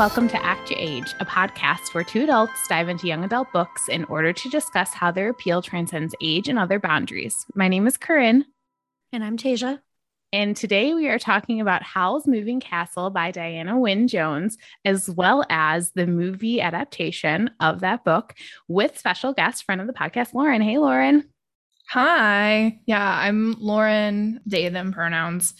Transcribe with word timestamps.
Hello, 0.00 0.06
and 0.06 0.16
welcome 0.16 0.28
to 0.28 0.46
Act 0.46 0.70
Your 0.70 0.80
Age, 0.80 1.14
a 1.20 1.26
podcast 1.26 1.92
where 1.92 2.02
two 2.02 2.22
adults 2.22 2.66
dive 2.68 2.88
into 2.88 3.06
young 3.06 3.22
adult 3.22 3.52
books 3.52 3.86
in 3.86 4.04
order 4.04 4.32
to 4.32 4.48
discuss 4.48 4.94
how 4.94 5.10
their 5.10 5.28
appeal 5.28 5.60
transcends 5.60 6.14
age 6.22 6.48
and 6.48 6.58
other 6.58 6.78
boundaries. 6.80 7.44
My 7.54 7.68
name 7.68 7.86
is 7.86 7.98
Corinne. 7.98 8.46
And 9.12 9.22
I'm 9.22 9.36
Tasia. 9.36 9.80
And 10.32 10.56
today 10.56 10.94
we 10.94 11.10
are 11.10 11.18
talking 11.18 11.60
about 11.60 11.82
Howl's 11.82 12.26
Moving 12.26 12.60
Castle 12.60 13.10
by 13.10 13.30
Diana 13.30 13.78
Wynne 13.78 14.08
Jones, 14.08 14.56
as 14.86 15.10
well 15.10 15.44
as 15.50 15.90
the 15.90 16.06
movie 16.06 16.62
adaptation 16.62 17.50
of 17.60 17.80
that 17.80 18.02
book 18.02 18.32
with 18.68 18.98
special 18.98 19.34
guest 19.34 19.64
friend 19.64 19.82
of 19.82 19.86
the 19.86 19.92
podcast, 19.92 20.32
Lauren. 20.32 20.62
Hey, 20.62 20.78
Lauren. 20.78 21.28
Hi. 21.90 22.80
Yeah, 22.86 23.06
I'm 23.06 23.54
Lauren, 23.60 24.40
they, 24.46 24.66
them 24.70 24.94
pronouns. 24.94 25.52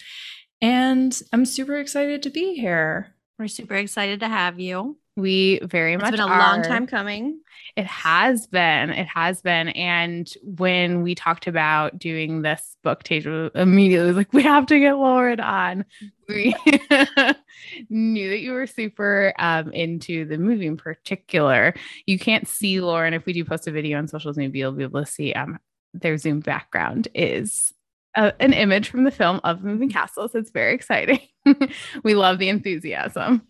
And 0.62 1.20
I'm 1.30 1.44
super 1.44 1.76
excited 1.76 2.22
to 2.22 2.30
be 2.30 2.54
here. 2.54 3.14
We're 3.40 3.48
super 3.48 3.74
excited 3.74 4.20
to 4.20 4.28
have 4.28 4.60
you. 4.60 4.98
We 5.16 5.60
very 5.60 5.94
It's 5.94 6.02
much 6.02 6.10
been 6.10 6.20
a 6.20 6.26
are. 6.26 6.38
long 6.38 6.62
time 6.62 6.86
coming. 6.86 7.40
It 7.74 7.86
has 7.86 8.46
been. 8.46 8.90
It 8.90 9.06
has 9.06 9.40
been. 9.40 9.68
And 9.70 10.30
when 10.42 11.00
we 11.00 11.14
talked 11.14 11.46
about 11.46 11.98
doing 11.98 12.42
this 12.42 12.76
book, 12.84 13.02
Tasia 13.02 13.50
immediately 13.54 14.08
was 14.08 14.16
like, 14.18 14.34
we 14.34 14.42
have 14.42 14.66
to 14.66 14.78
get 14.78 14.98
Lauren 14.98 15.40
on. 15.40 15.86
We 16.28 16.54
knew 17.88 18.28
that 18.28 18.40
you 18.40 18.52
were 18.52 18.66
super 18.66 19.32
um, 19.38 19.72
into 19.72 20.26
the 20.26 20.36
movie 20.36 20.66
in 20.66 20.76
particular. 20.76 21.72
You 22.04 22.18
can't 22.18 22.46
see 22.46 22.82
Lauren. 22.82 23.14
If 23.14 23.24
we 23.24 23.32
do 23.32 23.46
post 23.46 23.66
a 23.66 23.70
video 23.70 23.96
on 23.96 24.06
socials, 24.06 24.36
maybe 24.36 24.58
you'll 24.58 24.72
be 24.72 24.82
able 24.82 25.00
to 25.00 25.10
see 25.10 25.32
um, 25.32 25.58
their 25.94 26.18
Zoom 26.18 26.40
background 26.40 27.08
is 27.14 27.72
uh, 28.16 28.32
an 28.40 28.52
image 28.52 28.88
from 28.88 29.04
the 29.04 29.10
film 29.10 29.40
of 29.44 29.62
Moving 29.62 29.88
Castles. 29.90 30.34
It's 30.34 30.50
very 30.50 30.74
exciting. 30.74 31.20
we 32.04 32.14
love 32.14 32.38
the 32.38 32.48
enthusiasm. 32.48 33.42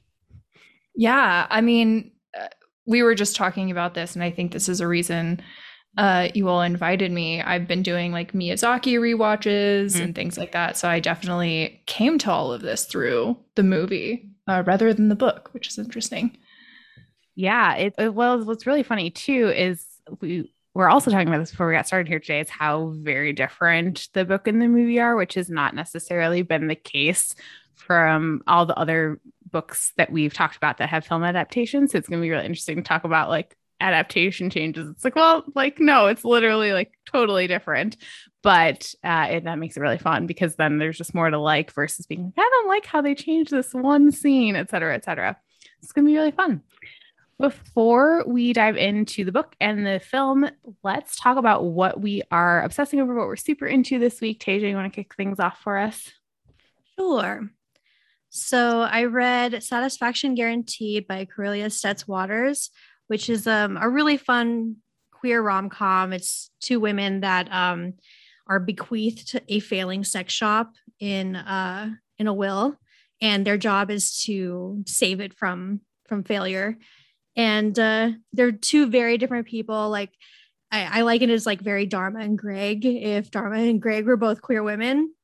Yeah, 0.94 1.46
I 1.48 1.60
mean, 1.60 2.12
uh, 2.38 2.48
we 2.86 3.02
were 3.02 3.14
just 3.14 3.36
talking 3.36 3.70
about 3.70 3.94
this, 3.94 4.14
and 4.14 4.22
I 4.24 4.30
think 4.30 4.52
this 4.52 4.68
is 4.68 4.80
a 4.80 4.88
reason 4.88 5.40
uh, 5.98 6.28
you 6.34 6.48
all 6.48 6.62
invited 6.62 7.10
me. 7.10 7.42
I've 7.42 7.66
been 7.66 7.82
doing 7.82 8.12
like 8.12 8.32
Miyazaki 8.32 8.94
rewatches 8.94 9.96
Mhm. 9.96 10.00
and 10.00 10.14
things 10.14 10.38
like 10.38 10.52
that. 10.52 10.76
So 10.76 10.88
I 10.88 11.00
definitely 11.00 11.82
came 11.86 12.16
to 12.18 12.30
all 12.30 12.52
of 12.52 12.60
this 12.62 12.84
through 12.84 13.36
the 13.56 13.64
movie 13.64 14.30
uh, 14.46 14.62
rather 14.66 14.94
than 14.94 15.08
the 15.08 15.16
book, 15.16 15.48
which 15.52 15.66
is 15.66 15.78
interesting. 15.78 16.36
Yeah, 17.34 17.74
it, 17.74 17.94
it 17.98 18.14
well, 18.14 18.44
what's 18.44 18.66
really 18.66 18.82
funny 18.84 19.10
too 19.10 19.48
is 19.48 19.84
we 20.20 20.52
we're 20.74 20.88
also 20.88 21.10
talking 21.10 21.28
about 21.28 21.38
this 21.38 21.50
before 21.50 21.66
we 21.66 21.74
got 21.74 21.86
started 21.86 22.08
here 22.08 22.20
today. 22.20 22.40
Is 22.40 22.50
how 22.50 22.94
very 22.98 23.32
different 23.32 24.08
the 24.12 24.24
book 24.24 24.46
and 24.46 24.60
the 24.62 24.68
movie 24.68 25.00
are, 25.00 25.16
which 25.16 25.34
has 25.34 25.50
not 25.50 25.74
necessarily 25.74 26.42
been 26.42 26.68
the 26.68 26.74
case 26.74 27.34
from 27.74 28.42
all 28.46 28.66
the 28.66 28.78
other 28.78 29.20
books 29.50 29.92
that 29.96 30.12
we've 30.12 30.34
talked 30.34 30.56
about 30.56 30.78
that 30.78 30.88
have 30.88 31.06
film 31.06 31.24
adaptations. 31.24 31.92
So 31.92 31.98
it's 31.98 32.08
going 32.08 32.20
to 32.20 32.24
be 32.24 32.30
really 32.30 32.46
interesting 32.46 32.76
to 32.76 32.82
talk 32.82 33.04
about 33.04 33.28
like 33.28 33.56
adaptation 33.80 34.50
changes. 34.50 34.88
It's 34.90 35.04
like, 35.04 35.16
well, 35.16 35.42
like 35.54 35.80
no, 35.80 36.06
it's 36.06 36.24
literally 36.24 36.72
like 36.72 36.92
totally 37.10 37.46
different, 37.46 37.96
but 38.42 38.94
uh, 39.02 39.28
it, 39.30 39.44
that 39.44 39.58
makes 39.58 39.76
it 39.76 39.80
really 39.80 39.98
fun 39.98 40.26
because 40.26 40.54
then 40.54 40.78
there's 40.78 40.98
just 40.98 41.14
more 41.14 41.30
to 41.30 41.38
like 41.38 41.72
versus 41.72 42.06
being 42.06 42.24
like, 42.24 42.34
I 42.36 42.48
don't 42.48 42.68
like 42.68 42.86
how 42.86 43.00
they 43.00 43.14
changed 43.14 43.50
this 43.50 43.72
one 43.72 44.12
scene, 44.12 44.54
et 44.54 44.70
cetera, 44.70 44.94
et 44.94 45.04
cetera. 45.04 45.36
It's 45.82 45.92
going 45.92 46.04
to 46.04 46.10
be 46.12 46.16
really 46.16 46.30
fun. 46.30 46.62
Before 47.40 48.22
we 48.26 48.52
dive 48.52 48.76
into 48.76 49.24
the 49.24 49.32
book 49.32 49.56
and 49.60 49.86
the 49.86 49.98
film, 49.98 50.50
let's 50.84 51.18
talk 51.18 51.38
about 51.38 51.64
what 51.64 51.98
we 51.98 52.20
are 52.30 52.62
obsessing 52.62 53.00
over, 53.00 53.14
what 53.14 53.26
we're 53.26 53.36
super 53.36 53.66
into 53.66 53.98
this 53.98 54.20
week. 54.20 54.44
Tasia, 54.44 54.68
you 54.68 54.76
want 54.76 54.92
to 54.92 54.94
kick 54.94 55.14
things 55.14 55.40
off 55.40 55.58
for 55.62 55.78
us? 55.78 56.10
Sure. 56.98 57.48
So 58.28 58.82
I 58.82 59.04
read 59.04 59.62
Satisfaction 59.62 60.34
Guaranteed 60.34 61.08
by 61.08 61.24
Karelia 61.24 61.66
Stetz 61.66 62.06
Waters, 62.06 62.70
which 63.06 63.30
is 63.30 63.46
um, 63.46 63.78
a 63.80 63.88
really 63.88 64.18
fun 64.18 64.76
queer 65.10 65.40
rom 65.40 65.70
com. 65.70 66.12
It's 66.12 66.50
two 66.60 66.78
women 66.78 67.20
that 67.20 67.50
um, 67.50 67.94
are 68.46 68.60
bequeathed 68.60 69.40
a 69.48 69.60
failing 69.60 70.04
sex 70.04 70.34
shop 70.34 70.74
in 70.98 71.36
uh, 71.36 71.90
in 72.18 72.26
a 72.26 72.34
will, 72.34 72.76
and 73.22 73.46
their 73.46 73.56
job 73.56 73.90
is 73.90 74.22
to 74.24 74.84
save 74.86 75.20
it 75.20 75.32
from 75.32 75.80
from 76.06 76.22
failure. 76.22 76.76
And 77.40 77.78
uh, 77.78 78.10
they're 78.34 78.52
two 78.52 78.90
very 78.90 79.16
different 79.16 79.46
people. 79.46 79.88
Like 79.88 80.10
I, 80.70 80.98
I 80.98 81.02
like 81.02 81.22
it 81.22 81.30
as 81.30 81.46
like 81.46 81.60
very 81.60 81.86
Dharma 81.86 82.20
and 82.20 82.36
Greg. 82.38 82.84
If 82.84 83.30
Dharma 83.30 83.56
and 83.58 83.80
Greg 83.80 84.04
were 84.06 84.16
both 84.18 84.42
queer 84.42 84.62
women, 84.62 85.14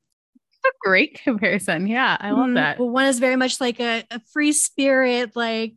a 0.65 0.69
great 0.82 1.21
comparison. 1.22 1.87
Yeah, 1.87 2.16
I 2.19 2.31
love 2.31 2.49
Mhm. 2.49 2.55
that. 2.55 2.78
Well, 2.78 2.88
one 2.91 3.06
is 3.06 3.19
very 3.19 3.37
much 3.37 3.60
like 3.60 3.78
a, 3.81 4.03
a 4.10 4.21
free 4.32 4.53
spirit, 4.53 5.37
like 5.37 5.75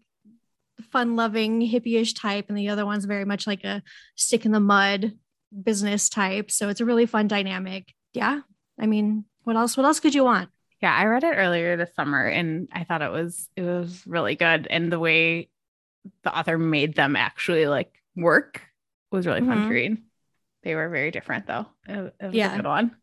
fun 0.92 1.16
loving 1.16 1.62
hippie-ish 1.62 2.14
type, 2.14 2.46
and 2.50 2.58
the 2.58 2.70
other 2.70 2.86
one's 2.86 3.06
very 3.06 3.26
much 3.26 3.46
like 3.46 3.64
a 3.64 3.84
stick 4.16 4.46
in 4.46 4.52
the 4.52 4.60
mud 4.60 5.12
business 5.64 6.10
type. 6.10 6.50
So 6.52 6.70
it's 6.70 6.80
a 6.82 6.86
really 6.86 7.06
fun 7.06 7.28
dynamic. 7.28 7.94
Yeah. 8.14 8.40
I 8.80 8.88
mean, 8.88 9.26
what 9.44 9.58
else? 9.58 9.76
What 9.78 9.86
else 9.86 10.00
could 10.00 10.16
you 10.16 10.24
want? 10.24 10.50
Yeah, 10.82 10.96
I 10.96 11.06
read 11.06 11.24
it 11.26 11.36
earlier 11.36 11.76
this 11.76 11.94
summer 11.96 12.24
and 12.26 12.70
I 12.72 12.86
thought 12.86 13.02
it 13.02 13.12
was 13.12 13.50
it 13.58 13.64
was 13.64 14.02
really 14.08 14.36
good. 14.36 14.66
And 14.70 14.90
the 14.92 15.00
way 15.00 15.50
the 16.24 16.38
author 16.38 16.58
made 16.58 16.96
them 16.96 17.16
actually 17.16 17.68
like 17.68 17.94
work 18.16 18.62
was 19.12 19.26
really 19.28 19.42
fun 19.42 19.58
Mhm. 19.60 19.64
to 19.64 19.70
read. 19.70 19.98
They 20.64 20.76
were 20.76 20.90
very 20.90 21.12
different 21.12 21.48
though. 21.48 21.66
It, 21.88 22.16
it 22.20 22.34
Yeah. 22.34 22.56
good 22.56 22.66
one. 22.66 22.96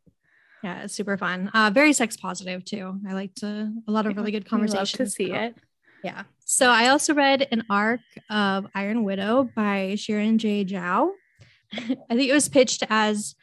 Yeah, 0.62 0.82
it's 0.84 0.94
super 0.94 1.16
fun. 1.16 1.48
Uh, 1.54 1.70
very 1.72 1.92
sex 1.92 2.16
positive 2.16 2.64
too. 2.64 2.98
I 3.08 3.12
liked 3.12 3.42
uh, 3.42 3.66
a 3.86 3.92
lot 3.92 4.06
of 4.06 4.16
really 4.16 4.32
good 4.32 4.48
conversations. 4.48 4.96
to 4.96 5.06
see 5.14 5.32
it. 5.32 5.54
Yeah. 6.02 6.24
So 6.44 6.70
I 6.70 6.88
also 6.88 7.14
read 7.14 7.46
an 7.52 7.64
arc 7.70 8.00
of 8.30 8.66
Iron 8.74 9.04
Widow 9.04 9.50
by 9.54 9.94
Xiran 9.96 10.36
Jay 10.38 10.64
Zhao. 10.64 11.10
I 11.72 11.78
think 12.14 12.28
it 12.30 12.32
was 12.32 12.48
pitched 12.48 12.84
as 12.88 13.34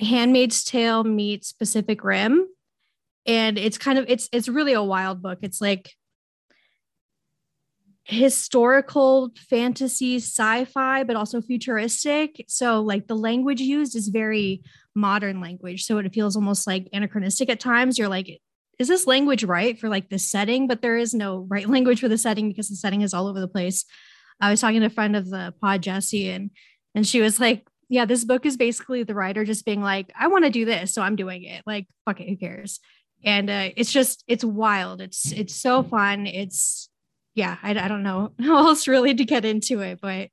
Handmaid's 0.00 0.64
Tale 0.64 1.04
meets 1.04 1.52
Pacific 1.52 2.04
Rim. 2.04 2.46
And 3.26 3.58
it's 3.58 3.78
kind 3.78 3.98
of 3.98 4.04
it's 4.08 4.28
it's 4.32 4.48
really 4.48 4.72
a 4.74 4.82
wild 4.82 5.22
book. 5.22 5.38
It's 5.42 5.60
like 5.60 5.92
historical 8.08 9.30
fantasy 9.48 10.16
sci-fi 10.16 11.02
but 11.02 11.16
also 11.16 11.40
futuristic. 11.40 12.44
So 12.48 12.80
like 12.80 13.08
the 13.08 13.16
language 13.16 13.60
used 13.60 13.96
is 13.96 14.08
very 14.08 14.62
modern 14.94 15.40
language. 15.40 15.84
So 15.84 15.98
it 15.98 16.14
feels 16.14 16.36
almost 16.36 16.66
like 16.66 16.88
anachronistic 16.92 17.50
at 17.50 17.60
times. 17.60 17.98
You're 17.98 18.08
like 18.08 18.40
is 18.78 18.88
this 18.88 19.06
language 19.06 19.42
right 19.42 19.78
for 19.78 19.88
like 19.88 20.10
this 20.10 20.30
setting? 20.30 20.68
But 20.68 20.82
there 20.82 20.98
is 20.98 21.14
no 21.14 21.46
right 21.48 21.68
language 21.76 22.00
for 22.00 22.08
the 22.08 22.18
setting 22.18 22.48
because 22.48 22.68
the 22.68 22.76
setting 22.76 23.02
is 23.02 23.14
all 23.14 23.26
over 23.26 23.40
the 23.40 23.48
place. 23.48 23.84
I 24.40 24.50
was 24.50 24.60
talking 24.60 24.80
to 24.80 24.86
a 24.86 24.90
friend 24.90 25.16
of 25.16 25.30
the 25.30 25.54
pod 25.60 25.82
jesse 25.82 26.30
and 26.30 26.50
and 26.94 27.06
she 27.06 27.20
was 27.20 27.40
like 27.40 27.66
yeah 27.88 28.04
this 28.04 28.24
book 28.24 28.44
is 28.44 28.56
basically 28.56 29.02
the 29.02 29.14
writer 29.14 29.44
just 29.44 29.64
being 29.64 29.80
like 29.80 30.12
i 30.18 30.26
want 30.26 30.44
to 30.44 30.50
do 30.50 30.64
this 30.64 30.92
so 30.92 31.00
i'm 31.02 31.14
doing 31.14 31.44
it 31.44 31.62
like 31.66 31.86
fuck 32.04 32.20
it 32.20 32.28
who 32.28 32.36
cares? 32.36 32.80
And 33.24 33.50
uh, 33.50 33.70
it's 33.76 33.92
just 33.92 34.22
it's 34.28 34.44
wild. 34.44 35.00
It's 35.00 35.32
it's 35.32 35.54
so 35.54 35.82
fun. 35.82 36.26
It's 36.26 36.88
yeah 37.36 37.56
I, 37.62 37.70
I 37.78 37.86
don't 37.86 38.02
know 38.02 38.32
how 38.40 38.66
else 38.66 38.88
really 38.88 39.14
to 39.14 39.24
get 39.24 39.44
into 39.44 39.80
it 39.80 40.00
but 40.02 40.30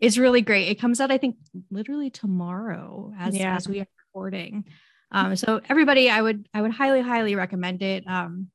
it's 0.00 0.18
really 0.18 0.42
great. 0.42 0.68
It 0.68 0.80
comes 0.80 1.00
out 1.00 1.10
i 1.10 1.18
think 1.18 1.36
literally 1.70 2.10
tomorrow 2.10 3.12
as 3.18 3.36
Yeah. 3.36 3.56
as 3.56 3.68
we 3.68 3.80
are 3.80 3.86
recording. 4.08 4.64
Um 5.12 5.36
so 5.36 5.60
everybody 5.68 6.08
i 6.08 6.20
would 6.22 6.48
i 6.54 6.62
would 6.62 6.72
highly 6.72 7.02
highly 7.02 7.34
recommend 7.36 7.82
it. 7.82 8.04
Um 8.06 8.48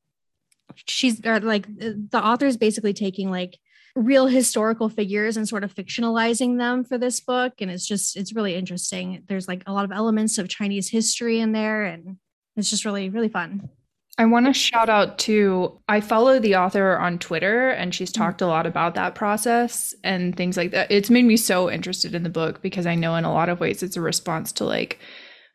she's 0.86 1.24
or 1.26 1.40
like 1.40 1.66
the 1.66 1.88
the 2.10 2.24
author 2.24 2.46
is 2.46 2.56
basically 2.56 2.92
taking 2.92 3.30
like 3.30 3.58
real 3.96 4.26
historical 4.28 4.88
figures 4.88 5.36
and 5.36 5.48
sort 5.48 5.64
of 5.64 5.74
fictionalizing 5.74 6.58
them 6.58 6.84
for 6.84 6.96
this 6.96 7.18
book. 7.20 7.54
And 7.60 7.70
it's 7.70 7.86
just 7.86 8.16
it's 8.16 8.32
really 8.34 8.54
interesting. 8.54 9.24
There's 9.26 9.48
like 9.48 9.64
a 9.66 9.72
lot 9.72 9.84
of 9.84 9.92
elements 9.92 10.38
of 10.38 10.48
chinese 10.48 10.88
history 10.88 11.40
in 11.40 11.52
there 11.52 11.84
and 11.84 12.18
it's 12.56 12.70
just 12.70 12.84
really 12.84 13.08
really 13.08 13.28
fun 13.28 13.68
I 14.18 14.26
want 14.26 14.46
to 14.46 14.52
shout 14.52 14.88
out 14.90 15.18
to 15.20 15.80
I 15.88 16.00
follow 16.00 16.38
the 16.38 16.56
author 16.56 16.96
on 16.98 17.18
Twitter 17.18 17.70
and 17.70 17.94
she's 17.94 18.12
talked 18.12 18.42
a 18.42 18.46
lot 18.46 18.66
about 18.66 18.94
that 18.94 19.14
process 19.14 19.94
and 20.04 20.36
things 20.36 20.56
like 20.58 20.72
that. 20.72 20.90
It's 20.90 21.08
made 21.10 21.24
me 21.24 21.36
so 21.38 21.70
interested 21.70 22.14
in 22.14 22.22
the 22.22 22.28
book 22.28 22.60
because 22.60 22.84
I 22.86 22.94
know 22.94 23.14
in 23.14 23.24
a 23.24 23.32
lot 23.32 23.48
of 23.48 23.60
ways 23.60 23.82
it's 23.82 23.96
a 23.96 24.00
response 24.02 24.52
to 24.52 24.64
like 24.64 24.98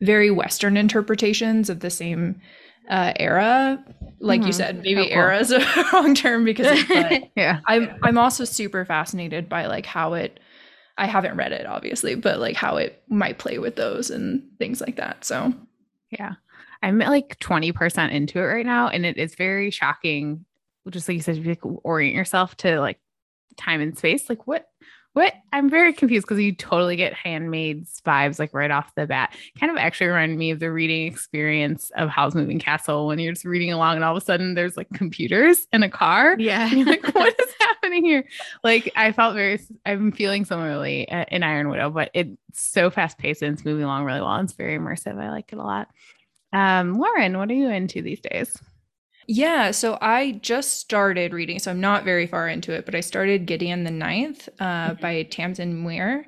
very 0.01 0.31
western 0.31 0.77
interpretations 0.77 1.69
of 1.69 1.81
the 1.81 1.89
same 1.91 2.41
uh, 2.89 3.13
era. 3.19 3.83
Like 4.19 4.41
you 4.41 4.47
Mhm. 4.49 4.53
said, 4.53 4.77
maybe 4.83 5.01
Oh, 5.01 5.03
cool. 5.05 5.13
era 5.13 5.39
is 5.39 5.51
a 5.51 5.59
wrong 5.93 6.15
term 6.15 6.43
because 6.43 6.67
Yeah. 7.35 7.59
I'm 7.67 7.89
I'm 8.03 8.17
also 8.17 8.45
super 8.45 8.83
fascinated 8.85 9.47
by 9.47 9.67
like 9.67 9.85
how 9.85 10.13
it 10.15 10.39
I 10.97 11.05
haven't 11.07 11.35
read 11.37 11.51
it 11.51 11.65
obviously, 11.67 12.15
but 12.15 12.39
like 12.39 12.55
how 12.55 12.77
it 12.77 13.03
might 13.09 13.37
play 13.37 13.59
with 13.59 13.75
those 13.75 14.09
and 14.09 14.43
things 14.57 14.81
like 14.81 14.95
that. 14.95 15.23
So 15.25 15.53
Yeah. 16.09 16.33
I'm 16.85 16.99
like 16.99 17.39
20% 17.39 18.11
into 18.11 18.37
it 18.37 18.43
right 18.43 18.65
now. 18.65 18.89
And 18.89 19.07
it 19.07 19.17
is 19.17 19.33
very 19.33 19.71
shocking. 19.71 20.45
Just 20.87 21.07
like 21.07 21.15
you 21.15 21.21
said, 21.21 21.37
you 21.37 21.43
like 21.43 21.65
orient 21.83 22.15
yourself 22.15 22.55
to 22.57 22.79
like 22.79 22.99
time 23.57 23.81
and 23.81 23.97
space. 23.97 24.29
Like 24.29 24.45
what 24.45 24.67
What 25.13 25.33
I'm 25.51 25.67
very 25.67 25.93
confused 25.93 26.27
because 26.27 26.39
you 26.39 26.53
totally 26.53 26.95
get 26.95 27.15
handmaids 27.15 28.03
vibes 28.05 28.37
like 28.37 28.53
right 28.53 28.69
off 28.69 28.93
the 28.93 29.07
bat. 29.07 29.35
Kind 29.59 29.71
of 29.71 29.77
actually 29.77 30.07
reminded 30.07 30.37
me 30.37 30.51
of 30.51 30.59
the 30.59 30.71
reading 30.71 31.07
experience 31.07 31.91
of 31.95 32.09
Howl's 32.09 32.35
Moving 32.35 32.59
Castle 32.59 33.07
when 33.07 33.17
you're 33.17 33.33
just 33.33 33.45
reading 33.45 33.71
along 33.71 33.95
and 33.95 34.03
all 34.03 34.15
of 34.15 34.21
a 34.21 34.25
sudden 34.25 34.53
there's 34.53 34.77
like 34.77 34.89
computers 34.93 35.65
in 35.73 35.81
a 35.81 35.89
car. 35.89 36.35
Yeah. 36.37 36.67
you're 36.71 36.85
like, 36.85 37.15
what 37.15 37.33
is 37.39 37.53
happening 37.59 38.05
here? 38.05 38.25
Like 38.63 38.91
I 38.95 39.11
felt 39.11 39.33
very, 39.33 39.59
I'm 39.87 40.11
feeling 40.11 40.45
similarly 40.45 41.09
uh, 41.09 41.25
in 41.31 41.41
Iron 41.41 41.69
Widow, 41.69 41.89
but 41.89 42.11
it's 42.13 42.37
so 42.53 42.91
fast 42.91 43.17
paced 43.17 43.41
and 43.41 43.53
it's 43.53 43.65
moving 43.65 43.85
along 43.85 44.03
really 44.03 44.21
well. 44.21 44.39
It's 44.41 44.53
very 44.53 44.77
immersive. 44.77 45.19
I 45.19 45.31
like 45.31 45.51
it 45.51 45.57
a 45.57 45.63
lot. 45.63 45.87
Um, 46.55 46.97
Lauren, 46.97 47.37
what 47.37 47.49
are 47.51 47.53
you 47.53 47.69
into 47.69 48.01
these 48.01 48.21
days? 48.21 48.57
Yeah, 49.27 49.71
so 49.71 49.97
I 50.01 50.39
just 50.41 50.79
started 50.79 51.33
reading, 51.33 51.59
so 51.59 51.71
I'm 51.71 51.81
not 51.81 52.05
very 52.05 52.27
far 52.27 52.47
into 52.47 52.71
it, 52.71 52.85
but 52.85 52.95
I 52.95 53.01
started 53.01 53.45
Gideon 53.45 53.83
the 53.83 53.91
Ninth 53.91 54.47
uh, 54.59 54.91
Mhm. 54.91 55.01
by 55.01 55.23
Tamsyn 55.23 55.73
Muir, 55.83 56.27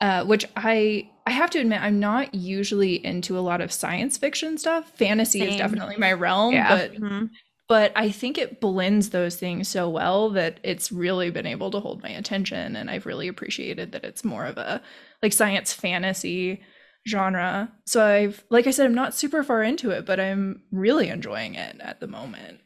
uh, 0.00 0.24
which 0.24 0.44
I 0.56 1.08
I 1.28 1.30
have 1.32 1.50
to 1.50 1.58
admit 1.58 1.82
I'm 1.82 1.98
not 1.98 2.34
usually 2.36 3.04
into 3.04 3.36
a 3.36 3.40
lot 3.40 3.60
of 3.60 3.72
science 3.72 4.16
fiction 4.16 4.58
stuff. 4.58 4.90
Fantasy 4.96 5.42
is 5.42 5.56
definitely 5.56 5.96
my 5.96 6.12
realm, 6.12 6.54
Yeah. 6.54 6.68
but 6.68 6.94
Mhm. 6.94 7.30
but 7.68 7.92
I 7.96 8.10
think 8.10 8.38
it 8.38 8.60
blends 8.60 9.10
those 9.10 9.34
things 9.36 9.66
so 9.68 9.88
well 9.90 10.30
that 10.30 10.60
it's 10.62 10.92
really 10.92 11.30
been 11.30 11.46
able 11.46 11.70
to 11.72 11.80
hold 11.80 12.02
my 12.02 12.10
attention, 12.10 12.76
and 12.76 12.90
I've 12.90 13.06
really 13.06 13.26
appreciated 13.26 13.90
that 13.92 14.04
it's 14.04 14.22
more 14.24 14.46
of 14.46 14.58
a 14.58 14.80
like 15.22 15.32
science 15.32 15.72
fantasy 15.72 16.60
genre. 17.06 17.70
So 17.86 18.04
I've 18.04 18.44
like 18.50 18.66
I 18.66 18.70
said, 18.70 18.86
I'm 18.86 18.94
not 18.94 19.14
super 19.14 19.42
far 19.42 19.62
into 19.62 19.90
it, 19.90 20.06
but 20.06 20.18
I'm 20.20 20.62
really 20.72 21.08
enjoying 21.08 21.54
it 21.54 21.76
at 21.80 22.00
the 22.00 22.06
moment. 22.06 22.60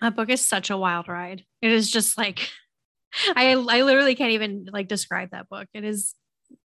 That 0.00 0.16
book 0.16 0.28
is 0.28 0.40
such 0.44 0.70
a 0.70 0.76
wild 0.76 1.08
ride. 1.08 1.44
It 1.62 1.70
is 1.70 1.90
just 1.90 2.18
like 2.18 2.50
I 3.36 3.52
I 3.52 3.82
literally 3.82 4.14
can't 4.14 4.32
even 4.32 4.68
like 4.72 4.88
describe 4.88 5.30
that 5.30 5.48
book. 5.48 5.68
It 5.74 5.84
is 5.84 6.14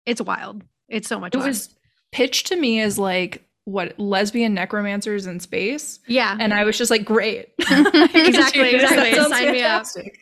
it's 0.07 0.21
wild. 0.21 0.63
It's 0.89 1.09
so 1.09 1.21
much 1.21 1.35
It 1.35 1.39
fun. 1.39 1.47
was 1.49 1.75
pitched 2.13 2.49
to 2.49 2.57
me 2.57 2.81
as 2.81 2.99
like 2.99 3.45
what 3.65 3.99
lesbian 4.01 4.53
necromancers 4.55 5.27
in 5.27 5.39
space, 5.39 6.01
yeah. 6.09 6.37
and 6.41 6.53
I 6.53 6.65
was 6.65 6.77
just 6.77 6.91
like, 6.91 7.05
great, 7.05 7.51
Exactly, 7.61 7.93
That 8.17 8.75
exactly. 8.75 9.15
sounds 9.15 9.29
Sign 9.29 9.53
me 9.53 9.63
up. 9.63 9.87
fantastic. 9.87 10.19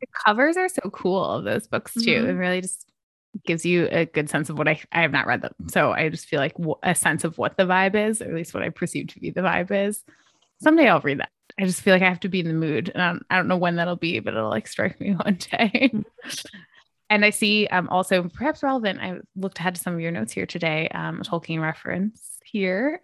the 0.00 0.06
covers 0.26 0.56
are 0.56 0.68
so 0.68 0.90
cool 0.90 1.22
of 1.24 1.44
those 1.44 1.68
books 1.68 1.94
too. 1.94 2.00
Mhm. 2.24 2.28
It 2.28 2.32
really 2.32 2.60
just 2.62 2.90
gives 3.44 3.64
you 3.64 3.88
a 3.90 4.06
good 4.06 4.30
sense 4.30 4.50
of 4.50 4.58
what 4.58 4.68
I 4.68 4.80
I 4.92 5.02
have 5.02 5.12
not 5.12 5.26
read 5.26 5.42
them, 5.42 5.54
so 5.68 5.92
I 5.92 6.08
just 6.08 6.26
feel 6.26 6.40
like 6.40 6.56
a 6.82 6.94
sense 6.94 7.24
of 7.24 7.38
what 7.38 7.56
the 7.56 7.64
vibe 7.64 7.94
is, 7.94 8.20
or 8.22 8.26
at 8.26 8.34
least 8.34 8.54
what 8.54 8.62
I 8.62 8.70
perceive 8.70 9.08
to 9.08 9.20
be 9.20 9.30
the 9.30 9.40
vibe 9.40 9.70
is. 9.70 10.04
Someday 10.60 10.88
I'll 10.88 11.00
read 11.00 11.20
that. 11.20 11.30
I 11.58 11.64
just 11.64 11.82
feel 11.82 11.94
like 11.94 12.02
I 12.02 12.08
have 12.08 12.20
to 12.20 12.28
be 12.28 12.40
in 12.40 12.48
the 12.48 12.54
mood, 12.54 12.90
and 12.92 13.02
I 13.02 13.12
don't, 13.12 13.26
I 13.30 13.36
don't 13.36 13.48
know 13.48 13.56
when 13.56 13.76
that'll 13.76 13.96
be, 13.96 14.20
but 14.20 14.34
it'll 14.34 14.50
like 14.50 14.66
strike 14.66 15.00
me 15.00 15.12
one 15.24 15.38
day. 15.38 15.92
and 17.10 17.24
I 17.24 17.30
see 17.30 17.66
um 17.68 17.88
also 17.90 18.24
perhaps 18.24 18.62
relevant. 18.62 19.00
I 19.00 19.18
looked 19.36 19.58
ahead 19.58 19.74
to 19.74 19.80
some 19.80 19.94
of 19.94 20.00
your 20.00 20.12
notes 20.12 20.32
here 20.32 20.46
today. 20.46 20.88
Um, 20.88 21.20
a 21.20 21.24
Tolkien 21.24 21.60
reference 21.60 22.38
here. 22.44 23.02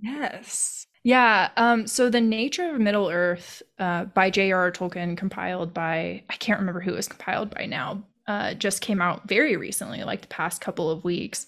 Yes. 0.00 0.86
Yeah. 1.06 1.50
Um, 1.56 1.86
so 1.86 2.10
the 2.10 2.20
nature 2.20 2.74
of 2.74 2.80
Middle 2.80 3.08
Earth 3.08 3.62
uh, 3.78 4.06
by 4.06 4.28
J.R.R. 4.28 4.72
Tolkien, 4.72 5.16
compiled 5.16 5.72
by 5.72 6.24
I 6.28 6.34
can't 6.34 6.58
remember 6.58 6.80
who 6.80 6.92
it 6.92 6.96
was 6.96 7.06
compiled 7.06 7.54
by 7.54 7.66
now, 7.66 8.02
uh, 8.28 8.54
just 8.54 8.80
came 8.80 9.00
out 9.00 9.28
very 9.28 9.56
recently, 9.56 10.04
like 10.04 10.22
the 10.22 10.26
past 10.28 10.60
couple 10.60 10.90
of 10.90 11.04
weeks. 11.04 11.46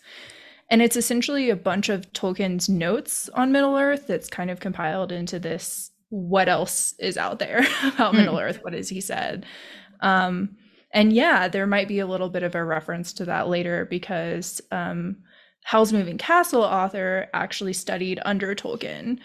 And 0.71 0.83
it's 0.83 0.97
essentially 0.97 1.51
a 1.51 1.57
bunch 1.57 1.89
of 1.89 2.13
Tolkien's 2.13 2.69
notes 2.69 3.29
on 3.35 3.53
Middle 3.53 3.77
Earth 3.77 4.07
that's 4.07 4.29
kind 4.29 4.51
of 4.51 4.61
compiled 4.61 5.13
into 5.13 5.39
this 5.39 5.91
what 6.11 6.49
else 6.49 6.95
is 6.99 7.17
out 7.17 7.39
there 7.39 7.67
about 7.85 8.15
Hmm. 8.15 8.19
Middle 8.19 8.39
Earth? 8.39 8.59
What 8.63 8.75
has 8.75 8.89
he 8.89 9.01
said? 9.01 9.47
Um, 10.01 10.57
and 10.93 11.13
yeah, 11.13 11.49
there 11.49 11.67
might 11.67 11.89
be 11.89 11.99
a 11.99 12.07
little 12.07 12.29
bit 12.31 12.43
of 12.43 12.55
a 12.55 12.65
reference 12.65 13.13
to 13.15 13.25
that 13.27 13.49
later 13.49 13.85
because 13.87 14.61
um, 14.71 15.19
Howl's 15.65 15.93
Moving 15.93 16.19
Castle 16.19 16.63
author 16.63 17.29
actually 17.35 17.73
studied 17.75 18.21
under 18.25 18.55
Tolkien 18.55 19.19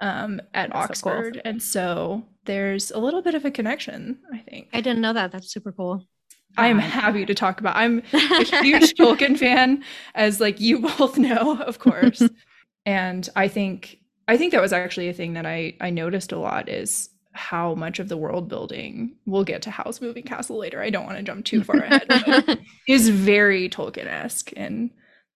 um, 0.00 0.40
at 0.54 0.70
That's 0.72 0.86
so 0.86 0.96
cool. 0.96 1.12
Oxford. 1.12 1.42
And 1.44 1.62
so 1.62 2.24
there's 2.46 2.90
a 2.90 2.98
little 2.98 3.22
bit 3.22 3.34
of 3.34 3.44
a 3.44 3.50
connection, 3.50 4.20
I 4.32 4.38
think. 4.38 4.68
I 4.72 4.80
didn't 4.80 5.02
know 5.02 5.12
that. 5.12 5.32
That's 5.32 5.52
super 5.52 5.72
cool. 5.72 6.06
I 6.56 6.68
am 6.68 6.76
Um, 6.76 6.82
happy 6.82 7.24
to 7.26 7.34
talk 7.34 7.60
about. 7.60 7.76
I'm 7.76 7.98
a 8.12 8.44
huge 8.62 8.94
Tolkien 8.94 9.38
fan, 9.38 9.82
as 10.14 10.40
like 10.40 10.60
you 10.60 10.80
both 10.98 11.18
know, 11.18 11.60
of 11.62 11.78
course. 11.78 12.22
and 12.86 13.28
I 13.36 13.48
think 13.48 13.98
I 14.28 14.36
think 14.36 14.52
that 14.52 14.60
was 14.60 14.72
actually 14.72 15.08
a 15.08 15.12
thing 15.14 15.34
that 15.34 15.46
I 15.46 15.74
I 15.80 15.90
noticed 15.90 16.32
a 16.32 16.38
lot 16.38 16.68
is 16.68 17.08
how 17.32 17.74
much 17.76 18.00
of 18.00 18.08
the 18.08 18.16
world 18.16 18.48
building 18.48 19.14
we'll 19.24 19.44
get 19.44 19.62
to 19.62 19.70
Howl's 19.70 20.00
Moving 20.00 20.24
Castle 20.24 20.58
later. 20.58 20.82
I 20.82 20.90
don't 20.90 21.06
want 21.06 21.16
to 21.18 21.22
jump 21.22 21.44
too 21.44 21.62
far 21.62 21.76
ahead. 21.76 22.04
but 22.08 22.58
is 22.88 23.08
very 23.08 23.68
Tolkien-esque 23.68 24.52
in 24.54 24.90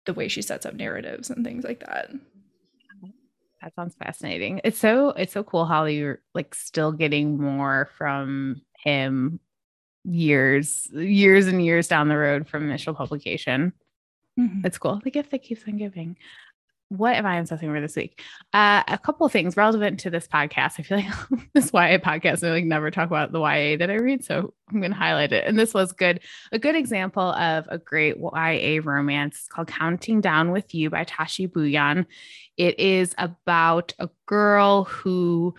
the 0.06 0.12
way 0.14 0.26
she 0.28 0.42
sets 0.42 0.66
up 0.66 0.74
narratives 0.74 1.30
and 1.30 1.44
things 1.44 1.64
like 1.64 1.80
that. 1.80 2.10
That 3.62 3.74
sounds 3.76 3.94
fascinating. 3.94 4.60
It's 4.64 4.78
so 4.78 5.10
it's 5.10 5.32
so 5.32 5.42
cool 5.42 5.64
how 5.64 5.84
you're 5.86 6.20
like 6.34 6.54
still 6.54 6.92
getting 6.92 7.40
more 7.40 7.88
from 7.96 8.60
him 8.82 9.40
years 10.04 10.88
years 10.92 11.46
and 11.46 11.64
years 11.64 11.88
down 11.88 12.08
the 12.08 12.16
road 12.16 12.48
from 12.48 12.64
initial 12.64 12.94
publication. 12.94 13.72
It's 14.64 14.78
cool. 14.78 15.00
The 15.02 15.10
gift 15.10 15.30
that 15.30 15.42
keeps 15.42 15.62
on 15.66 15.76
giving. 15.76 16.16
What 16.88 17.16
am 17.16 17.26
I 17.26 17.38
obsessing 17.38 17.68
over 17.68 17.80
this 17.80 17.96
week? 17.96 18.20
Uh, 18.52 18.82
a 18.86 18.98
couple 18.98 19.26
of 19.26 19.32
things 19.32 19.56
relevant 19.56 20.00
to 20.00 20.10
this 20.10 20.28
podcast. 20.28 20.74
I 20.78 20.82
feel 20.82 20.98
like 20.98 21.48
this 21.54 21.72
YA 21.72 21.98
podcast, 21.98 22.46
I 22.46 22.50
like 22.50 22.64
never 22.64 22.90
talk 22.90 23.06
about 23.06 23.32
the 23.32 23.40
YA 23.40 23.76
that 23.78 23.90
I 23.90 23.94
read, 23.94 24.24
so 24.24 24.52
I'm 24.70 24.80
going 24.80 24.92
to 24.92 24.96
highlight 24.96 25.32
it. 25.32 25.44
And 25.46 25.58
this 25.58 25.72
was 25.72 25.92
good, 25.92 26.20
a 26.52 26.58
good 26.58 26.76
example 26.76 27.32
of 27.32 27.66
a 27.68 27.78
great 27.78 28.16
YA 28.18 28.80
romance 28.84 29.36
It's 29.36 29.48
called 29.48 29.68
"Counting 29.68 30.20
Down 30.20 30.50
with 30.50 30.74
You" 30.74 30.90
by 30.90 31.04
Tashie 31.04 31.50
Bhuiyan. 31.50 32.06
It 32.56 32.78
is 32.78 33.14
about 33.18 33.94
a 33.98 34.10
girl 34.26 34.84
who 34.84 35.54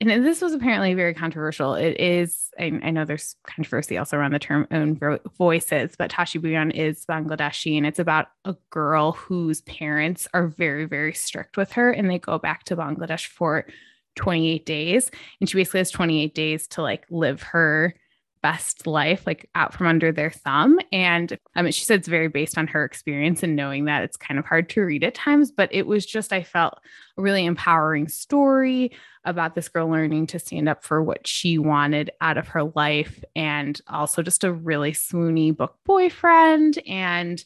and 0.00 0.24
this 0.24 0.40
was 0.40 0.54
apparently 0.54 0.94
very 0.94 1.12
controversial. 1.12 1.74
It 1.74 1.98
is, 1.98 2.50
I, 2.58 2.80
I 2.82 2.90
know 2.90 3.04
there's 3.04 3.34
controversy 3.44 3.98
also 3.98 4.16
around 4.16 4.32
the 4.32 4.38
term 4.38 4.66
own 4.70 4.98
voices, 5.36 5.94
but 5.98 6.10
Tashie 6.10 6.40
Bhuiyan 6.40 6.72
is 6.72 7.04
Bangladeshi 7.04 7.76
and 7.76 7.84
it's 7.84 7.98
about 7.98 8.28
a 8.44 8.54
girl 8.70 9.12
whose 9.12 9.60
parents 9.62 10.28
are 10.32 10.46
very, 10.46 10.84
very 10.84 11.14
strict 11.14 11.56
with 11.56 11.72
her 11.72 11.90
and 11.90 12.08
they 12.08 12.18
go 12.18 12.38
back 12.38 12.62
to 12.64 12.76
Bangladesh 12.76 13.26
for 13.26 13.66
28 14.14 14.64
days. 14.64 15.10
And 15.40 15.48
she 15.48 15.56
basically 15.56 15.80
has 15.80 15.90
28 15.90 16.32
days 16.32 16.68
to 16.68 16.82
like 16.82 17.04
live 17.10 17.42
her 17.42 17.94
best 18.42 18.86
life 18.86 19.26
like 19.26 19.48
out 19.54 19.74
from 19.74 19.86
under 19.86 20.12
their 20.12 20.30
thumb. 20.30 20.78
And 20.92 21.38
um, 21.56 21.70
she 21.70 21.84
said 21.84 22.00
it's 22.00 22.08
very 22.08 22.28
based 22.28 22.58
on 22.58 22.66
her 22.68 22.84
experience 22.84 23.42
and 23.42 23.56
knowing 23.56 23.86
that 23.86 24.02
it's 24.02 24.16
kind 24.16 24.38
of 24.38 24.46
hard 24.46 24.68
to 24.70 24.82
read 24.82 25.04
at 25.04 25.14
times 25.14 25.50
but 25.50 25.68
it 25.72 25.86
was 25.86 26.06
just 26.06 26.32
i 26.32 26.42
felt 26.42 26.74
a 27.16 27.22
really 27.22 27.44
empowering 27.44 28.08
story 28.08 28.92
about 29.24 29.54
this 29.54 29.68
girl 29.68 29.88
learning 29.88 30.26
to 30.26 30.38
stand 30.38 30.68
up 30.68 30.82
for 30.82 31.02
what 31.02 31.26
she 31.26 31.58
wanted 31.58 32.10
out 32.20 32.38
of 32.38 32.48
her 32.48 32.64
life 32.74 33.22
and 33.36 33.80
also 33.88 34.22
just 34.22 34.42
a 34.42 34.52
really 34.52 34.92
swoony 34.92 35.54
book 35.54 35.76
boyfriend. 35.84 36.78
And 36.86 37.44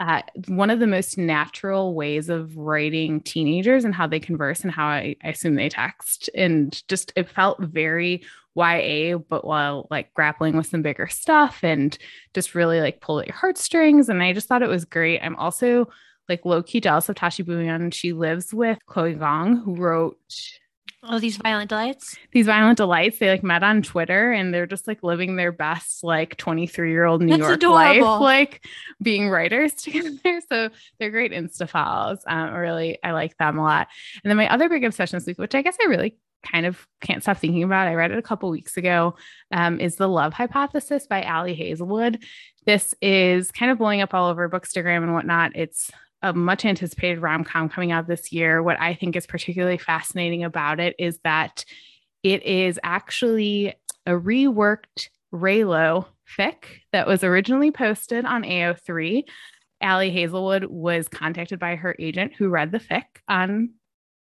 uh, 0.00 0.22
one 0.48 0.70
of 0.70 0.80
the 0.80 0.86
most 0.86 1.18
natural 1.18 1.94
ways 1.94 2.30
of 2.30 2.56
writing 2.56 3.20
teenagers 3.20 3.84
and 3.84 3.94
how 3.94 4.06
they 4.06 4.18
converse 4.18 4.62
and 4.62 4.72
how 4.72 4.86
I, 4.86 5.14
I 5.22 5.28
assume 5.28 5.56
they 5.56 5.68
text 5.68 6.30
and 6.34 6.82
just 6.88 7.12
it 7.16 7.28
felt 7.28 7.60
very 7.60 8.22
YA, 8.56 9.18
but 9.18 9.44
while 9.44 9.86
like 9.90 10.12
grappling 10.14 10.56
with 10.56 10.66
some 10.66 10.80
bigger 10.80 11.06
stuff 11.06 11.62
and 11.62 11.96
just 12.32 12.54
really 12.54 12.80
like 12.80 13.02
pull 13.02 13.20
at 13.20 13.26
your 13.26 13.36
heartstrings. 13.36 14.08
And 14.08 14.22
I 14.22 14.32
just 14.32 14.48
thought 14.48 14.62
it 14.62 14.70
was 14.70 14.86
great. 14.86 15.20
I'm 15.20 15.36
also 15.36 15.88
like 16.30 16.46
low 16.46 16.62
key 16.62 16.80
jealous 16.80 17.10
of 17.10 17.16
Tashie 17.16 17.44
Bhuiyan. 17.44 17.92
She 17.92 18.14
lives 18.14 18.54
with 18.54 18.78
Chloe 18.86 19.14
Gong, 19.14 19.56
who 19.56 19.76
wrote 19.76 20.18
Oh, 21.02 21.18
these 21.18 21.38
violent 21.38 21.70
delights. 21.70 22.16
these 22.32 22.44
violent 22.44 22.76
delights. 22.76 23.18
They 23.18 23.30
like 23.30 23.42
met 23.42 23.62
on 23.62 23.80
Twitter 23.80 24.32
and 24.32 24.52
they're 24.52 24.66
just 24.66 24.86
like 24.86 25.02
living 25.02 25.36
their 25.36 25.50
best 25.50 26.04
like 26.04 26.36
23 26.36 26.90
year 26.90 27.06
old 27.06 27.22
New 27.22 27.28
That's 27.28 27.40
York 27.40 27.54
adorable. 27.54 28.02
life, 28.04 28.20
like 28.20 28.66
being 29.02 29.30
writers 29.30 29.72
together. 29.74 30.40
So 30.50 30.68
they're 30.98 31.10
great 31.10 31.32
Insta 31.32 31.66
follows. 31.66 32.18
Um, 32.26 32.52
really, 32.52 32.98
I 33.02 33.12
like 33.12 33.34
them 33.38 33.58
a 33.58 33.62
lot. 33.62 33.88
And 34.22 34.30
then 34.30 34.36
my 34.36 34.52
other 34.52 34.68
big 34.68 34.84
obsession 34.84 35.16
this 35.18 35.26
week, 35.26 35.38
which 35.38 35.54
I 35.54 35.62
guess 35.62 35.78
I 35.82 35.86
really 35.86 36.18
kind 36.42 36.66
of 36.66 36.86
can't 37.00 37.22
stop 37.22 37.38
thinking 37.38 37.62
about, 37.62 37.88
I 37.88 37.94
read 37.94 38.10
it 38.10 38.18
a 38.18 38.22
couple 38.22 38.50
weeks 38.50 38.76
ago, 38.76 39.14
um, 39.52 39.80
is 39.80 39.96
The 39.96 40.08
Love 40.08 40.34
Hypothesis 40.34 41.06
by 41.06 41.22
Ali 41.22 41.54
Hazelwood. 41.54 42.22
This 42.66 42.94
is 43.00 43.50
kind 43.50 43.70
of 43.72 43.78
blowing 43.78 44.02
up 44.02 44.12
all 44.12 44.28
over 44.28 44.48
Bookstagram 44.50 45.02
and 45.02 45.14
whatnot. 45.14 45.52
It's 45.54 45.90
a 46.22 46.32
much 46.32 46.64
anticipated 46.64 47.20
rom 47.20 47.44
com 47.44 47.68
coming 47.68 47.92
out 47.92 48.06
this 48.06 48.32
year. 48.32 48.62
What 48.62 48.80
I 48.80 48.94
think 48.94 49.16
is 49.16 49.26
particularly 49.26 49.78
fascinating 49.78 50.44
about 50.44 50.80
it 50.80 50.94
is 50.98 51.18
that 51.24 51.64
it 52.22 52.42
is 52.42 52.78
actually 52.82 53.74
a 54.06 54.12
reworked 54.12 55.08
Reylo 55.32 56.06
fic 56.38 56.64
that 56.92 57.06
was 57.06 57.24
originally 57.24 57.70
posted 57.70 58.24
on 58.24 58.42
AO3. 58.42 59.24
Ali 59.82 60.10
Hazelwood 60.10 60.64
was 60.64 61.08
contacted 61.08 61.58
by 61.58 61.76
her 61.76 61.96
agent 61.98 62.34
who 62.36 62.48
read 62.48 62.72
the 62.72 62.80
fic 62.80 63.04
on 63.28 63.70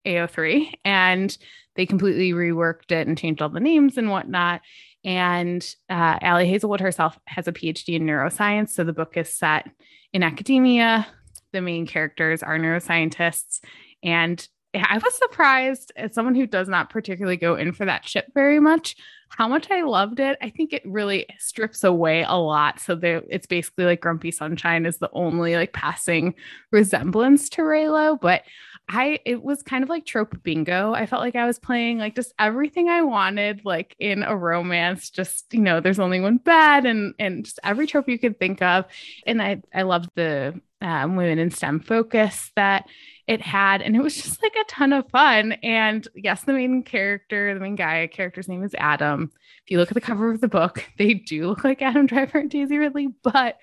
AO3 0.05 0.73
and 0.83 1.37
they 1.75 1.85
completely 1.85 2.31
reworked 2.31 2.91
it 2.91 3.07
and 3.07 3.17
changed 3.17 3.41
all 3.41 3.49
the 3.49 3.59
names 3.59 3.97
and 3.97 4.09
whatnot. 4.09 4.61
And 5.03 5.65
uh, 5.89 6.17
Ali 6.21 6.47
Hazelwood 6.47 6.81
herself 6.81 7.17
has 7.27 7.47
a 7.47 7.53
PhD 7.53 7.95
in 7.95 8.05
neuroscience. 8.05 8.69
So 8.69 8.83
the 8.83 8.93
book 8.93 9.17
is 9.17 9.29
set 9.29 9.69
in 10.13 10.23
academia. 10.23 11.07
The 11.55 11.61
main 11.61 11.87
characters 11.87 12.43
are 12.43 12.59
neuroscientists. 12.59 13.61
And 14.03 14.45
I 14.73 14.97
was 14.97 15.17
surprised 15.17 15.93
as 15.95 16.13
someone 16.13 16.35
who 16.35 16.45
does 16.45 16.67
not 16.67 16.89
particularly 16.89 17.37
go 17.37 17.55
in 17.55 17.71
for 17.71 17.85
that 17.85 18.05
ship 18.05 18.25
very 18.33 18.59
much, 18.59 18.97
how 19.29 19.47
much 19.47 19.71
I 19.71 19.83
loved 19.83 20.19
it. 20.19 20.37
I 20.41 20.49
think 20.49 20.73
it 20.73 20.81
really 20.85 21.25
strips 21.39 21.85
away 21.85 22.23
a 22.27 22.35
lot. 22.35 22.81
So 22.81 22.95
the, 22.95 23.23
it's 23.29 23.47
basically 23.47 23.85
like 23.85 24.01
Grumpy 24.01 24.31
Sunshine 24.31 24.85
is 24.85 24.97
the 24.97 25.09
only 25.13 25.55
like 25.55 25.71
passing 25.71 26.35
resemblance 26.71 27.47
to 27.51 27.61
Reylo, 27.61 28.19
but 28.19 28.43
I 28.87 29.19
it 29.25 29.41
was 29.41 29.63
kind 29.63 29.83
of 29.83 29.89
like 29.89 30.05
trope 30.05 30.43
bingo. 30.43 30.93
I 30.93 31.07
felt 31.07 31.21
like 31.23 31.35
I 31.35 31.47
was 31.47 31.57
playing 31.57 31.97
like 31.97 32.15
just 32.15 32.33
everything 32.37 32.87
I 32.87 33.01
wanted, 33.01 33.61
like 33.65 33.95
in 33.97 34.21
a 34.21 34.35
romance. 34.35 35.09
Just 35.09 35.51
you 35.53 35.61
know, 35.61 35.79
there's 35.79 35.99
only 35.99 36.19
one 36.19 36.37
bed, 36.37 36.85
and 36.85 37.15
and 37.17 37.45
just 37.45 37.59
every 37.63 37.87
trope 37.87 38.07
you 38.07 38.19
could 38.19 38.37
think 38.37 38.61
of. 38.61 38.85
And 39.25 39.41
I 39.41 39.63
I 39.73 39.81
loved 39.83 40.11
the 40.15 40.61
um, 40.81 41.15
women 41.15 41.39
in 41.39 41.51
STEM 41.51 41.81
focus 41.81 42.51
that 42.55 42.87
it 43.27 43.41
had, 43.41 43.81
and 43.81 43.95
it 43.95 44.01
was 44.01 44.15
just 44.15 44.41
like 44.43 44.55
a 44.55 44.69
ton 44.69 44.93
of 44.93 45.09
fun. 45.09 45.53
And 45.63 46.07
yes, 46.15 46.43
the 46.43 46.53
main 46.53 46.83
character, 46.83 47.53
the 47.53 47.59
main 47.59 47.75
guy 47.75 48.07
character's 48.07 48.47
name 48.47 48.63
is 48.63 48.75
Adam. 48.77 49.31
If 49.63 49.71
you 49.71 49.77
look 49.77 49.89
at 49.89 49.95
the 49.95 50.01
cover 50.01 50.31
of 50.31 50.41
the 50.41 50.47
book, 50.47 50.85
they 50.97 51.15
do 51.15 51.47
look 51.47 51.63
like 51.63 51.81
Adam 51.81 52.05
Driver 52.05 52.39
and 52.39 52.49
Daisy 52.49 52.77
Ridley, 52.77 53.07
but 53.23 53.57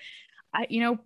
I, 0.55 0.67
you 0.69 0.81
know, 0.81 0.99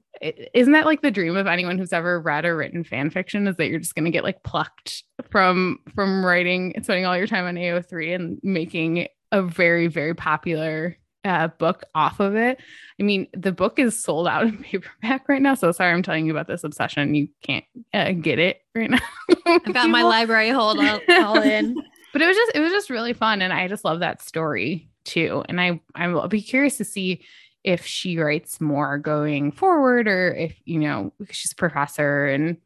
isn't 0.55 0.73
that 0.73 0.87
like 0.87 1.03
the 1.03 1.11
dream 1.11 1.37
of 1.37 1.47
anyone 1.47 1.79
who's 1.79 1.93
ever 1.93 2.21
read 2.21 2.45
or 2.45 2.57
written 2.57 2.85
fan 2.85 3.11
fiction 3.11 3.47
is 3.47 3.57
that 3.57 3.69
you're 3.69 3.79
just 3.79 3.95
going 3.95 4.07
to 4.07 4.11
get 4.11 4.25
like 4.25 4.43
plucked 4.43 5.05
from 5.31 5.79
from 5.95 6.25
writing 6.25 6.75
spending 6.83 7.05
all 7.05 7.17
your 7.17 7.27
time 7.27 7.45
on 7.45 7.55
AO3 7.55 8.15
and 8.15 8.41
making 8.43 9.07
a 9.33 9.43
very 9.43 9.87
very 9.87 10.15
popular 10.15 10.97
uh, 11.27 11.49
book 11.49 11.85
off 11.95 12.21
of 12.21 12.37
it. 12.37 12.59
I 12.99 13.03
mean, 13.03 13.27
the 13.35 13.53
book 13.53 13.79
is 13.79 13.99
sold 13.99 14.29
out 14.29 14.43
in 14.47 14.59
paperback 14.59 15.29
right 15.29 15.43
now. 15.43 15.55
So 15.55 15.73
sorry, 15.73 15.93
I'm 15.93 16.03
telling 16.03 16.27
you 16.27 16.33
about 16.33 16.47
this 16.47 16.65
obsession. 16.65 17.15
You 17.15 17.29
can't 17.43 17.65
uh, 17.93 18.13
get 18.13 18.39
it 18.39 18.61
right 18.75 18.91
now. 18.91 18.99
I've 19.47 19.73
got 19.73 19.91
my 19.91 20.03
library 20.03 20.51
hold 20.51 20.79
all, 20.79 21.01
all 21.09 21.43
in. 21.43 21.75
but 22.13 22.23
it 22.23 22.27
was 22.27 22.37
just 22.37 22.53
it 22.55 22.61
was 22.61 22.73
just 22.73 22.91
really 22.91 23.13
fun, 23.13 23.43
and 23.43 23.53
I 23.53 23.69
just 23.69 23.85
love 23.85 24.01
that 24.01 24.23
story 24.23 24.89
too. 25.05 25.45
And 25.49 25.61
I 25.61 25.81
I'll 25.95 26.29
be 26.29 26.43
curious 26.43 26.79
to 26.79 26.85
see 26.85 27.23
if 27.67 27.85
she 27.85 28.17
writes 28.17 28.61
more 28.61 28.97
going 28.97 29.51
forward 29.51 30.07
or 30.07 30.33
if, 30.33 30.57
you 30.65 30.79
know, 30.79 31.13
she's 31.31 31.51
a 31.51 31.57
professor 31.57 32.27
and 32.27 32.59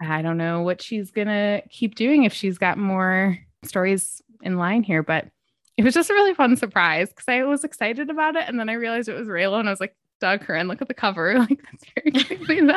I 0.00 0.22
don't 0.22 0.38
know 0.38 0.62
what 0.62 0.80
she's 0.80 1.10
going 1.10 1.26
to 1.26 1.62
keep 1.68 1.96
doing 1.96 2.24
if 2.24 2.32
she's 2.32 2.56
got 2.56 2.78
more 2.78 3.36
stories 3.62 4.22
in 4.40 4.56
line 4.56 4.82
here. 4.82 5.02
But 5.02 5.28
it 5.76 5.84
was 5.84 5.94
just 5.94 6.10
a 6.10 6.14
really 6.14 6.34
fun 6.34 6.56
surprise 6.56 7.10
because 7.10 7.28
I 7.28 7.44
was 7.44 7.64
excited 7.64 8.10
about 8.10 8.36
it. 8.36 8.48
And 8.48 8.58
then 8.58 8.68
I 8.68 8.74
realized 8.74 9.08
it 9.08 9.18
was 9.18 9.28
Reylo 9.28 9.60
and 9.60 9.68
I 9.68 9.72
was 9.72 9.80
like, 9.80 9.94
Doug 10.20 10.40
Curran, 10.40 10.68
look 10.68 10.80
at 10.80 10.88
the 10.88 10.94
cover. 10.94 11.38
Like, 11.48 11.62
that's 11.62 11.84
very 11.94 12.12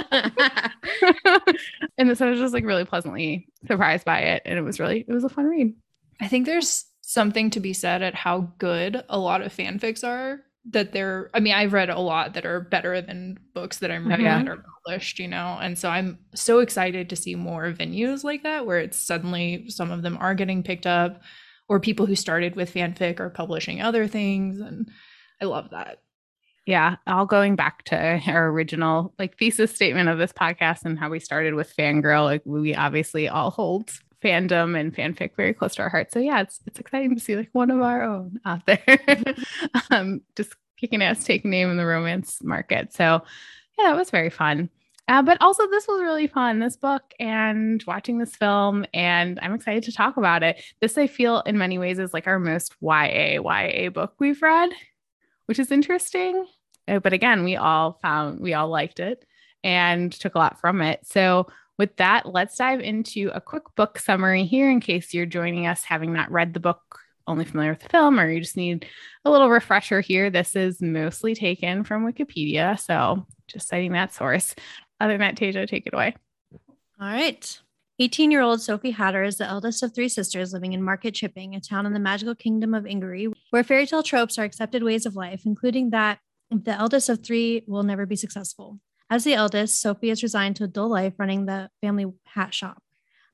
and 1.97 2.17
so 2.17 2.27
I 2.27 2.31
was 2.31 2.39
just 2.39 2.53
like 2.53 2.65
really 2.65 2.85
pleasantly 2.85 3.47
surprised 3.65 4.05
by 4.05 4.19
it. 4.19 4.41
And 4.45 4.59
it 4.59 4.63
was 4.63 4.79
really, 4.79 5.05
it 5.07 5.13
was 5.13 5.23
a 5.23 5.29
fun 5.29 5.45
read. 5.45 5.73
I 6.19 6.27
think 6.27 6.45
there's 6.45 6.85
something 7.01 7.49
to 7.51 7.59
be 7.59 7.73
said 7.73 8.01
at 8.01 8.15
how 8.15 8.51
good 8.57 9.03
a 9.09 9.17
lot 9.17 9.41
of 9.41 9.55
fanfics 9.55 10.07
are 10.07 10.41
that 10.71 10.91
they're 10.91 11.29
i 11.33 11.39
mean 11.39 11.53
i've 11.53 11.73
read 11.73 11.89
a 11.89 11.99
lot 11.99 12.33
that 12.33 12.45
are 12.45 12.59
better 12.59 13.01
than 13.01 13.39
books 13.53 13.77
that 13.77 13.89
i'm 13.89 14.05
oh, 14.05 14.09
reading 14.09 14.27
oh, 14.27 14.29
yeah. 14.29 14.43
that 14.43 14.49
are 14.49 14.63
published 14.85 15.17
you 15.17 15.27
know 15.27 15.57
and 15.61 15.77
so 15.77 15.89
i'm 15.89 16.19
so 16.35 16.59
excited 16.59 17.09
to 17.09 17.15
see 17.15 17.33
more 17.33 17.71
venues 17.71 18.23
like 18.23 18.43
that 18.43 18.65
where 18.65 18.79
it's 18.79 18.99
suddenly 18.99 19.67
some 19.69 19.89
of 19.89 20.01
them 20.01 20.17
are 20.19 20.35
getting 20.35 20.61
picked 20.61 20.85
up 20.85 21.21
or 21.69 21.79
people 21.79 22.05
who 22.05 22.15
started 22.15 22.55
with 22.55 22.73
fanfic 22.73 23.19
are 23.19 23.29
publishing 23.29 23.81
other 23.81 24.07
things 24.07 24.59
and 24.59 24.89
i 25.41 25.45
love 25.45 25.69
that 25.71 25.99
yeah 26.65 26.97
all 27.07 27.25
going 27.25 27.55
back 27.55 27.83
to 27.83 27.95
our 28.27 28.49
original 28.49 29.13
like 29.17 29.37
thesis 29.37 29.73
statement 29.73 30.09
of 30.09 30.17
this 30.17 30.33
podcast 30.33 30.83
and 30.83 30.99
how 30.99 31.09
we 31.09 31.19
started 31.19 31.53
with 31.53 31.73
fangirl 31.75 32.25
like 32.25 32.41
we 32.45 32.75
obviously 32.75 33.29
all 33.29 33.51
hold 33.51 33.91
fandom 34.23 34.79
and 34.79 34.95
fanfic 34.95 35.35
very 35.35 35.53
close 35.53 35.75
to 35.75 35.81
our 35.81 35.89
hearts. 35.89 36.13
So 36.13 36.19
yeah, 36.19 36.41
it's 36.41 36.59
it's 36.65 36.79
exciting 36.79 37.15
to 37.15 37.21
see 37.21 37.35
like 37.35 37.49
one 37.53 37.71
of 37.71 37.81
our 37.81 38.03
own 38.03 38.39
out 38.45 38.65
there, 38.65 38.99
um, 39.91 40.21
just 40.35 40.55
kicking 40.77 41.01
ass, 41.01 41.23
taking 41.23 41.51
name 41.51 41.69
in 41.69 41.77
the 41.77 41.85
romance 41.85 42.43
market. 42.43 42.93
So 42.93 43.21
yeah, 43.77 43.85
that 43.85 43.95
was 43.95 44.09
very 44.09 44.29
fun. 44.29 44.69
Uh, 45.09 45.23
but 45.23 45.41
also, 45.41 45.67
this 45.71 45.87
was 45.87 46.01
really 46.01 46.27
fun, 46.27 46.59
this 46.59 46.77
book 46.77 47.01
and 47.19 47.83
watching 47.87 48.19
this 48.19 48.35
film. 48.35 48.85
And 48.93 49.39
I'm 49.41 49.55
excited 49.55 49.81
to 49.85 49.91
talk 49.91 50.17
about 50.17 50.43
it. 50.43 50.61
This, 50.81 50.99
I 50.99 51.07
feel, 51.07 51.39
in 51.41 51.57
many 51.57 51.79
ways, 51.79 51.97
is 51.97 52.13
like 52.13 52.27
our 52.27 52.37
most 52.37 52.75
YA, 52.79 53.41
YA 53.41 53.89
book 53.89 54.13
we've 54.19 54.39
read, 54.39 54.69
which 55.47 55.57
is 55.57 55.71
interesting. 55.71 56.45
Uh, 56.87 56.99
but 56.99 57.11
again, 57.11 57.43
we 57.43 57.55
all 57.55 57.97
found, 58.03 58.39
we 58.39 58.53
all 58.53 58.69
liked 58.69 58.99
it 58.99 59.25
and 59.63 60.11
took 60.11 60.35
a 60.35 60.37
lot 60.37 60.59
from 60.59 60.79
it. 60.79 60.99
So 61.07 61.47
with 61.79 61.95
that, 61.95 62.31
let's 62.31 62.57
dive 62.57 62.81
into 62.81 63.31
a 63.33 63.41
quick 63.41 63.63
book 63.75 63.97
summary 63.97 64.45
here 64.45 64.69
in 64.69 64.79
case 64.79 65.11
you're 65.11 65.25
joining 65.25 65.65
us 65.65 65.83
having 65.83 66.13
not 66.13 66.31
read 66.31 66.53
the 66.53 66.59
book, 66.59 66.99
only 67.25 67.45
familiar 67.45 67.71
with 67.71 67.81
the 67.81 67.89
film, 67.89 68.19
or 68.19 68.29
you 68.29 68.41
just 68.41 68.57
need 68.57 68.85
a 69.25 69.31
little 69.31 69.49
refresher 69.49 70.01
here. 70.01 70.29
This 70.29 70.55
is 70.55 70.83
mostly 70.83 71.33
taken 71.33 71.83
from 71.83 72.05
Wikipedia. 72.05 72.79
So 72.79 73.25
just 73.47 73.67
citing 73.67 73.93
that 73.93 74.13
source. 74.13 74.53
Other 74.99 75.13
than 75.13 75.21
that, 75.21 75.35
Tasia, 75.35 75.67
take 75.67 75.87
it 75.87 75.93
away. 75.93 76.15
All 76.99 77.07
right. 77.07 77.59
18 78.01 78.31
year 78.31 78.41
old 78.41 78.61
Sophie 78.61 78.91
Hatter 78.91 79.23
is 79.23 79.37
the 79.37 79.45
eldest 79.45 79.83
of 79.83 79.93
three 79.93 80.07
sisters 80.07 80.53
living 80.53 80.71
in 80.73 80.81
Market 80.81 81.13
Chipping, 81.13 81.55
a 81.55 81.59
town 81.59 81.85
in 81.85 81.93
the 81.93 81.99
magical 81.99 82.33
kingdom 82.33 82.73
of 82.73 82.85
Ingary, 82.85 83.31
where 83.49 83.63
fairy 83.63 83.85
tale 83.85 84.03
tropes 84.03 84.37
are 84.37 84.45
accepted 84.45 84.83
ways 84.83 85.05
of 85.05 85.15
life, 85.15 85.41
including 85.45 85.89
that 85.89 86.19
the 86.49 86.71
eldest 86.71 87.09
of 87.09 87.23
three 87.23 87.63
will 87.67 87.83
never 87.83 88.05
be 88.05 88.15
successful. 88.15 88.79
As 89.09 89.23
the 89.23 89.33
eldest, 89.33 89.81
Sophie 89.81 90.11
is 90.11 90.23
resigned 90.23 90.55
to 90.57 90.63
a 90.63 90.67
dull 90.67 90.89
life 90.89 91.13
running 91.17 91.45
the 91.45 91.69
family 91.81 92.05
hat 92.25 92.53
shop. 92.53 92.81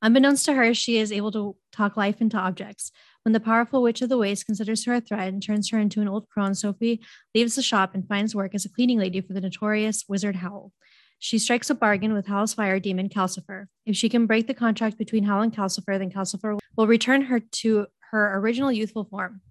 Unbeknownst 0.01 0.45
to 0.45 0.53
her, 0.53 0.73
she 0.73 0.97
is 0.97 1.11
able 1.11 1.31
to 1.31 1.55
talk 1.71 1.97
life 1.97 2.21
into 2.21 2.37
objects. 2.37 2.91
When 3.23 3.33
the 3.33 3.39
powerful 3.39 3.81
Witch 3.81 4.01
of 4.01 4.09
the 4.09 4.17
Waste 4.17 4.45
considers 4.45 4.85
her 4.85 4.93
a 4.93 5.01
threat 5.01 5.27
and 5.27 5.41
turns 5.41 5.69
her 5.71 5.79
into 5.79 6.01
an 6.01 6.07
old 6.07 6.29
crone, 6.29 6.53
Sophie 6.53 7.01
leaves 7.33 7.55
the 7.55 7.61
shop 7.61 7.95
and 7.95 8.07
finds 8.07 8.35
work 8.35 8.53
as 8.53 8.65
a 8.65 8.69
cleaning 8.69 8.99
lady 8.99 9.21
for 9.21 9.33
the 9.33 9.41
notorious 9.41 10.05
wizard 10.07 10.37
Howl. 10.37 10.71
She 11.19 11.39
strikes 11.39 11.69
a 11.69 11.75
bargain 11.75 12.13
with 12.13 12.27
Howl's 12.27 12.53
fire 12.53 12.79
demon 12.79 13.09
Calcifer. 13.09 13.67
If 13.85 13.95
she 13.95 14.09
can 14.09 14.25
break 14.25 14.47
the 14.47 14.53
contract 14.53 14.97
between 14.97 15.23
Hal 15.23 15.41
and 15.41 15.53
Calcifer, 15.53 15.97
then 15.97 16.11
Calcifer 16.11 16.59
will 16.75 16.87
return 16.87 17.23
her 17.23 17.39
to 17.39 17.87
her 18.11 18.37
original 18.37 18.71
youthful 18.71 19.05
form. 19.05 19.41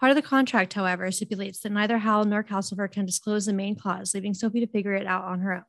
Part 0.00 0.10
of 0.10 0.16
the 0.16 0.22
contract, 0.22 0.72
however, 0.72 1.10
stipulates 1.10 1.60
that 1.60 1.72
neither 1.72 1.98
Hal 1.98 2.24
nor 2.24 2.42
Calcifer 2.42 2.90
can 2.90 3.04
disclose 3.04 3.46
the 3.46 3.52
main 3.52 3.76
clause, 3.76 4.14
leaving 4.14 4.34
Sophie 4.34 4.60
to 4.60 4.66
figure 4.66 4.94
it 4.94 5.06
out 5.06 5.24
on 5.24 5.40
her 5.40 5.54
own. 5.54 5.64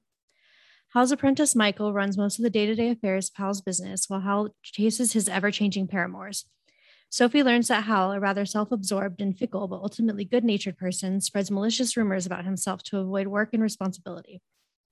Hal's 0.93 1.11
apprentice 1.11 1.55
Michael 1.55 1.93
runs 1.93 2.17
most 2.17 2.39
of 2.39 2.43
the 2.43 2.49
day 2.49 2.65
to 2.65 2.75
day 2.75 2.89
affairs 2.89 3.29
of 3.29 3.35
Hal's 3.35 3.61
business 3.61 4.05
while 4.07 4.21
Hal 4.21 4.55
chases 4.61 5.13
his 5.13 5.29
ever 5.29 5.51
changing 5.51 5.87
paramours. 5.87 6.45
Sophie 7.09 7.43
learns 7.43 7.67
that 7.67 7.83
Hal, 7.83 8.13
a 8.13 8.19
rather 8.19 8.45
self 8.45 8.71
absorbed 8.71 9.21
and 9.21 9.37
fickle 9.37 9.67
but 9.67 9.81
ultimately 9.81 10.23
good 10.25 10.45
natured 10.45 10.77
person, 10.77 11.19
spreads 11.19 11.51
malicious 11.51 11.95
rumors 11.95 12.25
about 12.25 12.45
himself 12.45 12.83
to 12.83 12.99
avoid 12.99 13.27
work 13.27 13.49
and 13.53 13.61
responsibility. 13.61 14.41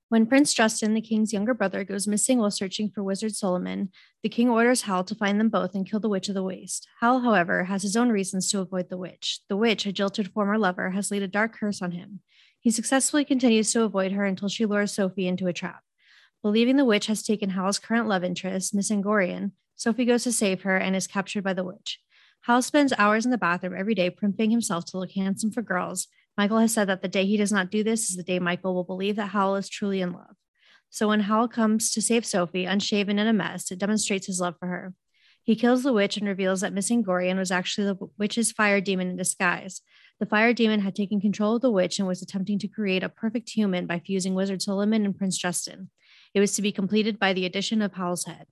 When 0.09 0.25
Prince 0.25 0.55
Justin, 0.55 0.95
the 0.95 1.01
king's 1.01 1.33
younger 1.33 1.53
brother, 1.53 1.83
goes 1.83 2.07
missing 2.07 2.39
while 2.39 2.49
searching 2.49 2.89
for 2.89 3.03
Wizard 3.03 3.35
Solomon, 3.35 3.91
the 4.23 4.29
king 4.29 4.49
orders 4.49 4.81
Hal 4.81 5.03
to 5.03 5.13
find 5.13 5.39
them 5.39 5.49
both 5.49 5.75
and 5.75 5.87
kill 5.87 5.99
the 5.99 6.09
Witch 6.09 6.29
of 6.29 6.33
the 6.33 6.41
Waste. 6.41 6.87
Hal, 6.99 7.19
however, 7.19 7.65
has 7.65 7.83
his 7.83 7.95
own 7.95 8.09
reasons 8.09 8.49
to 8.49 8.59
avoid 8.59 8.89
the 8.89 8.97
witch. 8.97 9.41
The 9.49 9.55
witch, 9.55 9.85
a 9.85 9.91
jilted 9.91 10.33
former 10.33 10.57
lover, 10.57 10.89
has 10.89 11.11
laid 11.11 11.21
a 11.21 11.27
dark 11.27 11.55
curse 11.55 11.79
on 11.79 11.91
him. 11.91 12.21
He 12.59 12.71
successfully 12.71 13.23
continues 13.23 13.71
to 13.73 13.83
avoid 13.83 14.11
her 14.13 14.25
until 14.25 14.49
she 14.49 14.65
lures 14.65 14.93
Sophie 14.93 15.27
into 15.27 15.45
a 15.45 15.53
trap. 15.53 15.83
Believing 16.41 16.77
the 16.77 16.85
witch 16.85 17.05
has 17.05 17.21
taken 17.21 17.51
Hal's 17.51 17.77
current 17.77 18.07
love 18.07 18.23
interest, 18.23 18.73
Miss 18.73 18.89
Angorian, 18.89 19.51
Sophie 19.75 20.05
goes 20.05 20.23
to 20.23 20.31
save 20.31 20.63
her 20.63 20.75
and 20.75 20.95
is 20.95 21.05
captured 21.05 21.43
by 21.43 21.53
the 21.53 21.63
witch. 21.63 21.99
Hal 22.41 22.63
spends 22.63 22.93
hours 22.97 23.25
in 23.25 23.31
the 23.31 23.37
bathroom 23.37 23.75
every 23.77 23.93
day 23.93 24.09
primping 24.09 24.49
himself 24.49 24.85
to 24.85 24.97
look 24.97 25.11
handsome 25.11 25.51
for 25.51 25.61
girls. 25.61 26.07
Michael 26.39 26.59
has 26.59 26.73
said 26.73 26.87
that 26.87 27.01
the 27.01 27.09
day 27.09 27.25
he 27.25 27.35
does 27.35 27.51
not 27.51 27.69
do 27.69 27.83
this 27.83 28.09
is 28.09 28.15
the 28.15 28.23
day 28.23 28.39
Michael 28.39 28.73
will 28.73 28.85
believe 28.85 29.17
that 29.17 29.31
Hal 29.31 29.57
is 29.57 29.67
truly 29.67 29.99
in 29.99 30.13
love. 30.13 30.37
So 30.89 31.09
when 31.09 31.19
Hal 31.19 31.49
comes 31.49 31.91
to 31.91 32.01
save 32.01 32.25
Sophie, 32.25 32.63
unshaven 32.63 33.19
and 33.19 33.27
a 33.27 33.33
mess, 33.33 33.71
it 33.71 33.77
demonstrates 33.77 34.27
his 34.27 34.39
love 34.39 34.55
for 34.57 34.67
her. 34.67 34.93
He 35.43 35.57
kills 35.57 35.83
the 35.83 35.91
witch 35.91 36.15
and 36.15 36.25
reveals 36.25 36.61
that 36.61 36.71
Miss 36.71 36.89
Angorian 36.89 37.37
was 37.37 37.51
actually 37.51 37.87
the 37.87 38.07
witch's 38.17 38.53
fire 38.53 38.79
demon 38.79 39.09
in 39.09 39.17
disguise. 39.17 39.81
The 40.21 40.25
fire 40.25 40.53
demon 40.53 40.79
had 40.79 40.95
taken 40.95 41.19
control 41.19 41.57
of 41.57 41.61
the 41.61 41.71
witch 41.71 41.99
and 41.99 42.07
was 42.07 42.21
attempting 42.21 42.57
to 42.59 42.69
create 42.69 43.03
a 43.03 43.09
perfect 43.09 43.49
human 43.49 43.85
by 43.85 43.99
fusing 43.99 44.33
Wizard 44.33 44.61
Solomon 44.61 45.03
and 45.03 45.17
Prince 45.17 45.37
Justin. 45.37 45.89
It 46.33 46.39
was 46.39 46.55
to 46.55 46.61
be 46.61 46.71
completed 46.71 47.19
by 47.19 47.33
the 47.33 47.45
addition 47.45 47.81
of 47.81 47.95
Howl's 47.95 48.23
head. 48.23 48.45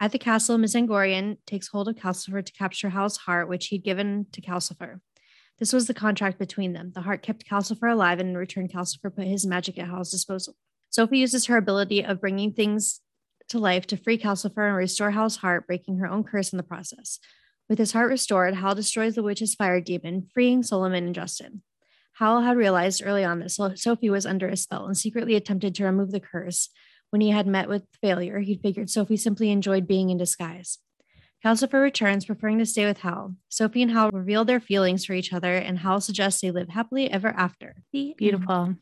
At 0.00 0.12
the 0.12 0.20
castle, 0.20 0.56
Miss 0.56 0.76
Angorian 0.76 1.38
takes 1.46 1.66
hold 1.66 1.88
of 1.88 1.96
Calcifer 1.96 2.46
to 2.46 2.52
capture 2.52 2.90
Howl's 2.90 3.16
heart, 3.16 3.48
which 3.48 3.66
he'd 3.66 3.82
given 3.82 4.26
to 4.30 4.40
Calcifer. 4.40 5.00
This 5.58 5.72
was 5.72 5.86
the 5.86 5.94
contract 5.94 6.38
between 6.38 6.72
them. 6.72 6.92
The 6.94 7.02
heart 7.02 7.22
kept 7.22 7.48
Calcifer 7.48 7.92
alive, 7.92 8.20
and 8.20 8.30
in 8.30 8.36
return, 8.36 8.68
Calcifer 8.68 9.14
put 9.14 9.26
his 9.26 9.46
magic 9.46 9.78
at 9.78 9.88
Hal's 9.88 10.10
disposal. 10.10 10.54
Sophie 10.90 11.18
uses 11.18 11.46
her 11.46 11.56
ability 11.56 12.04
of 12.04 12.20
bringing 12.20 12.52
things 12.52 13.00
to 13.48 13.58
life 13.58 13.86
to 13.88 13.96
free 13.96 14.18
Calcifer 14.18 14.68
and 14.68 14.76
restore 14.76 15.10
Hal's 15.10 15.36
heart, 15.36 15.66
breaking 15.66 15.98
her 15.98 16.06
own 16.06 16.22
curse 16.22 16.52
in 16.52 16.56
the 16.56 16.62
process. 16.62 17.18
With 17.68 17.78
his 17.78 17.92
heart 17.92 18.08
restored, 18.08 18.54
Hal 18.54 18.74
destroys 18.74 19.14
the 19.14 19.22
witch's 19.22 19.54
fire 19.54 19.80
demon, 19.80 20.28
freeing 20.32 20.62
Solomon 20.62 21.04
and 21.04 21.14
Justin. 21.14 21.62
Hal 22.14 22.40
had 22.42 22.56
realized 22.56 23.02
early 23.04 23.24
on 23.24 23.40
that 23.40 23.78
Sophie 23.78 24.10
was 24.10 24.26
under 24.26 24.48
a 24.48 24.56
spell 24.56 24.86
and 24.86 24.96
secretly 24.96 25.34
attempted 25.34 25.74
to 25.74 25.84
remove 25.84 26.10
the 26.10 26.20
curse. 26.20 26.70
When 27.10 27.20
he 27.20 27.30
had 27.30 27.46
met 27.46 27.68
with 27.68 27.84
failure, 28.00 28.40
he 28.40 28.58
figured 28.58 28.90
Sophie 28.90 29.16
simply 29.16 29.50
enjoyed 29.50 29.86
being 29.86 30.10
in 30.10 30.18
disguise. 30.18 30.78
Calcifer 31.44 31.80
returns, 31.80 32.24
preferring 32.24 32.58
to 32.58 32.66
stay 32.66 32.84
with 32.84 32.98
Hal. 32.98 33.34
Sophie 33.48 33.82
and 33.82 33.92
Hal 33.92 34.10
reveal 34.10 34.44
their 34.44 34.60
feelings 34.60 35.04
for 35.04 35.12
each 35.12 35.32
other, 35.32 35.54
and 35.54 35.78
Hal 35.78 36.00
suggests 36.00 36.40
they 36.40 36.50
live 36.50 36.68
happily 36.68 37.10
ever 37.10 37.28
after. 37.28 37.76
Beautiful. 37.92 38.74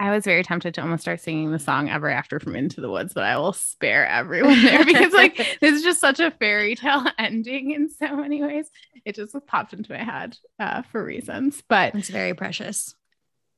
I 0.00 0.10
was 0.10 0.24
very 0.24 0.44
tempted 0.44 0.74
to 0.74 0.82
almost 0.82 1.02
start 1.02 1.20
singing 1.20 1.50
the 1.50 1.58
song 1.58 1.90
Ever 1.90 2.08
After 2.08 2.38
from 2.38 2.54
Into 2.54 2.80
the 2.80 2.90
Woods, 2.90 3.14
but 3.14 3.24
I 3.24 3.36
will 3.36 3.52
spare 3.52 4.06
everyone 4.06 4.62
there 4.62 4.84
because 4.84 5.12
like 5.12 5.36
this 5.60 5.74
is 5.74 5.82
just 5.82 6.00
such 6.00 6.20
a 6.20 6.30
fairy 6.30 6.76
tale 6.76 7.04
ending 7.18 7.72
in 7.72 7.90
so 7.90 8.14
many 8.14 8.40
ways. 8.40 8.70
It 9.04 9.16
just 9.16 9.34
popped 9.46 9.72
into 9.72 9.92
my 9.92 10.04
head 10.04 10.36
uh, 10.60 10.82
for 10.82 11.04
reasons, 11.04 11.62
but 11.68 11.96
it's 11.96 12.10
very 12.10 12.34
precious. 12.34 12.94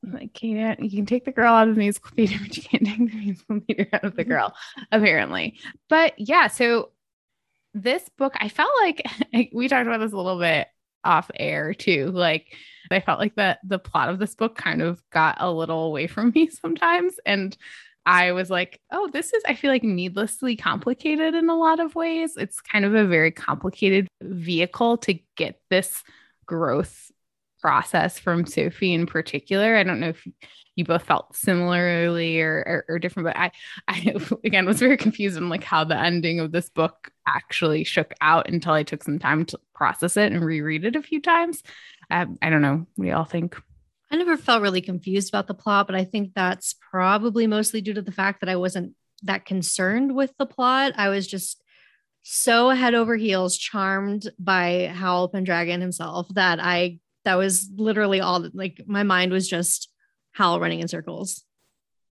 Like 0.01 0.41
you 0.41 0.55
can't 0.55 0.79
you 0.79 0.89
can 0.89 1.05
take 1.05 1.25
the 1.25 1.31
girl 1.31 1.53
out 1.53 1.67
of 1.67 1.75
the 1.75 1.79
musical 1.79 2.09
theater, 2.15 2.37
but 2.41 2.57
you 2.57 2.63
can't 2.63 2.85
take 2.85 2.97
the 2.97 3.17
musical 3.17 3.59
theater 3.59 3.87
out 3.93 4.03
of 4.03 4.15
the 4.15 4.23
mm-hmm. 4.23 4.31
girl, 4.31 4.55
apparently. 4.91 5.59
But 5.89 6.13
yeah, 6.17 6.47
so 6.47 6.89
this 7.73 8.07
book, 8.17 8.33
I 8.39 8.49
felt 8.49 8.71
like 8.81 9.03
we 9.53 9.67
talked 9.67 9.87
about 9.87 9.99
this 9.99 10.13
a 10.13 10.17
little 10.17 10.39
bit 10.39 10.67
off 11.03 11.31
air 11.35 11.73
too. 11.73 12.11
Like 12.11 12.55
I 12.91 12.99
felt 12.99 13.19
like 13.19 13.35
the 13.35 13.57
the 13.63 13.79
plot 13.79 14.09
of 14.09 14.19
this 14.19 14.35
book 14.35 14.55
kind 14.55 14.81
of 14.81 15.01
got 15.11 15.37
a 15.39 15.51
little 15.51 15.85
away 15.85 16.07
from 16.07 16.31
me 16.35 16.49
sometimes. 16.61 17.15
And 17.25 17.57
I 18.05 18.31
was 18.31 18.49
like, 18.49 18.81
oh, 18.91 19.09
this 19.13 19.31
is, 19.31 19.43
I 19.47 19.53
feel 19.53 19.69
like 19.69 19.83
needlessly 19.83 20.55
complicated 20.55 21.35
in 21.35 21.49
a 21.49 21.55
lot 21.55 21.79
of 21.79 21.93
ways. 21.93 22.35
It's 22.35 22.59
kind 22.59 22.83
of 22.83 22.95
a 22.95 23.05
very 23.05 23.31
complicated 23.31 24.07
vehicle 24.23 24.97
to 24.97 25.19
get 25.37 25.61
this 25.69 26.03
growth 26.47 27.11
process 27.61 28.19
from 28.19 28.45
Sophie 28.45 28.93
in 28.93 29.05
particular. 29.05 29.75
I 29.75 29.83
don't 29.83 29.99
know 29.99 30.09
if 30.09 30.27
you 30.75 30.85
both 30.85 31.03
felt 31.03 31.35
similarly 31.35 32.41
or, 32.41 32.63
or, 32.65 32.85
or, 32.95 32.99
different, 32.99 33.27
but 33.27 33.37
I, 33.37 33.51
I 33.87 34.15
again 34.43 34.65
was 34.65 34.79
very 34.79 34.97
confused 34.97 35.37
on 35.37 35.49
like 35.49 35.63
how 35.63 35.83
the 35.83 35.97
ending 35.97 36.39
of 36.39 36.51
this 36.51 36.69
book 36.69 37.11
actually 37.27 37.83
shook 37.83 38.13
out 38.21 38.49
until 38.49 38.73
I 38.73 38.83
took 38.83 39.03
some 39.03 39.19
time 39.19 39.45
to 39.45 39.59
process 39.75 40.17
it 40.17 40.31
and 40.31 40.43
reread 40.43 40.85
it 40.85 40.95
a 40.95 41.01
few 41.01 41.21
times. 41.21 41.61
Um, 42.09 42.37
I 42.41 42.49
don't 42.49 42.61
know. 42.61 42.87
What 42.95 43.05
do 43.05 43.11
y'all 43.11 43.25
think? 43.25 43.61
I 44.11 44.17
never 44.17 44.35
felt 44.35 44.61
really 44.61 44.81
confused 44.81 45.29
about 45.29 45.47
the 45.47 45.53
plot, 45.53 45.87
but 45.87 45.95
I 45.95 46.03
think 46.03 46.33
that's 46.33 46.75
probably 46.91 47.47
mostly 47.47 47.79
due 47.79 47.93
to 47.93 48.01
the 48.01 48.11
fact 48.11 48.41
that 48.41 48.49
I 48.49 48.57
wasn't 48.57 48.93
that 49.23 49.45
concerned 49.45 50.15
with 50.15 50.33
the 50.37 50.45
plot. 50.45 50.93
I 50.97 51.09
was 51.09 51.27
just 51.27 51.61
so 52.23 52.69
head 52.69 52.93
over 52.93 53.15
heels 53.15 53.57
charmed 53.57 54.29
by 54.37 54.91
Howl 54.93 55.29
Pendragon 55.29 55.81
himself 55.81 56.27
that 56.33 56.59
I 56.59 56.99
that 57.25 57.35
was 57.35 57.69
literally 57.75 58.21
all 58.21 58.47
like 58.53 58.81
my 58.87 59.03
mind 59.03 59.31
was 59.31 59.47
just 59.47 59.89
Howl 60.33 60.59
running 60.59 60.79
in 60.79 60.87
circles. 60.87 61.43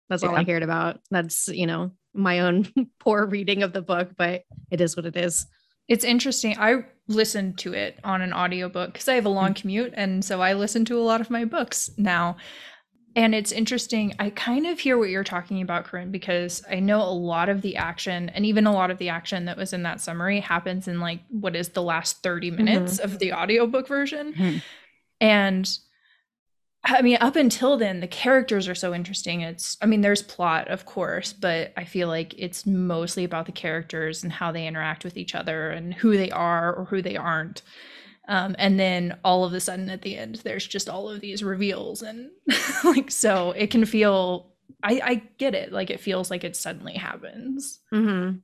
That's 0.09 0.23
yeah. 0.23 0.31
all 0.31 0.37
I 0.37 0.45
cared 0.45 0.63
about. 0.63 1.01
That's, 1.11 1.49
you 1.49 1.67
know, 1.67 1.93
my 2.13 2.41
own 2.41 2.69
poor 3.01 3.27
reading 3.27 3.63
of 3.63 3.73
the 3.73 3.83
book, 3.83 4.11
but 4.17 4.43
it 4.71 4.81
is 4.81 4.97
what 4.97 5.07
it 5.07 5.17
is. 5.17 5.47
It's 5.89 6.05
interesting. 6.05 6.57
I 6.59 6.85
listened 7.09 7.59
to 7.59 7.73
it 7.73 7.99
on 8.05 8.23
an 8.23 8.33
audiobook 8.33 8.93
because 8.93 9.09
I 9.09 9.15
have 9.15 9.27
a 9.27 9.31
long 9.31 9.55
commute. 9.55 9.93
And 9.97 10.25
so 10.25 10.41
I 10.41 10.53
listen 10.53 10.85
to 10.87 10.99
a 10.99 11.03
lot 11.03 11.21
of 11.21 11.31
my 11.31 11.45
books 11.45 11.91
now. 11.97 12.37
And 13.17 13.35
it's 13.35 13.51
interesting. 13.51 14.15
I 14.21 14.31
kind 14.31 14.67
of 14.67 14.79
hear 14.79 14.97
what 14.97 15.11
you're 15.11 15.25
talking 15.25 15.63
about, 15.63 15.85
Corinne, 15.85 16.13
because 16.13 16.63
I 16.71 16.79
know 16.79 17.03
a 17.03 17.11
lot 17.11 17.49
of 17.49 17.61
the 17.61 17.77
action 17.77 18.29
and 18.29 18.47
even 18.47 18.67
a 18.67 18.73
lot 18.73 18.93
of 18.93 18.99
the 18.99 19.09
action 19.09 19.47
that 19.47 19.57
was 19.57 19.73
in 19.73 19.83
that 19.83 20.01
summary 20.01 20.39
happens 20.39 20.87
in 20.87 21.01
like 21.01 21.21
what 21.29 21.57
is 21.57 21.71
the 21.71 21.83
last 21.83 22.23
30 22.23 22.53
minutes 22.53 22.97
mm-hmm. 22.97 23.05
of 23.05 23.19
the 23.19 23.33
audiobook 23.33 23.89
version. 23.89 24.33
Mm-hmm. 24.33 24.59
And 25.21 25.69
I 26.83 27.03
mean, 27.03 27.19
up 27.21 27.37
until 27.37 27.77
then, 27.77 28.01
the 28.01 28.07
characters 28.07 28.67
are 28.67 28.75
so 28.75 28.95
interesting. 28.95 29.43
It's, 29.43 29.77
I 29.83 29.87
mean, 29.87 30.01
there's 30.01 30.23
plot, 30.23 30.69
of 30.69 30.87
course, 30.87 31.33
but 31.33 31.73
I 31.77 31.85
feel 31.85 32.09
like 32.09 32.35
it's 32.39 32.65
mostly 32.65 33.25
about 33.25 33.47
the 33.47 33.53
characters 33.53 34.23
and 34.23 34.33
how 34.33 34.51
they 34.51 34.67
interact 34.67 35.05
with 35.05 35.17
each 35.17 35.35
other 35.35 35.71
and 35.71 35.93
who 35.93 36.17
they 36.17 36.31
are 36.31 36.75
or 36.75 36.87
who 36.87 37.03
they 37.03 37.17
aren't. 37.17 37.63
Um, 38.29 38.57
and 38.59 38.81
then 38.81 39.19
all 39.25 39.45
of 39.45 39.53
a 39.53 39.61
sudden 39.61 39.91
at 39.91 40.03
the 40.03 40.17
end, 40.17 40.37
there's 40.37 40.67
just 40.67 40.89
all 40.89 41.11
of 41.11 41.21
these 41.21 41.45
reveals. 41.45 42.01
And 42.01 42.31
like, 42.85 43.11
so 43.11 43.51
it 43.51 43.71
can 43.71 43.85
feel, 43.85 44.55
I, 44.83 45.01
I 45.05 45.15
get 45.37 45.55
it. 45.55 45.73
Like, 45.73 45.91
it 45.91 46.01
feels 46.01 46.31
like 46.31 46.45
it 46.45 46.57
suddenly 46.57 46.95
happens. 46.95 47.81
Mm-hmm 47.93 48.39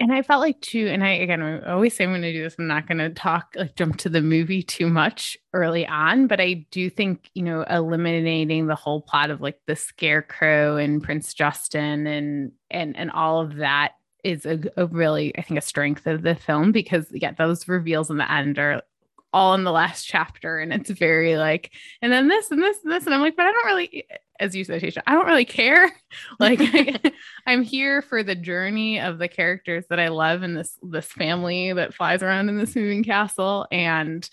and 0.00 0.12
I 0.12 0.22
felt 0.22 0.40
like 0.40 0.60
too, 0.60 0.86
and 0.88 1.04
I 1.04 1.10
again 1.10 1.42
I 1.42 1.72
always 1.72 1.96
say 1.96 2.04
I'm 2.04 2.20
to 2.20 2.32
do 2.32 2.42
this. 2.42 2.56
I'm 2.58 2.66
not 2.66 2.86
going 2.86 2.98
to 2.98 3.10
talk 3.10 3.54
like 3.56 3.74
jump 3.76 3.96
to 3.98 4.08
the 4.08 4.22
movie 4.22 4.62
too 4.62 4.88
much 4.88 5.36
early 5.52 5.86
on, 5.86 6.26
but 6.26 6.40
I 6.40 6.66
do 6.70 6.88
think 6.88 7.30
you 7.34 7.42
know 7.42 7.62
eliminating 7.62 8.66
the 8.66 8.74
whole 8.74 9.00
plot 9.00 9.30
of 9.30 9.40
like 9.40 9.60
the 9.66 9.76
scarecrow 9.76 10.76
and 10.76 11.02
Prince 11.02 11.34
Justin 11.34 12.06
and 12.06 12.52
and 12.70 12.96
and 12.96 13.10
all 13.10 13.40
of 13.40 13.56
that 13.56 13.92
is 14.24 14.46
a, 14.46 14.60
a 14.76 14.86
really 14.86 15.36
I 15.36 15.42
think 15.42 15.58
a 15.58 15.62
strength 15.62 16.06
of 16.06 16.22
the 16.22 16.34
film 16.34 16.72
because 16.72 17.06
yeah 17.10 17.32
those 17.32 17.66
reveals 17.66 18.10
in 18.10 18.18
the 18.18 18.30
end 18.30 18.58
are 18.58 18.82
all 19.32 19.54
in 19.54 19.64
the 19.64 19.72
last 19.72 20.04
chapter 20.04 20.58
and 20.58 20.72
it's 20.72 20.90
very 20.90 21.36
like 21.36 21.70
and 22.00 22.12
then 22.12 22.28
this 22.28 22.50
and 22.50 22.62
this 22.62 22.78
and 22.82 22.92
this 22.92 23.04
and 23.04 23.14
I'm 23.14 23.20
like 23.20 23.36
but 23.36 23.46
I 23.46 23.52
don't 23.52 23.66
really 23.66 24.06
as 24.40 24.56
you 24.56 24.64
said 24.64 24.80
Tasia 24.80 25.02
I 25.06 25.12
don't 25.12 25.26
really 25.26 25.44
care. 25.44 25.90
Like 26.40 26.60
I'm 27.46 27.62
here 27.62 28.00
for 28.00 28.22
the 28.22 28.34
journey 28.34 28.98
of 29.00 29.18
the 29.18 29.28
characters 29.28 29.84
that 29.90 30.00
I 30.00 30.08
love 30.08 30.42
in 30.42 30.54
this 30.54 30.78
this 30.82 31.06
family 31.06 31.72
that 31.72 31.94
flies 31.94 32.22
around 32.22 32.48
in 32.48 32.56
this 32.56 32.74
moving 32.74 33.04
castle 33.04 33.66
and 33.70 34.28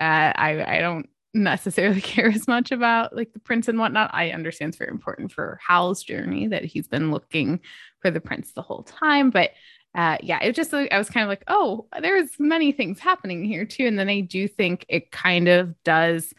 uh, 0.00 0.32
I 0.34 0.76
I 0.76 0.80
don't 0.80 1.08
necessarily 1.32 2.00
care 2.00 2.28
as 2.28 2.48
much 2.48 2.72
about 2.72 3.14
like 3.14 3.32
the 3.32 3.38
prince 3.38 3.68
and 3.68 3.78
whatnot. 3.78 4.10
I 4.12 4.30
understand 4.30 4.70
it's 4.70 4.78
very 4.78 4.90
important 4.90 5.32
for 5.32 5.60
Hal's 5.66 6.02
journey 6.02 6.48
that 6.48 6.64
he's 6.64 6.88
been 6.88 7.10
looking 7.10 7.60
for 8.00 8.10
the 8.10 8.20
prince 8.20 8.52
the 8.52 8.62
whole 8.62 8.82
time 8.82 9.30
but 9.30 9.50
uh, 9.94 10.18
yeah, 10.22 10.38
it 10.42 10.54
just 10.54 10.72
I 10.72 10.96
was 10.96 11.10
kind 11.10 11.24
of 11.24 11.28
like, 11.28 11.44
oh, 11.48 11.86
there's 12.00 12.30
many 12.38 12.72
things 12.72 13.00
happening 13.00 13.44
here 13.44 13.64
too, 13.64 13.86
and 13.86 13.98
then 13.98 14.08
I 14.08 14.20
do 14.20 14.46
think 14.46 14.86
it 14.88 15.10
kind 15.10 15.48
of 15.48 15.74
does 15.82 16.32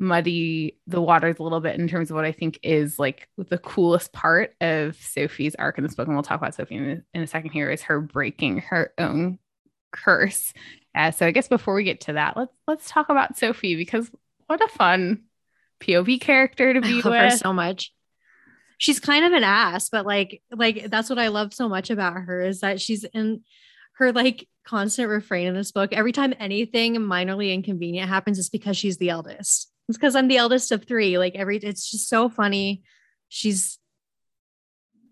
muddy 0.00 0.76
the 0.86 1.02
waters 1.02 1.36
a 1.40 1.42
little 1.42 1.60
bit 1.60 1.78
in 1.78 1.88
terms 1.88 2.10
of 2.10 2.14
what 2.14 2.24
I 2.24 2.30
think 2.30 2.60
is 2.62 2.96
like 2.98 3.28
the 3.36 3.58
coolest 3.58 4.12
part 4.12 4.54
of 4.60 4.94
Sophie's 4.96 5.56
arc 5.56 5.76
in 5.78 5.84
this 5.84 5.96
book, 5.96 6.06
and 6.06 6.16
we'll 6.16 6.22
talk 6.22 6.40
about 6.40 6.54
Sophie 6.54 6.76
in 6.76 6.90
a, 6.90 7.16
in 7.18 7.22
a 7.22 7.26
second. 7.26 7.50
Here 7.50 7.70
is 7.70 7.82
her 7.82 8.00
breaking 8.00 8.58
her 8.58 8.92
own 8.96 9.40
curse. 9.90 10.52
Uh, 10.94 11.10
so 11.10 11.26
I 11.26 11.32
guess 11.32 11.48
before 11.48 11.74
we 11.74 11.82
get 11.82 12.02
to 12.02 12.12
that, 12.12 12.36
let's 12.36 12.54
let's 12.68 12.88
talk 12.88 13.08
about 13.08 13.36
Sophie 13.36 13.74
because 13.74 14.08
what 14.46 14.62
a 14.62 14.68
fun 14.68 15.24
POV 15.80 16.20
character 16.20 16.72
to 16.72 16.80
be 16.80 16.88
I 16.88 16.92
love 16.92 17.04
with. 17.06 17.32
Her 17.32 17.38
so 17.38 17.52
much 17.52 17.92
she's 18.78 19.00
kind 19.00 19.24
of 19.24 19.32
an 19.32 19.44
ass, 19.44 19.90
but 19.90 20.06
like 20.06 20.42
like 20.50 20.88
that's 20.90 21.10
what 21.10 21.18
I 21.18 21.28
love 21.28 21.52
so 21.52 21.68
much 21.68 21.90
about 21.90 22.14
her 22.14 22.40
is 22.40 22.60
that 22.60 22.80
she's 22.80 23.04
in 23.04 23.42
her 23.94 24.12
like 24.12 24.48
constant 24.64 25.08
refrain 25.08 25.48
in 25.48 25.54
this 25.54 25.72
book. 25.72 25.92
Every 25.92 26.12
time 26.12 26.32
anything 26.38 26.96
minorly 26.96 27.52
inconvenient 27.52 28.08
happens, 28.08 28.38
it's 28.38 28.48
because 28.48 28.76
she's 28.76 28.96
the 28.96 29.10
eldest. 29.10 29.70
It's 29.88 29.98
because 29.98 30.14
I'm 30.14 30.28
the 30.28 30.36
eldest 30.36 30.72
of 30.72 30.86
three. 30.86 31.18
Like 31.18 31.34
every 31.34 31.58
it's 31.58 31.90
just 31.90 32.08
so 32.08 32.28
funny. 32.28 32.82
She's 33.28 33.78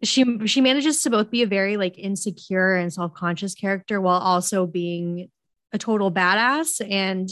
she 0.02 0.46
she 0.46 0.60
manages 0.60 1.02
to 1.02 1.10
both 1.10 1.30
be 1.30 1.42
a 1.42 1.46
very 1.46 1.76
like 1.76 1.98
insecure 1.98 2.76
and 2.76 2.92
self-conscious 2.92 3.54
character 3.54 4.00
while 4.00 4.20
also 4.20 4.66
being 4.66 5.28
a 5.72 5.78
total 5.78 6.12
badass 6.12 6.80
and 6.88 7.28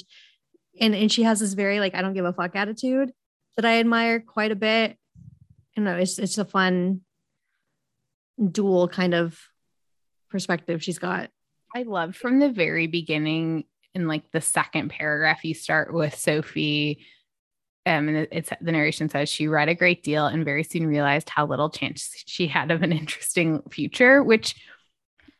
and 0.81 0.95
and 0.95 1.13
she 1.13 1.23
has 1.23 1.41
this 1.41 1.53
very 1.53 1.79
like 1.79 1.95
I 1.95 2.03
don't 2.03 2.15
give 2.15 2.25
a 2.25 2.33
fuck 2.33 2.57
attitude 2.57 3.13
that 3.57 3.65
I 3.65 3.79
admire 3.79 4.19
quite 4.19 4.51
a 4.51 4.57
bit 4.57 4.97
you 5.77 5.83
know, 5.83 5.97
it's 5.97 6.19
it's 6.19 6.39
a 6.39 6.45
fun 6.45 7.01
dual 8.51 8.89
kind 8.89 9.15
of 9.15 9.39
perspective 10.31 10.83
she's 10.83 10.99
got. 10.99 11.31
I 11.75 11.83
love 11.83 12.15
from 12.17 12.39
the 12.39 12.51
very 12.51 12.87
beginning 12.87 13.65
in 13.95 14.09
like 14.09 14.31
the 14.33 14.41
second 14.41 14.91
paragraph 14.91 15.45
you 15.45 15.55
start 15.55 15.93
with 15.93 16.15
Sophie 16.17 17.05
um, 17.87 18.09
and 18.09 18.29
it's 18.31 18.51
the 18.61 18.73
narration 18.73 19.09
says 19.11 19.29
she 19.29 19.47
read 19.47 19.69
a 19.69 19.75
great 19.75 20.03
deal 20.03 20.27
and 20.27 20.45
very 20.45 20.65
soon 20.65 20.87
realized 20.87 21.29
how 21.29 21.47
little 21.47 21.69
chance 21.69 22.11
she 22.27 22.47
had 22.47 22.71
of 22.71 22.83
an 22.83 22.93
interesting 22.93 23.63
future, 23.71 24.23
which 24.23 24.55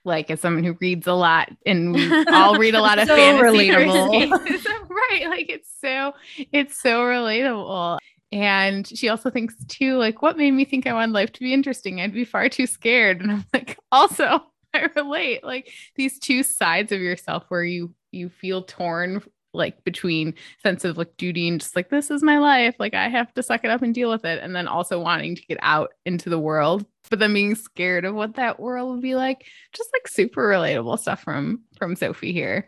like 0.05 0.31
as 0.31 0.41
someone 0.41 0.65
who 0.65 0.77
reads 0.81 1.07
a 1.07 1.15
lot 1.15 1.51
and 1.65 1.95
we 1.95 2.25
all 2.29 2.59
read 2.59 2.75
a 2.75 2.81
lot 2.83 2.99
of 2.99 3.09
so 3.09 3.17
fantasy 3.17 3.71
relatable. 3.71 4.31
right 4.91 5.27
like 5.29 5.49
it's 5.49 5.73
so 5.81 6.13
it's 6.53 6.79
so 6.79 7.01
relatable 7.01 7.99
and 8.35 8.85
she 8.85 9.09
also 9.09 9.31
thinks 9.31 9.55
too, 9.67 9.97
like, 9.97 10.21
what 10.21 10.37
made 10.37 10.51
me 10.51 10.65
think 10.65 10.89
I 10.89 10.93
wanted 10.93 11.13
life 11.13 11.31
to 11.35 11.41
be 11.41 11.55
interesting? 11.55 12.01
I'd 12.01 12.13
be 12.13 12.25
far 12.25 12.49
too 12.49 12.67
scared. 12.67 13.21
And 13.21 13.31
I'm 13.31 13.45
like, 13.55 13.79
also, 13.93 14.41
I 14.75 14.89
relate. 14.97 15.45
Like 15.45 15.71
these 15.95 16.19
two 16.19 16.43
sides 16.43 16.91
of 16.91 17.01
yourself 17.01 17.45
where 17.47 17.63
you 17.63 17.95
you 18.11 18.29
feel 18.29 18.65
torn 18.65 19.23
like 19.53 19.85
between 19.85 20.35
sense 20.65 20.85
of 20.85 20.99
like 20.99 21.17
duty 21.17 21.47
and 21.47 21.61
just 21.61 21.77
like 21.77 21.91
this 21.91 22.11
is 22.11 22.25
my 22.25 22.39
life 22.39 22.75
like 22.81 22.93
i 22.93 23.09
have 23.09 23.33
to 23.35 23.43
suck 23.43 23.65
it 23.65 23.71
up 23.71 23.83
and 23.83 23.95
deal 23.95 24.11
with 24.11 24.25
it 24.25 24.43
and 24.43 24.55
then 24.55 24.67
also 24.67 25.01
wanting 25.01 25.37
to 25.37 25.47
get 25.47 25.59
out 25.63 25.91
into 26.05 26.29
the 26.29 26.39
world 26.41 26.85
but 27.09 27.21
then 27.21 27.33
being 27.33 27.55
scared 27.55 28.05
of 28.05 28.17
what 28.17 28.35
that 28.35 28.59
world 28.59 28.91
would 28.91 29.01
be 29.01 29.15
like 29.15 29.47
just 29.73 29.91
like 29.93 30.09
super 30.09 30.43
relatable 30.49 30.99
stuff 30.99 31.23
from 31.23 31.63
from 31.79 31.95
sophie 31.95 32.33
here 32.33 32.67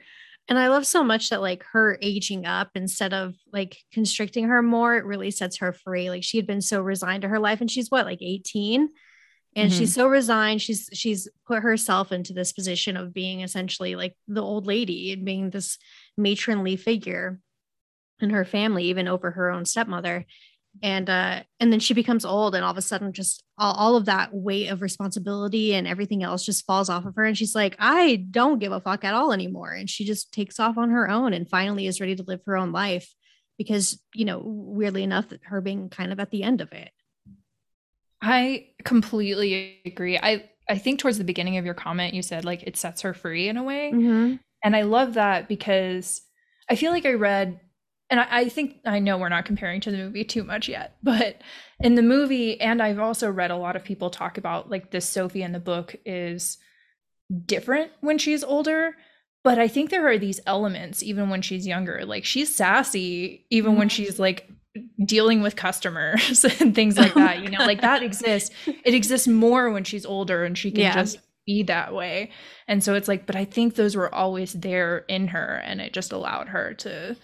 And 0.49 0.59
I 0.59 0.69
love 0.69 0.87
so 0.87 1.03
much 1.03 1.31
that 1.31 1.41
like 1.41 1.65
her 1.73 1.99
aging 2.01 2.47
up 2.47 2.71
instead 2.75 3.13
of 3.13 3.35
like 3.53 3.79
constricting 3.93 4.45
her 4.45 4.63
more, 4.63 4.97
it 4.97 5.05
really 5.05 5.31
sets 5.31 5.59
her 5.59 5.73
free. 5.73 6.09
Like 6.09 6.23
she 6.23 6.37
had 6.37 6.47
been 6.47 6.61
so 6.61 6.81
resigned 6.81 7.23
to 7.23 7.29
her 7.29 7.41
life 7.41 7.61
and 7.61 7.71
she's 7.71 7.91
what, 7.91 8.07
like 8.07 8.23
18? 8.23 8.89
And 9.57 9.71
mm-hmm. 9.71 9.79
she's 9.79 9.95
so 9.95 10.07
resigned. 10.07 10.63
She's 10.63 10.89
she's 10.93 11.29
put 11.47 11.63
herself 11.63 12.13
into 12.13 12.33
this 12.33 12.53
position 12.53 12.97
of 12.97 13.15
being 13.15 13.41
essentially 13.41 13.97
like 13.97 14.15
the 14.29 14.43
old 14.43 14.67
lady 14.67 15.13
and 15.13 15.25
being 15.25 15.51
this 15.51 15.79
matronly 16.17 16.77
figure 16.77 17.41
in 18.21 18.31
her 18.31 18.45
family, 18.45 18.85
even 18.85 19.09
over 19.09 19.33
her 19.33 19.51
own 19.51 19.65
stepmother 19.65 20.27
and 20.83 21.09
uh 21.09 21.43
and 21.61 21.73
then 21.73 21.81
she 21.81 21.95
becomes 21.95 22.25
old 22.25 22.55
and 22.55 22.65
all 22.65 22.71
of 22.71 22.77
a 22.77 22.83
sudden 22.83 23.12
just 23.12 23.43
all, 23.59 23.75
all, 23.75 23.97
of 23.97 24.05
that 24.05 24.35
weight 24.35 24.69
of 24.69 24.83
responsibility 24.83 25.75
and 25.75 25.87
everything 25.87 26.23
else 26.23 26.45
just 26.45 26.67
falls 26.67 26.91
off 26.91 27.07
of 27.07 27.15
her. 27.17 27.25
And 27.25 27.37
she's 27.37 27.55
like 27.55 27.77
i 27.79 28.17
don't 28.31 28.59
give 28.59 28.73
a 28.73 28.81
fuck 28.81 29.05
at 29.05 29.15
all 29.15 29.33
anymore. 29.33 29.73
And 29.73 29.89
she 29.89 30.05
just 30.05 30.33
takes 30.33 30.61
off 30.61 30.77
on 30.77 30.91
her 30.91 31.09
own 31.09 31.33
and 31.33 31.49
finally 31.49 31.87
is 31.87 32.01
ready 32.01 32.17
to 32.17 32.23
live 32.23 32.41
her 32.47 32.57
own 32.57 32.73
life 32.73 33.15
because 33.59 34.01
you 34.15 34.25
know 34.25 34.43
weirdly 34.45 35.03
enough 35.03 35.27
her 35.45 35.61
being 35.61 35.89
kind 35.89 36.12
of 36.12 36.21
at 36.21 36.31
the 36.31 36.43
end 36.43 36.61
of 36.61 36.73
it. 36.73 36.91
I 38.21 38.69
completely 38.85 39.81
agree. 39.85 40.19
I 40.19 40.51
i 40.69 40.79
think 40.79 40.99
towards 40.99 41.19
the 41.19 41.25
beginning 41.25 41.59
of 41.59 41.65
your 41.65 41.75
comment 41.75 42.12
you 42.15 42.23
said 42.23 42.45
like 42.45 42.65
it 42.65 42.77
sets 42.77 43.03
her 43.03 43.15
free 43.15 43.49
in 43.49 43.57
a 43.57 43.62
way. 43.62 43.93
Mm-hmm. 43.95 44.35
and 44.65 44.77
i 44.77 44.83
love 44.83 45.15
that 45.15 45.49
because 45.49 46.23
i 46.69 46.75
feel 46.75 46.91
like 46.91 47.07
i 47.07 47.12
read 47.12 47.61
and 48.11 48.21
I, 48.21 48.27
I, 48.31 48.49
think 48.49 48.77
I 48.85 48.99
know 48.99 49.19
we're 49.19 49.29
not 49.29 49.45
comparing 49.45 49.81
to 49.83 49.90
the 49.90 49.97
movie 49.97 50.25
too 50.25 50.45
much 50.45 50.69
yet, 50.69 50.97
but 51.03 51.40
in 51.81 51.95
the 51.95 52.03
movie, 52.03 52.61
and 52.61 52.81
I've 52.81 52.99
also 52.99 53.31
read 53.31 53.51
a 53.51 53.57
lot 53.57 53.77
of 53.77 53.85
people 53.85 54.11
talk 54.11 54.38
about 54.38 54.71
like 54.71 54.90
this 54.90 55.09
Sophie 55.09 55.42
in 55.42 55.53
the 55.53 55.61
book 55.61 55.97
is 56.05 56.59
different 57.45 57.90
when 58.01 58.19
she's 58.19 58.45
older. 58.45 58.95
But 59.42 59.61
I 59.61 59.69
think 59.69 59.90
there 59.90 60.09
are 60.09 60.19
these 60.19 60.40
elements 60.45 61.05
even 61.05 61.31
when 61.31 61.40
she's 61.40 61.66
younger. 61.69 62.05
Like 62.05 62.25
she's 62.25 62.53
sassy, 62.55 63.47
even 63.51 63.73
mm-hmm. 63.73 63.79
when 63.79 63.88
she's 63.88 64.19
like 64.19 64.51
dealing 65.05 65.40
with 65.40 65.55
customers 65.55 66.45
and 66.61 66.75
things 66.75 66.99
like 66.99 67.14
that. 67.14 67.42
You 67.42 67.51
know, 67.51 67.64
like 67.64 67.81
that 67.81 68.03
exists. 68.03 68.55
It 68.66 68.95
exists 68.95 69.29
more 69.29 69.71
when 69.71 69.85
she's 69.85 70.05
older 70.05 70.45
and 70.45 70.59
she 70.59 70.73
can 70.73 70.81
yeah. 70.81 70.95
just 70.95 71.19
be 71.47 71.62
that 71.64 71.95
way. 71.95 72.31
And 72.66 72.83
so 72.83 72.95
it's 72.95 73.07
like, 73.07 73.25
but 73.25 73.37
I 73.37 73.45
think 73.45 73.77
those 73.77 73.95
were 73.95 74.12
always 74.12 74.53
there 74.53 75.05
in 75.09 75.29
her 75.29 75.62
and 75.64 75.81
it 75.81 75.92
just 75.92 76.12
allowed 76.12 76.49
her 76.49 76.75
to 76.75 77.16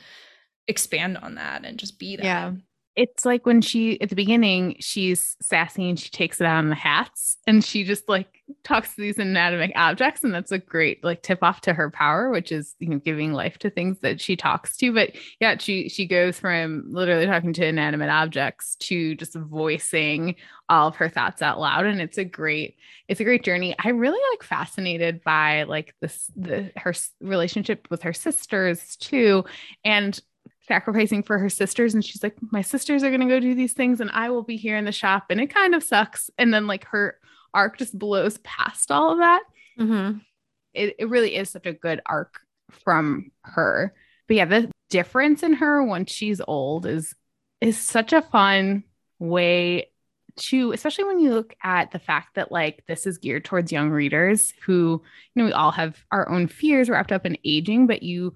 expand 0.69 1.19
on 1.19 1.37
that 1.37 1.65
and 1.65 1.79
just 1.79 1.99
be 1.99 2.17
that. 2.17 2.25
Yeah. 2.25 2.53
It's 2.95 3.25
like 3.25 3.47
when 3.47 3.63
she 3.63 3.99
at 4.03 4.11
the 4.11 4.15
beginning, 4.15 4.77
she's 4.79 5.35
sassy 5.41 5.89
and 5.89 5.99
she 5.99 6.11
takes 6.11 6.43
it 6.43 6.47
out 6.47 6.59
on 6.59 6.69
the 6.69 6.75
hats 6.75 7.39
and 7.47 7.65
she 7.65 7.85
just 7.85 8.07
like 8.07 8.43
talks 8.65 8.95
to 8.95 9.01
these 9.01 9.19
inanimate 9.19 9.73
objects. 9.75 10.23
And 10.23 10.35
that's 10.35 10.53
a 10.53 10.59
great 10.59 11.03
like 11.03 11.23
tip 11.23 11.43
off 11.43 11.63
to 11.63 11.73
her 11.73 11.91
power, 11.91 12.31
which 12.31 12.53
is 12.53 12.75
you 12.81 12.91
know 12.91 12.99
giving 12.99 13.33
life 13.33 13.57
to 13.61 13.71
things 13.71 14.01
that 14.01 14.21
she 14.21 14.37
talks 14.37 14.77
to. 14.77 14.93
But 14.93 15.13
yeah, 15.41 15.57
she 15.57 15.89
she 15.89 16.07
goes 16.07 16.39
from 16.39 16.85
literally 16.87 17.25
talking 17.25 17.55
to 17.55 17.67
inanimate 17.67 18.11
objects 18.11 18.77
to 18.81 19.15
just 19.15 19.35
voicing 19.37 20.35
all 20.69 20.89
of 20.89 20.97
her 20.97 21.09
thoughts 21.09 21.41
out 21.41 21.61
loud. 21.61 21.87
And 21.87 22.01
it's 22.01 22.19
a 22.19 22.25
great, 22.25 22.77
it's 23.09 23.21
a 23.21 23.25
great 23.25 23.43
journey. 23.43 23.75
I 23.83 23.89
really 23.89 24.21
like 24.33 24.43
fascinated 24.43 25.25
by 25.25 25.63
like 25.63 25.95
this 26.03 26.31
the 26.37 26.73
her 26.77 26.93
relationship 27.21 27.89
with 27.91 28.03
her 28.03 28.13
sisters 28.13 28.97
too. 28.97 29.45
And 29.83 30.21
sacrificing 30.67 31.23
for 31.23 31.39
her 31.39 31.49
sisters 31.49 31.95
and 31.95 32.05
she's 32.05 32.23
like 32.23 32.37
my 32.51 32.63
sisters 32.63 33.03
are 33.03 33.11
going 33.11 33.21
to 33.21 33.27
go 33.27 33.41
do 33.41 33.55
these 33.55 33.73
things 33.73 34.01
and 34.01 34.11
I 34.13 34.31
will 34.31 34.43
be 34.43 34.57
here 34.57 34.77
in 34.77 34.85
the 34.85 34.93
shop. 34.93 35.27
And 35.31 35.41
it 35.41 35.53
kind 35.53 35.75
of 35.75 35.83
sucks. 35.83 36.31
And 36.39 36.53
then 36.53 36.67
like 36.67 36.85
her 36.87 37.19
arc 37.53 37.79
just 37.79 37.99
blows 37.99 38.39
past 38.39 38.91
all 38.91 39.13
of 39.13 39.19
that. 39.19 39.43
Mm-hmm. 39.79 40.19
it, 40.75 40.97
it 40.99 41.09
really 41.09 41.35
is 41.35 41.49
such 41.49 41.67
a 41.67 41.73
good 41.73 42.01
arc 42.05 42.41
from 42.85 43.33
her. 43.43 43.95
But 44.29 44.37
yeah 44.37 44.45
the 44.45 44.71
difference 44.91 45.43
in 45.43 45.55
her 45.55 45.83
once 45.83 46.13
she's 46.13 46.41
old 46.47 46.87
is 46.87 47.15
is 47.63 47.79
such 47.79 48.13
a 48.13 48.21
fun 48.21 48.85
way 49.19 49.89
to 50.37 50.73
especially 50.73 51.05
when 51.05 51.19
you 51.19 51.33
look 51.33 51.55
at 51.63 51.91
the 51.91 51.99
fact 51.99 52.35
that 52.35 52.53
like 52.53 52.85
this 52.87 53.07
is 53.07 53.19
geared 53.19 53.45
towards 53.45 53.73
young 53.73 53.91
readers 53.91 54.53
who 54.65 55.03
you 55.35 55.43
know 55.43 55.45
we 55.45 55.53
all 55.53 55.71
have 55.71 55.97
our 56.11 56.29
own 56.29 56.47
fears 56.47 56.89
wrapped 56.89 57.13
up 57.13 57.27
in 57.27 57.39
aging 57.45 57.87
but 57.87 58.03
you 58.03 58.35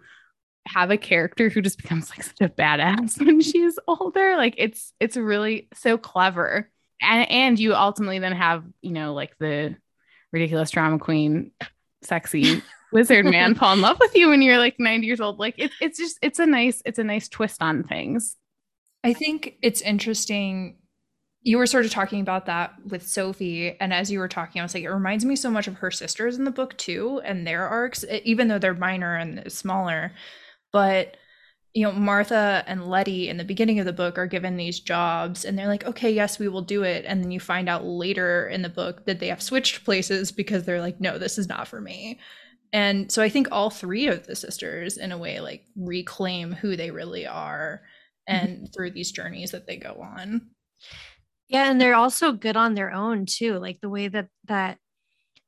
have 0.67 0.91
a 0.91 0.97
character 0.97 1.49
who 1.49 1.63
just 1.63 1.81
becomes 1.81 2.11
like 2.11 2.23
such 2.23 2.41
a 2.41 2.49
badass 2.49 3.19
when 3.25 3.41
she's 3.41 3.79
older. 3.87 4.37
Like 4.37 4.55
it's 4.59 4.93
it's 5.01 5.17
really 5.17 5.69
so 5.75 5.97
clever. 5.97 6.71
And 7.01 7.31
and 7.31 7.59
you 7.59 7.75
ultimately 7.75 8.19
then 8.19 8.33
have, 8.33 8.65
you 8.83 8.93
know, 8.93 9.15
like 9.15 9.37
the 9.39 9.77
ridiculous 10.33 10.71
drama 10.71 10.99
queen, 10.99 11.53
sexy 12.03 12.63
wizard 12.93 13.27
man 13.27 13.55
fall 13.55 13.73
in 13.73 13.81
love 13.81 13.99
with 14.01 14.15
you 14.15 14.29
when 14.29 14.43
you're 14.43 14.59
like 14.59 14.77
90 14.79 15.07
years 15.07 15.21
old. 15.21 15.39
Like 15.39 15.55
it's 15.59 15.75
it's 15.81 15.99
just 15.99 16.19
it's 16.23 16.39
a 16.39 16.47
nice, 16.47 16.83
it's 16.85 16.99
a 16.99 17.05
nice 17.05 17.29
twist 17.29 17.63
on 17.63 17.85
things. 17.85 18.37
I 19.05 19.13
think 19.13 19.57
it's 19.63 19.83
interesting. 19.83 20.79
You 21.43 21.59
were 21.59 21.67
sort 21.67 21.85
of 21.85 21.93
talking 21.93 22.21
about 22.23 22.47
that 22.47 22.75
with 22.85 23.07
Sophie. 23.07 23.77
And 23.79 23.95
as 23.95 24.11
you 24.11 24.19
were 24.19 24.27
talking, 24.27 24.61
I 24.61 24.65
was 24.65 24.75
like, 24.75 24.83
it 24.83 24.91
reminds 24.91 25.25
me 25.25 25.37
so 25.37 25.49
much 25.49 25.69
of 25.69 25.77
her 25.77 25.93
sisters 25.93 26.39
in 26.39 26.45
the 26.45 26.51
book 26.51 26.77
too, 26.77 27.21
and 27.25 27.47
their 27.47 27.69
arcs, 27.69 28.05
even 28.25 28.49
though 28.49 28.59
they're 28.59 28.75
minor 28.75 29.15
and 29.15 29.53
smaller 29.53 30.11
but 30.73 31.17
you 31.77 31.83
know 31.83 31.93
martha 31.93 32.65
and 32.67 32.89
letty 32.89 33.29
in 33.29 33.37
the 33.37 33.45
beginning 33.45 33.79
of 33.79 33.85
the 33.85 33.93
book 33.93 34.17
are 34.17 34.27
given 34.27 34.57
these 34.57 34.81
jobs 34.81 35.45
and 35.45 35.59
they're 35.59 35.67
like 35.67 35.85
okay 35.85 36.11
yes 36.11 36.39
we 36.39 36.49
will 36.49 36.63
do 36.63 36.83
it. 36.83 37.05
And 37.07 37.23
then 37.23 37.31
you 37.31 37.39
find 37.39 37.69
out 37.69 37.85
later 37.85 38.49
in 38.49 38.63
the 38.63 38.71
book 38.71 39.05
that 39.05 39.21
they 39.21 39.29
have 39.29 39.43
switched 39.43 39.85
places 39.85 40.33
because 40.33 40.65
they're 40.65 40.81
like 40.81 41.01
no 41.01 41.19
this 41.19 41.37
is 41.37 41.49
not 41.49 41.69
for 41.69 41.81
me. 41.81 42.19
And 42.73 43.13
so 43.13 43.23
i 43.23 43.29
think 43.29 43.49
all 43.53 43.69
three 43.69 44.07
of 44.07 44.27
the 44.27 44.35
sisters 44.35 44.97
in 44.97 45.13
a 45.13 45.19
way 45.19 45.41
like 45.41 45.65
reclaim 45.77 46.53
who 46.53 46.77
they 46.77 46.91
really 46.91 47.27
are 47.27 47.83
and 48.27 48.49
mm-hmm. 48.49 48.65
through 48.75 48.93
these 48.93 49.13
journeys 49.13 49.51
that 49.51 49.67
they 49.67 49.77
go 49.77 50.01
on. 50.03 50.49
Yeah 51.49 51.71
and 51.71 51.79
they're 51.79 51.95
also 51.95 52.33
good 52.33 52.57
on 52.57 52.75
their 52.75 52.91
own 52.91 53.27
too 53.27 53.59
like 53.59 53.81
the 53.83 53.91
way 53.91 54.09
that 54.09 54.29
that 54.47 54.79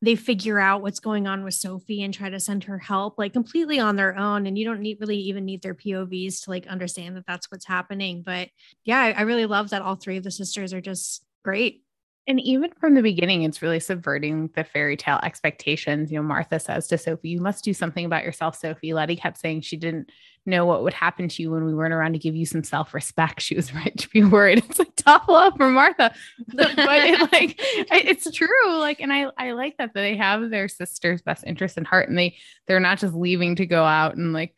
they 0.00 0.14
figure 0.14 0.60
out 0.60 0.82
what's 0.82 1.00
going 1.00 1.26
on 1.26 1.44
with 1.44 1.54
Sophie 1.54 2.02
and 2.02 2.14
try 2.14 2.30
to 2.30 2.40
send 2.40 2.64
her 2.64 2.78
help 2.78 3.18
like 3.18 3.32
completely 3.32 3.80
on 3.80 3.96
their 3.96 4.16
own 4.16 4.46
and 4.46 4.56
you 4.56 4.64
don't 4.64 4.80
need 4.80 4.98
really 5.00 5.18
even 5.18 5.44
need 5.44 5.62
their 5.62 5.74
POVs 5.74 6.44
to 6.44 6.50
like 6.50 6.66
understand 6.66 7.16
that 7.16 7.26
that's 7.26 7.50
what's 7.50 7.66
happening 7.66 8.22
but 8.24 8.48
yeah 8.84 8.98
I, 8.98 9.10
I 9.12 9.20
really 9.22 9.46
love 9.46 9.70
that 9.70 9.82
all 9.82 9.96
three 9.96 10.16
of 10.16 10.24
the 10.24 10.30
sisters 10.30 10.72
are 10.72 10.80
just 10.80 11.24
great 11.44 11.82
and 12.28 12.38
even 12.42 12.70
from 12.78 12.92
the 12.92 13.00
beginning, 13.00 13.44
it's 13.44 13.62
really 13.62 13.80
subverting 13.80 14.50
the 14.54 14.62
fairy 14.62 14.98
tale 14.98 15.18
expectations. 15.22 16.12
You 16.12 16.18
know, 16.18 16.22
Martha 16.22 16.60
says 16.60 16.86
to 16.88 16.98
Sophie, 16.98 17.30
You 17.30 17.40
must 17.40 17.64
do 17.64 17.72
something 17.72 18.04
about 18.04 18.22
yourself, 18.22 18.54
Sophie. 18.54 18.92
Letty 18.92 19.16
kept 19.16 19.38
saying 19.38 19.62
she 19.62 19.78
didn't 19.78 20.10
know 20.48 20.66
what 20.66 20.82
would 20.82 20.94
happen 20.94 21.28
to 21.28 21.42
you 21.42 21.50
when 21.50 21.64
we 21.64 21.74
weren't 21.74 21.94
around 21.94 22.14
to 22.14 22.18
give 22.18 22.34
you 22.34 22.46
some 22.46 22.64
self 22.64 22.94
respect. 22.94 23.40
She 23.40 23.54
was 23.54 23.72
right 23.74 23.96
to 23.96 24.08
be 24.08 24.24
worried. 24.24 24.58
It's 24.58 24.78
like 24.78 24.94
tough 24.96 25.26
love 25.28 25.54
for 25.56 25.70
Martha. 25.70 26.14
but 26.54 26.72
it, 26.76 27.32
like, 27.32 27.54
it's 27.90 28.30
true. 28.32 28.78
Like, 28.78 29.00
and 29.00 29.12
I, 29.12 29.30
I 29.36 29.52
like 29.52 29.76
that, 29.78 29.94
that 29.94 30.00
they 30.00 30.16
have 30.16 30.50
their 30.50 30.68
sister's 30.68 31.22
best 31.22 31.44
interest 31.46 31.78
in 31.78 31.84
heart 31.84 32.08
and 32.08 32.18
they, 32.18 32.36
they're 32.66 32.80
not 32.80 32.98
just 32.98 33.14
leaving 33.14 33.56
to 33.56 33.66
go 33.66 33.84
out 33.84 34.16
and 34.16 34.32
like 34.32 34.54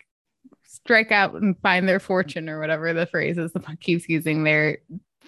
strike 0.65 1.13
out 1.13 1.35
and 1.35 1.59
find 1.61 1.89
their 1.89 2.01
fortune 2.01 2.49
or 2.49 2.61
whatever 2.61 2.93
the 2.93 3.07
phrase 3.07 3.39
is 3.39 3.53
the 3.53 3.61
book 3.61 3.81
keeps 3.81 4.09
using. 4.09 4.45
They're, 4.45 4.79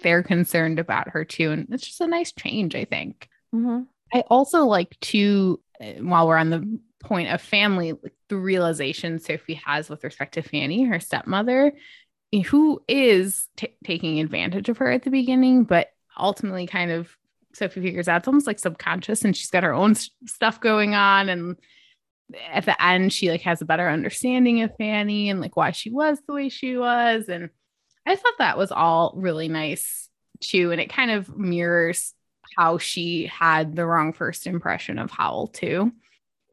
they're 0.01 0.23
concerned 0.23 0.79
about 0.79 1.09
her 1.09 1.25
too. 1.25 1.51
And 1.51 1.67
it's 1.71 1.85
just 1.85 2.01
a 2.01 2.07
nice 2.07 2.31
change, 2.31 2.75
I 2.75 2.85
think. 2.85 3.29
Mm-hmm. 3.53 3.83
I 4.13 4.21
also 4.29 4.65
like 4.65 4.99
to, 5.01 5.59
uh, 5.81 5.93
while 6.01 6.27
we're 6.27 6.37
on 6.37 6.49
the 6.49 6.79
point 7.03 7.29
of 7.29 7.41
family, 7.41 7.93
the 8.29 8.37
realization 8.37 9.19
Sophie 9.19 9.61
has 9.65 9.89
with 9.89 10.03
respect 10.03 10.35
to 10.35 10.41
Fanny, 10.41 10.85
her 10.85 10.99
stepmother, 10.99 11.73
who 12.47 12.81
is 12.87 13.47
t- 13.57 13.75
taking 13.83 14.19
advantage 14.19 14.69
of 14.69 14.77
her 14.77 14.89
at 14.91 15.03
the 15.03 15.11
beginning, 15.11 15.63
but 15.63 15.89
ultimately 16.17 16.65
kind 16.65 16.91
of 16.91 17.15
Sophie 17.53 17.81
figures 17.81 18.07
out 18.07 18.19
it's 18.19 18.27
almost 18.27 18.47
like 18.47 18.59
subconscious 18.59 19.23
and 19.23 19.37
she's 19.37 19.51
got 19.51 19.63
her 19.63 19.73
own 19.73 19.95
stuff 19.95 20.59
going 20.59 20.95
on. 20.95 21.29
And 21.29 21.57
at 22.51 22.65
the 22.65 22.81
end, 22.83 23.13
she 23.13 23.29
like 23.29 23.41
has 23.41 23.61
a 23.61 23.65
better 23.65 23.87
understanding 23.87 24.61
of 24.61 24.75
Fanny 24.77 25.29
and 25.29 25.39
like 25.39 25.55
why 25.55 25.71
she 25.71 25.91
was 25.91 26.19
the 26.25 26.33
way 26.33 26.49
she 26.49 26.77
was. 26.77 27.29
And 27.29 27.49
I 28.05 28.15
thought 28.15 28.33
that 28.39 28.57
was 28.57 28.71
all 28.71 29.13
really 29.15 29.47
nice 29.47 30.09
too. 30.39 30.71
And 30.71 30.81
it 30.81 30.91
kind 30.91 31.11
of 31.11 31.37
mirrors 31.37 32.13
how 32.57 32.77
she 32.77 33.27
had 33.27 33.75
the 33.75 33.85
wrong 33.85 34.13
first 34.13 34.47
impression 34.47 34.97
of 34.97 35.11
Howl 35.11 35.47
too. 35.47 35.91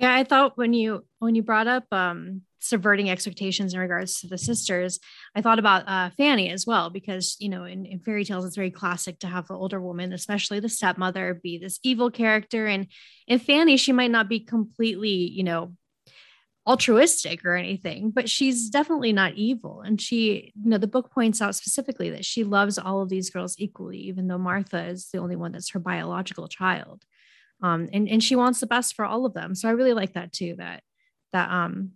Yeah, 0.01 0.15
I 0.15 0.25
thought 0.25 0.57
when 0.57 0.73
you 0.73 1.05
when 1.19 1.35
you 1.35 1.43
brought 1.43 1.67
up 1.67 1.85
um 1.93 2.41
subverting 2.59 3.11
expectations 3.11 3.75
in 3.75 3.81
regards 3.81 4.21
to 4.21 4.29
the 4.29 4.39
sisters, 4.39 4.99
I 5.35 5.43
thought 5.43 5.59
about 5.59 5.85
uh, 5.87 6.11
Fanny 6.17 6.51
as 6.51 6.67
well, 6.67 6.91
because, 6.91 7.37
you 7.41 7.49
know, 7.49 7.65
in, 7.65 7.87
in, 7.87 8.01
fairy 8.01 8.23
tales, 8.23 8.45
it's 8.45 8.55
very 8.55 8.71
classic 8.71 9.19
to 9.21 9.27
have 9.27 9.49
the 9.49 9.55
older 9.55 9.81
woman, 9.81 10.13
especially 10.13 10.61
the 10.61 10.69
stepmother, 10.69 11.41
be 11.43 11.57
this 11.57 11.81
evil 11.83 12.11
character. 12.11 12.67
And 12.67 12.89
in 13.27 13.39
Fanny, 13.39 13.79
she 13.79 13.93
might 13.93 14.11
not 14.11 14.29
be 14.29 14.41
completely, 14.41 15.09
you 15.09 15.43
know, 15.43 15.73
altruistic 16.67 17.45
or 17.47 17.55
anything, 17.55 18.11
but 18.11 18.29
she's 18.29 18.69
definitely 18.69 19.15
not 19.15 19.35
evil. 19.35 19.81
And 19.81 19.99
she, 19.99 20.53
you 20.63 20.69
know, 20.71 20.79
the 20.79 20.87
book 20.87 21.11
points 21.11 21.41
out 21.41 21.55
specifically 21.55 22.11
that 22.11 22.27
she 22.27 22.45
loves 22.45 22.77
all 22.77 23.01
of 23.01 23.09
these 23.09 23.31
girls 23.31 23.57
equally, 23.59 23.99
even 24.01 24.29
though 24.29 24.39
Martha 24.39 24.85
is 24.85 25.09
the 25.11 25.19
only 25.19 25.37
one 25.37 25.53
that's 25.53 25.71
her 25.71 25.81
biological 25.81 26.47
child. 26.47 27.05
Um, 27.63 27.89
and, 27.93 28.09
and 28.09 28.23
she 28.23 28.37
wants 28.37 28.61
the 28.61 28.67
best 28.67 28.95
for 28.95 29.05
all 29.05 29.27
of 29.27 29.35
them. 29.35 29.55
So 29.55 29.69
I 29.69 29.73
really 29.73 29.93
like 29.93 30.15
that 30.15 30.33
too, 30.33 30.55
that, 30.59 30.83
that, 31.33 31.51
um, 31.51 31.93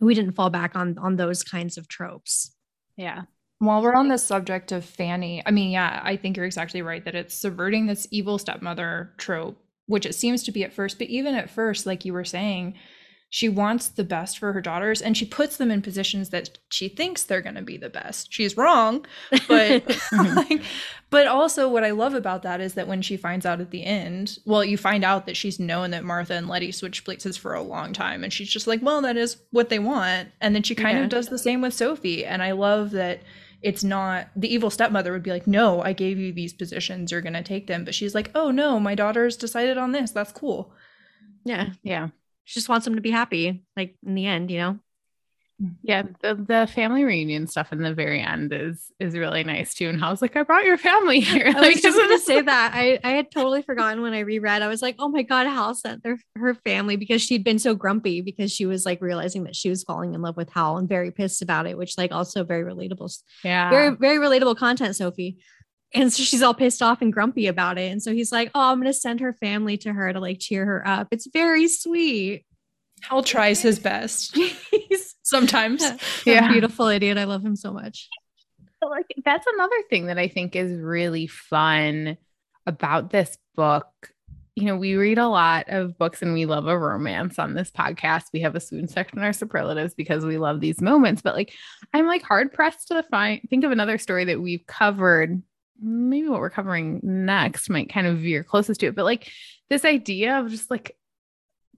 we 0.00 0.14
didn't 0.14 0.34
fall 0.34 0.48
back 0.48 0.76
on 0.76 0.96
on 0.98 1.16
those 1.16 1.42
kinds 1.42 1.76
of 1.76 1.88
tropes. 1.88 2.54
Yeah. 2.96 3.22
While 3.58 3.82
we're 3.82 3.96
on 3.96 4.06
the 4.06 4.16
subject 4.16 4.70
of 4.70 4.84
Fanny, 4.84 5.42
I 5.44 5.50
mean, 5.50 5.72
yeah, 5.72 6.00
I 6.04 6.14
think 6.16 6.36
you're 6.36 6.46
exactly 6.46 6.82
right 6.82 7.04
that 7.04 7.16
it's 7.16 7.34
subverting 7.34 7.86
this 7.86 8.06
evil 8.12 8.38
stepmother 8.38 9.12
trope, 9.18 9.60
which 9.86 10.06
it 10.06 10.14
seems 10.14 10.44
to 10.44 10.52
be 10.52 10.62
at 10.62 10.72
first, 10.72 10.98
but 10.98 11.08
even 11.08 11.34
at 11.34 11.50
first, 11.50 11.84
like 11.84 12.04
you 12.04 12.12
were 12.12 12.24
saying, 12.24 12.74
she 13.30 13.48
wants 13.48 13.88
the 13.88 14.04
best 14.04 14.38
for 14.38 14.52
her 14.52 14.60
daughters 14.60 15.02
and 15.02 15.16
she 15.16 15.26
puts 15.26 15.56
them 15.56 15.70
in 15.70 15.82
positions 15.82 16.30
that 16.30 16.58
she 16.70 16.88
thinks 16.88 17.22
they're 17.22 17.42
going 17.42 17.54
to 17.54 17.62
be 17.62 17.76
the 17.76 17.90
best. 17.90 18.32
She's 18.32 18.56
wrong 18.56 19.04
but 19.48 19.84
like, 20.12 20.62
but 21.10 21.26
also 21.26 21.68
what 21.68 21.84
i 21.84 21.90
love 21.90 22.14
about 22.14 22.42
that 22.42 22.60
is 22.60 22.74
that 22.74 22.88
when 22.88 23.02
she 23.02 23.16
finds 23.16 23.46
out 23.46 23.60
at 23.60 23.70
the 23.70 23.84
end 23.84 24.38
well 24.44 24.64
you 24.64 24.76
find 24.76 25.04
out 25.04 25.26
that 25.26 25.36
she's 25.36 25.58
known 25.58 25.90
that 25.90 26.04
martha 26.04 26.34
and 26.34 26.48
letty 26.48 26.72
switched 26.72 27.04
places 27.04 27.36
for 27.36 27.54
a 27.54 27.62
long 27.62 27.92
time 27.92 28.24
and 28.24 28.32
she's 28.32 28.48
just 28.48 28.66
like 28.66 28.80
well 28.82 29.02
that 29.02 29.16
is 29.16 29.38
what 29.50 29.68
they 29.68 29.78
want 29.78 30.28
and 30.40 30.54
then 30.54 30.62
she 30.62 30.74
kind 30.74 30.98
yeah. 30.98 31.04
of 31.04 31.10
does 31.10 31.28
the 31.28 31.38
same 31.38 31.60
with 31.60 31.74
sophie 31.74 32.24
and 32.24 32.42
i 32.42 32.52
love 32.52 32.90
that 32.90 33.22
it's 33.60 33.82
not 33.82 34.28
the 34.36 34.52
evil 34.52 34.70
stepmother 34.70 35.12
would 35.12 35.22
be 35.22 35.30
like 35.30 35.46
no 35.46 35.82
i 35.82 35.92
gave 35.92 36.18
you 36.18 36.32
these 36.32 36.52
positions 36.52 37.10
you're 37.10 37.20
going 37.20 37.32
to 37.32 37.42
take 37.42 37.66
them 37.66 37.84
but 37.84 37.94
she's 37.94 38.14
like 38.14 38.30
oh 38.34 38.50
no 38.50 38.78
my 38.78 38.94
daughter's 38.94 39.36
decided 39.36 39.76
on 39.76 39.92
this 39.92 40.10
that's 40.10 40.32
cool. 40.32 40.72
Yeah 41.44 41.70
yeah 41.82 42.08
she 42.48 42.58
just 42.58 42.70
wants 42.70 42.86
them 42.86 42.94
to 42.94 43.02
be 43.02 43.10
happy, 43.10 43.62
like 43.76 43.94
in 44.06 44.14
the 44.14 44.24
end, 44.24 44.50
you 44.50 44.56
know. 44.56 44.78
Yeah, 45.82 46.04
the, 46.22 46.34
the 46.34 46.70
family 46.72 47.04
reunion 47.04 47.46
stuff 47.46 47.72
in 47.72 47.82
the 47.82 47.92
very 47.92 48.22
end 48.22 48.54
is 48.54 48.90
is 48.98 49.18
really 49.18 49.44
nice 49.44 49.74
too. 49.74 49.90
And 49.90 50.02
I 50.02 50.08
was 50.08 50.22
like, 50.22 50.34
I 50.34 50.44
brought 50.44 50.64
your 50.64 50.78
family 50.78 51.20
here. 51.20 51.52
I 51.54 51.68
was 51.68 51.82
just 51.82 51.98
gonna 51.98 52.18
say 52.20 52.40
that. 52.40 52.72
I, 52.74 52.98
I 53.04 53.10
had 53.10 53.30
totally 53.30 53.60
forgotten 53.60 54.00
when 54.00 54.14
I 54.14 54.20
reread. 54.20 54.62
I 54.62 54.68
was 54.68 54.80
like, 54.80 54.96
oh 54.98 55.08
my 55.08 55.22
God, 55.24 55.46
Hal 55.46 55.74
sent 55.74 56.02
their 56.02 56.16
her 56.36 56.54
family 56.54 56.96
because 56.96 57.20
she'd 57.20 57.44
been 57.44 57.58
so 57.58 57.74
grumpy 57.74 58.22
because 58.22 58.50
she 58.50 58.64
was 58.64 58.86
like 58.86 59.02
realizing 59.02 59.44
that 59.44 59.54
she 59.54 59.68
was 59.68 59.82
falling 59.82 60.14
in 60.14 60.22
love 60.22 60.38
with 60.38 60.48
Hal 60.48 60.78
and 60.78 60.88
very 60.88 61.10
pissed 61.10 61.42
about 61.42 61.66
it, 61.66 61.76
which 61.76 61.98
like 61.98 62.12
also 62.12 62.44
very 62.44 62.64
relatable. 62.64 63.14
Yeah. 63.44 63.68
Very, 63.68 63.94
very 63.94 64.16
relatable 64.16 64.56
content, 64.56 64.96
Sophie. 64.96 65.36
And 65.94 66.12
so 66.12 66.22
she's 66.22 66.42
all 66.42 66.54
pissed 66.54 66.82
off 66.82 67.00
and 67.00 67.12
grumpy 67.12 67.46
about 67.46 67.78
it. 67.78 67.90
And 67.90 68.02
so 68.02 68.12
he's 68.12 68.30
like, 68.30 68.50
Oh, 68.54 68.72
I'm 68.72 68.80
going 68.80 68.92
to 68.92 68.98
send 68.98 69.20
her 69.20 69.32
family 69.32 69.76
to 69.78 69.92
her 69.92 70.12
to 70.12 70.20
like 70.20 70.38
cheer 70.38 70.64
her 70.64 70.86
up. 70.86 71.08
It's 71.10 71.28
very 71.32 71.68
sweet. 71.68 72.44
Hal 73.02 73.22
tries 73.22 73.62
his 73.62 73.78
best. 73.78 74.36
Sometimes. 75.22 75.84
Yeah. 76.24 76.50
Beautiful 76.50 76.88
idiot. 76.88 77.18
I 77.18 77.24
love 77.24 77.44
him 77.44 77.56
so 77.56 77.72
much. 77.72 78.08
Like 78.82 79.06
that's 79.24 79.46
another 79.54 79.82
thing 79.90 80.06
that 80.06 80.18
I 80.18 80.28
think 80.28 80.54
is 80.54 80.72
really 80.72 81.26
fun 81.26 82.16
about 82.66 83.10
this 83.10 83.36
book. 83.56 83.88
You 84.54 84.64
know, 84.64 84.76
we 84.76 84.94
read 84.94 85.18
a 85.18 85.28
lot 85.28 85.68
of 85.68 85.96
books 85.98 86.20
and 86.20 86.34
we 86.34 86.44
love 86.44 86.66
a 86.66 86.78
romance 86.78 87.38
on 87.38 87.54
this 87.54 87.70
podcast. 87.70 88.24
We 88.32 88.40
have 88.40 88.56
a 88.56 88.60
swoon 88.60 88.88
section 88.88 89.18
in 89.18 89.24
our 89.24 89.32
superlatives 89.32 89.94
because 89.94 90.24
we 90.24 90.36
love 90.36 90.60
these 90.60 90.80
moments. 90.80 91.22
But 91.22 91.34
like, 91.34 91.52
I'm 91.94 92.06
like 92.06 92.22
hard 92.22 92.52
pressed 92.52 92.88
to 92.88 93.02
find 93.04 93.40
think 93.48 93.64
of 93.64 93.70
another 93.70 93.98
story 93.98 94.24
that 94.26 94.40
we've 94.40 94.66
covered 94.66 95.42
maybe 95.80 96.28
what 96.28 96.40
we're 96.40 96.50
covering 96.50 97.00
next 97.02 97.70
might 97.70 97.92
kind 97.92 98.06
of 98.06 98.18
veer 98.18 98.44
closest 98.44 98.80
to 98.80 98.86
it, 98.86 98.94
but 98.94 99.04
like 99.04 99.30
this 99.70 99.84
idea 99.84 100.38
of 100.38 100.50
just 100.50 100.70
like 100.70 100.96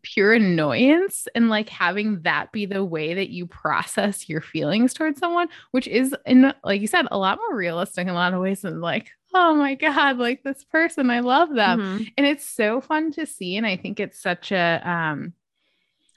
pure 0.03 0.33
annoyance 0.33 1.29
and 1.35 1.49
like 1.49 1.69
having 1.69 2.23
that 2.23 2.53
be 2.53 2.67
the 2.67 2.85
way 2.85 3.15
that 3.15 3.31
you 3.31 3.47
process 3.47 4.29
your 4.29 4.41
feelings 4.41 4.95
towards 4.95 5.19
someone, 5.19 5.49
which 5.73 5.87
is 5.87 6.15
in 6.27 6.53
like 6.65 6.81
you 6.81 6.87
said, 6.87 7.07
a 7.11 7.19
lot 7.19 7.39
more 7.39 7.57
realistic 7.57 8.03
in 8.03 8.09
a 8.09 8.15
lot 8.15 8.35
of 8.35 8.41
ways 8.41 8.63
than 8.63 8.81
like, 8.81 9.11
oh 9.35 9.55
my 9.55 9.75
God, 9.75 10.19
like 10.19 10.43
this 10.43 10.65
person, 10.65 11.11
I 11.11 11.21
love 11.21 11.55
them. 11.55 11.81
Mm-hmm. 11.81 12.05
And 12.17 12.27
it's 12.27 12.49
so 12.49 12.81
fun 12.81 13.13
to 13.13 13.27
see. 13.27 13.57
And 13.57 13.67
I 13.67 13.77
think 13.77 14.01
it's 14.01 14.21
such 14.21 14.53
a 14.53 14.81
um 14.85 15.35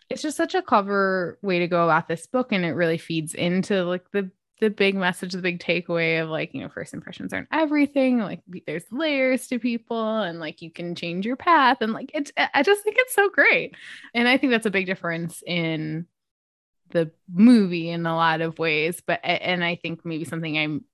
it's 0.10 0.22
just 0.22 0.38
such 0.38 0.54
a 0.54 0.62
clever 0.62 1.40
way 1.42 1.60
to 1.60 1.68
go 1.68 1.84
about 1.86 2.08
this 2.08 2.28
book 2.28 2.52
and 2.52 2.64
it 2.64 2.74
really 2.74 2.98
feeds 2.98 3.34
into 3.34 3.84
like 3.84 4.10
the 4.12 4.30
the 4.64 4.70
big 4.70 4.96
message, 4.96 5.34
the 5.34 5.42
big 5.42 5.60
takeaway 5.60 6.24
of 6.24 6.30
like, 6.30 6.54
you 6.54 6.62
know, 6.62 6.70
first 6.70 6.94
impressions 6.94 7.34
aren't 7.34 7.50
everything. 7.52 8.20
Like 8.20 8.40
there's 8.66 8.86
layers 8.92 9.46
to 9.48 9.60
people 9.60 10.22
and 10.22 10.40
like 10.40 10.62
you 10.62 10.72
can 10.72 10.96
change 10.96 11.26
your 11.26 11.36
path. 11.36 11.80
And 11.82 11.92
like 11.92 12.12
it's 12.14 12.32
I 12.38 12.64
just 12.64 12.82
think 12.82 12.96
it's 12.98 13.14
so 13.14 13.30
great. 13.30 13.76
And 14.14 14.26
I 14.26 14.38
think 14.38 14.52
that's 14.52 14.66
a 14.66 14.72
big 14.72 14.86
difference 14.86 15.44
in 15.46 16.08
the 16.92 17.12
movie 17.30 17.90
in 17.90 18.06
a 18.06 18.16
lot 18.16 18.40
of 18.40 18.58
ways. 18.58 19.02
But 19.06 19.20
and 19.22 19.66
I 19.66 19.76
think 19.76 20.06
maybe 20.06 20.24
something 20.24 20.58
I'm 20.58 20.86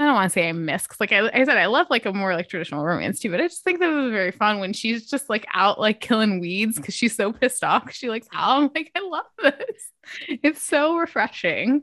I 0.00 0.06
don't 0.06 0.14
want 0.14 0.30
to 0.30 0.32
say 0.32 0.48
I 0.48 0.52
miss 0.52 0.84
because 0.84 1.00
like 1.00 1.12
I, 1.12 1.28
I, 1.28 1.44
said, 1.44 1.58
I 1.58 1.66
love 1.66 1.88
like 1.90 2.06
a 2.06 2.12
more 2.14 2.32
like 2.32 2.48
traditional 2.48 2.82
romance 2.82 3.20
too, 3.20 3.30
but 3.30 3.40
I 3.42 3.48
just 3.48 3.62
think 3.62 3.80
that 3.80 3.88
was 3.88 4.10
very 4.10 4.30
fun 4.30 4.58
when 4.58 4.72
she's 4.72 5.10
just 5.10 5.28
like 5.28 5.44
out 5.52 5.78
like 5.78 6.00
killing 6.00 6.40
weeds 6.40 6.76
because 6.76 6.94
she's 6.94 7.14
so 7.14 7.30
pissed 7.30 7.62
off. 7.62 7.92
She 7.92 8.08
likes 8.08 8.28
how 8.30 8.56
I'm 8.56 8.70
like, 8.74 8.90
I 8.96 9.00
love 9.00 9.26
this. 9.42 9.90
It's 10.42 10.62
so 10.62 10.96
refreshing. 10.96 11.82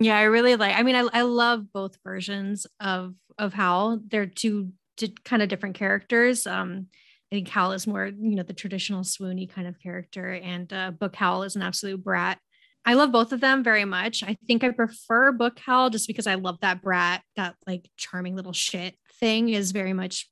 Yeah, 0.00 0.16
I 0.16 0.22
really 0.22 0.56
like. 0.56 0.76
I 0.76 0.82
mean, 0.82 0.94
I, 0.94 1.06
I 1.12 1.22
love 1.22 1.72
both 1.72 1.98
versions 2.04 2.66
of 2.80 3.14
of 3.36 3.52
Hal. 3.52 4.00
They're 4.06 4.26
two, 4.26 4.72
two 4.96 5.08
kind 5.24 5.42
of 5.42 5.48
different 5.48 5.76
characters. 5.76 6.46
Um, 6.46 6.86
I 7.30 7.36
think 7.36 7.48
Hal 7.48 7.72
is 7.72 7.86
more, 7.86 8.06
you 8.06 8.36
know, 8.36 8.42
the 8.42 8.52
traditional 8.52 9.02
swoony 9.02 9.48
kind 9.50 9.66
of 9.66 9.80
character, 9.80 10.32
and 10.32 10.72
uh, 10.72 10.90
Book 10.92 11.16
Hal 11.16 11.42
is 11.42 11.56
an 11.56 11.62
absolute 11.62 12.02
brat. 12.02 12.38
I 12.84 12.94
love 12.94 13.12
both 13.12 13.32
of 13.32 13.40
them 13.40 13.62
very 13.62 13.84
much. 13.84 14.22
I 14.22 14.36
think 14.46 14.64
I 14.64 14.70
prefer 14.70 15.32
Book 15.32 15.58
Hal 15.58 15.90
just 15.90 16.06
because 16.06 16.26
I 16.26 16.36
love 16.36 16.58
that 16.62 16.80
brat, 16.80 17.22
that 17.36 17.56
like 17.66 17.88
charming 17.96 18.34
little 18.34 18.52
shit 18.52 18.94
thing 19.20 19.48
is 19.50 19.72
very 19.72 19.92
much 19.92 20.30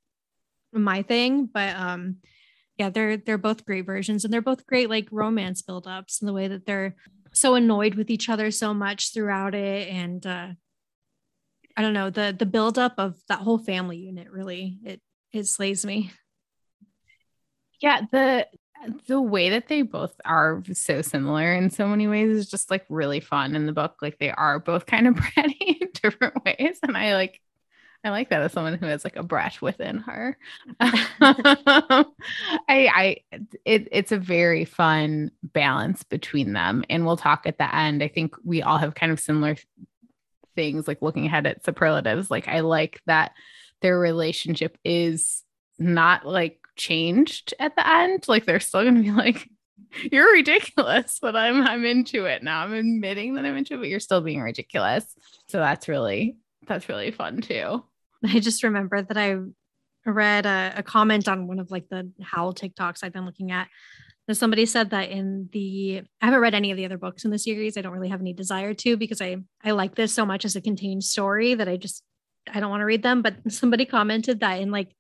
my 0.73 1.03
thing. 1.03 1.47
But 1.53 1.77
um, 1.77 2.17
yeah, 2.79 2.91
they're 2.91 3.17
they're 3.17 3.37
both 3.37 3.67
great 3.67 3.85
versions, 3.85 4.25
and 4.25 4.33
they're 4.33 4.41
both 4.43 4.67
great 4.67 4.89
like 4.89 5.09
romance 5.11 5.63
buildups 5.63 6.21
and 6.21 6.29
the 6.29 6.33
way 6.33 6.49
that 6.49 6.67
they're 6.67 6.95
so 7.37 7.55
annoyed 7.55 7.95
with 7.95 8.11
each 8.11 8.29
other 8.29 8.51
so 8.51 8.73
much 8.73 9.13
throughout 9.13 9.55
it. 9.55 9.89
And 9.89 10.27
uh 10.27 10.49
i 11.77 11.83
don't 11.83 11.93
know 11.93 12.09
the 12.09 12.35
the 12.37 12.47
buildup 12.47 12.95
of 12.97 13.17
that 13.29 13.41
whole 13.41 13.59
family 13.59 13.99
unit 13.99 14.31
really 14.31 14.79
it 14.85 15.01
it 15.33 15.47
slays 15.47 15.85
me. 15.85 16.11
Yeah 17.81 18.03
the 18.11 18.47
the 19.07 19.21
way 19.21 19.51
that 19.51 19.69
they 19.69 19.83
both 19.83 20.15
are 20.25 20.63
so 20.73 21.03
similar 21.03 21.55
in 21.55 21.71
so 21.71 21.87
many 21.87 22.09
ways 22.09 22.37
is 22.37 22.51
just 22.51 22.71
like 22.71 22.85
really 22.89 23.21
fun 23.21 23.55
in 23.57 23.67
the 23.67 23.73
book. 23.73 23.97
Like 24.01 24.19
they 24.19 24.31
are 24.31 24.59
both 24.59 24.87
kind 24.87 25.07
of 25.07 25.15
bratty 25.17 25.81
in 25.81 25.89
different 25.93 26.45
ways. 26.45 26.79
And 26.83 26.97
i 26.97 27.15
like 27.15 27.41
I 28.07 28.11
like 28.11 28.31
that 28.31 28.41
as 28.41 28.53
someone 28.53 28.75
who 28.75 28.87
has 28.87 29.03
like 29.03 29.17
a 29.17 29.25
brat 29.25 29.61
within 29.61 29.99
her. 29.99 30.39
I, 30.81 32.07
I, 32.69 33.17
it, 33.65 33.89
it's 33.91 34.13
a 34.13 34.19
very 34.19 34.65
fun 34.65 35.33
balance 35.43 36.05
between 36.05 36.53
them, 36.53 36.85
and 36.89 37.05
we'll 37.05 37.17
talk 37.17 37.47
at 37.47 37.59
the 37.59 37.75
end. 37.75 38.05
I 38.05 38.09
think 38.09 38.37
we 38.45 38.63
all 38.63 38.79
have 38.79 38.95
kind 38.95 39.11
of 39.11 39.19
similar 39.19 39.57
things, 40.55 40.87
like 40.87 41.03
looking 41.03 41.27
ahead 41.27 41.47
at 41.47 41.65
superlatives. 41.65 42.31
Like 42.31 42.47
I 42.47 42.61
like 42.61 43.01
that 43.07 43.33
their 43.83 43.99
relationship 43.99 44.79
is 44.85 45.43
not 45.77 46.25
like 46.25 46.61
changed 46.77 47.55
at 47.59 47.75
the 47.75 47.89
end. 47.89 48.29
Like 48.29 48.47
they're 48.47 48.61
still 48.61 48.85
gonna 48.85 49.03
be 49.03 49.11
like, 49.11 49.51
you're 50.13 50.33
ridiculous, 50.33 51.19
but 51.21 51.35
I'm 51.35 51.67
I'm 51.67 51.85
into 51.85 52.27
it 52.27 52.45
now. 52.45 52.63
I'm 52.63 52.73
admitting 52.73 53.35
that 53.35 53.45
I'm 53.45 53.57
into 53.57 53.75
it, 53.75 53.79
but 53.79 53.89
you're 53.89 53.99
still 53.99 54.21
being 54.21 54.43
ridiculous. 54.43 55.05
So 55.49 55.59
that's 55.59 55.89
really 55.89 56.37
that's 56.69 56.89
really 56.89 57.11
fun 57.11 57.41
too. 57.41 57.83
I 58.35 58.41
just 58.41 58.63
remember 58.63 59.03
that 59.03 59.17
I 59.17 59.37
read 60.05 60.47
a, 60.47 60.75
a 60.77 60.83
comment 60.83 61.29
on 61.29 61.47
one 61.47 61.59
of 61.59 61.71
like 61.71 61.89
the 61.89 62.11
Hal 62.21 62.55
TikToks 62.55 63.03
I've 63.03 63.13
been 63.13 63.27
looking 63.27 63.51
at. 63.51 63.69
That 64.27 64.35
somebody 64.35 64.67
said 64.67 64.91
that 64.91 65.11
in 65.11 65.49
the 65.53 66.03
I 66.21 66.25
haven't 66.27 66.41
read 66.41 66.55
any 66.55 66.73
of 66.73 66.77
the 66.77 66.85
other 66.85 66.99
books 66.99 67.25
in 67.25 67.31
the 67.31 67.39
series. 67.39 67.77
I 67.77 67.81
don't 67.81 67.93
really 67.93 68.09
have 68.09 68.21
any 68.21 68.33
desire 68.33 68.75
to 68.75 68.97
because 68.97 69.21
I 69.21 69.37
I 69.63 69.71
like 69.71 69.95
this 69.95 70.13
so 70.13 70.27
much 70.27 70.45
as 70.45 70.57
a 70.57 70.61
contained 70.61 71.05
story 71.05 71.55
that 71.55 71.69
I 71.69 71.77
just 71.77 72.03
I 72.53 72.61
don't 72.61 72.71
want 72.71 72.81
to 72.81 72.87
read 72.87 73.03
them. 73.03 73.23
But 73.23 73.37
somebody 73.53 73.85
commented 73.85 74.41
that 74.41 74.61
in 74.61 74.71
like 74.71 74.95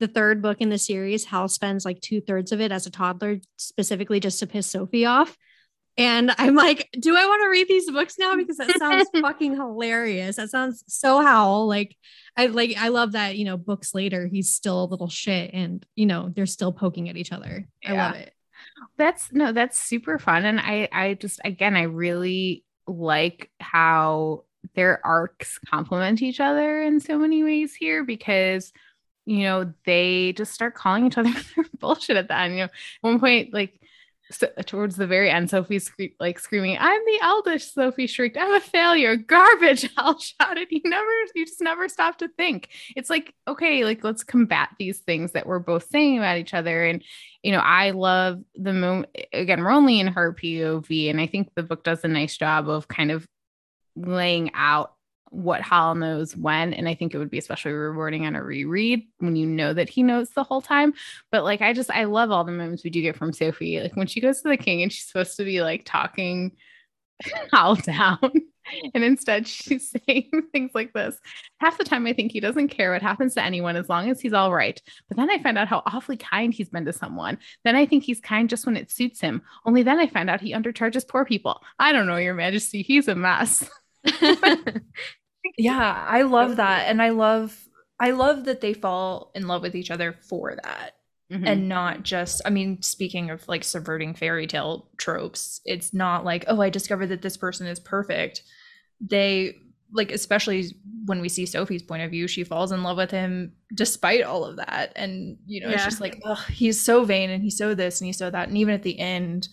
the 0.00 0.08
third 0.08 0.42
book 0.42 0.60
in 0.60 0.68
the 0.68 0.78
series, 0.78 1.26
Hal 1.26 1.48
spends 1.48 1.84
like 1.84 2.00
two 2.00 2.20
thirds 2.20 2.50
of 2.50 2.60
it 2.60 2.72
as 2.72 2.86
a 2.86 2.90
toddler, 2.90 3.38
specifically 3.56 4.18
just 4.18 4.40
to 4.40 4.48
piss 4.48 4.66
Sophie 4.66 5.06
off. 5.06 5.36
And 5.98 6.32
I'm 6.38 6.54
like, 6.54 6.88
do 6.98 7.16
I 7.16 7.26
want 7.26 7.42
to 7.42 7.48
read 7.48 7.68
these 7.68 7.90
books 7.90 8.18
now? 8.18 8.34
Because 8.36 8.56
that 8.56 8.78
sounds 8.78 9.08
fucking 9.20 9.54
hilarious. 9.54 10.36
That 10.36 10.50
sounds 10.50 10.84
so 10.88 11.20
Hal. 11.20 11.66
Like, 11.66 11.96
I 12.36 12.46
like, 12.46 12.76
I 12.78 12.88
love 12.88 13.12
that, 13.12 13.36
you 13.36 13.44
know, 13.44 13.58
books 13.58 13.94
later, 13.94 14.26
he's 14.26 14.54
still 14.54 14.84
a 14.84 14.86
little 14.86 15.08
shit 15.08 15.52
and, 15.52 15.84
you 15.94 16.06
know, 16.06 16.30
they're 16.34 16.46
still 16.46 16.72
poking 16.72 17.10
at 17.10 17.16
each 17.16 17.32
other. 17.32 17.68
Yeah. 17.82 17.92
I 17.92 18.06
love 18.06 18.16
it. 18.16 18.32
That's 18.96 19.32
no, 19.32 19.52
that's 19.52 19.78
super 19.78 20.18
fun. 20.18 20.44
And 20.44 20.60
I, 20.60 20.88
I 20.92 21.14
just, 21.14 21.40
again, 21.44 21.76
I 21.76 21.82
really 21.82 22.64
like 22.86 23.50
how 23.60 24.44
their 24.74 25.04
arcs 25.04 25.58
complement 25.68 26.22
each 26.22 26.40
other 26.40 26.82
in 26.82 27.00
so 27.00 27.18
many 27.18 27.42
ways 27.44 27.74
here 27.74 28.04
because, 28.04 28.72
you 29.26 29.40
know, 29.40 29.72
they 29.84 30.32
just 30.32 30.52
start 30.52 30.74
calling 30.74 31.06
each 31.06 31.18
other 31.18 31.32
bullshit 31.78 32.16
at 32.16 32.28
the 32.28 32.36
end. 32.36 32.54
You 32.54 32.60
know, 32.60 32.64
at 32.64 32.70
one 33.02 33.20
point, 33.20 33.52
like, 33.52 33.78
towards 34.66 34.96
the 34.96 35.06
very 35.06 35.30
end, 35.30 35.50
Sophie 35.50 35.78
scre- 35.78 36.14
like 36.20 36.38
screaming, 36.38 36.76
"I'm 36.78 37.00
the 37.04 37.18
eldest!" 37.22 37.74
Sophie 37.74 38.06
shrieked, 38.06 38.36
"I'm 38.36 38.54
a 38.54 38.60
failure, 38.60 39.16
garbage!" 39.16 39.88
Hal 39.96 40.18
shouted. 40.18 40.68
You 40.70 40.80
never, 40.84 41.10
you 41.34 41.46
just 41.46 41.60
never 41.60 41.88
stop 41.88 42.18
to 42.18 42.28
think. 42.28 42.68
It's 42.96 43.10
like, 43.10 43.34
okay, 43.48 43.84
like 43.84 44.04
let's 44.04 44.24
combat 44.24 44.70
these 44.78 44.98
things 45.00 45.32
that 45.32 45.46
we're 45.46 45.58
both 45.58 45.88
saying 45.90 46.18
about 46.18 46.38
each 46.38 46.54
other. 46.54 46.84
And 46.84 47.02
you 47.42 47.52
know, 47.52 47.60
I 47.60 47.90
love 47.90 48.42
the 48.54 48.72
moment 48.72 49.16
again. 49.32 49.62
We're 49.62 49.70
only 49.70 50.00
in 50.00 50.08
her 50.08 50.32
POV, 50.32 51.10
and 51.10 51.20
I 51.20 51.26
think 51.26 51.50
the 51.54 51.62
book 51.62 51.84
does 51.84 52.04
a 52.04 52.08
nice 52.08 52.36
job 52.36 52.68
of 52.68 52.88
kind 52.88 53.10
of 53.10 53.26
laying 53.96 54.50
out 54.54 54.91
what 55.32 55.62
Howl 55.62 55.94
knows 55.94 56.36
when. 56.36 56.74
And 56.74 56.88
I 56.88 56.94
think 56.94 57.14
it 57.14 57.18
would 57.18 57.30
be 57.30 57.38
especially 57.38 57.72
rewarding 57.72 58.26
on 58.26 58.36
a 58.36 58.42
reread 58.42 59.06
when 59.18 59.34
you 59.34 59.46
know 59.46 59.72
that 59.72 59.88
he 59.88 60.02
knows 60.02 60.30
the 60.30 60.44
whole 60.44 60.60
time. 60.60 60.94
But 61.30 61.44
like, 61.44 61.62
I 61.62 61.72
just, 61.72 61.90
I 61.90 62.04
love 62.04 62.30
all 62.30 62.44
the 62.44 62.52
moments 62.52 62.84
we 62.84 62.90
do 62.90 63.00
get 63.02 63.16
from 63.16 63.32
Sophie. 63.32 63.80
Like 63.80 63.96
when 63.96 64.06
she 64.06 64.20
goes 64.20 64.42
to 64.42 64.48
the 64.48 64.56
king 64.56 64.82
and 64.82 64.92
she's 64.92 65.06
supposed 65.06 65.36
to 65.38 65.44
be 65.44 65.62
like 65.62 65.82
talking 65.84 66.52
Howl 67.52 67.76
down. 67.76 68.18
And 68.94 69.02
instead, 69.02 69.48
she's 69.48 69.92
saying 70.06 70.30
things 70.52 70.70
like 70.72 70.92
this. 70.92 71.18
Half 71.58 71.78
the 71.78 71.84
time, 71.84 72.06
I 72.06 72.12
think 72.12 72.30
he 72.30 72.38
doesn't 72.38 72.68
care 72.68 72.92
what 72.92 73.02
happens 73.02 73.34
to 73.34 73.44
anyone 73.44 73.74
as 73.74 73.88
long 73.88 74.08
as 74.08 74.20
he's 74.20 74.32
all 74.32 74.52
right. 74.52 74.80
But 75.08 75.16
then 75.16 75.30
I 75.30 75.42
find 75.42 75.58
out 75.58 75.66
how 75.66 75.82
awfully 75.84 76.16
kind 76.16 76.54
he's 76.54 76.68
been 76.68 76.84
to 76.84 76.92
someone. 76.92 77.38
Then 77.64 77.74
I 77.74 77.86
think 77.86 78.04
he's 78.04 78.20
kind 78.20 78.48
just 78.48 78.64
when 78.64 78.76
it 78.76 78.90
suits 78.90 79.20
him. 79.20 79.42
Only 79.66 79.82
then 79.82 79.98
I 79.98 80.06
find 80.06 80.30
out 80.30 80.40
he 80.40 80.52
undercharges 80.52 81.06
poor 81.06 81.24
people. 81.24 81.60
I 81.78 81.92
don't 81.92 82.06
know, 82.06 82.16
Your 82.16 82.34
Majesty. 82.34 82.82
He's 82.82 83.08
a 83.08 83.16
mess. 83.16 83.68
Yeah, 85.58 86.04
I 86.08 86.22
love 86.22 86.56
that. 86.56 86.88
And 86.88 87.00
I 87.02 87.10
love 87.10 87.68
I 88.02 88.10
love 88.10 88.46
that 88.46 88.60
they 88.60 88.74
fall 88.74 89.30
in 89.34 89.46
love 89.46 89.62
with 89.62 89.76
each 89.76 89.90
other 89.90 90.16
for 90.28 90.56
that. 90.64 90.96
Mm-hmm. 91.30 91.46
And 91.46 91.68
not 91.68 92.02
just, 92.02 92.42
I 92.44 92.50
mean, 92.50 92.82
speaking 92.82 93.30
of 93.30 93.46
like 93.46 93.62
subverting 93.62 94.14
fairy 94.14 94.48
tale 94.48 94.90
tropes, 94.98 95.60
it's 95.64 95.94
not 95.94 96.24
like, 96.24 96.44
oh, 96.48 96.60
I 96.60 96.68
discovered 96.68 97.06
that 97.06 97.22
this 97.22 97.36
person 97.36 97.66
is 97.68 97.78
perfect. 97.78 98.42
They, 99.00 99.56
like, 99.92 100.10
especially 100.10 100.74
when 101.06 101.20
we 101.20 101.28
see 101.28 101.46
Sophie's 101.46 101.82
point 101.82 102.02
of 102.02 102.10
view, 102.10 102.26
she 102.26 102.42
falls 102.42 102.72
in 102.72 102.82
love 102.82 102.96
with 102.96 103.12
him 103.12 103.52
despite 103.72 104.24
all 104.24 104.44
of 104.44 104.56
that. 104.56 104.92
And, 104.96 105.38
you 105.46 105.60
know, 105.60 105.68
yeah. 105.68 105.76
it's 105.76 105.84
just 105.84 106.00
like, 106.00 106.20
oh, 106.24 106.44
he's 106.50 106.80
so 106.80 107.04
vain 107.04 107.30
and 107.30 107.42
he's 107.42 107.56
so 107.56 107.72
this 107.72 108.00
and 108.00 108.06
he's 108.06 108.18
so 108.18 108.30
that. 108.30 108.48
And 108.48 108.58
even 108.58 108.74
at 108.74 108.82
the 108.82 108.98
end, 108.98 109.48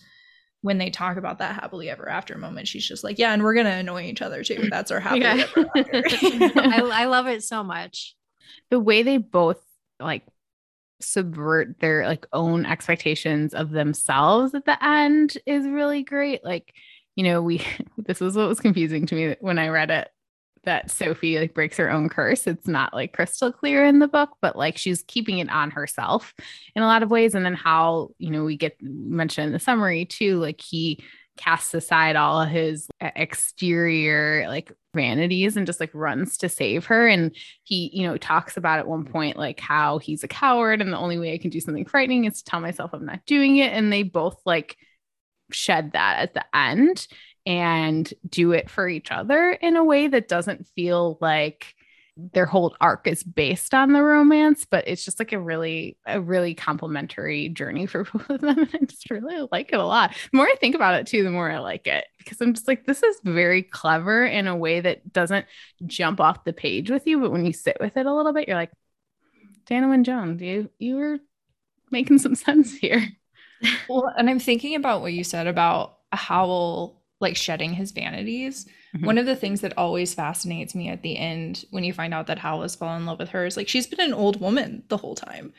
when 0.62 0.78
they 0.78 0.90
talk 0.90 1.16
about 1.16 1.38
that 1.38 1.54
happily 1.54 1.88
ever 1.88 2.08
after 2.08 2.36
moment, 2.36 2.68
she's 2.68 2.86
just 2.86 3.02
like, 3.02 3.18
yeah, 3.18 3.32
and 3.32 3.42
we're 3.42 3.54
gonna 3.54 3.70
annoy 3.70 4.02
each 4.02 4.22
other 4.22 4.44
too. 4.44 4.56
Mm. 4.56 4.70
That's 4.70 4.90
our 4.90 5.00
happily 5.00 5.22
yeah. 5.22 5.46
ever 5.56 5.70
after. 5.76 6.02
I, 6.60 7.02
I 7.02 7.04
love 7.06 7.26
it 7.26 7.42
so 7.42 7.62
much. 7.62 8.14
The 8.70 8.80
way 8.80 9.02
they 9.02 9.16
both 9.16 9.62
like 9.98 10.24
subvert 11.00 11.80
their 11.80 12.06
like 12.06 12.26
own 12.32 12.66
expectations 12.66 13.54
of 13.54 13.70
themselves 13.70 14.54
at 14.54 14.66
the 14.66 14.82
end 14.84 15.38
is 15.46 15.66
really 15.66 16.02
great. 16.02 16.44
Like, 16.44 16.74
you 17.16 17.24
know, 17.24 17.42
we 17.42 17.64
this 17.98 18.20
was 18.20 18.36
what 18.36 18.48
was 18.48 18.60
confusing 18.60 19.06
to 19.06 19.14
me 19.14 19.36
when 19.40 19.58
I 19.58 19.68
read 19.68 19.90
it 19.90 20.10
that 20.64 20.90
Sophie 20.90 21.38
like 21.38 21.54
breaks 21.54 21.76
her 21.76 21.90
own 21.90 22.08
curse. 22.08 22.46
It's 22.46 22.68
not 22.68 22.92
like 22.92 23.12
crystal 23.12 23.52
clear 23.52 23.84
in 23.84 23.98
the 23.98 24.08
book, 24.08 24.30
but 24.42 24.56
like 24.56 24.76
she's 24.76 25.02
keeping 25.02 25.38
it 25.38 25.50
on 25.50 25.70
herself 25.70 26.34
in 26.74 26.82
a 26.82 26.86
lot 26.86 27.02
of 27.02 27.10
ways. 27.10 27.34
And 27.34 27.44
then 27.44 27.54
how, 27.54 28.10
you 28.18 28.30
know, 28.30 28.44
we 28.44 28.56
get 28.56 28.76
mentioned 28.80 29.48
in 29.48 29.52
the 29.52 29.58
summary 29.58 30.04
too, 30.04 30.38
like 30.38 30.60
he 30.60 31.02
casts 31.36 31.72
aside 31.72 32.16
all 32.16 32.42
of 32.42 32.50
his 32.50 32.88
uh, 33.00 33.10
exterior 33.16 34.46
like 34.48 34.72
vanities 34.94 35.56
and 35.56 35.66
just 35.66 35.80
like 35.80 35.90
runs 35.94 36.36
to 36.38 36.48
save 36.48 36.86
her. 36.86 37.08
And 37.08 37.34
he, 37.62 37.90
you 37.94 38.06
know, 38.06 38.18
talks 38.18 38.56
about 38.56 38.78
at 38.78 38.88
one 38.88 39.04
point 39.04 39.38
like 39.38 39.60
how 39.60 39.98
he's 39.98 40.22
a 40.22 40.28
coward 40.28 40.82
and 40.82 40.92
the 40.92 40.98
only 40.98 41.18
way 41.18 41.32
I 41.32 41.38
can 41.38 41.50
do 41.50 41.60
something 41.60 41.86
frightening 41.86 42.26
is 42.26 42.42
to 42.42 42.44
tell 42.44 42.60
myself 42.60 42.90
I'm 42.92 43.06
not 43.06 43.24
doing 43.24 43.56
it. 43.56 43.72
And 43.72 43.90
they 43.90 44.02
both 44.02 44.40
like 44.44 44.76
shed 45.52 45.92
that 45.92 46.18
at 46.20 46.34
the 46.34 46.44
end 46.54 47.06
and 47.46 48.12
do 48.28 48.52
it 48.52 48.70
for 48.70 48.88
each 48.88 49.10
other 49.10 49.50
in 49.50 49.76
a 49.76 49.84
way 49.84 50.08
that 50.08 50.28
doesn't 50.28 50.66
feel 50.68 51.18
like 51.20 51.74
their 52.32 52.46
whole 52.46 52.76
arc 52.80 53.06
is 53.06 53.22
based 53.22 53.72
on 53.72 53.92
the 53.92 54.02
romance, 54.02 54.66
but 54.68 54.86
it's 54.86 55.04
just 55.04 55.18
like 55.18 55.32
a 55.32 55.40
really, 55.40 55.96
a 56.06 56.20
really 56.20 56.54
complimentary 56.54 57.48
journey 57.48 57.86
for 57.86 58.04
both 58.12 58.28
of 58.28 58.40
them. 58.40 58.58
And 58.58 58.70
I 58.74 58.84
just 58.84 59.10
really 59.10 59.48
like 59.50 59.72
it 59.72 59.78
a 59.78 59.84
lot. 59.84 60.12
The 60.30 60.36
more 60.36 60.46
I 60.46 60.54
think 60.60 60.74
about 60.74 60.94
it 60.94 61.06
too, 61.06 61.22
the 61.22 61.30
more 61.30 61.50
I 61.50 61.58
like 61.58 61.86
it 61.86 62.04
because 62.18 62.40
I'm 62.40 62.52
just 62.52 62.68
like, 62.68 62.84
this 62.84 63.02
is 63.02 63.16
very 63.24 63.62
clever 63.62 64.24
in 64.24 64.46
a 64.46 64.56
way 64.56 64.80
that 64.80 65.12
doesn't 65.12 65.46
jump 65.86 66.20
off 66.20 66.44
the 66.44 66.52
page 66.52 66.90
with 66.90 67.06
you. 67.06 67.20
But 67.20 67.32
when 67.32 67.46
you 67.46 67.52
sit 67.52 67.78
with 67.80 67.96
it 67.96 68.06
a 68.06 68.14
little 68.14 68.32
bit, 68.32 68.48
you're 68.48 68.56
like, 68.56 68.72
Diana 69.66 69.88
Wynne 69.88 70.04
Jones, 70.04 70.42
you 70.42 70.68
you 70.78 70.96
were 70.96 71.18
making 71.90 72.18
some 72.18 72.34
sense 72.46 72.74
here. 72.74 73.06
Well, 73.90 74.10
and 74.16 74.30
I'm 74.30 74.38
thinking 74.38 74.74
about 74.74 75.02
what 75.02 75.12
you 75.12 75.22
said 75.22 75.46
about 75.46 75.98
Howl 76.12 76.99
like 77.20 77.36
shedding 77.36 77.74
his 77.74 77.92
vanities. 77.92 78.66
Mm-hmm. 78.96 79.06
One 79.06 79.18
of 79.18 79.26
the 79.26 79.36
things 79.36 79.60
that 79.60 79.76
always 79.76 80.14
fascinates 80.14 80.74
me 80.74 80.88
at 80.88 81.02
the 81.02 81.16
end 81.16 81.64
when 81.70 81.84
you 81.84 81.92
find 81.92 82.14
out 82.14 82.26
that 82.28 82.38
Howl 82.38 82.62
has 82.62 82.74
fallen 82.74 83.02
in 83.02 83.06
love 83.06 83.18
with 83.18 83.28
her 83.30 83.46
is 83.46 83.56
like 83.56 83.68
she's 83.68 83.86
been 83.86 84.00
an 84.00 84.14
old 84.14 84.40
woman 84.40 84.82
the 84.88 84.96
whole 84.96 85.14
time. 85.14 85.52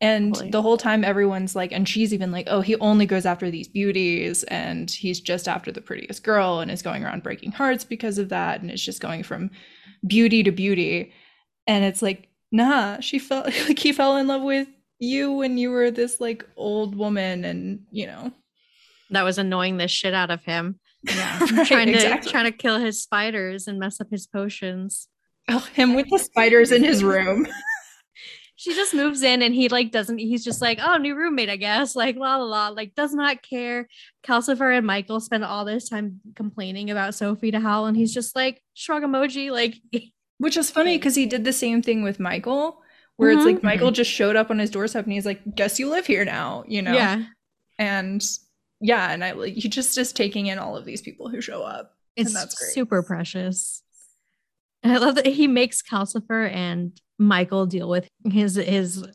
And 0.00 0.34
totally. 0.34 0.50
the 0.50 0.62
whole 0.62 0.78
time 0.78 1.04
everyone's 1.04 1.54
like, 1.54 1.70
and 1.70 1.88
she's 1.88 2.12
even 2.12 2.32
like, 2.32 2.48
oh, 2.50 2.60
he 2.60 2.74
only 2.76 3.06
goes 3.06 3.24
after 3.24 3.52
these 3.52 3.68
beauties 3.68 4.42
and 4.44 4.90
he's 4.90 5.20
just 5.20 5.46
after 5.46 5.70
the 5.70 5.80
prettiest 5.80 6.24
girl 6.24 6.58
and 6.58 6.72
is 6.72 6.82
going 6.82 7.04
around 7.04 7.22
breaking 7.22 7.52
hearts 7.52 7.84
because 7.84 8.18
of 8.18 8.30
that. 8.30 8.60
And 8.60 8.70
it's 8.70 8.84
just 8.84 9.00
going 9.00 9.22
from 9.22 9.50
beauty 10.04 10.42
to 10.42 10.50
beauty. 10.50 11.12
And 11.68 11.84
it's 11.84 12.02
like, 12.02 12.28
nah, 12.50 12.98
she 12.98 13.20
felt 13.20 13.46
like 13.68 13.78
he 13.78 13.92
fell 13.92 14.16
in 14.16 14.26
love 14.26 14.42
with 14.42 14.66
you 14.98 15.30
when 15.32 15.56
you 15.56 15.70
were 15.70 15.92
this 15.92 16.20
like 16.20 16.44
old 16.56 16.96
woman 16.96 17.44
and 17.44 17.84
you 17.92 18.06
know. 18.06 18.32
That 19.10 19.22
was 19.22 19.38
annoying 19.38 19.76
the 19.76 19.88
shit 19.88 20.14
out 20.14 20.30
of 20.30 20.42
him. 20.42 20.80
Yeah, 21.04 21.38
right, 21.52 21.66
trying 21.66 21.86
to 21.88 21.94
exactly. 21.94 22.30
trying 22.30 22.44
to 22.44 22.52
kill 22.52 22.78
his 22.78 23.02
spiders 23.02 23.66
and 23.66 23.78
mess 23.78 24.00
up 24.00 24.08
his 24.10 24.26
potions. 24.26 25.08
Oh, 25.48 25.66
him 25.74 25.94
with 25.94 26.08
the 26.08 26.18
spiders 26.18 26.70
in 26.70 26.84
his 26.84 27.02
room. 27.02 27.46
she 28.62 28.74
just 28.74 28.94
moves 28.94 29.22
in 29.22 29.42
and 29.42 29.54
he 29.54 29.68
like 29.68 29.90
doesn't 29.90 30.18
he's 30.18 30.44
just 30.44 30.62
like 30.62 30.78
oh 30.80 30.96
new 30.96 31.16
roommate 31.16 31.50
i 31.50 31.56
guess 31.56 31.96
like 32.02 32.16
la 32.16 32.36
la 32.36 32.44
la 32.44 32.68
like 32.68 32.94
does 32.94 33.12
not 33.12 33.42
care 33.42 33.88
calcifer 34.22 34.76
and 34.76 34.86
michael 34.86 35.18
spend 35.18 35.44
all 35.44 35.64
this 35.64 35.88
time 35.88 36.20
complaining 36.36 36.90
about 36.90 37.14
sophie 37.14 37.50
to 37.50 37.58
howl 37.58 37.86
and 37.86 37.96
he's 37.96 38.14
just 38.14 38.36
like 38.36 38.62
shrug 38.74 39.02
emoji 39.02 39.50
like 39.50 39.74
which 40.38 40.56
is 40.56 40.70
funny 40.70 40.96
because 40.96 41.16
he 41.16 41.26
did 41.26 41.44
the 41.44 41.52
same 41.52 41.82
thing 41.82 42.04
with 42.04 42.20
michael 42.20 42.80
where 43.16 43.30
mm-hmm. 43.30 43.38
it's 43.38 43.46
like 43.46 43.62
michael 43.64 43.90
just 43.90 44.10
showed 44.10 44.36
up 44.36 44.50
on 44.50 44.60
his 44.60 44.70
doorstep 44.70 45.04
and 45.04 45.12
he's 45.12 45.26
like 45.26 45.40
guess 45.56 45.80
you 45.80 45.90
live 45.90 46.06
here 46.06 46.24
now 46.24 46.62
you 46.68 46.82
know 46.82 46.92
yeah 46.92 47.24
and 47.78 48.22
yeah, 48.82 49.12
and 49.12 49.24
I 49.24 49.32
like 49.32 49.54
he 49.54 49.68
just 49.68 49.96
is 49.96 50.12
taking 50.12 50.46
in 50.46 50.58
all 50.58 50.76
of 50.76 50.84
these 50.84 51.00
people 51.00 51.28
who 51.28 51.40
show 51.40 51.62
up. 51.62 51.94
It's 52.16 52.34
that's 52.34 52.54
great. 52.54 52.72
super 52.72 53.02
precious. 53.02 53.82
And 54.82 54.92
I 54.92 54.98
love 54.98 55.14
that 55.14 55.26
he 55.26 55.46
makes 55.46 55.80
Calcifer 55.80 56.50
and 56.50 57.00
Michael 57.18 57.66
deal 57.66 57.88
with 57.88 58.08
his 58.24 58.56
his 58.56 59.06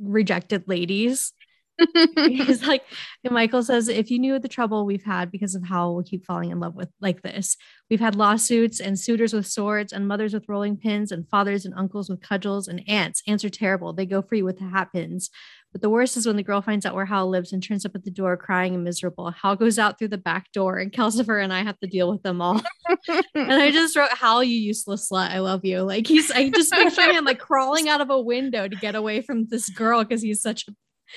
rejected 0.00 0.68
ladies. 0.68 1.32
He's 2.16 2.66
like, 2.66 2.84
Michael 3.28 3.62
says, 3.62 3.88
if 3.88 4.10
you 4.10 4.18
knew 4.18 4.38
the 4.38 4.48
trouble 4.48 4.86
we've 4.86 5.04
had 5.04 5.30
because 5.30 5.54
of 5.54 5.62
how 5.62 5.90
we 5.90 6.04
keep 6.04 6.24
falling 6.24 6.50
in 6.50 6.60
love 6.60 6.74
with 6.74 6.88
like 7.00 7.20
this, 7.22 7.56
we've 7.90 8.00
had 8.00 8.14
lawsuits 8.14 8.80
and 8.80 8.98
suitors 8.98 9.34
with 9.34 9.46
swords 9.46 9.92
and 9.92 10.08
mothers 10.08 10.32
with 10.32 10.48
rolling 10.48 10.78
pins 10.78 11.12
and 11.12 11.28
fathers 11.28 11.66
and 11.66 11.74
uncles 11.74 12.08
with 12.08 12.22
cudgels 12.22 12.66
and 12.66 12.82
aunts. 12.88 13.22
Aunts 13.26 13.44
are 13.44 13.50
terrible. 13.50 13.92
They 13.92 14.06
go 14.06 14.22
free 14.22 14.42
with 14.42 14.58
the 14.58 14.68
hat 14.68 14.88
pins. 14.92 15.28
But 15.76 15.82
the 15.82 15.90
worst 15.90 16.16
is 16.16 16.26
when 16.26 16.36
the 16.36 16.42
girl 16.42 16.62
finds 16.62 16.86
out 16.86 16.94
where 16.94 17.04
Howl 17.04 17.28
lives 17.28 17.52
and 17.52 17.62
turns 17.62 17.84
up 17.84 17.94
at 17.94 18.02
the 18.02 18.10
door 18.10 18.34
crying 18.38 18.74
and 18.74 18.82
miserable. 18.82 19.30
Howl 19.30 19.56
goes 19.56 19.78
out 19.78 19.98
through 19.98 20.08
the 20.08 20.16
back 20.16 20.50
door, 20.52 20.78
and 20.78 20.90
Calcifer 20.90 21.44
and 21.44 21.52
I 21.52 21.62
have 21.62 21.78
to 21.80 21.86
deal 21.86 22.10
with 22.10 22.22
them 22.22 22.40
all. 22.40 22.62
and 23.34 23.52
I 23.52 23.70
just 23.70 23.94
wrote, 23.94 24.08
Howl, 24.08 24.42
you 24.42 24.56
useless 24.56 25.10
slut. 25.10 25.28
I 25.32 25.40
love 25.40 25.66
you. 25.66 25.82
Like 25.82 26.06
he's 26.06 26.30
I 26.30 26.48
just 26.48 26.72
picturing 26.72 27.12
him 27.12 27.26
like 27.26 27.40
crawling 27.40 27.90
out 27.90 28.00
of 28.00 28.08
a 28.08 28.18
window 28.18 28.66
to 28.66 28.74
get 28.74 28.94
away 28.94 29.20
from 29.20 29.48
this 29.48 29.68
girl 29.68 30.02
because 30.02 30.22
he's 30.22 30.40
such 30.40 30.64
a 30.66 30.72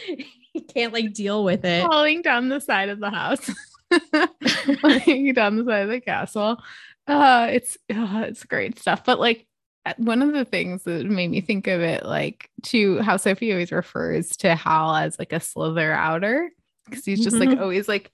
he 0.52 0.60
can't 0.60 0.92
like 0.92 1.14
deal 1.14 1.46
with 1.46 1.64
it. 1.64 1.86
Falling 1.86 2.22
down 2.22 2.50
the 2.50 2.60
side 2.60 2.90
of 2.90 3.00
the 3.00 3.12
house. 3.12 3.50
Falling 4.82 5.34
down 5.34 5.56
the 5.56 5.64
side 5.64 5.84
of 5.84 5.90
the 5.90 6.02
castle. 6.02 6.62
Uh 7.08 7.48
it's 7.50 7.78
uh, 7.90 8.26
it's 8.28 8.44
great 8.44 8.78
stuff. 8.78 9.06
But 9.06 9.22
like 9.22 9.48
one 9.98 10.22
of 10.22 10.34
the 10.34 10.46
things 10.46 10.84
that 10.84 11.06
made 11.06 11.30
me 11.32 11.42
think 11.42 11.68
of 11.68 11.82
it 11.82 12.06
like 12.06 12.50
to 12.64 13.00
how 13.02 13.18
Sophie 13.18 13.52
always 13.52 13.72
refers 13.72 14.36
to 14.38 14.56
Howl 14.56 14.96
as 14.96 15.18
like 15.18 15.34
a 15.34 15.40
slither 15.40 15.92
outer 15.92 16.52
because 16.86 17.06
he's 17.06 17.24
just 17.24 17.38
mm-hmm. 17.38 17.52
like 17.52 17.60
always 17.60 17.88
like 17.88 18.12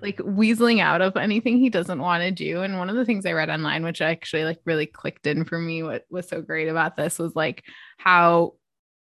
like 0.00 0.16
weaseling 0.18 0.80
out 0.80 1.02
of 1.02 1.16
anything 1.16 1.58
he 1.58 1.68
doesn't 1.68 2.00
want 2.00 2.22
to 2.22 2.30
do. 2.30 2.62
And 2.62 2.78
one 2.78 2.88
of 2.88 2.96
the 2.96 3.04
things 3.04 3.26
I 3.26 3.32
read 3.32 3.50
online, 3.50 3.84
which 3.84 4.00
actually 4.00 4.44
like 4.44 4.60
really 4.64 4.86
clicked 4.86 5.26
in 5.26 5.44
for 5.44 5.58
me, 5.58 5.82
what 5.82 6.06
was 6.10 6.28
so 6.28 6.40
great 6.40 6.68
about 6.68 6.96
this 6.96 7.18
was 7.18 7.36
like 7.36 7.64
how 7.98 8.54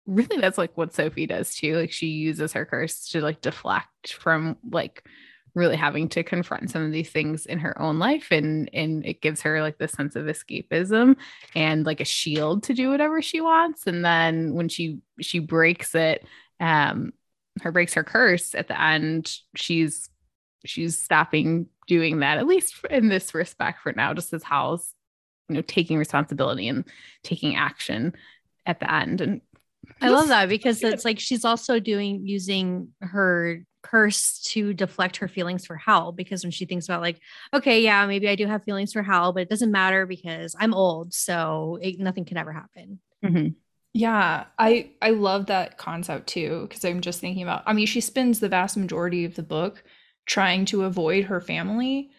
really 0.07 0.41
that's 0.41 0.59
like 0.59 0.77
what 0.77 0.95
Sophie 0.95 1.27
does 1.27 1.55
too. 1.55 1.77
Like 1.77 1.93
she 1.93 2.09
uses 2.09 2.53
her 2.55 2.65
curse 2.65 3.09
to 3.11 3.21
like 3.21 3.41
deflect 3.41 4.13
from 4.13 4.57
like 4.69 5.05
really 5.59 5.77
having 5.77 6.09
to 6.09 6.23
confront 6.23 6.71
some 6.71 6.85
of 6.85 6.93
these 6.93 7.11
things 7.11 7.47
in 7.47 7.59
her 7.59 7.81
own 7.81 7.99
life 7.99 8.29
and 8.31 8.71
and 8.73 9.05
it 9.05 9.21
gives 9.21 9.43
her 9.43 9.61
like 9.61 9.79
this 9.79 9.93
sense 9.93 10.17
of 10.17 10.27
escapism 10.27 11.17
and 11.55 11.85
like 11.85 12.01
a 12.01 12.05
shield 12.05 12.63
to 12.63 12.75
do 12.75 12.91
whatever 12.91 13.21
she 13.21 13.41
wants 13.41 13.87
and 13.87 14.05
then 14.05 14.55
when 14.55 14.69
she 14.69 14.99
she 15.21 15.39
breaks 15.39 15.95
it 15.95 16.25
um 16.61 17.13
her 17.63 17.73
breaks 17.73 17.95
her 17.95 18.05
curse 18.05 18.55
at 18.55 18.69
the 18.69 18.81
end 18.81 19.37
she's 19.57 20.09
she's 20.65 20.99
stopping 20.99 21.67
doing 21.87 22.21
that, 22.21 22.39
at 22.39 22.47
least 22.47 22.77
in 22.91 23.09
this 23.09 23.35
respect 23.35 23.81
for 23.83 23.93
now, 23.93 24.15
just 24.15 24.33
as 24.33 24.43
Howl's, 24.43 24.95
you 25.49 25.57
know, 25.57 25.63
taking 25.63 25.99
responsibility 25.99 26.69
and 26.69 26.85
taking 27.23 27.57
action 27.57 28.15
at 28.67 28.81
the 28.81 28.93
end. 28.93 29.21
And 29.21 29.41
I 30.01 30.11
love 30.11 30.29
that 30.29 30.49
because 30.49 30.83
it's 30.83 31.05
like 31.05 31.19
she's 31.19 31.45
also 31.45 31.81
doing 31.81 32.27
using 32.27 32.89
her 33.01 33.65
curse 33.83 34.41
to 34.41 34.75
deflect 34.75 35.19
her 35.19 35.29
feelings 35.29 35.67
for 35.67 35.77
Howl 35.77 36.13
because 36.13 36.43
when 36.43 36.51
she 36.51 36.65
thinks 36.65 36.87
about 36.87 37.01
like, 37.01 37.21
okay, 37.55 37.83
yeah, 37.83 38.07
maybe 38.07 38.29
I 38.29 38.35
do 38.35 38.47
have 38.47 38.65
feelings 38.65 38.93
for 38.93 39.03
Howl, 39.03 39.33
but 39.33 39.43
it 39.43 39.51
doesn't 39.51 39.71
matter 39.71 40.07
because 40.07 40.55
I'm 40.59 40.75
old, 40.75 41.15
so 41.15 41.79
it, 41.81 41.99
nothing 41.99 42.25
can 42.25 42.37
ever 42.37 42.53
happen. 42.53 42.99
Mm-hmm. 43.25 43.49
Yeah, 43.95 44.45
I 44.59 44.91
I 45.01 45.11
love 45.11 45.47
that 45.47 45.79
concept 45.79 46.29
too 46.29 46.67
because 46.69 46.85
I'm 46.85 47.01
just 47.01 47.21
thinking 47.21 47.43
about. 47.43 47.63
I 47.67 47.73
mean, 47.73 47.87
she 47.87 48.01
spends 48.01 48.39
the 48.39 48.49
vast 48.49 48.77
majority 48.77 49.25
of 49.25 49.35
the 49.35 49.43
book 49.43 49.83
trying 50.27 50.67
to 50.67 50.85
avoid 50.85 51.25
her 51.25 51.41
family 51.41 52.11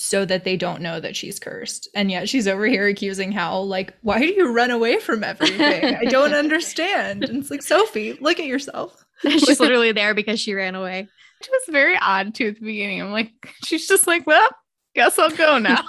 so 0.00 0.24
that 0.24 0.44
they 0.44 0.56
don't 0.56 0.80
know 0.80 0.98
that 0.98 1.14
she's 1.14 1.38
cursed. 1.38 1.88
And 1.94 2.10
yet 2.10 2.28
she's 2.28 2.48
over 2.48 2.64
here 2.66 2.86
accusing 2.86 3.32
Howl, 3.32 3.68
like, 3.68 3.92
why 4.00 4.18
do 4.18 4.26
you 4.26 4.52
run 4.52 4.70
away 4.70 4.98
from 4.98 5.22
everything? 5.22 5.94
I 5.94 6.04
don't 6.04 6.32
understand. 6.34 7.24
And 7.24 7.38
it's 7.38 7.50
like, 7.50 7.62
Sophie, 7.62 8.14
look 8.14 8.40
at 8.40 8.46
yourself. 8.46 9.04
she's 9.28 9.60
literally 9.60 9.92
there 9.92 10.14
because 10.14 10.40
she 10.40 10.54
ran 10.54 10.74
away. 10.74 11.08
It 11.40 11.48
was 11.50 11.62
very 11.68 11.96
odd 11.96 12.34
too 12.34 12.48
at 12.48 12.56
the 12.56 12.66
beginning. 12.66 13.00
I'm 13.00 13.12
like, 13.12 13.32
she's 13.64 13.86
just 13.86 14.06
like, 14.06 14.26
well, 14.26 14.48
guess 14.94 15.18
I'll 15.18 15.30
go 15.30 15.58
now. 15.58 15.84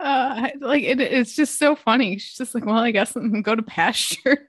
uh, 0.00 0.48
like 0.60 0.82
it, 0.82 1.00
it's 1.00 1.34
just 1.34 1.58
so 1.58 1.74
funny. 1.74 2.18
She's 2.18 2.36
just 2.36 2.54
like, 2.54 2.64
well, 2.64 2.78
I 2.78 2.90
guess 2.90 3.16
I'm 3.16 3.42
go 3.42 3.54
to 3.54 3.62
pasture. 3.62 4.46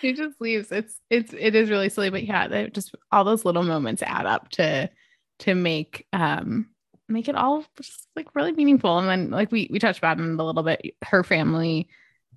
she 0.00 0.12
just 0.12 0.40
leaves. 0.40 0.72
It's 0.72 0.98
it's 1.10 1.32
it 1.32 1.54
is 1.54 1.70
really 1.70 1.88
silly, 1.88 2.10
but 2.10 2.24
yeah, 2.24 2.66
just 2.68 2.94
all 3.12 3.24
those 3.24 3.44
little 3.44 3.62
moments 3.62 4.02
add 4.02 4.26
up 4.26 4.48
to 4.50 4.90
to 5.40 5.54
make 5.54 6.06
um 6.12 6.68
make 7.08 7.28
it 7.28 7.36
all 7.36 7.64
just 7.76 8.06
like 8.16 8.34
really 8.34 8.52
meaningful. 8.52 8.98
And 8.98 9.08
then 9.08 9.30
like 9.30 9.50
we 9.52 9.68
we 9.70 9.78
touched 9.78 9.98
about 9.98 10.18
in 10.18 10.38
a 10.38 10.44
little 10.44 10.62
bit, 10.62 10.94
her 11.02 11.24
family 11.24 11.88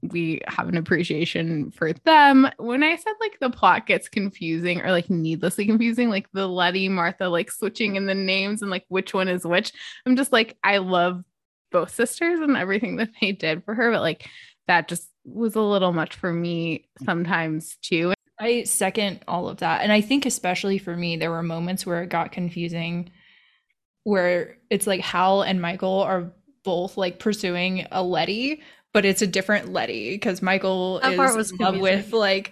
we 0.02 0.42
have 0.48 0.68
an 0.68 0.78
appreciation 0.78 1.72
for 1.72 1.94
them. 1.94 2.50
When 2.58 2.84
I 2.84 2.96
said 2.96 3.14
like 3.20 3.38
the 3.40 3.50
plot 3.50 3.86
gets 3.86 4.10
confusing 4.10 4.82
or 4.82 4.92
like 4.92 5.10
needlessly 5.10 5.66
confusing, 5.66 6.10
like 6.10 6.28
the 6.34 6.48
Letty 6.48 6.90
Martha 6.90 7.30
like 7.30 7.52
switching 7.52 7.96
in 7.96 8.06
the 8.06 8.16
names 8.16 8.62
and 8.62 8.72
like 8.72 8.86
which 8.88 9.14
one 9.14 9.28
is 9.28 9.46
which, 9.46 9.72
I'm 10.06 10.16
just 10.16 10.32
like, 10.32 10.58
I 10.64 10.78
love 10.78 11.24
both 11.72 11.94
sisters 11.94 12.40
and 12.40 12.58
everything 12.58 12.96
that 12.98 13.10
they 13.22 13.32
did 13.32 13.64
for 13.64 13.76
her, 13.76 13.92
but 13.92 14.02
like 14.02 14.28
that 14.68 14.88
just 14.88 15.08
was 15.24 15.56
a 15.56 15.62
little 15.62 15.94
much 15.94 16.16
for 16.16 16.34
me 16.34 16.88
sometimes 17.06 17.78
too. 17.82 18.14
I 18.40 18.64
second 18.64 19.20
all 19.28 19.48
of 19.48 19.58
that. 19.58 19.82
And 19.82 19.92
I 19.92 20.02
think, 20.02 20.26
especially 20.26 20.80
for 20.80 20.98
me, 20.98 21.16
there 21.16 21.30
were 21.30 21.44
moments 21.44 21.86
where 21.86 22.02
it 22.02 22.10
got 22.10 22.32
confusing 22.32 23.12
where 24.04 24.58
it's 24.70 24.88
like 24.88 25.02
Howl 25.02 25.44
and 25.44 25.62
Michael 25.62 26.02
are 26.02 26.32
both 26.64 26.98
like 26.98 27.20
pursuing 27.20 27.88
a 27.92 28.04
Letty, 28.04 28.62
but 28.94 29.06
it's 29.06 29.22
a 29.22 29.28
different 29.28 29.72
Letty 29.72 30.16
because 30.16 30.42
Michael 30.42 31.00
that 31.02 31.14
is 31.38 31.52
in 31.52 31.58
love 31.58 31.80
with 31.80 32.14
like 32.14 32.52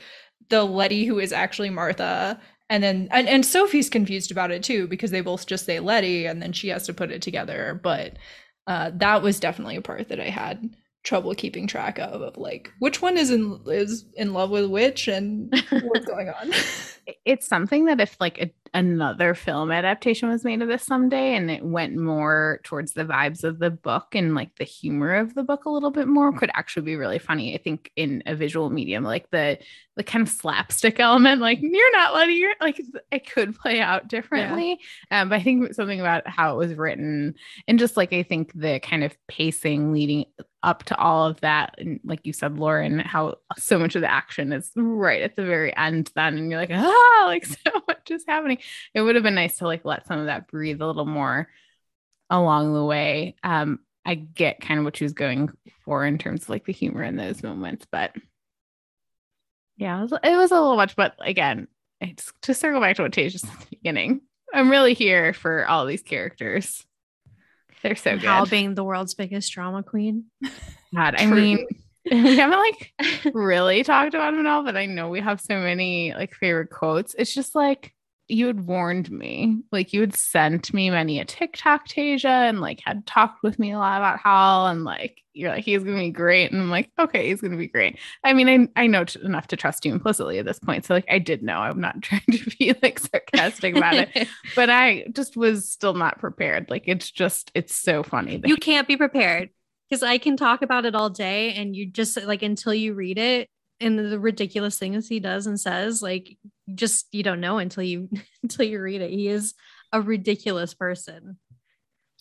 the 0.49 0.63
Letty 0.63 1.05
who 1.05 1.19
is 1.19 1.33
actually 1.33 1.69
Martha. 1.69 2.39
And 2.69 2.83
then 2.83 3.07
and, 3.11 3.27
and 3.27 3.45
Sophie's 3.45 3.89
confused 3.89 4.31
about 4.31 4.51
it 4.51 4.63
too 4.63 4.87
because 4.87 5.11
they 5.11 5.21
both 5.21 5.47
just 5.47 5.65
say 5.65 5.79
Letty 5.79 6.25
and 6.25 6.41
then 6.41 6.53
she 6.53 6.69
has 6.69 6.85
to 6.85 6.93
put 6.93 7.11
it 7.11 7.21
together. 7.21 7.79
But 7.81 8.13
uh, 8.67 8.91
that 8.95 9.21
was 9.21 9.39
definitely 9.39 9.75
a 9.75 9.81
part 9.81 10.09
that 10.09 10.19
I 10.19 10.29
had 10.29 10.69
trouble 11.03 11.33
keeping 11.33 11.65
track 11.65 11.97
of 11.97 12.21
of 12.21 12.37
like 12.37 12.71
which 12.79 13.01
one 13.01 13.17
is 13.17 13.31
in 13.31 13.59
is 13.67 14.05
in 14.15 14.33
love 14.33 14.49
with 14.49 14.69
which 14.69 15.07
and 15.07 15.49
what's 15.69 16.05
going 16.07 16.29
on. 16.29 16.51
It's 17.25 17.47
something 17.47 17.85
that 17.85 18.01
if 18.01 18.17
like 18.19 18.39
a 18.39 18.51
another 18.73 19.33
film 19.33 19.71
adaptation 19.71 20.29
was 20.29 20.43
made 20.43 20.61
of 20.61 20.67
this 20.67 20.83
someday 20.83 21.35
and 21.35 21.49
it 21.49 21.63
went 21.63 21.95
more 21.95 22.59
towards 22.63 22.93
the 22.93 23.05
vibes 23.05 23.43
of 23.43 23.59
the 23.59 23.69
book 23.69 24.13
and 24.13 24.35
like 24.35 24.55
the 24.57 24.63
humor 24.63 25.15
of 25.15 25.33
the 25.33 25.43
book 25.43 25.65
a 25.65 25.69
little 25.69 25.91
bit 25.91 26.07
more 26.07 26.31
could 26.31 26.51
actually 26.53 26.83
be 26.83 26.95
really 26.95 27.19
funny 27.19 27.55
i 27.55 27.57
think 27.57 27.91
in 27.95 28.21
a 28.25 28.35
visual 28.35 28.69
medium 28.69 29.03
like 29.03 29.29
the 29.31 29.57
the 29.95 30.03
kind 30.03 30.21
of 30.21 30.29
slapstick 30.29 30.99
element 30.99 31.41
like 31.41 31.59
you're 31.61 31.97
not 31.97 32.13
letting 32.13 32.37
your 32.37 32.53
like 32.61 32.81
it 33.11 33.29
could 33.29 33.57
play 33.57 33.81
out 33.81 34.07
differently 34.07 34.79
yeah. 35.11 35.21
um, 35.21 35.29
but 35.29 35.39
i 35.39 35.43
think 35.43 35.73
something 35.73 35.99
about 35.99 36.27
how 36.27 36.53
it 36.53 36.57
was 36.57 36.75
written 36.75 37.33
and 37.67 37.79
just 37.79 37.97
like 37.97 38.13
i 38.13 38.23
think 38.23 38.51
the 38.53 38.79
kind 38.79 39.03
of 39.03 39.17
pacing 39.27 39.91
leading 39.91 40.25
up 40.61 40.83
to 40.83 40.97
all 40.97 41.25
of 41.25 41.39
that 41.41 41.73
and 41.77 41.99
like 42.03 42.19
you 42.25 42.33
said 42.33 42.57
lauren 42.57 42.99
how 42.99 43.35
so 43.57 43.79
much 43.79 43.95
of 43.95 44.01
the 44.01 44.11
action 44.11 44.51
is 44.51 44.71
right 44.75 45.21
at 45.21 45.35
the 45.37 45.45
very 45.45 45.75
end 45.77 46.11
then 46.15 46.37
and 46.37 46.51
you're 46.51 46.59
like 46.59 46.69
ah 46.73 47.23
like 47.27 47.45
so 47.45 47.71
much 47.87 48.11
is 48.11 48.25
happening 48.27 48.57
it 48.93 49.01
would 49.01 49.15
have 49.15 49.23
been 49.23 49.35
nice 49.35 49.57
to 49.57 49.65
like 49.65 49.85
let 49.85 50.05
some 50.05 50.19
of 50.19 50.25
that 50.25 50.47
breathe 50.47 50.81
a 50.81 50.85
little 50.85 51.05
more 51.05 51.47
along 52.29 52.73
the 52.73 52.83
way. 52.83 53.35
Um, 53.43 53.79
I 54.05 54.15
get 54.15 54.61
kind 54.61 54.79
of 54.79 54.85
what 54.85 54.97
she 54.97 55.03
was 55.03 55.13
going 55.13 55.49
for 55.83 56.05
in 56.05 56.17
terms 56.17 56.43
of 56.43 56.49
like 56.49 56.65
the 56.65 56.73
humor 56.73 57.03
in 57.03 57.15
those 57.15 57.43
moments, 57.43 57.85
but 57.91 58.15
yeah, 59.77 59.99
it 59.99 60.01
was, 60.01 60.13
it 60.23 60.37
was 60.37 60.51
a 60.51 60.55
little 60.59 60.75
much. 60.75 60.95
But 60.95 61.15
again, 61.19 61.67
it's 62.01 62.31
to 62.43 62.53
circle 62.53 62.81
back 62.81 62.95
to 62.97 63.03
what 63.03 63.13
Tay 63.13 63.29
just 63.29 63.45
at 63.45 63.59
the 63.59 63.77
beginning. 63.77 64.21
I'm 64.53 64.69
really 64.69 64.93
here 64.93 65.33
for 65.33 65.67
all 65.67 65.85
these 65.85 66.01
characters. 66.01 66.85
They're 67.83 67.95
so 67.95 68.15
good. 68.15 68.25
Howl 68.25 68.45
being 68.45 68.75
the 68.75 68.83
world's 68.83 69.13
biggest 69.13 69.51
drama 69.51 69.83
queen. 69.83 70.25
God, 70.95 71.15
I 71.17 71.25
mean, 71.27 71.65
we 72.11 72.37
haven't 72.37 72.59
like 72.59 72.93
really 73.33 73.83
talked 73.83 74.13
about 74.13 74.33
him 74.33 74.39
at 74.41 74.45
all, 74.45 74.63
but 74.63 74.75
I 74.75 74.85
know 74.85 75.09
we 75.09 75.21
have 75.21 75.39
so 75.39 75.59
many 75.59 76.13
like 76.13 76.33
favorite 76.33 76.69
quotes. 76.71 77.15
It's 77.17 77.33
just 77.33 77.55
like 77.55 77.93
you 78.29 78.45
had 78.45 78.67
warned 78.67 79.09
me, 79.09 79.57
like 79.71 79.91
you 79.91 80.01
had 80.01 80.15
sent 80.15 80.71
me 80.71 80.91
many 80.91 81.19
a 81.19 81.25
TikTok, 81.25 81.87
Tasia, 81.87 82.47
and 82.47 82.61
like 82.61 82.79
had 82.85 83.05
talked 83.07 83.41
with 83.41 83.57
me 83.57 83.71
a 83.71 83.79
lot 83.79 83.97
about 83.97 84.19
Howl, 84.19 84.67
and 84.67 84.83
like 84.83 85.23
you're 85.33 85.49
like 85.49 85.65
he's 85.65 85.83
gonna 85.83 85.97
be 85.97 86.11
great, 86.11 86.51
and 86.51 86.61
I'm 86.61 86.69
like 86.69 86.91
okay, 86.99 87.27
he's 87.27 87.41
gonna 87.41 87.57
be 87.57 87.67
great. 87.67 87.97
I 88.23 88.33
mean, 88.33 88.69
I 88.75 88.83
I 88.83 88.87
know 88.87 89.03
t- 89.03 89.19
enough 89.23 89.47
to 89.47 89.57
trust 89.57 89.83
you 89.83 89.91
implicitly 89.91 90.37
at 90.37 90.45
this 90.45 90.59
point, 90.59 90.85
so 90.85 90.93
like 90.93 91.07
I 91.09 91.17
did 91.17 91.41
know. 91.41 91.57
I'm 91.57 91.81
not 91.81 92.01
trying 92.03 92.21
to 92.31 92.49
be 92.57 92.75
like 92.83 92.99
sarcastic 92.99 93.75
about 93.75 93.95
it, 93.95 94.27
but 94.55 94.69
I 94.69 95.07
just 95.11 95.35
was 95.35 95.67
still 95.67 95.95
not 95.95 96.19
prepared. 96.19 96.69
Like 96.69 96.83
it's 96.85 97.09
just 97.09 97.51
it's 97.55 97.75
so 97.75 98.03
funny. 98.03 98.39
You 98.45 98.57
can't 98.57 98.87
be 98.87 98.95
prepared 98.95 99.49
because 99.89 100.03
I 100.03 100.19
can 100.19 100.37
talk 100.37 100.61
about 100.61 100.85
it 100.85 100.93
all 100.93 101.09
day, 101.09 101.53
and 101.53 101.75
you 101.75 101.87
just 101.87 102.15
like 102.23 102.43
until 102.43 102.75
you 102.75 102.93
read 102.93 103.17
it, 103.17 103.49
and 103.79 103.97
the 103.97 104.19
ridiculous 104.19 104.77
things 104.77 105.07
he 105.07 105.19
does 105.19 105.47
and 105.47 105.59
says 105.59 106.01
like 106.01 106.37
just 106.75 107.07
you 107.11 107.23
don't 107.23 107.41
know 107.41 107.57
until 107.57 107.83
you 107.83 108.09
until 108.43 108.65
you 108.65 108.81
read 108.81 109.01
it. 109.01 109.11
He 109.11 109.27
is 109.27 109.53
a 109.91 110.01
ridiculous 110.01 110.73
person. 110.73 111.37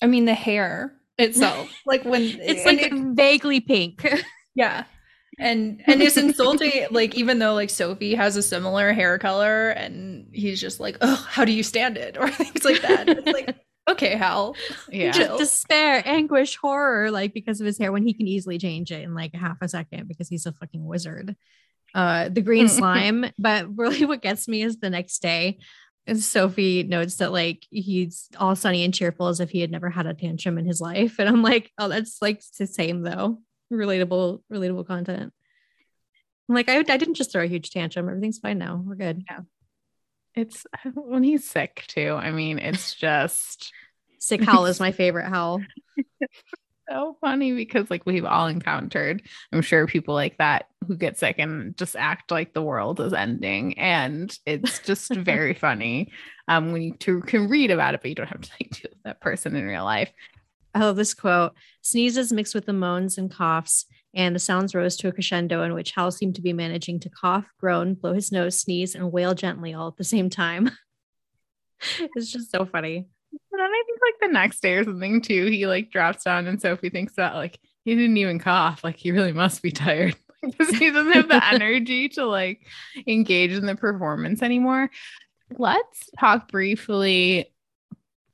I 0.02 0.06
mean 0.06 0.24
the 0.24 0.34
hair 0.34 0.94
itself 1.18 1.68
like 1.86 2.04
when 2.04 2.22
it's 2.22 2.64
like 2.64 2.82
it, 2.82 2.92
vaguely 3.14 3.60
pink. 3.60 4.06
Yeah. 4.54 4.86
And 5.38 5.82
and 5.86 6.02
it's 6.02 6.16
insulting 6.16 6.72
like 6.90 7.14
even 7.14 7.38
though 7.38 7.54
like 7.54 7.70
sophie 7.70 8.16
has 8.16 8.34
a 8.34 8.42
similar 8.42 8.92
hair 8.92 9.16
color 9.18 9.68
and 9.68 10.26
he's 10.32 10.60
just 10.60 10.80
like 10.80 10.96
oh 11.00 11.14
how 11.28 11.44
do 11.44 11.52
you 11.52 11.62
stand 11.62 11.96
it? 11.96 12.16
Or 12.18 12.28
things 12.28 12.64
like 12.64 12.82
that. 12.82 13.08
It's 13.08 13.24
like 13.24 13.54
okay 13.88 14.16
howl 14.16 14.54
yeah. 14.90 15.12
just 15.12 15.38
despair 15.38 16.02
anguish 16.04 16.56
horror 16.56 17.10
like 17.10 17.32
because 17.32 17.60
of 17.60 17.66
his 17.66 17.78
hair 17.78 17.90
when 17.90 18.06
he 18.06 18.12
can 18.12 18.26
easily 18.26 18.58
change 18.58 18.92
it 18.92 19.02
in 19.02 19.14
like 19.14 19.34
half 19.34 19.56
a 19.62 19.68
second 19.68 20.08
because 20.08 20.28
he's 20.28 20.44
a 20.44 20.52
fucking 20.52 20.84
wizard 20.84 21.36
uh 21.94 22.28
the 22.28 22.42
green 22.42 22.68
slime 22.68 23.24
but 23.38 23.66
really 23.76 24.04
what 24.06 24.22
gets 24.22 24.46
me 24.46 24.62
is 24.62 24.78
the 24.78 24.90
next 24.90 25.20
day 25.20 25.58
and 26.06 26.22
sophie 26.22 26.82
notes 26.82 27.16
that 27.16 27.32
like 27.32 27.66
he's 27.70 28.28
all 28.38 28.56
sunny 28.56 28.82
and 28.84 28.94
cheerful 28.94 29.28
as 29.28 29.40
if 29.40 29.50
he 29.50 29.60
had 29.60 29.70
never 29.70 29.90
had 29.90 30.06
a 30.06 30.14
tantrum 30.14 30.58
in 30.58 30.64
his 30.64 30.80
life. 30.80 31.18
And 31.18 31.28
i'm 31.28 31.42
like 31.42 31.70
oh 31.78 31.88
that's 31.88 32.20
like 32.20 32.42
the 32.58 32.66
same 32.66 33.02
though. 33.02 33.40
Relatable 33.72 34.42
relatable 34.50 34.86
content. 34.86 35.32
I'm 36.48 36.54
like 36.54 36.68
I, 36.68 36.78
I 36.78 36.96
didn't 36.96 37.14
just 37.14 37.30
throw 37.30 37.42
a 37.42 37.46
huge 37.46 37.70
tantrum. 37.70 38.08
Everything's 38.08 38.38
fine 38.38 38.58
now. 38.58 38.82
We're 38.84 38.94
good. 38.94 39.22
Yeah. 39.30 39.40
It's 40.34 40.66
when 40.94 41.22
he's 41.22 41.48
sick 41.48 41.84
too. 41.88 42.12
I 42.12 42.30
mean, 42.30 42.58
it's 42.58 42.94
just 43.06 43.72
sick 44.18 44.42
howl 44.42 44.66
is 44.66 44.80
my 44.80 44.92
favorite 44.92 45.28
Howl. 45.28 45.62
So 46.88 47.16
funny 47.20 47.52
because 47.52 47.90
like 47.90 48.06
we've 48.06 48.24
all 48.24 48.46
encountered, 48.46 49.22
I'm 49.52 49.62
sure 49.62 49.86
people 49.86 50.14
like 50.14 50.38
that 50.38 50.68
who 50.86 50.96
get 50.96 51.18
sick 51.18 51.36
and 51.38 51.76
just 51.76 51.96
act 51.96 52.30
like 52.30 52.54
the 52.54 52.62
world 52.62 52.98
is 53.00 53.12
ending. 53.12 53.78
And 53.78 54.36
it's 54.46 54.78
just 54.78 55.14
very 55.14 55.54
funny 55.54 56.12
um 56.48 56.72
when 56.72 56.82
you 56.82 56.94
to, 56.94 57.20
can 57.22 57.48
read 57.48 57.70
about 57.70 57.94
it, 57.94 58.00
but 58.00 58.08
you 58.08 58.14
don't 58.14 58.28
have 58.28 58.40
to 58.40 58.50
like 58.58 58.70
deal 58.70 58.90
with 58.90 59.02
that 59.04 59.20
person 59.20 59.54
in 59.54 59.66
real 59.66 59.84
life. 59.84 60.10
I 60.74 60.80
love 60.80 60.96
this 60.96 61.14
quote. 61.14 61.52
Sneezes 61.82 62.32
mixed 62.32 62.54
with 62.54 62.66
the 62.66 62.72
moans 62.72 63.18
and 63.18 63.30
coughs 63.30 63.86
and 64.14 64.34
the 64.34 64.40
sounds 64.40 64.74
rose 64.74 64.96
to 64.96 65.08
a 65.08 65.12
crescendo 65.12 65.62
in 65.62 65.74
which 65.74 65.92
Howl 65.92 66.10
seemed 66.10 66.36
to 66.36 66.42
be 66.42 66.52
managing 66.52 67.00
to 67.00 67.10
cough, 67.10 67.46
groan, 67.58 67.94
blow 67.94 68.14
his 68.14 68.32
nose, 68.32 68.58
sneeze, 68.60 68.94
and 68.94 69.12
wail 69.12 69.34
gently 69.34 69.74
all 69.74 69.88
at 69.88 69.96
the 69.96 70.04
same 70.04 70.30
time. 70.30 70.70
it's 72.16 72.32
just 72.32 72.50
so 72.50 72.64
funny. 72.64 73.06
And 73.32 73.40
then 73.52 73.70
I 73.70 73.82
think 73.86 73.98
like 74.02 74.28
the 74.28 74.32
next 74.32 74.60
day 74.60 74.74
or 74.74 74.84
something 74.84 75.20
too, 75.20 75.46
he 75.46 75.66
like 75.66 75.90
drops 75.90 76.24
down 76.24 76.46
and 76.46 76.60
Sophie 76.60 76.90
thinks 76.90 77.14
that 77.14 77.34
like 77.34 77.58
he 77.84 77.94
didn't 77.94 78.16
even 78.16 78.38
cough. 78.38 78.84
Like 78.84 78.96
he 78.96 79.12
really 79.12 79.32
must 79.32 79.62
be 79.62 79.70
tired. 79.72 80.16
because 80.42 80.70
he 80.70 80.90
doesn't 80.90 81.12
have 81.12 81.28
the 81.28 81.44
energy 81.52 82.08
to 82.10 82.24
like 82.26 82.66
engage 83.06 83.52
in 83.52 83.66
the 83.66 83.74
performance 83.74 84.42
anymore. 84.42 84.90
Let's 85.56 86.10
talk 86.18 86.50
briefly 86.50 87.52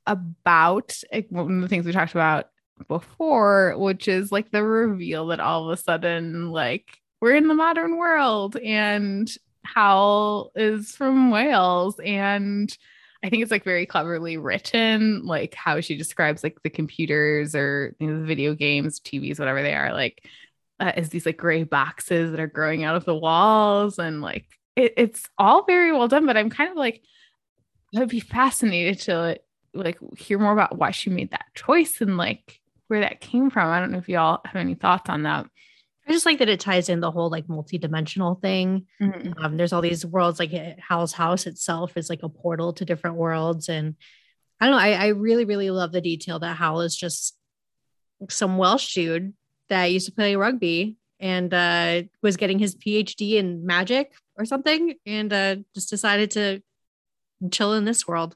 about 0.05 0.93
like, 1.11 1.27
one 1.29 1.55
of 1.55 1.61
the 1.61 1.67
things 1.67 1.85
we 1.85 1.91
talked 1.91 2.11
about 2.11 2.49
before, 2.87 3.75
which 3.77 4.07
is 4.07 4.31
like 4.31 4.51
the 4.51 4.63
reveal 4.63 5.27
that 5.27 5.39
all 5.39 5.69
of 5.69 5.77
a 5.77 5.81
sudden, 5.81 6.51
like, 6.51 6.99
we're 7.21 7.35
in 7.35 7.47
the 7.47 7.53
modern 7.53 7.97
world 7.97 8.57
and 8.57 9.31
Howl 9.63 10.51
is 10.55 10.91
from 10.91 11.31
Wales. 11.31 11.99
And 12.03 12.75
I 13.25 13.29
think 13.29 13.41
it's 13.41 13.51
like 13.51 13.63
very 13.63 13.87
cleverly 13.87 14.37
written, 14.37 15.25
like 15.25 15.55
how 15.55 15.81
she 15.81 15.97
describes 15.97 16.43
like 16.43 16.61
the 16.61 16.69
computers 16.69 17.55
or 17.55 17.95
you 17.99 18.05
know, 18.05 18.19
the 18.19 18.25
video 18.25 18.53
games, 18.53 18.99
TVs, 18.99 19.39
whatever 19.39 19.63
they 19.63 19.73
are, 19.73 19.93
like 19.93 20.29
uh, 20.79 20.91
as 20.95 21.09
these 21.09 21.25
like 21.25 21.37
gray 21.37 21.63
boxes 21.63 22.29
that 22.29 22.39
are 22.39 22.45
growing 22.45 22.83
out 22.83 22.95
of 22.95 23.03
the 23.03 23.15
walls. 23.15 23.97
And 23.97 24.21
like 24.21 24.45
it, 24.75 24.93
it's 24.95 25.27
all 25.39 25.65
very 25.65 25.91
well 25.91 26.07
done, 26.07 26.27
but 26.27 26.37
I'm 26.37 26.51
kind 26.51 26.69
of 26.69 26.77
like, 26.77 27.01
I'd 27.97 28.09
be 28.09 28.19
fascinated 28.19 28.99
to 29.01 29.39
like 29.73 29.97
hear 30.15 30.37
more 30.37 30.53
about 30.53 30.77
why 30.77 30.91
she 30.91 31.09
made 31.09 31.31
that 31.31 31.45
choice 31.55 32.01
and 32.01 32.17
like 32.17 32.61
where 32.89 32.99
that 32.99 33.21
came 33.21 33.49
from. 33.49 33.71
I 33.71 33.79
don't 33.79 33.91
know 33.91 33.97
if 33.97 34.07
y'all 34.07 34.41
have 34.45 34.55
any 34.55 34.75
thoughts 34.75 35.09
on 35.09 35.23
that. 35.23 35.47
I 36.07 36.11
just 36.11 36.25
like 36.25 36.39
that 36.39 36.49
it 36.49 36.59
ties 36.59 36.89
in 36.89 36.99
the 36.99 37.11
whole 37.11 37.29
like 37.29 37.49
multi-dimensional 37.49 38.35
thing. 38.35 38.85
Mm-hmm. 39.01 39.43
Um, 39.43 39.57
there's 39.57 39.73
all 39.73 39.81
these 39.81 40.05
worlds, 40.05 40.39
like 40.39 40.51
Howl's 40.79 41.13
house 41.13 41.47
itself 41.47 41.97
is 41.97 42.09
like 42.09 42.21
a 42.21 42.29
portal 42.29 42.73
to 42.73 42.85
different 42.85 43.15
worlds. 43.15 43.69
And 43.69 43.95
I 44.59 44.65
don't 44.65 44.75
know, 44.75 44.81
I, 44.81 44.91
I 44.91 45.07
really, 45.07 45.45
really 45.45 45.71
love 45.71 45.91
the 45.91 46.01
detail 46.01 46.39
that 46.39 46.57
Howl 46.57 46.81
is 46.81 46.95
just 46.95 47.35
some 48.29 48.57
Welsh 48.57 48.93
dude 48.93 49.33
that 49.69 49.85
used 49.85 50.05
to 50.05 50.11
play 50.11 50.35
rugby 50.35 50.97
and 51.19 51.53
uh, 51.53 52.03
was 52.21 52.37
getting 52.37 52.59
his 52.59 52.75
PhD 52.75 53.33
in 53.33 53.65
magic 53.65 54.13
or 54.37 54.45
something 54.45 54.95
and 55.05 55.33
uh, 55.33 55.55
just 55.73 55.89
decided 55.89 56.31
to 56.31 56.61
chill 57.51 57.73
in 57.73 57.85
this 57.85 58.07
world. 58.07 58.35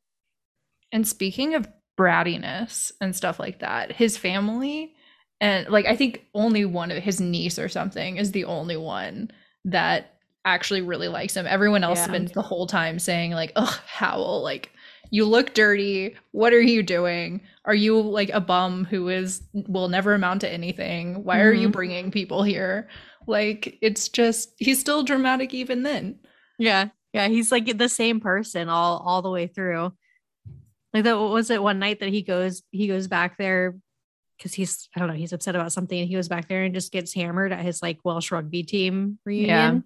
And 0.92 1.08
speaking 1.08 1.54
of 1.54 1.68
brattiness 1.98 2.92
and 3.00 3.16
stuff 3.16 3.40
like 3.40 3.60
that, 3.60 3.92
his 3.92 4.18
family 4.18 4.96
and 5.42 5.68
like 5.70 5.86
I 5.86 5.96
think 5.96 6.26
only 6.34 6.66
one 6.66 6.92
of 6.92 7.02
his 7.02 7.22
niece 7.22 7.58
or 7.58 7.70
something 7.70 8.18
is 8.18 8.32
the 8.32 8.46
only 8.46 8.78
one 8.78 9.32
that 9.66 10.16
actually 10.46 10.82
really 10.82 11.08
likes 11.08 11.36
him. 11.36 11.48
Everyone 11.48 11.84
else 11.84 12.00
yeah. 12.00 12.06
spends 12.06 12.32
the 12.32 12.42
whole 12.42 12.68
time 12.68 13.00
saying 13.00 13.32
like, 13.32 13.52
"Oh, 13.56 13.80
Howl, 13.88 14.42
like 14.44 14.72
you 15.12 15.26
look 15.26 15.54
dirty. 15.54 16.16
What 16.32 16.54
are 16.54 16.62
you 16.62 16.84
doing? 16.84 17.42
Are 17.66 17.76
you 17.76 18.00
like 18.00 18.30
a 18.32 18.42
bum 18.42 18.86
who 18.86 19.10
is 19.10 19.42
will 19.54 19.90
never 19.90 20.14
amount 20.14 20.42
to 20.42 20.52
anything? 20.52 21.24
Why 21.24 21.38
mm-hmm. 21.38 21.48
are 21.48 21.54
you 21.54 21.68
mm-hmm. 21.68 21.72
bringing 21.72 22.12
people 22.12 22.44
here?" 22.44 22.90
Like 23.28 23.78
it's 23.82 24.10
just 24.10 24.54
he's 24.58 24.80
still 24.80 25.04
dramatic 25.04 25.54
even 25.54 25.84
then. 25.84 26.20
Yeah. 26.58 26.90
Yeah, 27.14 27.28
he's 27.28 27.52
like 27.52 27.78
the 27.78 27.90
same 27.90 28.20
person 28.20 28.70
all 28.70 28.98
all 29.00 29.22
the 29.22 29.32
way 29.32 29.48
through. 29.48 29.94
Like 30.94 31.04
that 31.06 31.18
was 31.18 31.50
it 31.50 31.62
one 31.62 31.80
night 31.80 32.02
that 32.02 32.10
he 32.10 32.24
goes 32.24 32.64
he 32.72 32.88
goes 32.88 33.08
back 33.08 33.38
there 33.38 33.76
because 34.40 34.54
he's 34.54 34.90
I 34.96 35.00
don't 35.00 35.10
know 35.10 35.14
he's 35.14 35.34
upset 35.34 35.56
about 35.56 35.74
something 35.74 36.00
and 36.00 36.08
he 36.08 36.16
goes 36.16 36.30
back 36.30 36.48
there 36.48 36.64
and 36.64 36.74
just 36.74 36.92
gets 36.92 37.14
hammered 37.14 37.52
at 37.52 37.60
his 37.60 37.82
like 37.82 38.00
Welsh 38.04 38.32
rugby 38.32 38.64
team 38.64 39.20
reunion. 39.26 39.84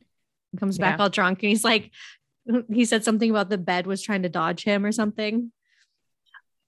Yeah. 0.54 0.60
Comes 0.60 0.78
back 0.78 1.00
yeah. 1.00 1.04
all 1.04 1.10
drunk 1.10 1.42
and 1.42 1.50
he's 1.50 1.64
like 1.64 1.92
he 2.72 2.86
said 2.86 3.04
something 3.04 3.30
about 3.30 3.50
the 3.50 3.58
bed 3.58 3.88
was 3.88 4.02
trying 4.02 4.24
to 4.24 4.30
dodge 4.30 4.64
him 4.64 4.86
or 4.86 4.92
something. 4.92 5.52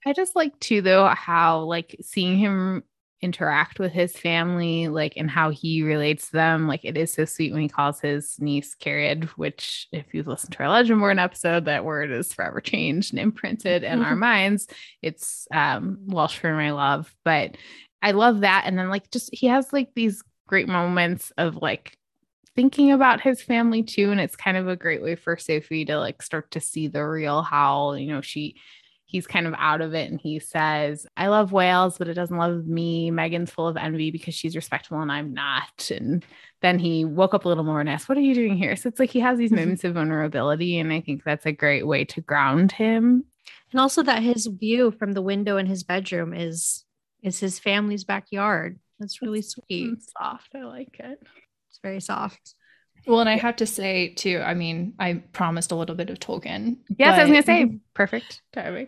I 0.06 0.14
just 0.14 0.36
like 0.36 0.60
too 0.60 0.82
though 0.82 1.06
how 1.08 1.62
like 1.62 1.96
seeing 2.02 2.38
him 2.38 2.84
interact 3.22 3.80
with 3.80 3.92
his 3.92 4.16
family, 4.16 4.88
like 4.88 5.14
and 5.18 5.30
how 5.30 5.50
he 5.50 5.84
relates 5.84 6.28
to 6.28 6.34
them. 6.34 6.68
Like 6.68 6.82
it 6.84 6.98
is 6.98 7.14
so 7.14 7.26
sweet 7.26 7.54
when 7.54 7.62
he 7.62 7.70
calls 7.70 8.00
his 8.00 8.40
niece 8.40 8.76
Cariad, 8.76 9.26
which 9.32 9.88
if 9.92 10.14
you've 10.14 10.28
listened 10.28 10.54
to 10.54 10.64
our 10.64 10.70
Legendborn 10.70 11.22
episode, 11.22 11.66
that 11.66 11.86
word 11.86 12.12
is 12.12 12.34
forever 12.34 12.62
changed 12.62 13.14
and 13.14 13.20
imprinted 13.20 13.84
in 13.84 14.04
our 14.04 14.16
minds. 14.18 14.68
It's 15.02 15.48
um 15.52 16.00
Welsh 16.06 16.38
for 16.38 16.54
my 16.54 16.72
love. 16.72 17.14
But 17.24 17.58
I 18.02 18.12
love 18.12 18.42
that. 18.42 18.64
And 18.66 18.78
then 18.78 18.90
like 18.90 19.10
just 19.12 19.30
he 19.34 19.48
has 19.48 19.74
like 19.74 19.90
these 19.96 20.24
great 20.48 20.68
moments 20.68 21.32
of 21.38 21.56
like 21.56 21.98
thinking 22.56 22.92
about 22.92 23.22
his 23.22 23.42
family 23.42 23.84
too. 23.84 24.12
And 24.12 24.22
it's 24.22 24.36
kind 24.36 24.58
of 24.58 24.68
a 24.68 24.76
great 24.76 25.02
way 25.02 25.16
for 25.16 25.38
Sophie 25.38 25.86
to 25.86 25.98
like 25.98 26.22
start 26.22 26.52
to 26.52 26.62
see 26.62 26.88
the 26.88 27.04
real 27.04 27.42
Howl. 27.42 27.98
You 27.98 28.14
know, 28.14 28.22
she 28.22 28.56
he's 29.16 29.26
kind 29.26 29.48
of 29.48 29.54
out 29.58 29.80
of 29.80 29.94
it 29.94 30.12
and 30.12 30.20
he 30.20 30.40
says, 30.40 31.08
I 31.16 31.28
love 31.28 31.54
Wales, 31.54 31.98
but 31.98 32.10
it 32.10 32.16
doesn't 32.16 32.38
love 32.38 32.68
me. 32.68 33.12
Megan's 33.12 33.50
full 33.50 33.66
of 33.66 33.78
envy 33.78 34.12
because 34.12 34.34
she's 34.34 34.58
respectable 34.58 35.00
and 35.00 35.10
I'm 35.10 35.34
not. 35.34 35.90
And 35.90 36.26
then 36.62 36.80
he 36.80 37.06
woke 37.06 37.34
up 37.34 37.46
a 37.46 37.48
little 37.48 37.64
more 37.64 37.80
and 37.80 37.88
asked, 37.88 38.10
What 38.10 38.18
are 38.18 38.22
you 38.22 38.36
doing 38.36 38.58
here? 38.58 38.76
So 38.76 38.90
it's 38.90 39.00
like 39.00 39.10
he 39.10 39.22
has 39.22 39.38
these 39.38 39.52
mm-hmm. 39.52 39.62
moments 39.62 39.86
of 39.86 39.94
vulnerability. 39.94 40.78
And 40.80 40.92
I 40.92 41.00
think 41.00 41.24
that's 41.24 41.46
a 41.46 41.54
great 41.54 41.88
way 41.88 42.04
to 42.04 42.20
ground 42.20 42.74
him. 42.74 43.24
And 43.72 43.80
also 43.80 44.04
that 44.04 44.22
his 44.22 44.48
view 44.48 44.92
from 44.92 45.14
the 45.14 45.22
window 45.22 45.56
in 45.56 45.66
his 45.66 45.84
bedroom 45.84 46.34
is 46.34 46.84
is 47.24 47.40
his 47.40 47.58
family's 47.58 48.04
backyard. 48.04 48.78
That's 49.00 49.22
really 49.22 49.44
sweet. 49.44 49.98
soft. 50.20 50.56
I 50.56 50.64
like 50.64 51.00
it. 51.00 51.20
It's 51.70 51.80
very 51.82 52.02
soft. 52.02 52.54
Well, 53.08 53.20
and 53.20 53.30
I 53.30 53.38
have 53.38 53.56
to 53.58 53.66
say 53.66 54.10
too, 54.10 54.42
I 54.46 54.54
mean, 54.54 54.94
I 55.00 55.24
promised 55.34 55.72
a 55.72 55.76
little 55.76 55.96
bit 55.96 56.10
of 56.10 56.20
Tolkien. 56.20 56.78
Yes, 56.98 57.18
I 57.20 57.24
was 57.24 57.30
gonna 57.30 57.44
say 57.44 57.80
perfect 57.94 58.42
timing. 58.54 58.88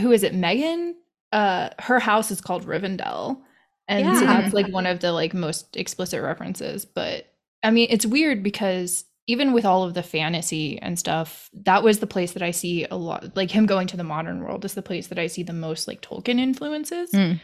Who 0.00 0.12
is 0.12 0.22
it? 0.22 0.34
Megan? 0.34 0.96
Uh 1.30 1.70
her 1.78 1.98
house 1.98 2.30
is 2.30 2.40
called 2.40 2.66
Rivendell. 2.66 3.40
And 3.88 4.06
yeah. 4.06 4.18
so 4.18 4.26
that's 4.26 4.54
like 4.54 4.68
one 4.68 4.86
of 4.86 5.00
the 5.00 5.12
like 5.12 5.34
most 5.34 5.76
explicit 5.76 6.22
references. 6.22 6.84
But 6.84 7.32
I 7.62 7.70
mean, 7.70 7.88
it's 7.90 8.06
weird 8.06 8.42
because 8.42 9.04
even 9.26 9.52
with 9.52 9.64
all 9.64 9.84
of 9.84 9.94
the 9.94 10.02
fantasy 10.02 10.78
and 10.80 10.98
stuff, 10.98 11.48
that 11.52 11.82
was 11.82 12.00
the 12.00 12.06
place 12.06 12.32
that 12.32 12.42
I 12.42 12.50
see 12.50 12.86
a 12.90 12.96
lot 12.96 13.36
like 13.36 13.50
him 13.50 13.66
going 13.66 13.86
to 13.88 13.96
the 13.96 14.04
modern 14.04 14.40
world 14.40 14.64
is 14.64 14.74
the 14.74 14.82
place 14.82 15.08
that 15.08 15.18
I 15.18 15.26
see 15.26 15.42
the 15.42 15.52
most 15.52 15.86
like 15.86 16.02
Tolkien 16.02 16.38
influences. 16.38 17.10
Mm. 17.12 17.40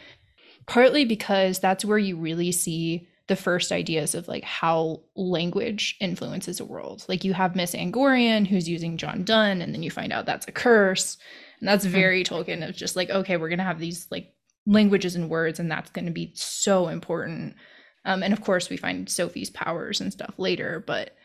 Partly 0.65 1.05
because 1.05 1.59
that's 1.59 1.85
where 1.85 1.97
you 1.97 2.17
really 2.17 2.51
see 2.51 3.07
the 3.29 3.35
first 3.35 3.71
ideas 3.71 4.15
of 4.15 4.27
like 4.27 4.43
how 4.43 5.01
language 5.15 5.95
influences 6.01 6.59
a 6.59 6.65
world. 6.65 7.05
Like 7.07 7.23
you 7.23 7.33
have 7.33 7.55
Miss 7.55 7.73
Angorian 7.73 8.45
who's 8.45 8.67
using 8.67 8.97
John 8.97 9.23
Donne, 9.23 9.61
and 9.61 9.73
then 9.73 9.83
you 9.83 9.91
find 9.91 10.11
out 10.11 10.25
that's 10.25 10.47
a 10.47 10.51
curse. 10.51 11.17
And 11.59 11.69
that's 11.69 11.85
hmm. 11.85 11.91
very. 11.91 12.23
Tolkien 12.23 12.67
of 12.67 12.75
just 12.75 12.95
like, 12.97 13.09
okay, 13.09 13.37
we're 13.37 13.49
gonna 13.49 13.63
have 13.63 13.79
these 13.79 14.07
like 14.11 14.33
languages 14.65 15.15
and 15.15 15.29
words, 15.29 15.59
and 15.59 15.71
that's 15.71 15.91
gonna 15.91 16.11
be 16.11 16.33
so 16.35 16.89
important. 16.89 17.55
Um, 18.03 18.23
and 18.23 18.33
of 18.33 18.41
course 18.41 18.69
we 18.69 18.77
find 18.77 19.07
Sophie's 19.07 19.49
powers 19.49 20.01
and 20.01 20.11
stuff 20.11 20.33
later, 20.37 20.83
but 20.85 21.15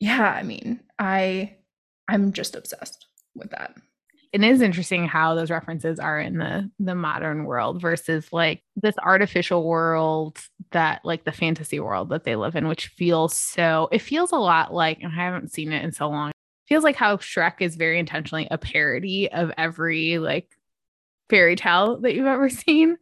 yeah, 0.00 0.32
I 0.32 0.42
mean, 0.42 0.80
I 0.98 1.56
I'm 2.08 2.32
just 2.32 2.56
obsessed 2.56 3.06
with 3.34 3.50
that 3.50 3.74
it 4.32 4.44
is 4.44 4.60
interesting 4.60 5.06
how 5.06 5.34
those 5.34 5.50
references 5.50 5.98
are 5.98 6.20
in 6.20 6.38
the 6.38 6.70
the 6.78 6.94
modern 6.94 7.44
world 7.44 7.80
versus 7.80 8.32
like 8.32 8.62
this 8.76 8.94
artificial 9.02 9.66
world 9.66 10.40
that 10.70 11.00
like 11.04 11.24
the 11.24 11.32
fantasy 11.32 11.80
world 11.80 12.10
that 12.10 12.24
they 12.24 12.36
live 12.36 12.54
in 12.54 12.68
which 12.68 12.88
feels 12.88 13.34
so 13.34 13.88
it 13.90 14.00
feels 14.00 14.32
a 14.32 14.36
lot 14.36 14.72
like 14.72 14.98
and 15.00 15.12
i 15.12 15.16
haven't 15.16 15.52
seen 15.52 15.72
it 15.72 15.84
in 15.84 15.92
so 15.92 16.08
long 16.08 16.30
feels 16.66 16.84
like 16.84 16.96
how 16.96 17.16
shrek 17.16 17.54
is 17.60 17.76
very 17.76 17.98
intentionally 17.98 18.46
a 18.50 18.58
parody 18.58 19.30
of 19.30 19.50
every 19.58 20.18
like 20.18 20.48
fairy 21.28 21.56
tale 21.56 21.98
that 22.00 22.14
you've 22.14 22.26
ever 22.26 22.48
seen 22.48 22.96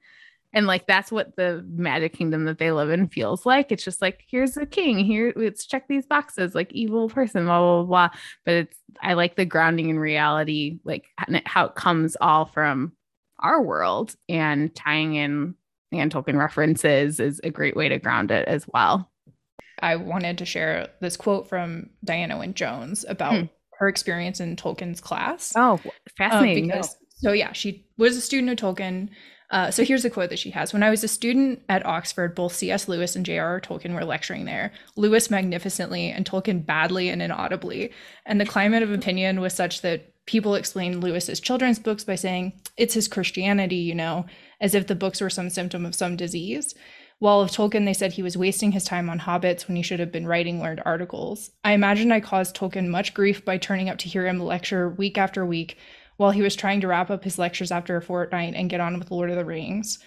and 0.53 0.67
like 0.67 0.87
that's 0.87 1.13
what 1.13 1.37
the 1.37 1.65
magic 1.69 2.13
kingdom 2.13 2.45
that 2.45 2.59
they 2.59 2.73
live 2.73 2.91
in 2.91 3.09
feels 3.09 3.45
like 3.45 3.71
it's 3.71 3.85
just 3.85 4.01
like 4.01 4.25
here's 4.29 4.53
the 4.53 4.67
king 4.67 4.99
here 4.99 5.33
let's 5.37 5.67
check 5.67 5.87
these 5.89 6.07
boxes 6.07 6.55
like 6.55 6.73
evil 6.73 7.09
person 7.09 7.45
blah 7.45 7.59
blah 7.59 7.83
blah 7.83 8.09
but 8.45 8.55
it's 8.55 8.79
i 9.03 9.15
like 9.15 9.37
the 9.37 9.45
grounding 9.45 9.91
in 9.91 9.99
reality 9.99 10.79
like 10.85 11.05
how 11.45 11.67
it 11.67 11.75
comes 11.75 12.17
all 12.21 12.47
from 12.47 12.93
our 13.41 13.63
world 13.63 14.15
and 14.29 14.75
tying 14.75 15.15
in 15.15 15.55
and 15.93 16.13
Tolkien 16.13 16.39
references 16.39 17.21
is 17.21 17.41
a 17.43 17.51
great 17.51 17.77
way 17.77 17.89
to 17.89 17.99
ground 17.99 18.31
it 18.31 18.47
as 18.49 18.67
well. 18.73 19.11
I 19.81 19.97
wanted 19.97 20.39
to 20.39 20.45
share 20.45 20.89
this 21.01 21.17
quote 21.17 21.49
from 21.49 21.91
Diana 22.05 22.39
Wynne 22.39 22.55
Jones 22.55 23.05
about 23.09 23.35
hmm. 23.35 23.45
her 23.79 23.89
experience 23.89 24.41
in 24.41 24.57
Tolkien's 24.57 25.01
class. 25.01 25.53
Oh, 25.57 25.81
fascinating. 26.17 26.71
Uh, 26.71 26.77
because, 26.77 26.97
so 27.17 27.33
yeah, 27.33 27.53
she 27.53 27.87
was 27.97 28.17
a 28.17 28.21
student 28.21 28.61
of 28.61 28.77
Tolkien. 28.77 29.11
Uh, 29.51 29.71
so 29.71 29.85
here's 29.85 30.05
a 30.05 30.11
quote 30.11 30.31
that 30.31 30.39
she 30.39 30.51
has. 30.51 30.73
When 30.73 30.83
I 30.83 30.91
was 30.91 31.03
a 31.03 31.09
student 31.09 31.63
at 31.69 31.87
Oxford, 31.87 32.35
both 32.35 32.55
C.S. 32.55 32.87
Lewis 32.87 33.17
and 33.17 33.25
J.R.R. 33.25 33.61
Tolkien 33.61 33.95
were 33.95 34.05
lecturing 34.05 34.45
there. 34.45 34.73
Lewis 34.97 35.31
magnificently 35.31 36.11
and 36.11 36.27
Tolkien 36.27 36.65
badly 36.65 37.09
and 37.09 37.23
inaudibly. 37.23 37.91
And 38.27 38.41
the 38.41 38.47
climate 38.47 38.83
of 38.83 38.93
opinion 38.93 39.41
was 39.41 39.55
such 39.55 39.81
that 39.81 40.13
people 40.27 40.55
explained 40.55 41.03
Lewis's 41.03 41.41
children's 41.41 41.79
books 41.79 42.05
by 42.05 42.15
saying, 42.15 42.53
it's 42.77 42.95
his 42.95 43.09
Christianity, 43.09 43.77
you 43.77 43.95
know, 43.95 44.27
as 44.61 44.75
if 44.75 44.87
the 44.87 44.95
books 44.95 45.23
were 45.23 45.31
some 45.31 45.49
symptom 45.49 45.87
of 45.87 45.95
some 45.95 46.17
disease. 46.17 46.75
While 47.19 47.41
of 47.41 47.51
Tolkien, 47.51 47.85
they 47.85 47.95
said 47.95 48.13
he 48.13 48.23
was 48.23 48.37
wasting 48.37 48.71
his 48.73 48.85
time 48.85 49.11
on 49.11 49.19
hobbits 49.19 49.67
when 49.67 49.77
he 49.77 49.83
should 49.83 49.99
have 49.99 50.13
been 50.13 50.27
writing 50.27 50.61
learned 50.61 50.83
articles. 50.85 51.51
I 51.65 51.73
imagine 51.73 52.13
I 52.13 52.21
caused 52.21 52.55
Tolkien 52.55 52.89
much 52.89 53.13
grief 53.15 53.45
by 53.45 53.59
turning 53.59 53.89
up 53.89 53.99
to 53.99 54.09
hear 54.09 54.27
him 54.27 54.39
lecture 54.39 54.89
week 54.91 55.19
after 55.19 55.45
week 55.45 55.79
while 56.19 56.33
he 56.33 56.43
was 56.43 56.55
trying 56.55 56.83
to 56.83 56.89
wrap 56.89 57.11
up 57.11 57.25
his 57.25 57.39
lectures 57.39 57.73
after 57.73 57.97
a 57.97 58.03
fortnight 58.03 58.55
and 58.55 58.69
get 58.69 58.81
on 58.81 58.99
with 58.99 59.11
Lord 59.11 59.31
of 59.31 59.37
the 59.37 59.45
Rings. 59.45 59.99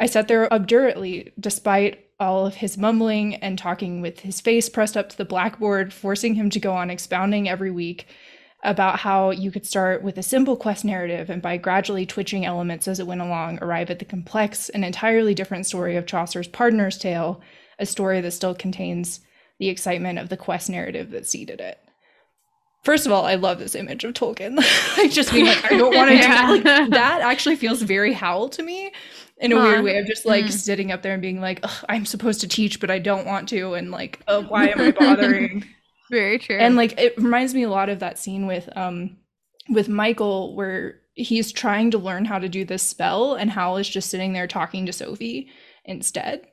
I 0.00 0.06
sat 0.06 0.26
there 0.26 0.52
obdurately, 0.52 1.32
despite 1.38 2.06
all 2.18 2.46
of 2.46 2.56
his 2.56 2.78
mumbling 2.78 3.36
and 3.36 3.58
talking 3.58 4.00
with 4.00 4.20
his 4.20 4.40
face 4.40 4.68
pressed 4.68 4.96
up 4.96 5.08
to 5.10 5.16
the 5.16 5.24
blackboard, 5.24 5.92
forcing 5.92 6.34
him 6.34 6.50
to 6.50 6.58
go 6.58 6.72
on 6.72 6.90
expounding 6.90 7.48
every 7.48 7.70
week 7.70 8.06
about 8.64 9.00
how 9.00 9.30
you 9.30 9.50
could 9.50 9.66
start 9.66 10.02
with 10.02 10.18
a 10.18 10.22
simple 10.22 10.56
quest 10.56 10.84
narrative 10.84 11.30
and 11.30 11.42
by 11.42 11.56
gradually 11.56 12.06
twitching 12.06 12.44
elements 12.44 12.88
as 12.88 12.98
it 12.98 13.06
went 13.06 13.20
along, 13.20 13.58
arrive 13.60 13.90
at 13.90 13.98
the 13.98 14.04
complex 14.04 14.68
and 14.68 14.84
entirely 14.84 15.34
different 15.34 15.66
story 15.66 15.96
of 15.96 16.06
Chaucer's 16.06 16.48
Pardoner's 16.48 16.98
Tale, 16.98 17.40
a 17.78 17.86
story 17.86 18.20
that 18.20 18.32
still 18.32 18.54
contains 18.54 19.20
the 19.58 19.68
excitement 19.68 20.18
of 20.18 20.28
the 20.28 20.36
quest 20.36 20.70
narrative 20.70 21.10
that 21.10 21.26
seeded 21.26 21.60
it. 21.60 21.78
First 22.88 23.04
of 23.04 23.12
all, 23.12 23.26
I 23.26 23.34
love 23.34 23.58
this 23.58 23.74
image 23.74 24.02
of 24.04 24.14
Tolkien. 24.14 24.56
I 24.96 25.08
just 25.08 25.30
mean 25.30 25.44
like 25.44 25.62
I 25.70 25.76
don't 25.76 25.94
want 25.94 26.08
to 26.08 26.16
yeah. 26.16 26.46
do. 26.46 26.52
Like 26.54 26.64
that 26.64 27.20
actually 27.20 27.56
feels 27.56 27.82
very 27.82 28.14
Howl 28.14 28.48
to 28.48 28.62
me 28.62 28.90
in 29.36 29.52
a 29.52 29.56
huh. 29.56 29.62
weird 29.62 29.84
way 29.84 29.98
of 29.98 30.06
just 30.06 30.24
like 30.24 30.46
mm. 30.46 30.50
sitting 30.50 30.90
up 30.90 31.02
there 31.02 31.12
and 31.12 31.20
being 31.20 31.38
like, 31.38 31.62
I'm 31.90 32.06
supposed 32.06 32.40
to 32.40 32.48
teach, 32.48 32.80
but 32.80 32.90
I 32.90 32.98
don't 32.98 33.26
want 33.26 33.46
to, 33.50 33.74
and 33.74 33.90
like, 33.90 34.20
oh, 34.26 34.40
why 34.44 34.68
am 34.68 34.80
I 34.80 34.92
bothering? 34.92 35.66
Very 36.10 36.38
true. 36.38 36.56
And 36.56 36.76
like 36.76 36.98
it 36.98 37.14
reminds 37.18 37.52
me 37.52 37.64
a 37.64 37.68
lot 37.68 37.90
of 37.90 37.98
that 37.98 38.18
scene 38.18 38.46
with 38.46 38.74
um 38.74 39.18
with 39.68 39.90
Michael 39.90 40.56
where 40.56 40.98
he's 41.12 41.52
trying 41.52 41.90
to 41.90 41.98
learn 41.98 42.24
how 42.24 42.38
to 42.38 42.48
do 42.48 42.64
this 42.64 42.82
spell 42.82 43.34
and 43.34 43.50
Howl 43.50 43.76
is 43.76 43.86
just 43.86 44.08
sitting 44.08 44.32
there 44.32 44.46
talking 44.46 44.86
to 44.86 44.94
Sophie 44.94 45.50
instead. 45.84 46.46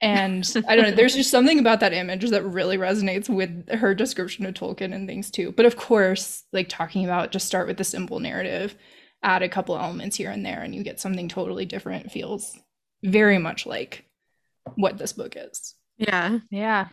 And 0.00 0.50
I 0.68 0.76
don't 0.76 0.90
know, 0.90 0.96
there's 0.96 1.14
just 1.14 1.30
something 1.30 1.58
about 1.58 1.80
that 1.80 1.92
image 1.92 2.28
that 2.30 2.44
really 2.44 2.78
resonates 2.78 3.28
with 3.28 3.68
her 3.70 3.94
description 3.94 4.46
of 4.46 4.54
Tolkien 4.54 4.94
and 4.94 5.06
things 5.06 5.30
too. 5.30 5.52
But 5.52 5.66
of 5.66 5.76
course, 5.76 6.44
like 6.52 6.68
talking 6.68 7.04
about 7.04 7.32
just 7.32 7.46
start 7.46 7.66
with 7.66 7.76
the 7.76 7.84
simple 7.84 8.20
narrative, 8.20 8.76
add 9.22 9.42
a 9.42 9.48
couple 9.48 9.76
elements 9.76 10.16
here 10.16 10.30
and 10.30 10.44
there, 10.44 10.62
and 10.62 10.74
you 10.74 10.82
get 10.82 11.00
something 11.00 11.28
totally 11.28 11.66
different. 11.66 12.10
feels 12.10 12.56
very 13.02 13.38
much 13.38 13.66
like 13.66 14.04
what 14.74 14.98
this 14.98 15.12
book 15.12 15.34
is. 15.36 15.74
Yeah. 15.96 16.38
Yeah. 16.50 16.88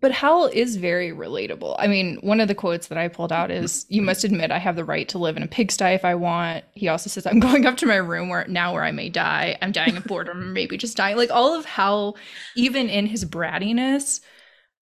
But 0.00 0.12
Howl 0.12 0.46
is 0.46 0.76
very 0.76 1.10
relatable. 1.10 1.74
I 1.78 1.88
mean, 1.88 2.18
one 2.20 2.40
of 2.40 2.46
the 2.46 2.54
quotes 2.54 2.86
that 2.86 2.98
I 2.98 3.08
pulled 3.08 3.32
out 3.32 3.50
is 3.50 3.84
You 3.90 4.02
must 4.02 4.22
admit 4.22 4.50
I 4.52 4.58
have 4.58 4.76
the 4.76 4.84
right 4.84 5.08
to 5.08 5.18
live 5.18 5.36
in 5.36 5.42
a 5.42 5.48
pigsty 5.48 5.86
if 5.94 6.04
I 6.04 6.14
want. 6.14 6.64
He 6.74 6.88
also 6.88 7.10
says, 7.10 7.26
I'm 7.26 7.40
going 7.48 7.66
up 7.66 7.76
to 7.78 7.86
my 7.86 7.96
room 7.96 8.28
where 8.28 8.46
now 8.48 8.72
where 8.74 8.84
I 8.84 8.92
may 8.92 9.08
die. 9.08 9.56
I'm 9.60 9.72
dying 9.72 9.96
of 9.96 10.04
boredom, 10.04 10.40
or 10.40 10.46
maybe 10.46 10.76
just 10.76 10.96
dying. 10.96 11.16
Like 11.16 11.30
all 11.30 11.54
of 11.58 11.64
Howl 11.64 12.16
even 12.56 12.88
in 12.88 13.06
his 13.06 13.24
brattiness, 13.24 14.20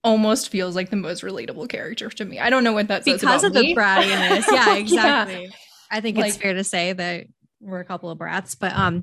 almost 0.07 0.51
feels 0.51 0.77
like 0.77 0.91
the 0.91 0.97
most 0.97 1.23
relatable 1.25 1.69
character 1.69 2.09
to 2.09 2.25
me. 2.25 2.39
I 2.39 2.49
don't 2.49 2.63
know 2.63 2.73
what 2.73 2.87
that 2.89 3.05
says 3.05 3.21
because 3.21 3.43
of 3.43 3.55
me. 3.55 3.75
the 3.75 3.81
brattiness. 3.81 4.45
Yeah, 4.51 4.77
exactly. 4.77 5.45
yeah. 5.45 5.51
I 5.91 6.01
think 6.01 6.17
like, 6.17 6.29
it's 6.29 6.37
fair 6.37 6.55
to 6.55 6.63
say 6.63 6.93
that 6.93 7.27
we're 7.61 7.81
a 7.81 7.85
couple 7.85 8.11
of 8.11 8.19
brats, 8.19 8.55
but 8.55 8.73
um 8.73 9.03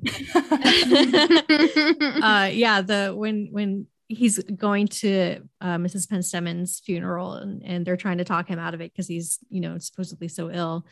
uh 2.22 2.48
yeah, 2.52 2.80
the 2.80 3.12
when 3.14 3.48
when 3.50 3.86
he's 4.08 4.38
going 4.38 4.88
to 4.88 5.40
uh, 5.60 5.76
Mrs. 5.76 6.08
Penstemon's 6.08 6.80
funeral 6.80 7.34
and, 7.34 7.62
and 7.64 7.86
they're 7.86 7.96
trying 7.96 8.18
to 8.18 8.24
talk 8.24 8.48
him 8.48 8.58
out 8.58 8.74
of 8.74 8.80
it 8.80 8.92
because 8.92 9.08
he's, 9.08 9.38
you 9.48 9.60
know, 9.60 9.78
supposedly 9.78 10.28
so 10.28 10.50
ill. 10.50 10.86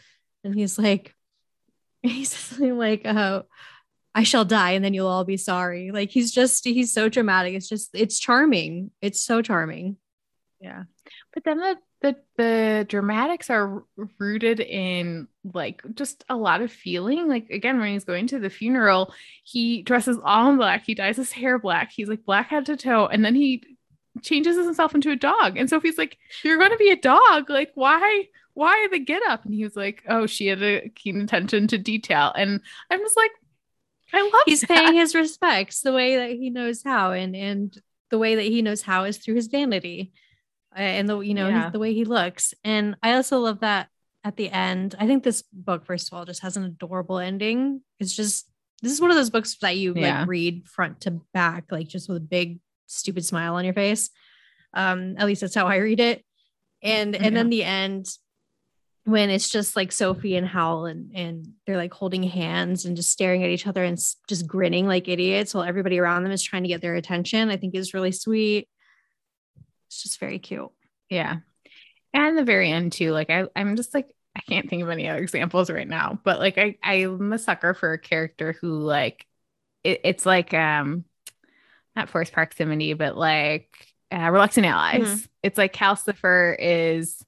And 0.44 0.54
he's 0.54 0.78
like, 0.78 1.14
he's 2.02 2.58
like, 2.58 3.02
uh, 3.04 3.42
I 4.14 4.24
shall 4.24 4.44
die 4.44 4.72
and 4.72 4.84
then 4.84 4.94
you'll 4.94 5.08
all 5.08 5.24
be 5.24 5.36
sorry. 5.36 5.90
Like 5.90 6.10
he's 6.10 6.32
just, 6.32 6.64
he's 6.64 6.92
so 6.92 7.08
dramatic. 7.08 7.54
It's 7.54 7.68
just, 7.68 7.90
it's 7.94 8.18
charming. 8.18 8.90
It's 9.00 9.20
so 9.20 9.42
charming. 9.42 9.96
Yeah. 10.60 10.84
But 11.32 11.44
then 11.44 11.58
the 11.58 11.76
the 12.03 12.16
the 12.36 12.84
dramatics 12.88 13.48
are 13.48 13.84
rooted 14.18 14.61
in 14.61 15.28
like 15.55 15.82
just 15.94 16.24
a 16.28 16.36
lot 16.36 16.61
of 16.61 16.70
feeling. 16.70 17.28
Like 17.28 17.48
again 17.50 17.78
when 17.78 17.92
he's 17.92 18.05
going 18.05 18.26
to 18.28 18.38
the 18.38 18.50
funeral 18.50 19.14
he 19.44 19.82
dresses 19.82 20.18
all 20.22 20.50
in 20.50 20.57
black 20.57 20.84
he 20.84 20.94
dyes 20.94 21.16
his 21.16 21.32
hair 21.32 21.59
black 21.59 21.92
he's 21.92 22.09
like 22.09 22.24
black 22.24 22.48
head 22.48 22.66
to 22.66 22.76
toe 22.76 23.07
and 23.07 23.24
then 23.24 23.34
he 23.34 23.62
changes 24.20 24.57
himself 24.57 24.94
into 24.94 25.11
a 25.11 25.16
dog. 25.16 25.57
And 25.57 25.70
sophie's 25.70 25.98
like 25.98 26.18
you're 26.44 26.59
going 26.59 26.72
to 26.72 26.76
be 26.76 26.90
a 26.90 26.96
dog 26.96 27.48
like 27.48 27.70
why 27.74 28.24
why 28.55 28.88
the 28.90 28.98
get 28.98 29.22
up? 29.26 29.44
And 29.44 29.55
he 29.55 29.64
was 29.64 29.76
like 29.76 30.03
oh 30.09 30.26
she 30.26 30.48
had 30.48 30.62
a 30.62 30.88
keen 30.90 31.22
attention 31.22 31.68
to 31.68 31.78
detail. 31.78 32.32
And 32.36 32.61
i'm 32.90 33.00
just 33.00 33.16
like 33.16 33.30
i 34.12 34.22
love 34.22 34.42
he's 34.44 34.61
that. 34.62 34.68
paying 34.68 34.94
his 34.94 35.14
respects 35.14 35.80
the 35.80 35.92
way 35.92 36.16
that 36.16 36.30
he 36.30 36.50
knows 36.50 36.82
how 36.82 37.12
and 37.12 37.34
and 37.36 37.80
the 38.11 38.18
way 38.18 38.34
that 38.34 38.42
he 38.42 38.61
knows 38.61 38.82
how 38.82 39.05
is 39.05 39.16
through 39.18 39.36
his 39.36 39.46
vanity 39.46 40.12
and 40.74 41.08
the 41.08 41.18
you 41.20 41.34
know 41.34 41.48
yeah. 41.48 41.70
the 41.70 41.78
way 41.78 41.94
he 41.94 42.04
looks. 42.04 42.54
And 42.64 42.96
i 43.02 43.14
also 43.14 43.38
love 43.38 43.60
that 43.60 43.88
at 44.24 44.36
the 44.36 44.48
end 44.50 44.94
i 45.00 45.06
think 45.06 45.24
this 45.24 45.42
book 45.52 45.84
first 45.84 46.06
of 46.06 46.16
all 46.16 46.24
just 46.24 46.42
has 46.42 46.56
an 46.56 46.64
adorable 46.64 47.18
ending. 47.18 47.82
It's 47.98 48.14
just 48.14 48.48
this 48.82 48.92
is 48.92 49.00
one 49.00 49.10
of 49.10 49.16
those 49.16 49.30
books 49.30 49.56
that 49.60 49.76
you 49.76 49.94
yeah. 49.94 50.20
like 50.20 50.28
read 50.28 50.66
front 50.66 51.02
to 51.02 51.20
back 51.32 51.64
like 51.70 51.88
just 51.88 52.08
with 52.08 52.18
a 52.18 52.20
big 52.20 52.58
stupid 52.86 53.24
smile 53.24 53.54
on 53.54 53.64
your 53.64 53.74
face. 53.74 54.10
Um 54.74 55.16
at 55.18 55.26
least 55.26 55.40
that's 55.40 55.54
how 55.54 55.66
i 55.66 55.76
read 55.76 56.00
it. 56.00 56.24
And 56.82 57.14
and 57.14 57.36
then 57.36 57.48
the 57.48 57.64
end 57.64 58.06
when 59.04 59.30
it's 59.30 59.48
just 59.48 59.74
like 59.74 59.90
sophie 59.90 60.36
and 60.36 60.46
howl 60.46 60.86
and 60.86 61.10
and 61.14 61.48
they're 61.66 61.76
like 61.76 61.92
holding 61.92 62.22
hands 62.22 62.84
and 62.84 62.96
just 62.96 63.10
staring 63.10 63.42
at 63.42 63.50
each 63.50 63.66
other 63.66 63.82
and 63.82 63.98
just 64.28 64.46
grinning 64.46 64.86
like 64.86 65.08
idiots 65.08 65.54
while 65.54 65.64
everybody 65.64 65.98
around 65.98 66.22
them 66.22 66.32
is 66.32 66.42
trying 66.42 66.62
to 66.62 66.68
get 66.68 66.80
their 66.80 66.94
attention 66.94 67.50
i 67.50 67.56
think 67.56 67.74
is 67.74 67.94
really 67.94 68.12
sweet 68.12 68.68
it's 69.93 70.03
just 70.03 70.18
very 70.18 70.38
cute. 70.38 70.70
Yeah. 71.11 71.38
And 72.14 72.38
the 72.38 72.45
very 72.45 72.70
end 72.70 72.93
too, 72.93 73.12
like 73.12 73.28
I, 73.28 73.45
I'm 73.55 73.76
just 73.76 73.93
like, 73.93 74.14
I 74.34 74.40
can't 74.40 74.70
think 74.70 74.82
of 74.82 74.88
any 74.88 75.07
other 75.09 75.20
examples 75.20 75.68
right 75.70 75.86
now, 75.86 76.18
but 76.24 76.38
like 76.38 76.57
I, 76.57 76.78
I'm 76.82 77.32
a 77.34 77.38
sucker 77.38 77.74
for 77.74 77.93
a 77.93 77.99
character 77.99 78.57
who 78.59 78.78
like 78.78 79.26
it, 79.84 80.01
it's 80.05 80.24
like 80.24 80.55
um 80.55 81.05
not 81.95 82.09
forced 82.09 82.32
proximity, 82.32 82.95
but 82.95 83.18
like 83.18 83.68
uh, 84.11 84.30
reluctant 84.30 84.64
allies. 84.64 85.03
Mm-hmm. 85.03 85.24
It's 85.43 85.59
like 85.59 85.74
Calcifer 85.74 86.57
is 86.59 87.22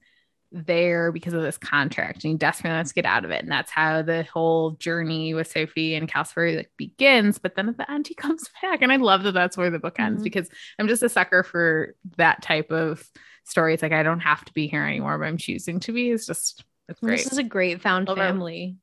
there 0.54 1.10
because 1.10 1.34
of 1.34 1.42
this 1.42 1.58
contract 1.58 2.22
and 2.22 2.30
he 2.32 2.36
desperately 2.36 2.76
wants 2.76 2.90
to 2.90 2.94
get 2.94 3.04
out 3.04 3.24
of 3.24 3.30
it. 3.32 3.42
And 3.42 3.50
that's 3.50 3.70
how 3.70 4.02
the 4.02 4.22
whole 4.22 4.72
journey 4.72 5.34
with 5.34 5.50
Sophie 5.50 5.94
and 5.94 6.08
Calcifer 6.08 6.56
like 6.56 6.70
begins. 6.76 7.38
But 7.38 7.56
then 7.56 7.68
at 7.68 7.76
the 7.76 7.90
end, 7.90 8.06
he 8.06 8.14
comes 8.14 8.48
back. 8.62 8.80
And 8.80 8.92
I 8.92 8.96
love 8.96 9.24
that 9.24 9.32
that's 9.32 9.56
where 9.56 9.70
the 9.70 9.80
book 9.80 9.98
ends 9.98 10.18
mm-hmm. 10.18 10.24
because 10.24 10.48
I'm 10.78 10.88
just 10.88 11.02
a 11.02 11.08
sucker 11.08 11.42
for 11.42 11.96
that 12.16 12.40
type 12.42 12.70
of 12.70 13.04
story. 13.44 13.74
It's 13.74 13.82
like, 13.82 13.92
I 13.92 14.04
don't 14.04 14.20
have 14.20 14.44
to 14.44 14.52
be 14.52 14.68
here 14.68 14.84
anymore, 14.84 15.18
but 15.18 15.26
I'm 15.26 15.38
choosing 15.38 15.80
to 15.80 15.92
be. 15.92 16.10
It's 16.10 16.26
just, 16.26 16.64
it's 16.88 17.00
great. 17.00 17.18
This 17.18 17.32
is 17.32 17.38
a 17.38 17.42
great 17.42 17.82
found 17.82 18.08
love 18.08 18.18
family. 18.18 18.76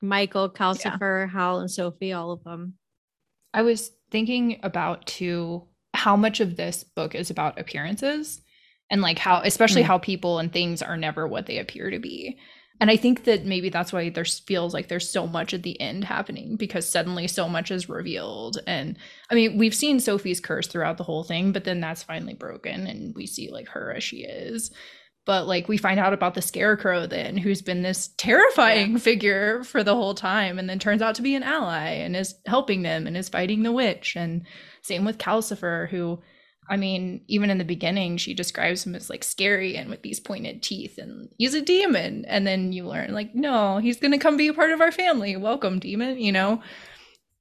Michael, 0.00 0.48
Calcifer, 0.48 1.24
yeah. 1.24 1.26
Howl, 1.26 1.60
and 1.60 1.70
Sophie, 1.70 2.12
all 2.12 2.32
of 2.32 2.42
them. 2.44 2.74
I 3.52 3.62
was 3.62 3.90
thinking 4.10 4.60
about 4.62 5.06
too 5.06 5.66
how 5.94 6.16
much 6.16 6.40
of 6.40 6.56
this 6.56 6.84
book 6.84 7.14
is 7.14 7.30
about 7.30 7.58
appearances 7.58 8.40
and 8.90 9.02
like 9.02 9.18
how 9.18 9.40
especially 9.44 9.82
mm. 9.82 9.86
how 9.86 9.98
people 9.98 10.38
and 10.38 10.52
things 10.52 10.82
are 10.82 10.96
never 10.96 11.26
what 11.26 11.46
they 11.46 11.58
appear 11.58 11.90
to 11.90 11.98
be. 11.98 12.38
And 12.80 12.90
i 12.90 12.96
think 12.96 13.24
that 13.24 13.44
maybe 13.44 13.70
that's 13.70 13.92
why 13.92 14.08
there 14.08 14.24
feels 14.24 14.72
like 14.72 14.88
there's 14.88 15.08
so 15.08 15.26
much 15.26 15.52
at 15.52 15.62
the 15.62 15.80
end 15.80 16.04
happening 16.04 16.56
because 16.56 16.88
suddenly 16.88 17.26
so 17.26 17.48
much 17.48 17.70
is 17.70 17.88
revealed. 17.88 18.58
And 18.66 18.96
i 19.30 19.34
mean 19.34 19.58
we've 19.58 19.74
seen 19.74 20.00
sophie's 20.00 20.40
curse 20.40 20.66
throughout 20.66 20.96
the 20.96 21.04
whole 21.04 21.24
thing 21.24 21.52
but 21.52 21.64
then 21.64 21.80
that's 21.80 22.02
finally 22.02 22.34
broken 22.34 22.86
and 22.86 23.14
we 23.14 23.26
see 23.26 23.50
like 23.50 23.68
her 23.68 23.92
as 23.92 24.04
she 24.04 24.18
is. 24.18 24.70
But 25.26 25.46
like 25.46 25.68
we 25.68 25.76
find 25.76 26.00
out 26.00 26.14
about 26.14 26.32
the 26.32 26.40
scarecrow 26.40 27.06
then 27.06 27.36
who's 27.36 27.60
been 27.60 27.82
this 27.82 28.08
terrifying 28.16 28.92
yeah. 28.92 28.98
figure 28.98 29.62
for 29.62 29.84
the 29.84 29.94
whole 29.94 30.14
time 30.14 30.58
and 30.58 30.70
then 30.70 30.78
turns 30.78 31.02
out 31.02 31.16
to 31.16 31.22
be 31.22 31.34
an 31.34 31.42
ally 31.42 31.88
and 31.90 32.16
is 32.16 32.34
helping 32.46 32.80
them 32.80 33.06
and 33.06 33.14
is 33.14 33.28
fighting 33.28 33.62
the 33.62 33.72
witch. 33.72 34.16
And 34.16 34.46
same 34.80 35.04
with 35.04 35.18
calcifer 35.18 35.90
who 35.90 36.22
I 36.68 36.76
mean, 36.76 37.22
even 37.28 37.50
in 37.50 37.58
the 37.58 37.64
beginning, 37.64 38.18
she 38.18 38.34
describes 38.34 38.84
him 38.84 38.94
as 38.94 39.08
like 39.08 39.24
scary 39.24 39.76
and 39.76 39.88
with 39.88 40.02
these 40.02 40.20
pointed 40.20 40.62
teeth, 40.62 40.98
and 40.98 41.28
he's 41.38 41.54
a 41.54 41.62
demon. 41.62 42.24
And 42.26 42.46
then 42.46 42.72
you 42.72 42.86
learn, 42.86 43.14
like, 43.14 43.34
no, 43.34 43.78
he's 43.78 43.98
gonna 43.98 44.18
come 44.18 44.36
be 44.36 44.48
a 44.48 44.54
part 44.54 44.70
of 44.70 44.80
our 44.80 44.92
family. 44.92 45.36
Welcome, 45.36 45.78
demon. 45.78 46.18
You 46.18 46.32
know. 46.32 46.62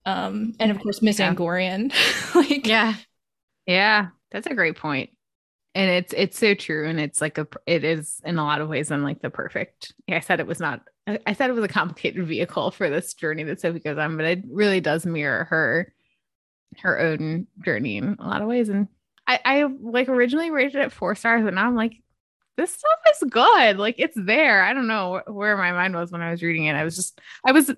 Um, 0.05 0.53
and 0.59 0.71
of 0.71 0.80
course, 0.80 1.01
Miss 1.01 1.19
yeah. 1.19 1.34
Angorian. 1.34 1.91
like, 2.36 2.65
yeah, 2.65 2.95
yeah, 3.65 4.07
that's 4.32 4.47
a 4.47 4.55
great 4.55 4.78
point. 4.78 5.09
And 5.75 5.91
it's 5.91 6.13
it's 6.15 6.39
so 6.39 6.53
true, 6.53 6.88
and 6.88 6.99
it's 6.99 7.19
like 7.19 7.38
a 7.38 7.47
it 7.65 7.84
is 7.84 8.21
in 8.23 8.39
a 8.39 8.43
lot 8.43 8.61
of 8.61 8.69
ways. 8.69 8.91
I'm 8.91 9.03
like 9.03 9.21
the 9.21 9.30
perfect. 9.30 9.93
I 10.09 10.21
said 10.21 10.39
it 10.39 10.47
was 10.47 10.59
not. 10.59 10.82
I 11.25 11.34
said 11.34 11.49
it 11.49 11.53
was 11.53 11.65
a 11.65 11.69
complicated 11.69 12.25
vehicle 12.28 12.71
for 12.71 12.89
this 12.89 13.13
journey 13.13 13.43
that 13.43 13.59
Sophie 13.59 13.80
goes 13.80 13.97
on, 13.97 14.15
but 14.15 14.25
it 14.25 14.43
really 14.49 14.80
does 14.80 15.05
mirror 15.05 15.45
her 15.49 15.93
her 16.80 16.99
own 16.99 17.47
journey 17.63 17.97
in 17.97 18.15
a 18.19 18.28
lot 18.28 18.41
of 18.41 18.47
ways 18.47 18.69
and 18.69 18.88
I, 19.28 19.39
I 19.43 19.63
like 19.63 20.09
originally 20.09 20.51
rated 20.51 20.82
it 20.82 20.91
four 20.91 21.13
stars, 21.15 21.43
but 21.43 21.53
now 21.53 21.67
I'm 21.67 21.75
like, 21.75 22.01
this 22.55 22.73
stuff 22.73 22.99
is 23.11 23.30
good. 23.30 23.78
Like 23.78 23.95
it's 23.97 24.17
there. 24.17 24.63
I 24.63 24.73
don't 24.73 24.88
know 24.88 25.21
where 25.28 25.57
my 25.57 25.71
mind 25.73 25.95
was 25.95 26.11
when 26.11 26.21
I 26.21 26.32
was 26.32 26.41
reading 26.41 26.65
it. 26.65 26.75
I 26.75 26.84
was 26.84 26.95
just, 26.95 27.19
I 27.45 27.51
was 27.51 27.71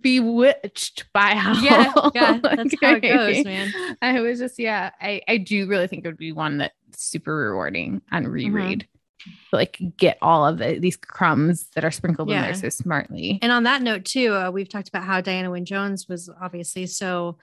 bewitched 0.00 1.04
by 1.12 1.34
how 1.34 1.52
yeah, 1.62 1.92
yeah 2.14 2.38
that's 2.42 2.74
how 2.82 2.94
it 2.94 3.02
goes 3.02 3.44
man 3.44 3.72
i 4.02 4.20
was 4.20 4.40
just 4.40 4.58
yeah 4.58 4.90
i 5.00 5.20
i 5.28 5.36
do 5.36 5.68
really 5.68 5.86
think 5.86 6.04
it 6.04 6.08
would 6.08 6.16
be 6.16 6.32
one 6.32 6.58
that's 6.58 6.74
super 6.92 7.36
rewarding 7.36 8.02
on 8.10 8.24
mm-hmm. 8.24 8.32
reread 8.32 8.80
mm-hmm. 8.80 9.32
like 9.52 9.80
get 9.96 10.18
all 10.20 10.44
of 10.44 10.58
the, 10.58 10.80
these 10.80 10.96
crumbs 10.96 11.68
that 11.76 11.84
are 11.84 11.92
sprinkled 11.92 12.28
yeah. 12.28 12.38
in 12.38 12.42
there 12.42 12.54
so 12.54 12.68
smartly 12.68 13.38
and 13.42 13.52
on 13.52 13.62
that 13.62 13.80
note 13.80 14.04
too 14.04 14.34
uh, 14.34 14.50
we've 14.50 14.68
talked 14.68 14.88
about 14.88 15.04
how 15.04 15.20
diana 15.20 15.52
wynne 15.52 15.64
jones 15.64 16.08
was 16.08 16.28
obviously 16.40 16.86
so 16.86 17.38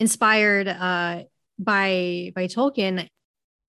inspired 0.00 0.66
uh, 0.66 1.22
by 1.58 2.32
by 2.34 2.46
Tolkien. 2.46 3.08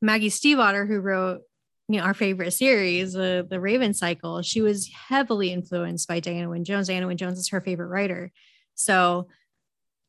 Maggie 0.02 0.30
Stiefvater, 0.30 0.88
who 0.88 1.00
wrote 1.00 1.42
you 1.88 1.98
know 1.98 2.04
our 2.04 2.14
favorite 2.14 2.52
series, 2.52 3.16
uh, 3.16 3.44
the 3.50 3.60
Raven 3.60 3.94
Cycle, 3.94 4.42
she 4.42 4.62
was 4.62 4.90
heavily 5.10 5.52
influenced 5.52 6.08
by 6.08 6.20
Diana 6.20 6.50
Wynne 6.50 6.66
Jones. 6.66 6.88
Diana 6.88 7.08
Wynne 7.08 7.18
Jones 7.18 7.40
is 7.40 7.50
her 7.50 7.62
favorite 7.62 7.88
writer, 7.88 8.32
so 8.76 9.28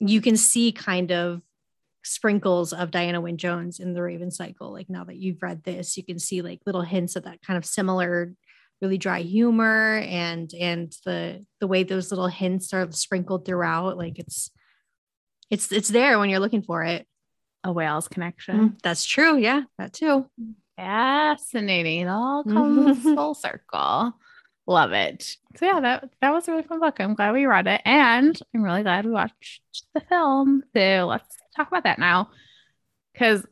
you 0.01 0.20
can 0.20 0.37
see 0.37 0.72
kind 0.72 1.11
of 1.11 1.41
sprinkles 2.05 2.72
of 2.72 2.91
Diana 2.91 3.20
Wynne 3.20 3.37
Jones 3.37 3.81
in 3.81 3.95
the 3.95 4.03
Raven 4.03 4.31
Cycle. 4.31 4.72
Like 4.72 4.89
now 4.89 5.05
that 5.05 5.16
you've 5.16 5.43
read 5.43 5.64
this, 5.64 5.97
you 5.97 6.05
can 6.05 6.18
see 6.18 6.43
like 6.43 6.61
little 6.66 6.83
hints 6.83 7.16
of 7.16 7.24
that 7.24 7.43
kind 7.43 7.57
of 7.57 7.64
similar 7.64 8.35
really 8.81 8.99
dry 8.99 9.20
humor 9.20 9.99
and 10.07 10.53
and 10.55 10.93
the 11.05 11.45
the 11.61 11.66
way 11.66 11.83
those 11.83 12.11
little 12.11 12.29
hints 12.29 12.72
are 12.72 12.91
sprinkled 12.93 13.45
throughout 13.45 13.99
like 13.99 14.18
it's 14.18 14.51
it's 15.51 15.72
it's 15.72 15.89
there 15.89 16.18
when 16.18 16.31
you're 16.31 16.39
looking 16.39 16.62
for 16.62 16.85
it 16.85 17.07
a 17.64 17.72
Wales 17.72 18.09
connection 18.09 18.56
mm, 18.56 18.82
that's 18.82 19.04
true 19.04 19.36
yeah 19.36 19.62
that 19.78 19.92
too 19.92 20.26
fascinating 20.76 22.00
it 22.00 22.09
all 22.09 22.44
comes 22.44 23.02
full 23.02 23.34
circle 23.34 24.12
love 24.66 24.92
it 24.92 25.36
so 25.56 25.66
yeah 25.66 25.80
that 25.80 26.11
that 26.20 26.30
was 26.30 26.46
a 26.46 26.52
really 26.52 26.62
fun 26.62 26.80
book 26.80 27.00
i'm 27.00 27.14
glad 27.14 27.32
we 27.32 27.46
read 27.46 27.66
it 27.66 27.80
and 27.84 28.38
i'm 28.54 28.62
really 28.62 28.82
glad 28.82 29.04
we 29.04 29.11
watched 29.11 29.62
the 29.94 30.00
film 30.00 30.62
so 30.74 31.06
let's 31.09 31.36
talk 31.56 31.68
about 31.68 31.84
that 31.84 31.98
now 31.98 32.28
because 33.12 33.44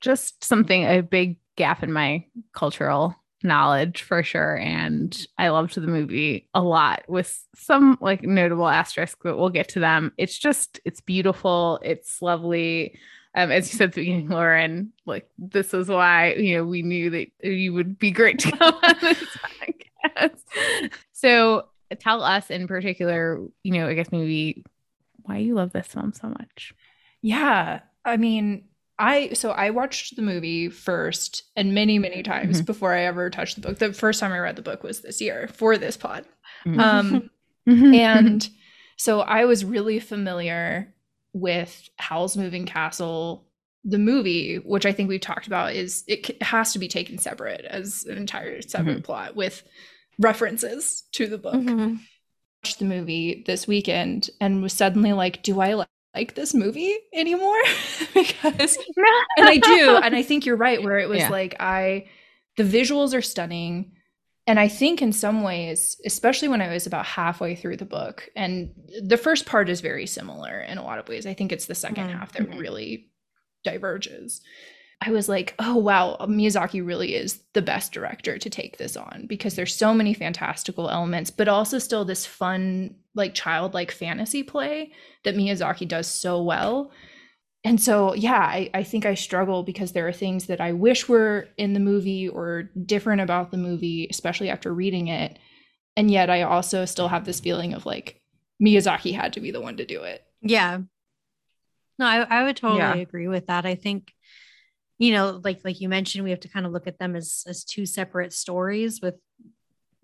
just 0.00 0.42
something 0.44 0.84
a 0.84 1.00
big 1.00 1.38
gap 1.56 1.82
in 1.82 1.92
my 1.92 2.24
cultural 2.52 3.14
knowledge 3.42 4.02
for 4.02 4.22
sure. 4.22 4.56
And 4.56 5.16
I 5.36 5.48
loved 5.48 5.74
the 5.74 5.80
movie 5.82 6.48
a 6.54 6.62
lot 6.62 7.04
with 7.08 7.44
some 7.54 7.98
like 8.00 8.22
notable 8.22 8.68
asterisks, 8.68 9.18
but 9.22 9.36
we'll 9.36 9.50
get 9.50 9.68
to 9.70 9.80
them. 9.80 10.12
It's 10.16 10.38
just, 10.38 10.80
it's 10.84 11.00
beautiful. 11.00 11.80
It's 11.82 12.20
lovely. 12.20 12.98
Um, 13.38 13.52
as 13.52 13.72
you 13.72 13.78
said 13.78 13.90
at 13.90 13.94
the 13.94 14.00
beginning, 14.00 14.28
Lauren, 14.30 14.92
like 15.06 15.30
this 15.38 15.72
is 15.72 15.86
why, 15.86 16.32
you 16.32 16.56
know, 16.56 16.64
we 16.64 16.82
knew 16.82 17.10
that 17.10 17.28
you 17.40 17.72
would 17.72 17.96
be 17.96 18.10
great 18.10 18.40
to 18.40 18.50
come 18.50 18.74
on 18.82 18.94
this 19.00 19.24
podcast. 20.04 20.90
So 21.12 21.68
tell 22.00 22.24
us 22.24 22.50
in 22.50 22.66
particular, 22.66 23.40
you 23.62 23.72
know, 23.74 23.86
I 23.86 23.94
guess 23.94 24.10
maybe 24.10 24.64
why 25.22 25.36
you 25.36 25.54
love 25.54 25.72
this 25.72 25.86
film 25.86 26.12
so 26.14 26.30
much. 26.30 26.74
Yeah. 27.22 27.82
I 28.04 28.16
mean, 28.16 28.64
I 28.98 29.34
so 29.34 29.52
I 29.52 29.70
watched 29.70 30.16
the 30.16 30.22
movie 30.22 30.68
first 30.68 31.44
and 31.54 31.72
many 31.72 32.00
many 32.00 32.24
times 32.24 32.56
mm-hmm. 32.56 32.64
before 32.64 32.92
I 32.92 33.02
ever 33.02 33.30
touched 33.30 33.54
the 33.54 33.60
book. 33.60 33.78
The 33.78 33.92
first 33.92 34.18
time 34.18 34.32
I 34.32 34.40
read 34.40 34.56
the 34.56 34.62
book 34.62 34.82
was 34.82 35.02
this 35.02 35.20
year 35.20 35.48
for 35.54 35.78
this 35.78 35.96
pod. 35.96 36.24
Mm-hmm. 36.66 36.80
Um 36.80 37.30
mm-hmm. 37.68 37.94
and 37.94 38.48
so 38.96 39.20
I 39.20 39.44
was 39.44 39.64
really 39.64 40.00
familiar 40.00 40.92
with 41.40 41.88
Howl's 41.96 42.36
Moving 42.36 42.66
Castle 42.66 43.44
the 43.84 43.98
movie, 43.98 44.56
which 44.56 44.84
I 44.84 44.92
think 44.92 45.08
we've 45.08 45.20
talked 45.20 45.46
about 45.46 45.74
is 45.74 46.04
it 46.06 46.42
has 46.42 46.72
to 46.72 46.78
be 46.78 46.88
taken 46.88 47.18
separate 47.18 47.64
as 47.64 48.04
an 48.04 48.18
entire 48.18 48.60
separate 48.60 48.98
mm-hmm. 48.98 49.02
plot 49.02 49.36
with 49.36 49.62
references 50.18 51.04
to 51.12 51.26
the 51.26 51.38
book. 51.38 51.54
Mm-hmm. 51.54 51.94
Watched 52.62 52.80
the 52.80 52.84
movie 52.84 53.44
this 53.46 53.66
weekend 53.66 54.30
and 54.40 54.62
was 54.62 54.72
suddenly 54.72 55.12
like, 55.12 55.42
do 55.42 55.60
I 55.60 55.84
like 56.14 56.34
this 56.34 56.54
movie 56.54 56.96
anymore 57.14 57.60
because 58.14 58.76
and 59.36 59.48
I 59.48 59.58
do 59.58 59.96
and 60.02 60.16
I 60.16 60.22
think 60.22 60.46
you're 60.46 60.56
right 60.56 60.82
where 60.82 60.98
it 60.98 61.08
was 61.08 61.18
yeah. 61.18 61.28
like 61.28 61.54
I 61.60 62.06
the 62.56 62.64
visuals 62.64 63.14
are 63.14 63.22
stunning 63.22 63.92
and 64.48 64.58
I 64.58 64.66
think 64.66 65.00
in 65.00 65.12
some 65.12 65.42
ways 65.42 66.00
especially 66.04 66.48
when 66.48 66.60
I 66.60 66.72
was 66.72 66.86
about 66.86 67.06
halfway 67.06 67.54
through 67.54 67.76
the 67.76 67.84
book 67.84 68.28
and 68.34 68.72
the 69.00 69.16
first 69.16 69.46
part 69.46 69.68
is 69.68 69.80
very 69.80 70.06
similar 70.06 70.60
in 70.60 70.78
a 70.78 70.84
lot 70.84 70.98
of 70.98 71.08
ways 71.08 71.26
I 71.26 71.34
think 71.34 71.52
it's 71.52 71.66
the 71.66 71.74
2nd 71.74 71.94
mm-hmm. 71.94 72.08
half 72.08 72.32
that 72.32 72.56
really 72.56 73.10
diverges 73.62 74.40
I 75.00 75.12
was 75.12 75.28
like, 75.28 75.54
oh, 75.60 75.76
wow, 75.76 76.16
Miyazaki 76.22 76.84
really 76.84 77.14
is 77.14 77.40
the 77.52 77.62
best 77.62 77.92
director 77.92 78.36
to 78.36 78.50
take 78.50 78.78
this 78.78 78.96
on 78.96 79.26
because 79.28 79.54
there's 79.54 79.74
so 79.74 79.94
many 79.94 80.12
fantastical 80.12 80.90
elements, 80.90 81.30
but 81.30 81.46
also 81.46 81.78
still 81.78 82.04
this 82.04 82.26
fun, 82.26 82.96
like 83.14 83.32
childlike 83.32 83.92
fantasy 83.92 84.42
play 84.42 84.92
that 85.22 85.36
Miyazaki 85.36 85.86
does 85.86 86.08
so 86.08 86.42
well. 86.42 86.90
And 87.68 87.78
so, 87.78 88.14
yeah, 88.14 88.40
I, 88.40 88.70
I 88.72 88.82
think 88.82 89.04
I 89.04 89.12
struggle 89.12 89.62
because 89.62 89.92
there 89.92 90.08
are 90.08 90.12
things 90.12 90.46
that 90.46 90.58
I 90.58 90.72
wish 90.72 91.06
were 91.06 91.48
in 91.58 91.74
the 91.74 91.80
movie 91.80 92.26
or 92.26 92.62
different 92.86 93.20
about 93.20 93.50
the 93.50 93.58
movie, 93.58 94.06
especially 94.08 94.48
after 94.48 94.72
reading 94.72 95.08
it. 95.08 95.38
And 95.94 96.10
yet 96.10 96.30
I 96.30 96.44
also 96.44 96.86
still 96.86 97.08
have 97.08 97.26
this 97.26 97.40
feeling 97.40 97.74
of 97.74 97.84
like 97.84 98.22
Miyazaki 98.62 99.14
had 99.14 99.34
to 99.34 99.40
be 99.40 99.50
the 99.50 99.60
one 99.60 99.76
to 99.76 99.84
do 99.84 100.04
it. 100.04 100.24
Yeah. 100.40 100.78
No, 101.98 102.06
I, 102.06 102.22
I 102.22 102.44
would 102.44 102.56
totally 102.56 102.78
yeah. 102.78 102.94
agree 102.94 103.28
with 103.28 103.48
that. 103.48 103.66
I 103.66 103.74
think 103.74 104.14
you 104.96 105.12
know 105.12 105.38
like 105.44 105.60
like 105.62 105.78
you 105.78 105.90
mentioned 105.90 106.24
we 106.24 106.30
have 106.30 106.40
to 106.40 106.48
kind 106.48 106.64
of 106.64 106.72
look 106.72 106.86
at 106.86 106.98
them 106.98 107.14
as 107.14 107.44
as 107.46 107.64
two 107.64 107.86
separate 107.86 108.32
stories 108.32 109.00
with 109.00 109.14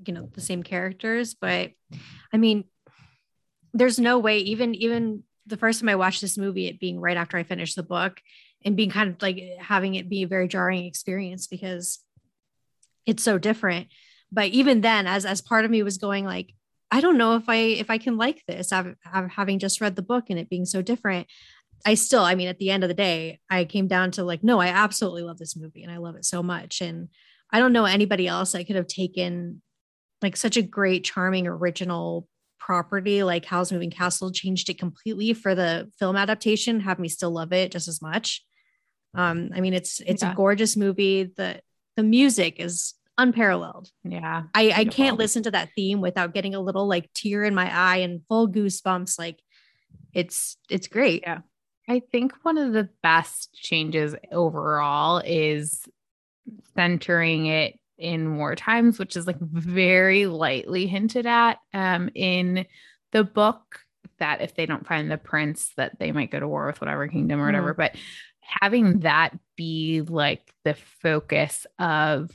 you 0.07 0.15
know 0.15 0.29
the 0.35 0.41
same 0.41 0.63
characters 0.63 1.35
but 1.35 1.73
i 2.33 2.37
mean 2.37 2.63
there's 3.73 3.99
no 3.99 4.21
way 4.21 4.39
even 4.39 4.73
even 4.77 5.25
the 5.47 5.57
first 5.57 5.81
time 5.81 5.89
i 5.89 5.95
watched 5.95 6.21
this 6.21 6.39
movie 6.39 6.67
it 6.67 6.81
being 6.81 7.01
right 7.01 7.17
after 7.17 7.37
i 7.37 7.43
finished 7.43 7.77
the 7.77 7.83
book 7.83 8.21
and 8.65 8.77
being 8.77 8.91
kind 8.91 9.11
of 9.11 9.23
like 9.23 9.41
having 9.59 9.95
it 9.95 10.09
be 10.09 10.23
a 10.23 10.29
very 10.29 10.49
jarring 10.49 10.85
experience 10.85 11.47
because 11.47 11.99
it's 13.07 13.23
so 13.23 13.39
different 13.39 13.89
but 14.33 14.47
even 14.49 14.81
then 14.81 15.07
as 15.07 15.27
as 15.27 15.41
part 15.41 15.65
of 15.65 15.71
me 15.71 15.83
was 15.83 15.99
going 15.99 16.25
like 16.25 16.53
i 16.91 17.01
don't 17.01 17.19
know 17.19 17.37
if 17.37 17.49
i 17.49 17.57
if 17.57 17.91
i 17.91 17.99
can 17.99 18.17
like 18.17 18.43
this 18.47 18.73
I've, 18.73 18.95
I've 19.11 19.31
having 19.31 19.59
just 19.59 19.81
read 19.81 19.97
the 19.97 20.03
book 20.03 20.25
and 20.31 20.39
it 20.39 20.51
being 20.51 20.65
so 20.65 20.83
different 20.83 21.27
I 21.85 21.95
still, 21.95 22.23
I 22.23 22.35
mean, 22.35 22.49
at 22.49 22.59
the 22.59 22.71
end 22.71 22.83
of 22.83 22.89
the 22.89 22.95
day, 22.95 23.41
I 23.51 23.65
came 23.65 23.89
down 23.89 24.13
to 24.13 24.25
like, 24.25 24.43
no, 24.43 24.59
I 24.59 24.69
absolutely 24.69 25.23
love 25.23 25.39
this 25.39 25.57
movie 25.57 25.83
and 25.83 25.93
I 25.93 25.99
love 25.99 26.17
it 26.17 26.25
so 26.25 26.43
much. 26.43 26.81
And 26.81 27.09
I 27.51 27.59
don't 27.59 27.73
know 27.75 27.85
anybody 27.85 28.27
else 28.27 28.53
that 28.53 28.65
could 28.67 28.77
have 28.77 28.87
taken 28.87 29.61
like 30.23 30.37
such 30.37 30.57
a 30.57 30.63
great, 30.63 31.05
charming, 31.05 31.47
original 31.47 32.27
property 32.65 33.23
like 33.23 33.45
Howl's 33.45 33.73
Moving 33.73 33.91
Castle, 33.91 34.33
changed 34.33 34.71
it 34.71 34.79
completely 34.79 35.35
for 35.35 35.55
the 35.55 35.91
film 35.99 36.17
adaptation, 36.17 36.81
have 36.81 36.99
me 36.99 37.09
still 37.09 37.31
love 37.31 37.53
it 37.53 37.71
just 37.71 37.89
as 37.89 38.01
much. 38.01 38.43
Um, 39.15 39.51
I 39.55 39.61
mean, 39.61 39.75
it's 39.75 40.01
it's 40.01 40.23
yeah. 40.23 40.33
a 40.33 40.35
gorgeous 40.35 40.77
movie. 40.77 41.25
The 41.25 41.61
the 41.97 42.03
music 42.03 42.57
is 42.59 42.95
unparalleled. 43.19 43.91
Yeah. 44.03 44.45
I, 44.55 44.73
I 44.75 44.85
can't 44.87 45.19
listen 45.19 45.45
to 45.45 45.53
that 45.53 45.69
theme 45.77 46.01
without 46.01 46.35
getting 46.35 46.55
a 46.55 46.61
little 46.61 46.89
like 46.89 47.13
tear 47.13 47.45
in 47.45 47.55
my 47.55 47.73
eye 47.73 47.99
and 47.99 48.23
full 48.29 48.49
goosebumps. 48.49 49.19
Like 49.19 49.41
it's 50.13 50.57
it's 50.71 50.89
great. 50.89 51.23
Yeah. 51.25 51.41
I 51.89 52.01
think 52.11 52.33
one 52.43 52.59
of 52.59 52.73
the 52.73 52.89
best 53.03 53.55
changes 53.55 54.17
overall 54.33 55.23
is 55.25 55.87
centering 56.75 57.47
it 57.47 57.79
in 57.99 58.37
war 58.37 58.55
times, 58.55 58.99
which 58.99 59.17
is 59.17 59.27
like 59.27 59.39
very 59.39 60.27
lightly 60.27 60.87
hinted 60.87 61.27
at 61.27 61.59
um, 61.73 62.11
in 62.15 62.67
the 63.13 63.25
book 63.25 63.81
that 64.19 64.41
if 64.41 64.55
they 64.55 64.67
don't 64.67 64.87
find 64.87 65.11
the 65.11 65.19
prince 65.19 65.73
that 65.77 65.99
they 65.99 66.13
might 66.13 66.31
go 66.31 66.41
to 66.41 66.49
war 66.49 66.67
with 66.67 66.81
whatever 66.81 67.09
kingdom 67.09 67.41
or 67.41 67.47
whatever. 67.47 67.75
Mm. 67.75 67.79
But 67.79 67.97
having 68.41 69.01
that 69.01 69.31
be 69.57 70.03
like 70.03 70.53
the 70.65 70.75
focus 70.75 71.67
of 71.79 72.31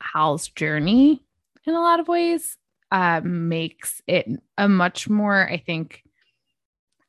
Howl's 0.00 0.48
journey 0.48 1.22
in 1.64 1.74
a 1.74 1.80
lot 1.80 2.00
of 2.00 2.08
ways 2.08 2.56
uh, 2.90 3.20
makes 3.22 4.00
it 4.06 4.26
a 4.56 4.68
much 4.68 5.08
more, 5.08 5.48
I 5.48 5.58
think, 5.58 6.02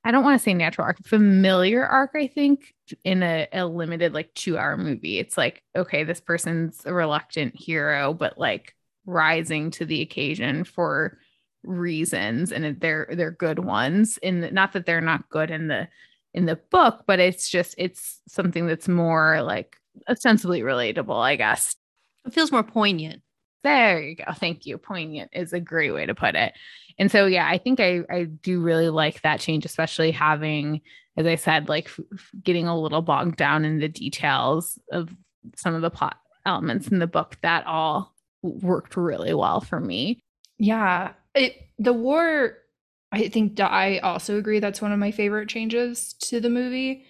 I 0.03 0.11
don't 0.11 0.23
want 0.23 0.39
to 0.39 0.43
say 0.43 0.53
natural 0.53 0.85
arc, 0.85 1.03
familiar 1.03 1.85
arc, 1.85 2.11
I 2.15 2.27
think, 2.27 2.73
in 3.03 3.21
a, 3.21 3.47
a 3.51 3.65
limited 3.65 4.13
like 4.13 4.33
two 4.33 4.57
hour 4.57 4.77
movie. 4.77 5.19
It's 5.19 5.37
like, 5.37 5.61
okay, 5.75 6.03
this 6.03 6.21
person's 6.21 6.85
a 6.85 6.93
reluctant 6.93 7.55
hero, 7.55 8.13
but 8.13 8.37
like 8.37 8.75
rising 9.05 9.71
to 9.71 9.85
the 9.85 10.01
occasion 10.01 10.63
for 10.63 11.17
reasons 11.63 12.53
and 12.53 12.79
they're 12.79 13.09
they're 13.11 13.31
good 13.31 13.59
ones. 13.59 14.17
And 14.23 14.51
not 14.53 14.73
that 14.73 14.85
they're 14.85 15.01
not 15.01 15.29
good 15.29 15.51
in 15.51 15.67
the 15.67 15.89
in 16.33 16.45
the 16.45 16.55
book 16.55 17.03
but 17.07 17.19
it's 17.19 17.49
just 17.49 17.73
it's 17.77 18.21
something 18.27 18.67
that's 18.67 18.87
more 18.87 19.41
like 19.41 19.75
ostensibly 20.07 20.61
relatable 20.61 21.19
i 21.19 21.35
guess. 21.35 21.75
It 22.25 22.33
feels 22.33 22.51
more 22.51 22.63
poignant 22.63 23.21
there 23.63 24.01
you 24.01 24.15
go. 24.15 24.25
Thank 24.33 24.65
you. 24.65 24.77
Poignant 24.77 25.31
is 25.33 25.53
a 25.53 25.59
great 25.59 25.93
way 25.93 26.05
to 26.05 26.15
put 26.15 26.35
it. 26.35 26.53
And 26.97 27.09
so 27.09 27.25
yeah 27.25 27.47
i 27.47 27.57
think 27.57 27.79
i 27.79 28.01
i 28.11 28.25
do 28.25 28.59
really 28.59 28.89
like 28.89 29.21
that 29.21 29.39
change 29.39 29.63
especially 29.63 30.11
having 30.11 30.81
as 31.15 31.25
i 31.25 31.35
said 31.35 31.69
like 31.69 31.85
f- 31.85 32.31
getting 32.43 32.67
a 32.67 32.77
little 32.77 33.01
bogged 33.01 33.37
down 33.37 33.63
in 33.63 33.79
the 33.79 33.87
details 33.87 34.77
of 34.91 35.15
some 35.55 35.73
of 35.73 35.81
the 35.81 35.89
plot 35.89 36.17
elements 36.45 36.89
in 36.89 36.99
the 36.99 37.07
book 37.07 37.37
that 37.41 37.65
all 37.65 38.13
worked 38.41 38.95
really 38.95 39.33
well 39.33 39.61
for 39.61 39.79
me. 39.79 40.19
Yeah. 40.57 41.13
It 41.35 41.55
the 41.77 41.93
war 41.93 42.57
i 43.11 43.29
think 43.29 43.59
i 43.59 43.99
also 43.99 44.37
agree 44.37 44.59
that's 44.59 44.81
one 44.81 44.91
of 44.91 44.99
my 44.99 45.11
favorite 45.11 45.47
changes 45.47 46.13
to 46.21 46.39
the 46.39 46.49
movie. 46.49 47.05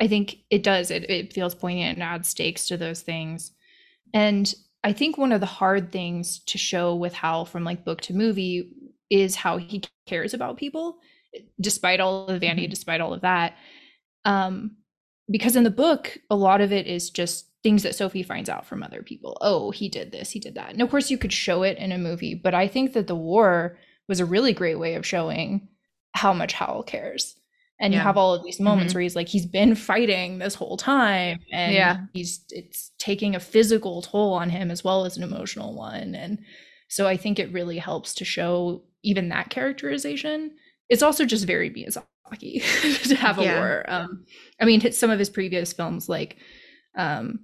I 0.00 0.08
think 0.08 0.38
it 0.50 0.64
does. 0.64 0.90
It, 0.90 1.08
it 1.08 1.32
feels 1.32 1.54
poignant 1.54 1.98
and 1.98 2.02
adds 2.02 2.28
stakes 2.28 2.66
to 2.68 2.76
those 2.76 3.02
things. 3.02 3.52
And 4.12 4.52
i 4.84 4.92
think 4.92 5.18
one 5.18 5.32
of 5.32 5.40
the 5.40 5.46
hard 5.46 5.90
things 5.90 6.38
to 6.40 6.58
show 6.58 6.94
with 6.94 7.12
Howl 7.12 7.44
from 7.44 7.64
like 7.64 7.84
book 7.84 8.00
to 8.02 8.14
movie 8.14 8.70
is 9.10 9.34
how 9.34 9.56
he 9.56 9.82
cares 10.06 10.34
about 10.34 10.56
people 10.56 10.98
despite 11.60 12.00
all 12.00 12.26
of 12.26 12.40
Vandy, 12.40 12.62
mm-hmm. 12.62 12.70
despite 12.70 13.00
all 13.00 13.12
of 13.12 13.22
that. 13.22 13.56
Um, 14.24 14.76
because 15.30 15.56
in 15.56 15.64
the 15.64 15.70
book, 15.70 16.18
a 16.30 16.36
lot 16.36 16.60
of 16.60 16.72
it 16.72 16.86
is 16.86 17.10
just 17.10 17.46
things 17.62 17.82
that 17.82 17.94
Sophie 17.94 18.22
finds 18.22 18.50
out 18.50 18.66
from 18.66 18.82
other 18.82 19.02
people. 19.02 19.38
Oh, 19.40 19.70
he 19.70 19.88
did 19.88 20.12
this, 20.12 20.30
he 20.30 20.38
did 20.38 20.54
that. 20.56 20.70
And 20.70 20.82
of 20.82 20.90
course, 20.90 21.10
you 21.10 21.16
could 21.16 21.32
show 21.32 21.62
it 21.62 21.78
in 21.78 21.92
a 21.92 21.98
movie, 21.98 22.34
but 22.34 22.54
I 22.54 22.68
think 22.68 22.92
that 22.92 23.06
the 23.06 23.14
war 23.14 23.78
was 24.06 24.20
a 24.20 24.26
really 24.26 24.52
great 24.52 24.78
way 24.78 24.94
of 24.94 25.06
showing 25.06 25.68
how 26.12 26.34
much 26.34 26.52
Howl 26.52 26.82
cares. 26.82 27.36
And 27.80 27.92
yeah. 27.92 27.98
you 27.98 28.02
have 28.04 28.16
all 28.16 28.34
of 28.34 28.44
these 28.44 28.60
moments 28.60 28.92
mm-hmm. 28.92 28.98
where 28.98 29.02
he's 29.02 29.16
like, 29.16 29.28
he's 29.28 29.46
been 29.46 29.74
fighting 29.74 30.38
this 30.38 30.54
whole 30.54 30.76
time, 30.76 31.40
and 31.52 31.74
yeah. 31.74 31.98
he's 32.12 32.44
it's 32.50 32.92
taking 32.98 33.34
a 33.34 33.40
physical 33.40 34.00
toll 34.00 34.32
on 34.32 34.48
him 34.50 34.70
as 34.70 34.84
well 34.84 35.04
as 35.04 35.16
an 35.16 35.24
emotional 35.24 35.74
one. 35.74 36.14
And 36.14 36.38
so 36.88 37.08
I 37.08 37.16
think 37.16 37.38
it 37.38 37.52
really 37.52 37.78
helps 37.78 38.14
to 38.14 38.24
show 38.24 38.84
even 39.02 39.28
that 39.30 39.50
characterization. 39.50 40.52
It's 40.88 41.02
also 41.02 41.24
just 41.24 41.46
very 41.46 41.68
Miyazaki 41.70 42.62
to 43.08 43.16
have 43.16 43.38
a 43.38 43.42
yeah. 43.42 43.58
war. 43.58 43.84
Um, 43.88 44.24
I 44.60 44.64
mean, 44.64 44.92
some 44.92 45.10
of 45.10 45.18
his 45.18 45.30
previous 45.30 45.72
films, 45.72 46.08
like 46.08 46.36
um, 46.96 47.40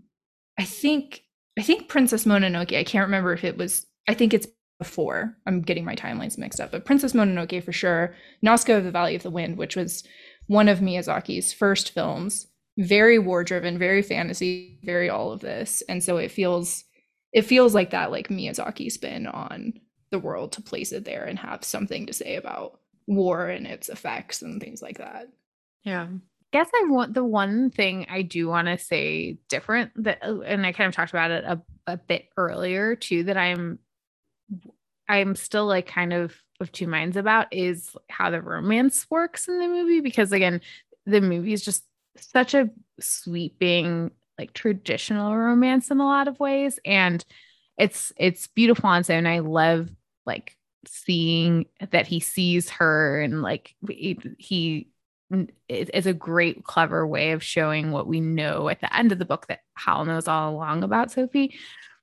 I 0.59 0.65
think 0.65 1.25
I 1.59 1.63
think 1.63 1.89
Princess 1.89 2.25
Mononoke. 2.25 2.77
I 2.77 2.85
can't 2.85 3.07
remember 3.07 3.33
if 3.33 3.45
it 3.45 3.57
was. 3.57 3.87
I 4.09 4.15
think 4.15 4.33
it's 4.33 4.47
before. 4.81 5.37
I'm 5.47 5.63
getting 5.63 5.85
my 5.85 5.95
timelines 5.95 6.37
mixed 6.37 6.59
up, 6.59 6.73
but 6.73 6.85
Princess 6.85 7.13
Mononoke 7.13 7.63
for 7.63 7.71
sure. 7.71 8.17
Nausicaä 8.45 8.79
of 8.79 8.85
the 8.85 8.91
Valley 8.91 9.15
of 9.15 9.23
the 9.23 9.31
Wind, 9.31 9.57
which 9.57 9.77
was 9.77 10.03
one 10.49 10.69
of 10.69 10.81
Miyazaki's 10.81 11.53
first 11.53 11.93
films, 11.93 12.49
very 12.77 13.21
war 13.21 13.45
driven, 13.45 13.79
very 13.79 14.03
fantasy, 14.03 14.81
very 14.83 15.09
all 15.09 15.31
of 15.31 15.41
this, 15.41 15.83
and 15.89 16.03
so 16.03 16.17
it 16.17 16.33
feels 16.33 16.85
it 17.33 17.43
feels 17.43 17.77
like 17.77 17.91
that 17.91 18.11
like 18.11 18.27
Miyazaki 18.27 18.91
spin 18.91 19.29
on 19.29 19.75
the 20.11 20.19
world 20.19 20.51
to 20.53 20.63
place 20.63 20.91
it 20.91 21.05
there 21.05 21.23
and 21.23 21.39
have 21.39 21.63
something 21.63 22.07
to 22.07 22.13
say 22.13 22.35
about 22.35 22.81
war 23.07 23.47
and 23.47 23.69
its 23.69 23.89
effects 23.89 24.43
and 24.43 24.61
things 24.61 24.83
like 24.83 24.99
that. 24.99 25.29
Yeah 25.85 26.09
guess 26.53 26.69
I 26.75 26.87
want 26.89 27.15
the 27.15 27.25
one 27.25 27.71
thing 27.71 28.07
I 28.11 28.23
do 28.23 28.49
want 28.49 28.69
to 28.69 28.79
say 28.79 29.39
different 29.49 29.93
that, 30.03 30.23
and 30.23 30.67
I 30.67 30.73
kind 30.73 30.89
of 30.89 30.95
talked 30.95 31.13
about 31.13 31.31
it 31.31 31.45
a, 31.45 31.61
a 31.87 31.97
bit 31.97 32.29
earlier 32.37 32.97
too, 32.97 33.25
that 33.25 33.37
I'm, 33.37 33.79
I'm 35.11 35.35
still 35.35 35.67
like 35.67 35.87
kind 35.87 36.13
of 36.13 36.35
of 36.61 36.71
two 36.73 36.87
minds 36.87 37.17
about 37.17 37.53
is 37.53 37.97
how 38.11 38.31
the 38.31 38.43
romance 38.43 39.07
works 39.11 39.49
in 39.49 39.59
the 39.59 39.67
movie 39.67 40.01
because 40.01 40.31
again, 40.31 40.61
the 41.07 41.21
movie 41.21 41.53
is 41.53 41.65
just 41.65 41.85
such 42.17 42.55
a 42.55 42.71
sweeping 43.01 44.11
like 44.39 44.53
traditional 44.53 45.37
romance 45.37 45.91
in 45.91 46.01
a 46.01 46.07
lot 46.07 46.29
of 46.29 46.39
ways 46.39 46.79
and 46.85 47.25
it's 47.79 48.13
it's 48.17 48.47
beautiful 48.49 48.91
and 48.91 49.07
so 49.07 49.15
and 49.15 49.29
I 49.29 49.39
love 49.39 49.89
like 50.27 50.57
seeing 50.87 51.67
that 51.91 52.07
he 52.07 52.21
sees 52.21 52.71
her 52.71 53.21
and 53.21 53.43
like 53.43 53.75
he, 53.89 54.89
it's 55.69 56.07
a 56.07 56.13
great, 56.13 56.65
clever 56.65 57.07
way 57.07 57.33
of 57.33 57.43
showing 57.43 57.93
what 57.93 58.07
we 58.07 58.21
know 58.21 58.69
at 58.69 58.81
the 58.81 58.95
end 58.95 59.13
of 59.13 59.19
the 59.19 59.25
book 59.25 59.47
that 59.47 59.61
Howl 59.75 60.05
knows 60.05 60.27
all 60.27 60.53
along 60.53 60.83
about 60.83 61.13
Sophie. 61.13 61.55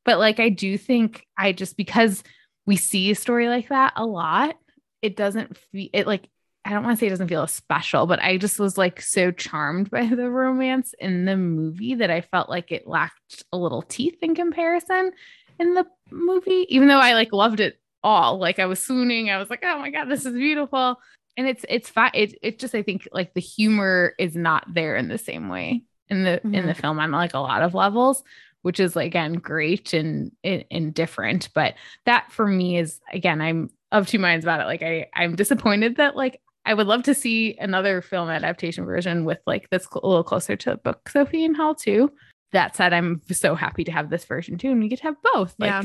But 0.06 0.20
like, 0.20 0.40
I 0.40 0.50
do 0.50 0.78
think 0.78 1.26
I 1.38 1.52
just 1.52 1.76
because 1.76 2.24
we 2.68 2.76
see 2.76 3.10
a 3.10 3.16
story 3.16 3.48
like 3.48 3.70
that 3.70 3.94
a 3.96 4.06
lot, 4.06 4.56
it 5.02 5.16
doesn't 5.16 5.58
feel 5.58 5.90
it 5.94 6.06
like 6.06 6.30
I 6.64 6.72
don't 6.72 6.84
want 6.84 6.98
to 6.98 7.00
say 7.00 7.08
it 7.08 7.12
doesn't 7.12 7.30
feel 7.30 7.48
special, 7.48 8.08
but 8.08 8.22
I 8.22 8.38
just 8.38 8.60
was 8.60 8.78
like 8.78 9.02
so 9.02 9.32
charmed 9.32 9.90
by 9.92 10.06
the 10.06 10.30
romance 10.30 10.94
in 11.00 11.26
the 11.26 11.38
movie 11.38 11.96
that 11.96 12.12
I 12.12 12.22
felt 12.22 12.50
like 12.50 12.72
it 12.72 12.86
lacked 12.86 13.44
a 13.52 13.58
little 13.58 13.82
teeth 13.82 14.18
in 14.22 14.36
comparison 14.36 15.14
in 15.60 15.74
the 15.74 15.88
movie, 16.12 16.68
even 16.70 16.88
though 16.88 17.00
I 17.00 17.14
like 17.14 17.34
loved 17.34 17.60
it 17.60 17.80
all. 18.04 18.38
Like 18.38 18.60
I 18.60 18.68
was 18.68 18.84
swooning, 18.84 19.32
I 19.32 19.38
was 19.38 19.50
like, 19.50 19.64
oh 19.64 19.80
my 19.80 19.90
God, 19.90 20.06
this 20.06 20.26
is 20.26 20.34
beautiful 20.34 21.00
and 21.38 21.48
it's 21.48 21.64
it's 21.70 21.90
fine 21.90 22.12
it, 22.14 22.38
it 22.42 22.60
just 22.60 22.76
i 22.76 22.82
think 22.82 23.08
like 23.12 23.34
the 23.34 23.42
humor 23.42 24.14
is 24.18 24.36
not 24.36 24.66
there 24.74 24.96
in 24.98 25.08
the 25.08 25.18
same 25.18 25.48
way 25.48 25.84
in 26.10 26.24
the 26.24 26.32
mm-hmm. 26.32 26.54
in 26.54 26.66
the 26.66 26.74
mm-hmm. 26.74 26.82
film 26.82 27.00
on 27.00 27.12
like 27.12 27.36
a 27.36 27.40
lot 27.40 27.62
of 27.62 27.74
levels 27.74 28.24
which 28.62 28.80
is 28.80 28.96
like, 28.96 29.08
again 29.08 29.34
great 29.34 29.94
and, 29.94 30.32
and 30.44 30.94
different. 30.94 31.50
But 31.54 31.76
that 32.06 32.32
for 32.32 32.48
me 32.48 32.78
is 32.78 33.00
again 33.12 33.42
i'm 33.42 33.70
of 33.92 34.08
two 34.08 34.20
minds 34.20 34.46
about 34.46 34.62
it. 34.62 34.66
Like 34.66 34.84
i 34.84 35.08
i'm 35.16 35.36
disappointed 35.36 35.98
that 35.98 36.16
like 36.16 36.42
i 36.66 36.74
would 36.74 36.88
love 36.88 37.04
to 37.04 37.14
see 37.14 37.58
another 37.60 38.02
film 38.02 38.30
adaptation 38.30 38.86
version 38.86 39.26
with 39.26 39.40
like 39.46 39.70
this 39.70 39.88
a 39.92 40.06
little 40.06 40.24
closer 40.24 40.56
to 40.56 40.72
the 40.72 40.78
book 40.78 41.10
sophie 41.10 41.46
and 41.46 41.56
howl 41.56 41.76
too. 41.76 42.12
That 42.52 42.76
said 42.76 42.94
i'm 42.94 43.22
so 43.32 43.56
happy 43.56 43.84
to 43.86 43.92
have 43.92 44.10
this 44.10 44.26
version 44.26 44.58
too 44.58 44.72
and 44.72 44.80
we 44.80 44.90
get 44.90 45.00
to 45.00 45.04
have 45.04 45.22
both. 45.34 45.56
Like 45.60 45.70
yeah. 45.70 45.84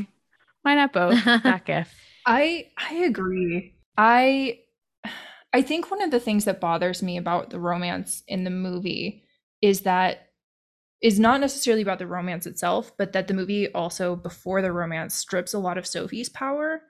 why 0.63 0.75
not 0.75 0.93
both? 0.93 1.23
That 1.25 1.65
gift 1.65 1.95
i 2.27 2.69
i 2.79 2.95
agree. 2.95 3.75
I 3.97 4.61
I 5.53 5.63
think 5.63 5.91
one 5.91 6.03
of 6.03 6.11
the 6.11 6.21
things 6.21 6.47
that 6.47 6.61
bothers 6.61 7.03
me 7.03 7.19
about 7.19 7.51
the 7.51 7.61
romance 7.61 8.23
in 8.27 8.45
the 8.45 8.51
movie 8.51 9.25
is 9.61 9.83
that 9.83 10.29
is 11.03 11.19
not 11.19 11.41
necessarily 11.41 11.83
about 11.83 11.99
the 11.99 12.07
romance 12.07 12.47
itself, 12.47 12.93
but 12.97 13.13
that 13.13 13.27
the 13.27 13.35
movie 13.35 13.71
also 13.73 14.15
before 14.15 14.63
the 14.63 14.73
romance 14.73 15.15
strips 15.15 15.53
a 15.53 15.59
lot 15.59 15.77
of 15.77 15.87
Sophie's 15.87 16.29
power. 16.29 16.83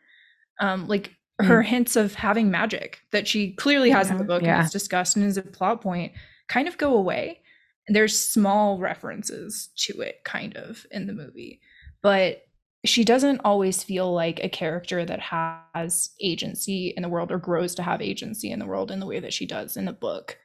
Um, 0.60 0.86
like 0.86 1.12
mm. 1.40 1.46
her 1.46 1.62
hints 1.62 1.96
of 1.96 2.14
having 2.14 2.50
magic 2.50 3.00
that 3.10 3.26
she 3.26 3.52
clearly 3.52 3.90
has 3.90 4.08
yeah, 4.08 4.12
in 4.12 4.18
the 4.18 4.24
book 4.24 4.42
yeah. 4.42 4.56
and 4.56 4.66
is 4.66 4.70
discussed 4.70 5.16
and 5.16 5.24
is 5.24 5.38
a 5.38 5.42
plot 5.42 5.80
point 5.80 6.12
kind 6.48 6.68
of 6.68 6.76
go 6.76 6.94
away. 6.94 7.40
There's 7.88 8.18
small 8.18 8.78
references 8.78 9.70
to 9.78 10.02
it 10.02 10.22
kind 10.24 10.56
of 10.56 10.86
in 10.90 11.06
the 11.06 11.14
movie. 11.14 11.60
But 12.02 12.42
she 12.84 13.04
doesn't 13.04 13.40
always 13.44 13.82
feel 13.82 14.12
like 14.12 14.40
a 14.42 14.48
character 14.48 15.04
that 15.04 15.20
has 15.20 16.10
agency 16.20 16.92
in 16.96 17.02
the 17.02 17.08
world 17.08 17.30
or 17.30 17.38
grows 17.38 17.74
to 17.76 17.82
have 17.82 18.02
agency 18.02 18.50
in 18.50 18.58
the 18.58 18.66
world 18.66 18.90
in 18.90 19.00
the 19.00 19.06
way 19.06 19.20
that 19.20 19.32
she 19.32 19.46
does 19.46 19.76
in 19.76 19.84
the 19.84 19.92
book. 19.92 20.36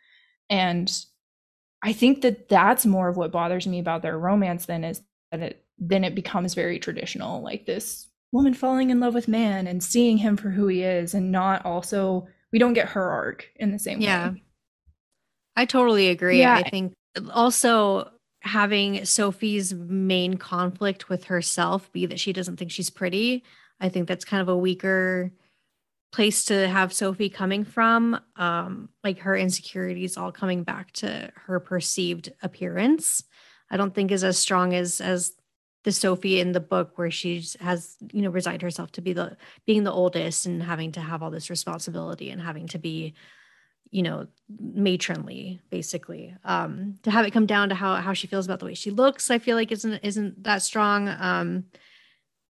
And 0.49 0.91
I 1.81 1.93
think 1.93 2.21
that 2.21 2.49
that's 2.49 2.85
more 2.85 3.07
of 3.07 3.17
what 3.17 3.31
bothers 3.31 3.67
me 3.67 3.79
about 3.79 4.01
their 4.01 4.17
romance 4.17 4.65
than 4.65 4.83
is 4.83 5.01
that 5.31 5.41
it 5.41 5.63
then 5.79 6.03
it 6.03 6.15
becomes 6.15 6.55
very 6.55 6.79
traditional 6.79 7.41
like 7.41 7.65
this 7.65 8.07
woman 8.31 8.53
falling 8.53 8.89
in 8.89 8.99
love 8.99 9.13
with 9.13 9.27
man 9.27 9.67
and 9.67 9.83
seeing 9.83 10.17
him 10.17 10.35
for 10.35 10.49
who 10.49 10.67
he 10.67 10.81
is 10.81 11.13
and 11.13 11.31
not 11.31 11.63
also 11.65 12.27
we 12.51 12.59
don't 12.59 12.73
get 12.73 12.89
her 12.89 13.09
arc 13.09 13.49
in 13.57 13.71
the 13.71 13.79
same 13.79 13.99
way. 13.99 14.05
yeah. 14.05 14.29
way. 14.31 14.43
I 15.55 15.65
totally 15.65 16.09
agree. 16.09 16.39
Yeah. 16.39 16.55
I 16.55 16.69
think 16.69 16.93
also 17.31 18.11
having 18.41 19.03
Sophie's 19.05 19.73
main 19.73 20.37
conflict 20.37 21.09
with 21.09 21.25
herself 21.25 21.91
be 21.91 22.05
that 22.05 22.19
she 22.19 22.31
doesn't 22.31 22.57
think 22.57 22.71
she's 22.71 22.89
pretty. 22.89 23.43
I 23.79 23.89
think 23.89 24.07
that's 24.07 24.25
kind 24.25 24.41
of 24.41 24.49
a 24.49 24.57
weaker 24.57 25.31
place 26.17 26.45
to 26.45 26.67
have 26.67 26.91
Sophie 26.91 27.29
coming 27.29 27.63
from. 27.63 28.19
Um, 28.37 28.89
like 29.03 29.19
her 29.19 29.37
insecurities 29.37 30.17
all 30.17 30.31
coming 30.31 30.63
back 30.63 30.91
to 30.93 31.31
her 31.45 31.59
perceived 31.59 32.33
appearance. 32.41 33.23
I 33.69 33.77
don't 33.77 33.93
think 33.93 34.11
is 34.11 34.23
as 34.23 34.39
strong 34.39 34.73
as 34.73 34.99
as 34.99 35.33
the 35.83 35.91
Sophie 35.91 36.39
in 36.39 36.53
the 36.53 36.59
book 36.59 36.97
where 36.97 37.11
she 37.11 37.45
has, 37.59 37.97
you 38.11 38.23
know, 38.23 38.31
resigned 38.31 38.63
herself 38.63 38.91
to 38.93 39.01
be 39.01 39.13
the 39.13 39.37
being 39.67 39.83
the 39.83 39.91
oldest 39.91 40.47
and 40.47 40.63
having 40.63 40.91
to 40.93 41.01
have 41.01 41.21
all 41.21 41.29
this 41.29 41.51
responsibility 41.51 42.31
and 42.31 42.41
having 42.41 42.67
to 42.69 42.79
be 42.79 43.13
you 43.91 44.01
know 44.01 44.27
matronly 44.59 45.61
basically 45.69 46.35
um 46.43 46.95
to 47.03 47.09
have 47.09 47.25
it 47.25 47.31
come 47.31 47.45
down 47.45 47.69
to 47.69 47.75
how 47.75 47.95
how 47.95 48.11
she 48.11 48.27
feels 48.27 48.45
about 48.45 48.59
the 48.59 48.65
way 48.65 48.73
she 48.73 48.91
looks 48.91 49.31
i 49.31 49.39
feel 49.39 49.55
like 49.55 49.71
isn't 49.71 49.93
isn't 50.03 50.43
that 50.43 50.61
strong 50.61 51.07
um 51.07 51.63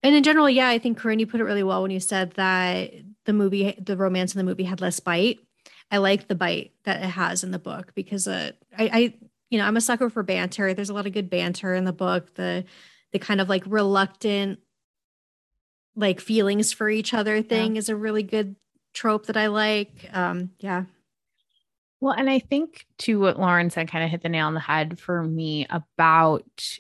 and 0.05 0.15
in 0.15 0.23
general 0.23 0.49
yeah 0.49 0.69
i 0.69 0.79
think 0.79 0.97
corinne 0.97 1.19
you 1.19 1.27
put 1.27 1.41
it 1.41 1.45
really 1.51 1.65
well 1.65 1.83
when 1.83 1.91
you 1.91 1.99
said 1.99 2.31
that 2.35 2.93
the 3.25 3.33
movie 3.33 3.75
the 3.81 3.97
romance 3.97 4.35
in 4.35 4.39
the 4.39 4.45
movie 4.45 4.65
had 4.65 4.81
less 4.81 5.01
bite. 5.01 5.41
I 5.91 5.99
like 5.99 6.29
the 6.29 6.35
bite 6.35 6.73
that 6.85 7.03
it 7.03 7.09
has 7.11 7.45
in 7.45 7.51
the 7.51 7.59
book 7.59 7.93
because 7.95 8.27
uh 8.27 8.53
i 8.79 8.91
i 8.93 9.15
you 9.51 9.59
know 9.59 9.67
i'm 9.67 9.77
a 9.77 9.81
sucker 9.81 10.11
for 10.11 10.23
banter. 10.23 10.75
There's 10.75 10.91
a 10.91 10.95
lot 10.95 11.07
of 11.07 11.13
good 11.13 11.31
banter 11.31 11.75
in 11.75 11.85
the 11.85 11.93
book. 11.93 12.35
The 12.35 12.65
the 13.13 13.19
kind 13.19 13.41
of 13.41 13.49
like 13.49 13.65
reluctant 13.67 14.61
like 15.97 16.21
feelings 16.21 16.73
for 16.73 16.91
each 16.91 17.15
other 17.15 17.41
thing 17.43 17.75
yeah. 17.75 17.79
is 17.79 17.89
a 17.89 17.97
really 17.97 18.25
good 18.25 18.57
trope 18.93 19.27
that 19.27 19.37
i 19.37 19.47
like. 19.47 20.09
Um 20.13 20.51
yeah. 20.59 20.85
Well, 22.01 22.15
and 22.15 22.29
I 22.29 22.39
think 22.39 22.87
to 22.99 23.19
what 23.19 23.39
Lauren 23.39 23.71
said 23.71 23.91
kind 23.91 24.05
of 24.05 24.11
hit 24.11 24.23
the 24.23 24.29
nail 24.29 24.47
on 24.47 24.53
the 24.53 24.61
head 24.61 24.99
for 24.99 25.23
me 25.23 25.67
about 25.71 26.79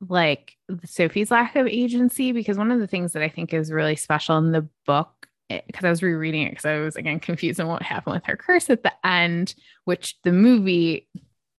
like 0.00 0.56
Sophie's 0.84 1.30
lack 1.30 1.56
of 1.56 1.66
agency 1.66 2.32
because 2.32 2.58
one 2.58 2.70
of 2.70 2.80
the 2.80 2.86
things 2.86 3.12
that 3.12 3.22
I 3.22 3.28
think 3.28 3.52
is 3.52 3.72
really 3.72 3.96
special 3.96 4.38
in 4.38 4.52
the 4.52 4.68
book 4.86 5.12
because 5.48 5.84
I 5.84 5.90
was 5.90 6.02
rereading 6.02 6.42
it 6.42 6.50
because 6.50 6.64
I 6.64 6.78
was 6.78 6.96
again 6.96 7.20
confused 7.20 7.60
on 7.60 7.68
what 7.68 7.82
happened 7.82 8.14
with 8.14 8.26
her 8.26 8.36
curse 8.36 8.70
at 8.70 8.82
the 8.82 8.92
end, 9.06 9.54
which 9.84 10.16
the 10.22 10.32
movie, 10.32 11.08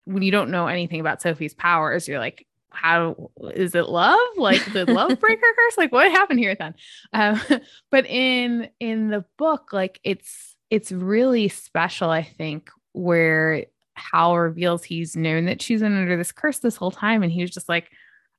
when 0.04 0.22
you 0.22 0.32
don't 0.32 0.50
know 0.50 0.66
anything 0.66 1.00
about 1.00 1.22
Sophie's 1.22 1.54
powers, 1.54 2.08
you're 2.08 2.18
like, 2.18 2.46
how 2.70 3.30
is 3.54 3.74
it 3.74 3.88
love? 3.88 4.18
Like 4.36 4.72
the 4.72 4.84
love 4.92 5.18
break 5.18 5.40
her 5.40 5.54
curse? 5.54 5.78
Like 5.78 5.92
what 5.92 6.10
happened 6.10 6.40
here 6.40 6.54
then? 6.54 6.74
Um, 7.12 7.40
but 7.90 8.06
in 8.06 8.68
in 8.80 9.08
the 9.08 9.24
book, 9.38 9.72
like 9.72 10.00
it's 10.04 10.56
it's 10.70 10.92
really 10.92 11.48
special, 11.48 12.10
I 12.10 12.22
think, 12.22 12.70
where 12.92 13.66
Howl 13.94 14.38
reveals 14.38 14.84
he's 14.84 15.16
known 15.16 15.46
that 15.46 15.62
she's 15.62 15.80
been 15.80 15.96
under 15.96 16.16
this 16.16 16.32
curse 16.32 16.58
this 16.58 16.76
whole 16.76 16.90
time. 16.90 17.22
And 17.22 17.32
he 17.32 17.40
was 17.42 17.50
just 17.50 17.68
like, 17.68 17.90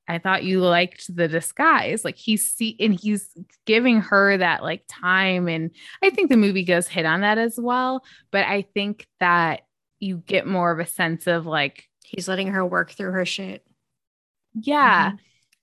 I 0.08 0.20
thought 0.20 0.43
you 0.43 0.62
liked 0.62 1.14
the 1.14 1.28
disguise. 1.28 2.05
Like 2.05 2.18
he's 2.18 2.49
see 2.51 2.76
and 2.80 2.97
he's 2.97 3.30
giving 3.66 4.01
her 4.01 4.38
that 4.38 4.64
like 4.64 4.84
time. 4.88 5.47
And 5.47 5.72
I 6.01 6.10
think 6.10 6.30
the 6.30 6.38
movie 6.38 6.64
goes 6.64 6.88
hit 6.88 7.05
on 7.05 7.22
that 7.22 7.38
as 7.38 7.58
well. 7.60 8.03
But 8.32 8.45
I 8.45 8.62
think 8.74 9.05
that 9.20 9.62
you 9.99 10.18
get 10.26 10.47
more 10.47 10.72
of 10.72 10.80
a 10.80 10.86
sense 10.86 11.28
of 11.28 11.45
like 11.45 11.86
He's 12.05 12.30
letting 12.30 12.47
her 12.47 12.66
work 12.66 12.91
through 12.91 13.12
her 13.12 13.26
shit. 13.26 13.66
yeah 14.53 15.12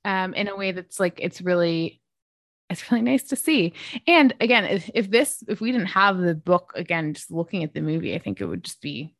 um 0.04 0.34
in 0.34 0.48
a 0.48 0.56
way 0.56 0.72
that's 0.72 1.00
like 1.00 1.18
it's 1.22 1.40
really 1.40 2.00
it's 2.70 2.90
really 2.90 3.02
nice 3.02 3.22
to 3.24 3.36
see 3.36 3.72
and 4.06 4.34
again 4.40 4.64
if, 4.64 4.90
if 4.94 5.10
this 5.10 5.42
if 5.48 5.60
we 5.60 5.72
didn't 5.72 5.86
have 5.86 6.18
the 6.18 6.34
book 6.34 6.72
again 6.76 7.14
just 7.14 7.30
looking 7.30 7.64
at 7.64 7.72
the 7.72 7.80
movie 7.80 8.14
i 8.14 8.18
think 8.18 8.40
it 8.40 8.46
would 8.46 8.62
just 8.62 8.80
be 8.82 9.14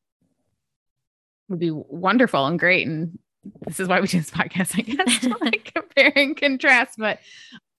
would 1.49 1.59
be 1.59 1.71
wonderful 1.71 2.47
and 2.47 2.59
great 2.59 2.87
and 2.87 3.19
this 3.67 3.81
is 3.81 3.89
why 3.89 4.01
we 4.01 4.07
do 4.07 4.19
this 4.19 4.31
podcast 4.31 4.79
i 4.79 4.83
guess 4.83 5.19
to 5.21 5.37
like 5.41 5.73
compare 5.75 6.13
and 6.17 6.37
contrast 6.37 6.97
but 6.99 7.19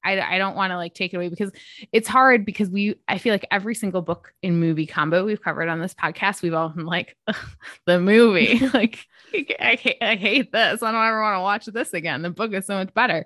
I, 0.06 0.36
I 0.36 0.38
don't 0.38 0.56
want 0.56 0.72
to 0.72 0.78
like 0.78 0.94
take 0.94 1.14
it 1.14 1.18
away 1.18 1.30
because 1.30 1.52
it's 1.92 2.08
hard 2.08 2.46
because 2.46 2.70
we 2.70 2.96
I 3.08 3.18
feel 3.18 3.34
like 3.34 3.48
every 3.50 3.74
single 3.74 4.04
book 4.04 4.34
in 4.44 4.60
movie 4.60 4.86
combo 4.86 5.26
we've 5.26 5.42
covered 5.42 5.68
on 5.68 5.82
this 5.82 5.96
podcast 5.96 6.44
we've 6.44 6.54
all 6.54 6.70
been 6.70 6.86
like 6.86 7.18
the 7.86 8.00
movie. 8.00 8.62
Like 8.76 9.08
I 9.60 9.76
hate, 9.76 9.98
I 10.02 10.16
hate 10.16 10.52
this. 10.52 10.84
I 10.84 10.92
don't 10.92 11.04
ever 11.04 11.22
want 11.22 11.38
to 11.38 11.42
watch 11.42 11.66
this 11.66 11.94
again. 11.94 12.22
The 12.22 12.30
book 12.30 12.54
is 12.54 12.66
so 12.66 12.76
much 12.76 12.94
better. 12.94 13.26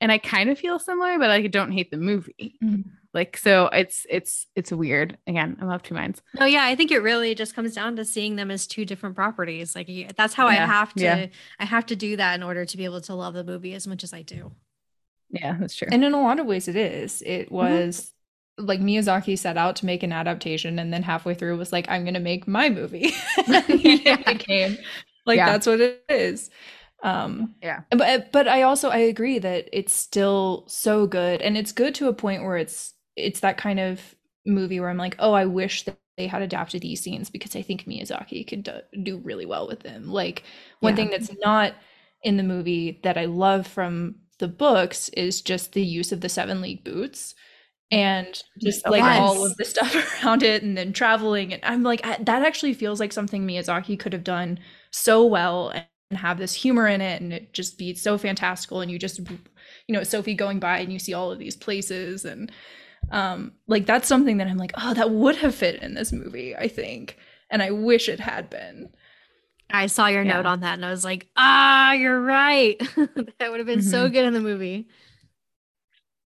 And 0.00 0.12
I 0.12 0.18
kind 0.18 0.48
of 0.50 0.58
feel 0.58 0.78
similar 0.78 1.18
but 1.18 1.28
like, 1.28 1.44
I 1.44 1.48
don't 1.48 1.72
hate 1.72 1.90
the 1.90 1.96
movie 1.96 2.56
mm-hmm. 2.62 2.82
Like 3.12 3.36
so 3.36 3.66
it's 3.72 4.06
it's 4.08 4.46
it's 4.54 4.70
weird 4.72 5.18
again 5.26 5.56
I'm 5.60 5.68
of 5.70 5.82
two 5.82 5.94
minds 5.94 6.22
No, 6.38 6.46
yeah, 6.46 6.64
I 6.64 6.76
think 6.76 6.90
it 6.92 6.98
really 7.02 7.34
just 7.34 7.54
comes 7.54 7.74
down 7.74 7.96
to 7.96 8.04
seeing 8.04 8.36
them 8.36 8.50
as 8.50 8.66
two 8.66 8.84
different 8.84 9.16
properties. 9.16 9.74
Like 9.74 9.88
that's 10.16 10.34
how 10.34 10.46
I 10.46 10.54
have 10.54 10.94
to 10.94 11.02
yeah. 11.04 11.26
I 11.58 11.64
have 11.64 11.86
to 11.86 11.96
do 11.96 12.16
that 12.16 12.34
in 12.34 12.42
order 12.42 12.64
to 12.64 12.76
be 12.76 12.84
able 12.84 13.00
to 13.02 13.14
love 13.14 13.34
the 13.34 13.44
movie 13.44 13.74
as 13.74 13.86
much 13.86 14.04
as 14.04 14.12
I 14.12 14.22
do. 14.22 14.52
yeah 15.30 15.56
that's 15.58 15.74
true 15.74 15.88
And 15.90 16.04
in 16.04 16.12
a 16.14 16.20
lot 16.20 16.40
of 16.40 16.46
ways, 16.46 16.68
it 16.68 16.76
is. 16.76 17.22
It 17.22 17.50
was 17.50 18.12
like 18.58 18.80
Miyazaki 18.80 19.38
set 19.38 19.56
out 19.56 19.76
to 19.76 19.86
make 19.86 20.02
an 20.02 20.12
adaptation, 20.12 20.78
and 20.78 20.92
then 20.92 21.02
halfway 21.02 21.34
through 21.34 21.56
was 21.56 21.72
like, 21.72 21.86
"I'm 21.88 22.04
going 22.04 22.14
to 22.14 22.20
make 22.20 22.46
my 22.46 22.68
movie." 22.68 23.12
And 23.46 23.64
it 23.68 24.24
became 24.26 24.76
like 25.26 25.36
Yeah. 25.38 25.46
that's 25.46 25.66
what 25.66 25.80
it 25.80 26.04
is. 26.08 26.50
Um, 27.02 27.54
Yeah. 27.62 27.82
But 27.90 28.32
but 28.32 28.48
I 28.48 28.62
also 28.62 28.90
I 28.90 28.98
agree 28.98 29.38
that 29.38 29.68
it's 29.72 29.92
still 29.94 30.64
so 30.68 31.06
good, 31.06 31.40
and 31.42 31.56
it's 31.56 31.72
good 31.72 31.94
to 31.96 32.08
a 32.08 32.12
point 32.14 32.42
where 32.42 32.56
it's 32.56 32.94
it's 33.16 33.40
that 33.40 33.58
kind 33.58 33.80
of 33.80 34.14
movie 34.46 34.80
where 34.80 34.90
I'm 34.90 34.96
like, 34.96 35.16
oh, 35.18 35.32
I 35.32 35.44
wish 35.46 35.84
that 35.84 35.98
they 36.16 36.26
had 36.26 36.42
adapted 36.42 36.82
these 36.82 37.00
scenes 37.02 37.30
because 37.30 37.56
I 37.56 37.62
think 37.62 37.84
Miyazaki 37.86 38.46
could 38.46 38.62
do, 38.64 38.80
do 39.02 39.18
really 39.18 39.46
well 39.46 39.66
with 39.66 39.80
them. 39.80 40.08
Like 40.10 40.44
one 40.80 40.94
Yeah. 40.94 40.96
thing 40.96 41.10
that's 41.10 41.30
not 41.42 41.74
in 42.22 42.36
the 42.36 42.42
movie 42.42 43.00
that 43.04 43.16
I 43.18 43.24
love 43.26 43.66
from 43.66 44.16
the 44.38 44.48
books 44.48 45.08
is 45.10 45.40
just 45.42 45.72
the 45.72 45.82
use 45.84 46.12
of 46.12 46.20
the 46.20 46.28
seven 46.28 46.60
league 46.60 46.84
boots 46.84 47.34
and 47.90 48.42
just 48.62 48.88
like 48.88 49.06
Yes. 49.06 49.14
all 49.14 49.44
of 49.44 49.56
the 49.56 49.64
stuff 49.66 50.24
around 50.24 50.42
it 50.42 50.62
and 50.62 50.76
then 50.76 50.92
traveling 50.92 51.52
and 51.52 51.64
I'm 51.64 51.82
like 51.82 52.02
that 52.02 52.28
actually 52.44 52.74
feels 52.74 53.00
like 53.00 53.12
something 53.12 53.46
Miyazaki 53.46 53.98
could 53.98 54.12
have 54.12 54.24
done 54.24 54.58
so 54.92 55.24
well 55.26 55.70
and 55.70 55.86
have 56.18 56.38
this 56.38 56.54
humor 56.54 56.86
in 56.88 57.00
it 57.00 57.20
and 57.20 57.32
it 57.32 57.52
just 57.52 57.78
be 57.78 57.94
so 57.94 58.18
fantastical 58.18 58.80
and 58.80 58.90
you 58.90 58.98
just 58.98 59.20
you 59.28 59.38
know 59.88 60.02
Sophie 60.04 60.34
going 60.34 60.60
by 60.60 60.78
and 60.78 60.92
you 60.92 60.98
see 60.98 61.14
all 61.14 61.32
of 61.32 61.38
these 61.38 61.56
places 61.56 62.24
and 62.24 62.50
um 63.10 63.52
like 63.66 63.86
that's 63.86 64.06
something 64.08 64.36
that 64.38 64.46
I'm 64.46 64.56
like 64.58 64.72
oh 64.76 64.94
that 64.94 65.10
would 65.10 65.36
have 65.36 65.54
fit 65.54 65.82
in 65.82 65.94
this 65.94 66.12
movie 66.12 66.54
I 66.56 66.68
think 66.68 67.16
and 67.50 67.62
I 67.62 67.70
wish 67.72 68.08
it 68.08 68.20
had 68.20 68.48
been 68.50 68.90
I 69.72 69.86
saw 69.86 70.06
your 70.08 70.22
Yeah. 70.22 70.34
note 70.36 70.46
on 70.46 70.60
that 70.60 70.74
and 70.74 70.84
I 70.84 70.90
was 70.90 71.04
like, 71.04 71.28
ah, 71.36 71.92
you're 71.92 72.20
right. 72.20 72.76
that 73.38 73.50
would 73.50 73.60
have 73.60 73.66
been 73.68 73.82
so 73.82 74.08
good 74.08 74.24
in 74.24 74.32
the 74.34 74.40
movie. 74.40 74.88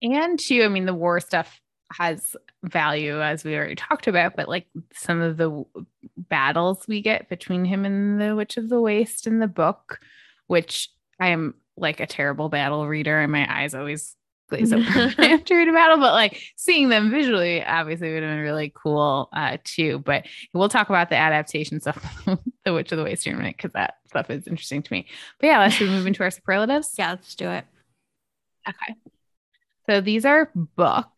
and 0.03 0.39
too 0.39 0.63
i 0.63 0.69
mean 0.69 0.87
the 0.87 0.95
war 0.95 1.21
stuff 1.21 1.61
has 1.93 2.37
value 2.65 3.21
as 3.21 3.43
we 3.45 3.55
already 3.57 3.75
talked 3.75 4.07
about 4.07 4.37
but 4.37 4.49
like 4.49 4.67
some 4.95 5.21
of 5.21 5.37
the 5.37 5.45
w- 5.45 5.67
battles 6.17 6.85
we 6.89 7.01
get 7.03 7.29
between 7.29 7.65
him 7.65 7.85
and 7.85 8.21
the 8.21 8.35
witch 8.37 8.57
of 8.57 8.69
the 8.69 8.81
waste 8.81 9.27
in 9.27 9.39
the 9.41 9.49
book 9.49 9.99
which 10.47 10.89
i 11.19 11.29
am 11.29 11.55
like 11.77 12.01
a 12.01 12.07
terrible 12.07 12.49
battle 12.49 12.87
reader 12.87 13.19
and 13.19 13.33
my 13.33 13.47
eyes 13.63 13.75
always 13.75 14.15
glaze 14.51 14.73
over 14.73 14.83
when 14.91 15.15
I 15.19 15.27
have 15.29 15.45
to 15.45 15.55
read 15.55 15.69
a 15.69 15.73
battle 15.73 15.97
but 15.97 16.13
like 16.13 16.43
seeing 16.57 16.91
them 16.91 17.11
visually 17.11 17.65
obviously 17.65 18.13
would 18.13 18.23
have 18.23 18.33
been 18.33 18.41
really 18.41 18.73
cool 18.75 19.29
uh 19.33 19.57
too 19.65 20.01
but 20.01 20.27
we'll 20.53 20.69
talk 20.69 20.89
about 20.91 21.09
the 21.09 21.17
adaptation 21.17 21.81
stuff 21.81 22.25
the 22.65 22.75
witch 22.75 22.93
of 22.93 22.99
the 22.99 23.05
waste 23.05 23.27
minute 23.27 23.57
because 23.57 23.73
that 23.73 23.95
stuff 24.09 24.29
is 24.29 24.47
interesting 24.47 24.83
to 24.83 24.93
me 24.93 25.07
but 25.39 25.47
yeah 25.47 25.59
let's 25.61 25.81
move 25.81 26.07
into 26.07 26.23
our 26.23 26.31
superlatives 26.31 26.95
Yeah, 26.99 27.11
let's 27.11 27.35
do 27.35 27.49
it. 27.49 27.65
Okay. 28.69 28.95
So 29.89 30.01
these 30.01 30.25
are 30.25 30.51
book 30.55 31.09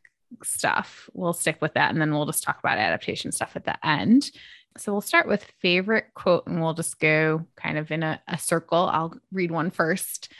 stuff. 0.43 1.11
We'll 1.13 1.33
stick 1.33 1.59
with 1.61 1.75
that 1.75 1.91
and 1.91 2.01
then 2.01 2.13
we'll 2.13 2.27
just 2.27 2.43
talk 2.43 2.59
about 2.59 2.79
adaptation 2.79 3.33
stuff 3.33 3.57
at 3.57 3.65
the 3.65 3.85
end. 3.87 4.31
So 4.79 4.93
we'll 4.93 5.03
start 5.03 5.29
with 5.29 5.45
favorite 5.61 6.07
quote 6.15 6.47
and 6.47 6.63
we'll 6.63 6.75
just 6.75 6.99
go 6.99 7.47
kind 7.57 7.77
of 7.77 7.91
in 7.91 8.03
a, 8.03 8.21
a 8.29 8.39
circle. 8.39 8.89
I'll 8.91 9.15
read 9.31 9.51
one 9.51 9.71
first. 9.71 10.33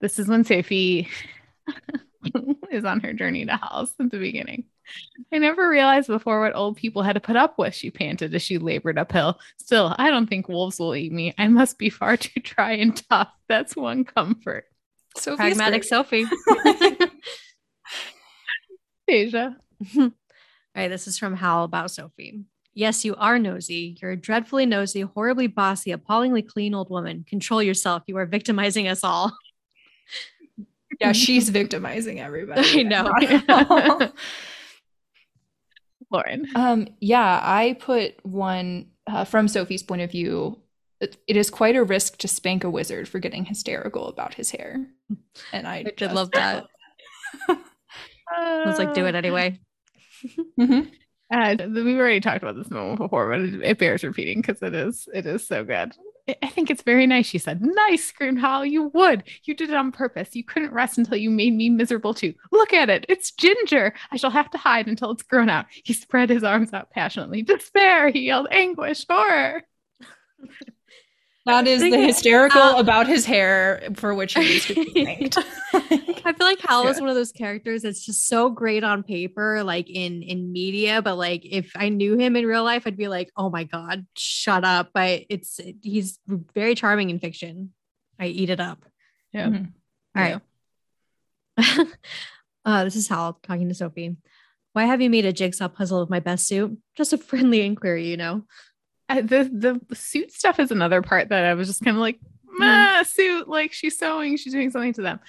This 0.00 0.18
is 0.18 0.28
when 0.28 0.44
Sophie 0.44 1.08
is 2.70 2.84
on 2.84 3.00
her 3.00 3.12
journey 3.12 3.44
to 3.46 3.56
house 3.56 3.92
at 4.00 4.10
the 4.10 4.18
beginning. 4.18 4.64
I 5.32 5.38
never 5.38 5.68
realized 5.68 6.08
before 6.08 6.40
what 6.40 6.54
old 6.54 6.76
people 6.76 7.02
had 7.02 7.14
to 7.14 7.20
put 7.20 7.36
up 7.36 7.58
with, 7.58 7.74
she 7.74 7.90
panted 7.90 8.34
as 8.34 8.42
she 8.42 8.58
labored 8.58 8.98
uphill. 8.98 9.38
Still, 9.58 9.94
I 9.98 10.10
don't 10.10 10.26
think 10.28 10.48
wolves 10.48 10.78
will 10.78 10.94
eat 10.94 11.12
me. 11.12 11.34
I 11.38 11.48
must 11.48 11.78
be 11.78 11.90
far 11.90 12.16
too 12.16 12.40
dry 12.40 12.72
and 12.72 12.96
tough. 13.08 13.30
That's 13.48 13.76
one 13.76 14.04
comfort. 14.04 14.66
Sophie's 15.16 15.36
Pragmatic 15.38 15.82
great. 15.82 15.88
Sophie. 15.88 16.24
All 16.48 17.08
Deja. 19.08 19.56
right, 20.74 20.88
this 20.88 21.06
is 21.06 21.18
from 21.18 21.34
Howl 21.34 21.64
about 21.64 21.90
Sophie. 21.90 22.44
Yes, 22.74 23.04
you 23.06 23.14
are 23.16 23.38
nosy. 23.38 23.96
You're 24.02 24.10
a 24.10 24.16
dreadfully 24.16 24.66
nosy, 24.66 25.00
horribly 25.00 25.46
bossy, 25.46 25.92
appallingly 25.92 26.42
clean 26.42 26.74
old 26.74 26.90
woman. 26.90 27.24
Control 27.26 27.62
yourself. 27.62 28.02
You 28.06 28.18
are 28.18 28.26
victimizing 28.26 28.86
us 28.86 29.02
all. 29.02 29.32
Yeah 31.00 31.12
she's 31.24 31.48
victimizing 31.50 32.20
everybody 32.20 32.80
I 32.80 32.82
know. 32.82 34.12
Lauren. 36.10 36.46
Um, 36.54 36.88
yeah, 37.00 37.40
I 37.42 37.76
put 37.80 38.24
one 38.24 38.90
uh, 39.06 39.24
from 39.24 39.48
Sophie's 39.48 39.82
point 39.82 40.02
of 40.02 40.10
view. 40.10 40.60
It, 41.00 41.16
it 41.26 41.36
is 41.36 41.50
quite 41.50 41.76
a 41.76 41.84
risk 41.84 42.18
to 42.18 42.28
spank 42.28 42.64
a 42.64 42.70
wizard 42.70 43.08
for 43.08 43.18
getting 43.18 43.44
hysterical 43.44 44.08
about 44.08 44.34
his 44.34 44.50
hair, 44.50 44.86
and 45.52 45.66
I, 45.66 45.78
I 45.78 45.92
did 45.96 46.12
love 46.12 46.30
that. 46.32 46.66
I 47.48 48.62
was 48.64 48.78
like, 48.78 48.94
do 48.94 49.06
it 49.06 49.14
anyway. 49.14 49.58
Mhm. 50.58 50.90
Uh, 51.32 51.56
we've 51.74 51.98
already 51.98 52.20
talked 52.20 52.42
about 52.42 52.56
this 52.56 52.70
moment 52.70 52.98
before, 52.98 53.28
but 53.30 53.40
it, 53.40 53.54
it 53.62 53.78
bears 53.78 54.02
repeating 54.02 54.40
because 54.40 54.62
it 54.62 54.74
is 54.74 55.06
it 55.12 55.26
is 55.26 55.46
so 55.46 55.62
good. 55.62 55.92
I- 56.28 56.48
think 56.48 56.70
it's 56.70 56.82
very 56.82 57.06
nice. 57.06 57.26
She 57.26 57.38
said, 57.38 57.60
"Nice," 57.62 58.06
screamed 58.06 58.40
Howl. 58.40 58.64
You 58.64 58.84
would. 58.94 59.24
You 59.44 59.54
did 59.54 59.70
it 59.70 59.76
on 59.76 59.92
purpose. 59.92 60.34
You 60.34 60.42
couldn't 60.44 60.72
rest 60.72 60.98
until 60.98 61.16
you 61.16 61.30
made 61.30 61.54
me 61.54 61.68
miserable 61.70 62.14
too. 62.14 62.34
Look 62.50 62.72
at 62.72 62.88
it. 62.90 63.06
It's 63.08 63.30
Ginger. 63.32 63.94
I 64.10 64.16
shall 64.16 64.30
have 64.30 64.50
to 64.50 64.58
hide 64.58 64.88
until 64.88 65.10
it's 65.10 65.22
grown 65.22 65.48
out. 65.50 65.66
He 65.70 65.92
spread 65.92 66.30
his 66.30 66.42
arms 66.44 66.72
out 66.72 66.90
passionately. 66.90 67.42
Despair. 67.42 68.08
He 68.10 68.20
yelled. 68.26 68.48
Anguish. 68.50 69.04
Horror. 69.08 69.62
That 71.46 71.68
is 71.68 71.80
the 71.80 71.96
hysterical 71.96 72.60
about 72.76 73.06
his 73.06 73.24
hair 73.24 73.88
for 73.94 74.14
which 74.14 74.34
he 74.34 74.40
needs 74.40 74.66
to 74.66 74.74
be 74.74 74.90
spanked. 75.02 75.38
I 75.72 76.32
feel 76.32 76.46
like 76.46 76.58
Howl 76.60 76.88
is 76.88 77.00
one 77.00 77.08
of 77.08 77.14
those 77.14 77.30
characters 77.30 77.82
that's 77.82 78.04
just 78.04 78.26
so 78.26 78.50
great 78.50 78.82
on 78.82 79.04
paper, 79.04 79.62
like 79.62 79.88
in 79.88 80.22
in 80.24 80.52
media, 80.52 81.00
but 81.02 81.16
like 81.16 81.44
if 81.44 81.70
I 81.76 81.88
knew 81.88 82.18
him 82.18 82.34
in 82.34 82.46
real 82.46 82.64
life, 82.64 82.82
I'd 82.84 82.96
be 82.96 83.06
like, 83.06 83.30
oh 83.36 83.48
my 83.48 83.62
god, 83.62 84.06
shut 84.16 84.64
up. 84.64 84.90
But 84.92 85.22
it's 85.30 85.60
he's 85.82 86.18
very 86.52 86.74
charming 86.74 87.10
in 87.10 87.20
fiction. 87.20 87.72
I 88.18 88.26
eat 88.26 88.50
it 88.50 88.58
up. 88.58 88.84
Yeah. 89.32 89.46
Mhm. 89.46 89.72
All 90.16 90.22
right. 90.22 90.40
uh, 92.64 92.84
this 92.84 92.96
is 92.96 93.06
Howl 93.08 93.38
talking 93.42 93.68
to 93.68 93.74
Sophie. 93.74 94.16
Why 94.72 94.84
have 94.84 95.00
you 95.00 95.08
made 95.08 95.24
a 95.24 95.32
jigsaw 95.32 95.68
puzzle 95.68 96.00
of 96.00 96.10
my 96.10 96.20
best 96.20 96.46
suit? 96.48 96.76
Just 96.96 97.12
a 97.12 97.18
friendly 97.18 97.62
inquiry, 97.62 98.08
you 98.08 98.16
know. 98.16 98.42
The 99.08 99.80
the 99.88 99.94
suit 99.94 100.32
stuff 100.32 100.58
is 100.58 100.70
another 100.70 101.00
part 101.02 101.28
that 101.28 101.44
I 101.44 101.54
was 101.54 101.68
just 101.68 101.84
kind 101.84 101.96
of 101.96 102.00
like, 102.00 102.18
ah, 102.60 103.04
suit. 103.06 103.48
Like 103.48 103.72
she's 103.72 103.98
sewing. 103.98 104.36
She's 104.36 104.52
doing 104.52 104.70
something 104.70 104.92
to 104.94 105.02
them. 105.02 105.20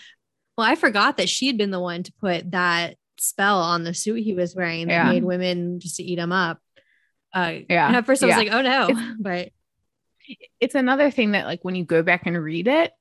Well, 0.58 0.66
I 0.66 0.76
forgot 0.76 1.18
that 1.18 1.30
she 1.30 1.46
had 1.48 1.58
been 1.58 1.70
the 1.72 1.80
one 1.80 2.02
to 2.04 2.14
put 2.20 2.50
that 2.52 2.96
spell 3.20 3.60
on 3.60 3.84
the 3.84 3.94
suit 3.94 4.24
he 4.24 4.34
was 4.34 4.56
wearing 4.56 4.88
that 4.88 4.94
Yeah. 5.06 5.12
made 5.12 5.24
women 5.24 5.80
just 5.80 5.98
to 5.98 6.04
eat 6.04 6.18
him 6.18 6.32
up. 6.32 6.60
Uh, 7.34 7.60
Yeah. 7.70 7.88
and 7.88 7.96
at 7.96 8.06
first 8.06 8.24
I 8.24 8.28
was 8.28 8.34
Yeah. 8.34 8.38
like, 8.40 8.52
oh 8.52 8.62
no, 8.62 8.90
It's- 8.90 9.16
but 9.20 9.50
it's 10.60 10.76
another 10.76 11.12
thing 11.12 11.32
that 11.32 11.46
like 11.46 11.64
when 11.64 11.76
you 11.76 11.86
go 11.86 12.02
back 12.04 12.24
and 12.26 12.36
read 12.42 12.68
it, 12.68 12.92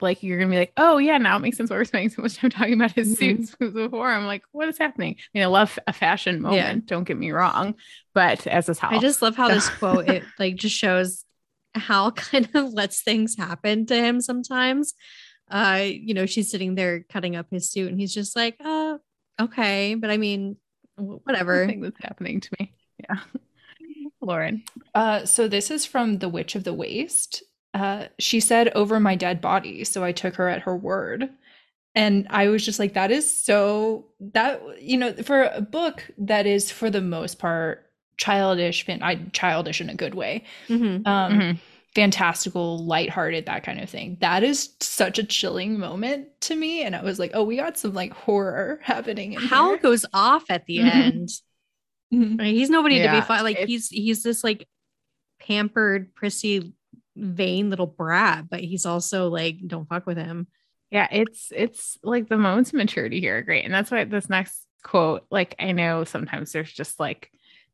like 0.00 0.22
you're 0.22 0.38
gonna 0.38 0.50
be 0.50 0.58
like, 0.58 0.72
oh 0.76 0.98
yeah, 0.98 1.18
now 1.18 1.36
it 1.36 1.40
makes 1.40 1.56
sense 1.56 1.70
why 1.70 1.76
we're 1.76 1.84
spending 1.84 2.10
so 2.10 2.22
much 2.22 2.36
time 2.36 2.50
talking 2.50 2.74
about 2.74 2.92
his 2.92 3.14
Mhm. 3.14 3.18
suits 3.18 3.50
because 3.52 3.74
before 3.74 4.08
I'm 4.10 4.26
like, 4.26 4.42
what 4.52 4.68
is 4.68 4.78
happening? 4.78 5.16
I 5.18 5.22
mean, 5.38 5.42
I 5.44 5.46
love 5.46 5.78
a 5.86 5.92
fashion 5.92 6.40
moment, 6.42 6.56
Yeah. 6.58 6.80
don't 6.86 7.04
get 7.04 7.18
me 7.18 7.30
wrong, 7.30 7.74
but 8.14 8.46
as 8.46 8.68
is 8.68 8.78
how 8.78 8.90
I 8.90 8.98
just 8.98 9.22
love 9.22 9.36
how 9.36 9.48
this 9.48 9.68
quote 9.68 10.08
it 10.08 10.22
like 10.38 10.56
just 10.56 10.76
shows 10.76 11.24
how 11.74 12.10
kind 12.12 12.48
of 12.54 12.72
lets 12.72 13.02
things 13.02 13.36
happen 13.36 13.86
to 13.86 13.94
him 13.94 14.20
sometimes. 14.20 14.94
Uh, 15.50 15.80
you 15.88 16.12
know, 16.14 16.26
she's 16.26 16.50
sitting 16.50 16.74
there 16.74 17.04
cutting 17.08 17.34
up 17.34 17.46
his 17.50 17.70
suit, 17.70 17.90
and 17.90 17.98
he's 17.98 18.12
just 18.12 18.36
like, 18.36 18.56
uh, 18.62 18.98
okay, 19.40 19.94
but 19.94 20.10
I 20.10 20.16
mean, 20.18 20.56
wh- 20.96 21.24
whatever. 21.26 21.66
thing 21.66 21.80
that's 21.80 21.96
happening 22.02 22.40
to 22.40 22.50
me. 22.60 22.72
Yeah. 23.00 23.16
Lauren. 24.20 24.62
Uh, 24.94 25.24
so 25.24 25.48
this 25.48 25.70
is 25.70 25.86
from 25.86 26.18
The 26.18 26.28
Witch 26.28 26.54
of 26.54 26.64
the 26.64 26.74
Waste. 26.74 27.42
Uh, 27.74 28.06
she 28.18 28.40
said, 28.40 28.68
over 28.74 28.98
my 28.98 29.14
dead 29.14 29.40
body. 29.40 29.84
So 29.84 30.02
I 30.02 30.12
took 30.12 30.34
her 30.36 30.48
at 30.48 30.62
her 30.62 30.76
word. 30.76 31.28
And 31.94 32.26
I 32.30 32.48
was 32.48 32.64
just 32.64 32.78
like, 32.78 32.94
that 32.94 33.10
is 33.10 33.28
so, 33.42 34.06
that, 34.20 34.60
you 34.80 34.96
know, 34.96 35.12
for 35.14 35.44
a 35.44 35.60
book 35.60 36.04
that 36.18 36.46
is 36.46 36.70
for 36.70 36.90
the 36.90 37.00
most 37.00 37.38
part 37.38 37.86
childish, 38.16 38.84
I 38.88 39.16
childish 39.32 39.80
in 39.80 39.90
a 39.90 39.94
good 39.94 40.14
way, 40.14 40.44
Mhm. 40.68 41.06
um, 41.06 41.32
Mhm. 41.32 41.58
fantastical, 41.94 42.84
lighthearted, 42.84 43.46
that 43.46 43.64
kind 43.64 43.80
of 43.80 43.88
thing. 43.90 44.16
That 44.20 44.42
is 44.44 44.70
such 44.80 45.18
a 45.18 45.24
chilling 45.24 45.78
moment 45.78 46.28
to 46.42 46.54
me. 46.56 46.82
And 46.82 46.94
I 46.96 47.02
was 47.02 47.18
like, 47.18 47.32
oh, 47.34 47.42
we 47.44 47.56
got 47.56 47.76
some 47.78 47.94
like 47.94 48.12
horror 48.12 48.80
happening 48.82 49.32
in 49.34 49.40
Howl 49.40 49.70
here. 49.70 49.78
goes 49.78 50.06
off 50.12 50.44
at 50.50 50.66
the 50.66 50.78
Mhm. 50.78 50.90
end. 50.92 51.28
Mhm. 52.12 52.40
I 52.40 52.44
mean, 52.44 52.54
he's 52.54 52.70
nobody 52.70 53.02
to 53.02 53.10
be 53.10 53.20
fun. 53.22 53.42
Like 53.44 53.56
it's- 53.56 53.68
he's 53.68 53.88
he's 53.88 54.22
this 54.22 54.42
like 54.44 54.66
pampered, 55.40 56.14
prissy, 56.14 56.72
vain 57.18 57.70
little 57.70 57.86
brat, 57.86 58.48
but 58.48 58.60
he's 58.60 58.86
also 58.86 59.28
like, 59.28 59.56
don't 59.66 59.88
fuck 59.88 60.06
with 60.06 60.18
him. 60.18 60.46
Yeah, 60.90 61.08
it's 61.10 61.52
it's 61.54 61.98
like 62.02 62.28
the 62.28 62.38
moments 62.38 62.70
of 62.70 62.76
maturity 62.76 63.20
here 63.20 63.42
great. 63.42 63.64
And 63.64 63.74
that's 63.74 63.90
why 63.90 64.04
this 64.04 64.30
next 64.30 64.64
quote, 64.82 65.26
like 65.30 65.54
I 65.58 65.72
know 65.72 66.04
sometimes 66.04 66.52
there's 66.52 66.72
just 66.72 66.98
like 66.98 67.30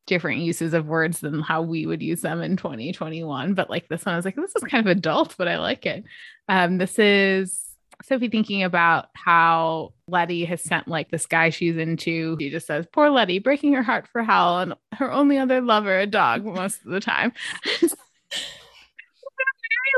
different 0.06 0.40
uses 0.40 0.74
of 0.74 0.86
words 0.86 1.20
than 1.20 1.40
how 1.40 1.62
we 1.62 1.86
would 1.86 2.02
use 2.02 2.20
them 2.20 2.42
in 2.42 2.56
2021. 2.56 3.54
But 3.54 3.70
like 3.70 3.88
this 3.88 4.04
one, 4.04 4.14
I 4.14 4.16
was 4.16 4.24
like, 4.24 4.36
this 4.36 4.54
is 4.54 4.64
kind 4.64 4.86
of 4.86 4.96
adult, 4.96 5.36
but 5.38 5.48
I 5.48 5.58
like 5.58 5.86
it. 5.86 6.04
Um, 6.48 6.78
this 6.78 6.98
is 6.98 7.64
Sophie 8.02 8.28
thinking 8.28 8.64
about 8.64 9.06
how 9.14 9.94
Letty 10.08 10.44
has 10.44 10.62
sent 10.62 10.88
like 10.88 11.10
this 11.10 11.26
guy 11.26 11.50
she's 11.50 11.76
into. 11.76 12.36
She 12.38 12.50
just 12.50 12.66
says, 12.66 12.86
Poor 12.92 13.10
Letty, 13.10 13.38
breaking 13.38 13.74
her 13.74 13.82
heart 13.82 14.08
for 14.08 14.22
Howl 14.22 14.58
and 14.58 14.74
her 14.92 15.10
only 15.10 15.38
other 15.38 15.60
lover, 15.60 15.98
a 15.98 16.06
dog, 16.06 16.44
most 16.44 16.84
of 16.84 16.90
the 16.90 17.00
time. 17.00 17.32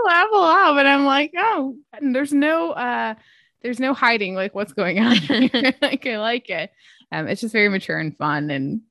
A 0.04 0.36
lot, 0.36 0.74
but 0.74 0.86
I'm 0.86 1.04
like, 1.04 1.32
oh, 1.36 1.76
there's 2.00 2.32
no 2.32 2.72
uh 2.72 3.14
there's 3.62 3.80
no 3.80 3.94
hiding 3.94 4.34
like 4.34 4.54
what's 4.54 4.72
going 4.72 4.98
on 4.98 5.16
like 5.82 6.06
I 6.06 6.18
like 6.18 6.50
it. 6.50 6.70
Um, 7.10 7.28
it's 7.28 7.40
just 7.40 7.52
very 7.52 7.68
mature 7.68 7.98
and 7.98 8.16
fun 8.16 8.50
and 8.50 8.82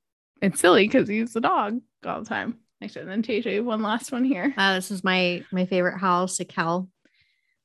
it's 0.42 0.60
silly 0.60 0.88
because 0.88 1.08
he's 1.08 1.36
a 1.36 1.42
dog 1.42 1.80
all 2.06 2.20
the 2.22 2.30
time. 2.30 2.60
Actually, 2.84 3.04
and 3.04 3.12
then 3.12 3.24
TJ, 3.24 3.64
one 3.64 3.82
last 3.82 4.12
one 4.12 4.26
here. 4.26 4.54
Uh, 4.58 4.76
this 4.76 4.92
is 4.92 5.04
my 5.04 5.44
my 5.52 5.66
favorite 5.66 6.00
sick 6.30 6.52
Howl. 6.52 6.90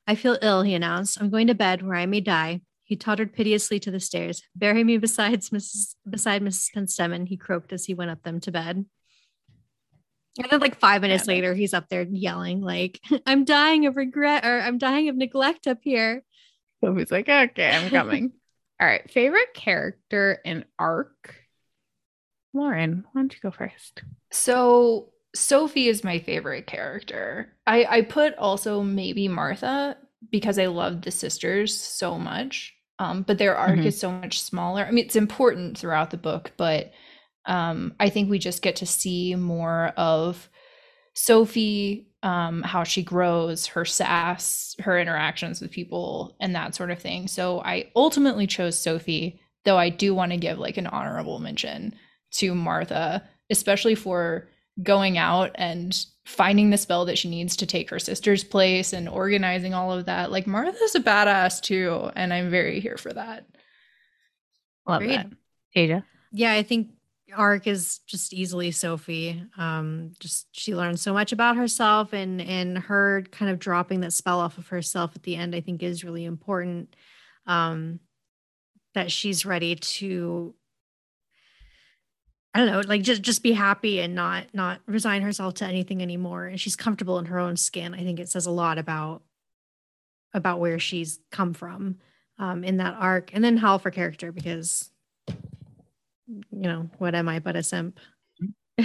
I 0.07 0.15
feel 0.15 0.39
ill, 0.41 0.63
he 0.63 0.75
announced. 0.75 1.21
I'm 1.21 1.31
going 1.31 1.49
to 1.49 1.55
bed 1.55 1.83
where 1.83 1.97
I 1.97 2.07
may 2.07 2.21
die. 2.21 2.63
He 2.85 2.97
tottered 2.97 3.33
piteously 3.33 3.79
to 3.81 3.91
the 3.91 4.01
stairs. 4.01 4.43
Bury 4.57 4.83
me 4.83 4.99
beside 5.07 5.41
Mrs. 5.41 5.95
beside 6.09 6.43
Mrs. 6.43 6.71
Penstemon, 6.75 7.29
he 7.29 7.37
croaked 7.37 7.73
as 7.73 7.85
he 7.85 7.95
went 7.95 8.11
up 8.11 8.23
them 8.23 8.41
to 8.41 8.53
bed. 8.53 8.85
And 10.39 10.49
then 10.51 10.61
like 10.61 10.79
five 10.79 11.03
minutes 11.03 11.27
Yeah, 11.27 11.27
later, 11.27 11.55
he's 11.55 11.75
up 11.75 11.89
there 11.89 12.03
yelling, 12.03 12.61
like, 12.61 13.01
I'm 13.27 13.45
dying 13.45 13.87
of 13.87 13.97
regret 13.97 14.45
or 14.45 14.61
I'm 14.61 14.79
dying 14.79 15.09
of 15.09 15.17
neglect 15.17 15.67
up 15.67 15.79
here. 15.83 16.25
Sophie's 16.83 17.11
like, 17.11 17.29
okay, 17.29 17.73
I'm 17.73 17.91
coming. 17.91 18.33
all 18.81 18.87
right. 18.87 19.11
Favorite 19.11 19.55
character 19.55 20.41
and 20.45 20.65
arc. 20.79 21.37
Lauren, 22.53 23.05
why 23.11 23.23
don't 23.23 23.35
you 23.35 23.41
go 23.41 23.51
first? 23.51 24.05
So 24.33 25.13
Sophie 25.35 25.89
is 25.89 26.05
my 26.05 26.19
favorite 26.19 26.67
character. 26.67 27.53
I 27.67 27.85
I 27.85 28.03
put 28.03 28.37
also 28.37 28.83
maybe 28.83 29.29
Martha 29.29 29.97
because 30.31 30.59
I 30.59 30.67
love 30.67 31.03
the 31.03 31.11
sisters 31.11 31.77
so 31.79 32.19
much. 32.19 32.75
Um, 32.99 33.23
but 33.23 33.39
their 33.39 33.57
arc 33.57 33.73
Mhm. 33.77 33.87
is 33.87 33.99
so 33.99 34.13
much 34.13 34.41
smaller. 34.43 34.85
I 34.85 34.91
mean, 34.91 35.05
it's 35.07 35.17
important 35.17 35.79
throughout 35.79 36.11
the 36.11 36.19
book, 36.19 36.53
but 36.59 36.93
um, 37.47 37.95
I 37.99 38.09
think 38.11 38.31
we 38.31 38.39
just 38.39 38.63
get 38.63 38.77
to 38.77 38.87
see 38.87 39.35
more 39.35 39.93
of 39.97 40.49
Sophie, 41.15 42.09
um, 42.23 42.63
how 42.63 42.85
she 42.85 43.03
grows, 43.03 43.67
her 43.67 43.85
sass, 43.85 44.75
her 44.79 44.99
interactions 44.99 45.61
with 45.61 45.71
people, 45.71 46.37
and 46.41 46.55
that 46.55 46.75
sort 46.75 46.91
of 46.91 46.99
thing. 46.99 47.29
So 47.29 47.61
I 47.61 47.91
ultimately 47.97 48.47
chose 48.47 48.79
Sophie, 48.79 49.41
though 49.65 49.79
I 49.79 49.89
do 49.89 50.15
want 50.15 50.33
to 50.33 50.39
give 50.39 50.59
like 50.59 50.77
an 50.77 50.87
honorable 50.87 51.39
mention 51.39 51.95
to 52.33 52.55
Martha, 52.55 53.29
especially 53.51 53.95
for 53.95 54.49
going 54.83 55.19
out 55.19 55.51
and 55.57 56.07
finding 56.25 56.71
the 56.71 56.79
spell 56.79 57.05
that 57.07 57.19
she 57.19 57.29
needs 57.29 57.57
to 57.57 57.67
take 57.67 57.91
her 57.91 57.99
sister's 57.99 58.45
place 58.45 58.93
and 58.93 59.09
organizing 59.09 59.75
all 59.75 59.93
of 59.93 60.07
that. 60.07 60.31
Like 60.31 60.47
Martha's 60.47 60.95
a 60.95 61.01
badass 61.01 61.61
too, 61.61 62.11
and 62.15 62.33
I'm 62.33 62.51
very 62.51 62.81
here 62.81 62.97
for 62.97 63.13
that. 63.13 63.47
Love 64.87 65.03
Agreed. 65.03 65.19
that. 65.19 65.31
Tasia. 65.77 66.05
Yeah, 66.33 66.53
I 66.53 66.63
think 66.63 66.89
arc 67.33 67.67
is 67.67 68.01
just 68.07 68.33
easily 68.33 68.71
Sophie. 68.71 69.43
Um, 69.57 70.13
just 70.21 70.49
she 70.53 70.75
learns 70.75 71.01
so 71.03 71.13
much 71.13 71.33
about 71.33 71.57
herself 71.57 72.13
and 72.13 72.41
and 72.41 72.79
her 72.79 73.25
kind 73.31 73.51
of 73.51 73.59
dropping 73.59 74.01
that 74.01 74.13
spell 74.13 74.41
off 74.41 74.59
of 74.59 74.69
herself 74.69 75.13
at 75.15 75.23
the 75.23 75.37
end, 75.37 75.55
I 75.55 75.61
think 75.61 75.83
is 75.83 76.05
really 76.05 76.25
important. 76.25 76.95
Um, 77.47 78.01
that 78.95 79.11
she's 79.11 79.47
ready 79.47 79.77
to 79.77 80.55
I 82.53 82.59
don't 82.59 82.69
know, 82.69 82.81
like 82.81 83.03
just 83.03 83.23
just 83.23 83.43
be 83.43 83.53
happy 83.53 84.01
and 84.01 84.15
not 84.15 84.47
not 84.53 84.81
resign 84.87 85.23
herself 85.23 85.55
to 85.55 85.67
anything 85.67 86.03
anymore. 86.03 86.47
And 86.47 86.61
she's 86.61 86.77
comfortable 86.77 87.19
in 87.19 87.27
her 87.27 87.39
own 87.39 87.57
skin. 87.57 87.95
I 87.95 88.03
think 88.03 88.19
it 88.19 88.29
says 88.29 88.47
a 88.47 88.51
lot 88.51 88.79
about 88.79 89.23
about 90.35 90.61
where 90.61 90.79
she's 90.79 91.21
come 91.31 91.55
from 91.55 91.99
um, 92.39 92.65
in 92.65 92.79
that 92.79 92.97
arc. 92.99 93.31
And 93.33 93.45
then 93.45 93.57
Howl 93.57 93.79
for 93.79 93.91
character 93.91 94.33
because 94.33 94.90
you 96.31 96.43
know, 96.51 96.91
what 96.99 97.15
am 97.15 97.29
I 97.29 97.39
but 97.39 97.57
a 97.57 97.63
simp? 97.63 97.99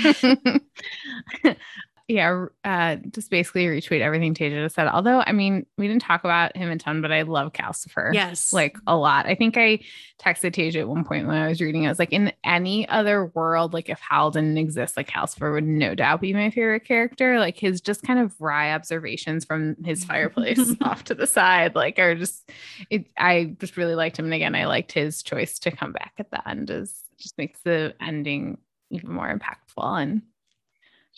yeah, 2.07 2.45
uh, 2.63 2.97
just 3.09 3.31
basically 3.31 3.65
retweet 3.65 4.01
everything 4.01 4.35
Tasia 4.35 4.63
just 4.63 4.75
said. 4.75 4.87
Although, 4.87 5.23
I 5.25 5.31
mean, 5.31 5.65
we 5.77 5.87
didn't 5.87 6.03
talk 6.03 6.23
about 6.23 6.55
him 6.55 6.69
a 6.69 6.77
ton, 6.77 7.01
but 7.01 7.11
I 7.11 7.23
love 7.23 7.51
Calcifer. 7.53 8.13
Yes. 8.13 8.53
Like 8.53 8.77
a 8.85 8.95
lot. 8.95 9.25
I 9.25 9.33
think 9.33 9.57
I 9.57 9.79
texted 10.21 10.51
Tasia 10.51 10.81
at 10.81 10.87
one 10.87 11.03
point 11.03 11.25
when 11.25 11.37
I 11.37 11.47
was 11.47 11.61
reading. 11.61 11.87
I 11.87 11.89
was 11.89 11.97
like, 11.97 12.13
in 12.13 12.31
any 12.43 12.87
other 12.89 13.25
world, 13.33 13.73
like 13.73 13.89
if 13.89 13.99
Howl 13.99 14.29
didn't 14.29 14.59
exist, 14.59 14.97
like 14.97 15.09
Calcifer 15.09 15.51
would 15.51 15.65
no 15.65 15.95
doubt 15.95 16.21
be 16.21 16.33
my 16.33 16.51
favorite 16.51 16.85
character. 16.85 17.39
Like 17.39 17.57
his 17.57 17.81
just 17.81 18.03
kind 18.03 18.19
of 18.19 18.39
wry 18.39 18.73
observations 18.73 19.43
from 19.43 19.75
his 19.83 20.05
fireplace 20.05 20.75
off 20.81 21.05
to 21.05 21.15
the 21.15 21.27
side, 21.27 21.73
like 21.73 21.97
are 21.97 22.13
just. 22.13 22.49
It, 22.91 23.07
I 23.17 23.55
just 23.59 23.77
really 23.77 23.95
liked 23.95 24.19
him, 24.19 24.25
and 24.25 24.33
again, 24.33 24.53
I 24.53 24.65
liked 24.65 24.91
his 24.91 25.23
choice 25.23 25.57
to 25.59 25.71
come 25.71 25.91
back 25.91 26.13
at 26.19 26.29
the 26.29 26.47
end. 26.47 26.69
Is 26.69 27.04
just 27.19 27.37
makes 27.37 27.59
the 27.63 27.93
ending 28.01 28.57
even 28.91 29.11
more 29.11 29.27
impactful 29.33 30.01
and. 30.01 30.21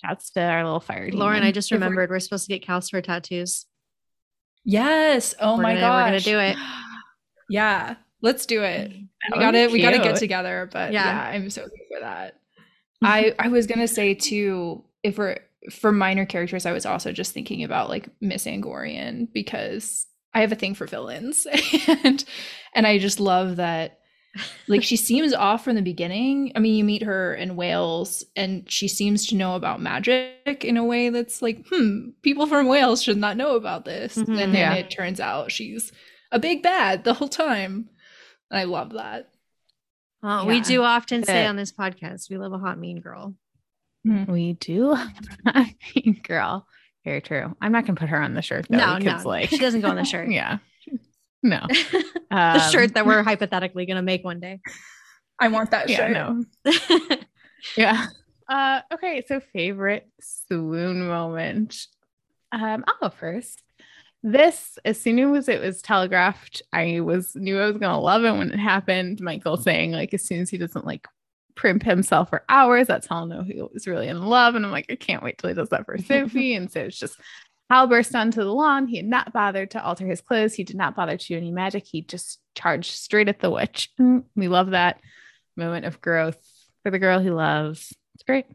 Shouts 0.05 0.29
to 0.31 0.41
our 0.41 0.63
little 0.63 0.79
fire 0.79 1.09
team. 1.09 1.19
Lauren, 1.19 1.41
I 1.41 1.51
just 1.51 1.71
remembered 1.71 2.11
we're 2.11 2.19
supposed 2.19 2.45
to 2.47 2.55
get 2.55 2.63
Calcifer 2.63 3.03
tattoos. 3.03 3.65
Yes. 4.63 5.33
Oh 5.39 5.57
We're 5.57 5.63
my 5.63 5.73
gonna- 5.73 5.87
we're 5.93 6.05
gonna 6.05 6.19
do 6.19 6.39
it. 6.39 6.57
Yeah. 7.49 7.95
Let's 8.21 8.45
do 8.45 8.61
it. 8.61 8.91
That 8.91 9.31
we 9.33 9.39
gotta 9.39 9.69
we 9.71 9.81
gotta 9.81 9.99
get 9.99 10.17
together 10.17 10.69
but 10.71 10.91
Yeah. 10.91 11.05
yeah, 11.31 11.35
i'm 11.37 11.49
so 11.49 11.63
good 11.63 11.79
for 11.91 11.99
that 12.01 12.35
i 13.03 13.33
i 13.39 13.47
was 13.47 13.65
gonna 13.67 13.87
say 13.87 14.13
too 14.13 14.83
if 15.03 15.17
we're 15.17 15.37
for 15.71 15.91
minor 15.91 16.25
characters 16.25 16.65
i 16.65 16.71
was 16.71 16.85
also 16.85 17.11
just 17.11 17.33
thinking 17.33 17.63
about 17.63 17.89
like 17.89 18.09
miss 18.21 18.45
angorian 18.45 19.27
because 19.33 20.05
i 20.33 20.41
have 20.41 20.51
a 20.51 20.55
thing 20.55 20.75
for 20.75 20.85
villains 20.87 21.45
and 21.87 22.23
and 22.75 22.85
i 22.87 22.97
just 22.99 23.19
love 23.19 23.55
that 23.57 23.99
like 24.67 24.83
she 24.83 24.95
seems 24.95 25.33
off 25.33 25.63
from 25.63 25.75
the 25.75 25.81
beginning 25.81 26.51
i 26.55 26.59
mean 26.59 26.75
you 26.75 26.83
meet 26.83 27.03
her 27.03 27.33
in 27.35 27.55
wales 27.55 28.23
and 28.35 28.69
she 28.71 28.87
seems 28.87 29.27
to 29.27 29.35
know 29.35 29.55
about 29.55 29.81
magic 29.81 30.63
in 30.63 30.77
a 30.77 30.83
way 30.83 31.09
that's 31.09 31.41
like 31.41 31.65
hmm 31.71 32.09
people 32.21 32.45
from 32.47 32.67
wales 32.67 33.01
should 33.03 33.17
not 33.17 33.37
know 33.37 33.55
about 33.55 33.85
this 33.85 34.15
Mhm. 34.15 34.27
and 34.29 34.37
then 34.37 34.53
Yeah. 34.53 34.73
it 34.75 34.89
turns 34.91 35.19
out 35.19 35.51
she's 35.51 35.91
a 36.31 36.39
big 36.39 36.61
bad 36.63 37.03
the 37.03 37.13
whole 37.13 37.27
time 37.29 37.89
i 38.51 38.63
love 38.65 38.93
that 38.93 39.29
Well, 40.21 40.45
we 40.47 40.61
do 40.61 40.83
often 40.83 41.23
say 41.23 41.45
on 41.45 41.55
this 41.55 41.71
podcast, 41.71 42.29
we 42.29 42.37
love 42.37 42.51
a 42.53 42.57
hot 42.57 42.79
mean 42.79 42.99
girl. 43.01 43.35
We 44.03 44.53
do. 44.53 44.95
I 45.45 45.75
mean, 45.95 46.19
girl. 46.23 46.65
Very 47.05 47.21
true. 47.21 47.55
I'm 47.61 47.71
not 47.71 47.85
gonna 47.85 47.99
put 47.99 48.09
her 48.09 48.21
on 48.21 48.33
the 48.33 48.41
shirt 48.41 48.65
though. 48.69 48.77
no, 48.77 48.97
because, 48.97 49.23
no, 49.23 49.29
like 49.29 49.49
she 49.49 49.57
doesn't 49.57 49.81
go 49.81 49.89
on 49.89 49.95
the 49.95 50.03
shirt. 50.13 50.29
Yeah. 50.31 50.57
No. 51.43 51.65
the 51.69 52.03
Um, 52.31 52.71
shirt 52.71 52.93
that 52.95 53.05
we're 53.05 53.23
hypothetically 53.23 53.85
gonna 53.85 54.01
make 54.01 54.23
one 54.23 54.39
day. 54.39 54.59
i 55.39 55.47
want 55.47 55.71
that 55.71 55.89
Yeah, 55.89 55.97
shirt 55.97 56.11
no. 56.11 56.43
Yeah. 57.77 58.07
Uh 58.49 58.81
okay, 58.93 59.23
so 59.27 59.39
favorite 59.39 60.07
swoon 60.21 61.07
moment. 61.07 61.75
Um, 62.51 62.83
I'll 62.87 63.09
go 63.09 63.15
first. 63.15 63.61
This, 64.23 64.79
as 64.83 64.99
soon 64.99 65.19
as 65.35 65.47
it 65.47 65.61
was 65.61 65.81
telegraphed, 65.81 66.61
I 66.73 67.01
was 67.01 67.35
knew 67.35 67.59
I 67.59 67.67
was 67.67 67.77
gonna 67.77 67.99
love 67.99 68.23
it 68.23 68.31
when 68.31 68.51
it 68.51 68.57
happened. 68.59 69.21
Michael 69.21 69.57
saying, 69.57 69.91
like, 69.91 70.13
as 70.13 70.23
soon 70.23 70.41
as 70.41 70.49
he 70.49 70.57
doesn't 70.57 70.85
like 70.85 71.07
primp 71.55 71.83
himself 71.83 72.29
for 72.29 72.43
hours, 72.49 72.87
that's 72.87 73.07
how 73.07 73.17
I'll 73.17 73.25
know 73.25 73.43
he 73.43 73.61
was 73.73 73.87
really 73.87 74.07
in 74.07 74.21
love. 74.25 74.55
And 74.55 74.65
I'm 74.65 74.71
like, 74.71 74.85
I 74.89 74.95
can't 74.95 75.23
wait 75.23 75.37
till 75.37 75.49
he 75.49 75.53
does 75.55 75.69
that 75.69 75.85
for 75.85 75.97
Sophie. 75.97 76.55
and 76.55 76.71
so 76.71 76.81
it's 76.81 76.97
just 76.99 77.19
Howl 77.69 77.87
burst 77.87 78.15
onto 78.15 78.41
the 78.43 78.51
lawn. 78.53 78.87
He 78.87 78.97
had 78.97 79.05
not 79.05 79.33
bothered 79.33 79.71
to 79.71 79.83
alter 79.83 80.07
his 80.07 80.21
clothes. 80.21 80.53
He 80.53 80.63
did 80.63 80.77
not 80.77 80.95
bother 80.95 81.17
to 81.17 81.27
do 81.27 81.35
any 81.37 81.51
magic. 81.51 81.85
He 81.85 82.01
just 82.01 82.39
charged 82.55 82.91
straight 82.93 83.27
at 83.27 83.39
the 83.39 83.51
witch. 83.51 83.89
Mm, 83.99 84.23
We 84.35 84.47
love 84.47 84.69
that 84.71 84.99
moment 85.57 85.85
of 85.85 85.99
growth 86.01 86.37
for 86.83 86.91
the 86.91 86.99
girl 86.99 87.19
he 87.19 87.29
loves. 87.29 87.93
It's 88.15 88.23
great. 88.23 88.45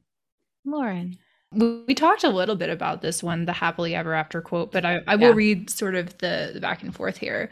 Lauren. 0.64 1.18
We, 1.52 1.82
we 1.88 1.94
talked 1.94 2.24
a 2.24 2.30
little 2.30 2.56
bit 2.56 2.70
about 2.70 3.02
this 3.02 3.22
one, 3.22 3.44
the 3.44 3.52
happily 3.52 3.94
ever 3.94 4.14
after 4.14 4.40
quote, 4.40 4.72
but 4.72 4.84
I, 4.86 5.00
I 5.06 5.16
will 5.16 5.28
Yeah. 5.30 5.34
read 5.34 5.70
sort 5.70 5.94
of 5.94 6.16
the, 6.18 6.52
the 6.54 6.60
back 6.60 6.82
and 6.82 6.94
forth 6.94 7.18
here. 7.18 7.50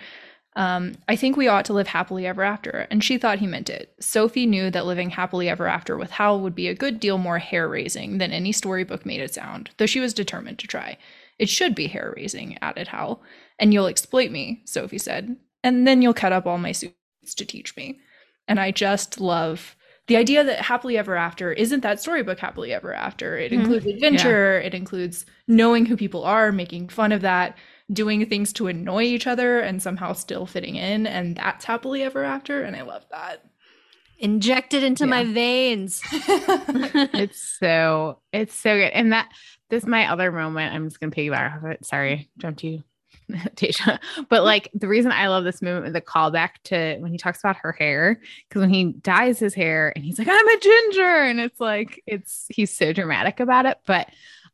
Um, 0.57 0.95
I 1.09 1.15
think 1.17 1.37
we 1.37 1.47
ought 1.47 1.67
to 1.67 1.73
live 1.75 1.87
happily 1.89 2.27
ever 2.27 2.43
after. 2.43 2.87
And 2.91 3.05
she 3.05 3.19
thought 3.19 3.39
he 3.39 3.47
meant 3.47 3.69
it. 3.71 3.95
Sophie 4.01 4.47
knew 4.47 4.71
that 4.71 4.87
living 4.87 5.11
happily 5.11 5.49
ever 5.49 5.67
after 5.69 5.97
with 5.97 6.11
Howl 6.13 6.41
would 6.41 6.55
be 6.55 6.69
a 6.69 6.75
good 6.75 6.99
deal 6.99 7.19
more 7.19 7.39
hair 7.39 7.69
raising 7.69 8.19
than 8.19 8.33
any 8.33 8.51
storybook 8.53 9.05
made 9.05 9.21
it 9.21 9.35
sound, 9.35 9.71
though 9.77 9.87
she 9.87 10.01
was 10.01 10.15
determined 10.15 10.59
to 10.61 10.67
try. 10.67 10.97
It 11.41 11.49
should 11.49 11.75
be 11.75 11.87
hair 11.89 12.13
raising, 12.17 12.59
added 12.61 12.87
Howl. 12.89 13.23
And 13.59 13.73
you'll 13.73 13.87
exploit 13.87 14.31
me, 14.31 14.63
Sophie 14.67 14.99
said. 14.99 15.37
And 15.65 15.87
then 15.89 16.03
you'll 16.03 16.15
cut 16.15 16.33
up 16.33 16.47
all 16.47 16.59
my 16.59 16.73
suits 16.73 16.95
to 17.37 17.47
teach 17.47 17.75
me. 17.77 17.99
And 18.47 18.61
I 18.61 18.71
just 18.73 19.21
love 19.21 19.75
the 20.07 20.17
idea 20.17 20.45
that 20.45 20.61
happily 20.61 20.99
ever 20.99 21.17
after 21.17 21.53
isn't 21.53 21.81
that 21.83 22.01
storybook 22.01 22.39
happily 22.41 22.75
ever 22.75 22.93
after. 22.93 23.39
It 23.39 23.53
Mhm. 23.53 23.61
includes 23.61 23.87
adventure, 23.87 24.61
it 24.61 24.75
includes 24.75 25.25
knowing 25.49 25.87
who 25.87 25.97
people 25.97 26.25
are, 26.25 26.53
making 26.53 26.89
fun 26.91 27.13
of 27.13 27.23
that, 27.23 27.57
doing 27.93 28.27
things 28.27 28.53
to 28.55 28.67
annoy 28.67 29.05
each 29.05 29.27
other 29.27 29.61
and 29.61 29.83
somehow 29.83 30.13
still 30.13 30.47
fitting 30.47 30.77
in. 30.77 31.07
And 31.07 31.37
that's 31.37 31.65
happily 31.65 32.03
ever 32.03 32.23
after. 32.25 32.63
And 32.63 32.77
I 32.77 32.83
love 32.83 33.07
that. 33.11 33.45
Inject 34.19 34.75
it 34.75 34.83
into 34.83 35.07
my 35.07 35.25
veins. 35.25 36.03
it's 36.13 37.57
so 37.59 38.19
it's 38.33 38.55
so 38.55 38.77
good. 38.77 38.93
And 38.93 39.13
that 39.13 39.31
this 39.71 39.85
is 39.85 39.89
my 39.89 40.11
other 40.11 40.31
moment. 40.31 40.75
I'm 40.75 40.89
just 40.89 41.01
gonna 41.01 41.13
piggyback 41.13 41.57
off 41.57 41.65
it. 41.65 41.87
Sorry, 41.87 42.29
jumped 42.39 42.63
you, 42.65 42.83
Tasha. 43.31 43.99
But 44.29 44.45
like 44.45 44.71
the 44.75 44.89
reason 44.89 45.13
I 45.13 45.29
love 45.29 45.45
this 45.45 45.63
moment, 45.63 45.93
the 45.93 46.01
callback 46.01 46.51
to 46.65 46.99
when 46.99 47.13
he 47.13 47.19
talks 47.19 47.39
about 47.41 47.57
her 47.63 47.73
hair, 47.73 48.21
because 48.49 48.61
when 48.61 48.71
he 48.71 48.93
dyes 48.93 49.39
his 49.39 49.55
hair 49.55 49.93
and 49.95 50.05
he's 50.05 50.19
like, 50.19 50.29
I'm 50.29 50.49
a 50.49 50.61
ginger, 50.61 51.23
and 51.23 51.41
it's 51.41 51.61
like 51.61 52.03
it's 52.07 52.47
he's 52.51 52.77
so 52.77 52.93
dramatic 52.93 53.41
about 53.41 53.67
it. 53.67 53.79
But 53.87 54.09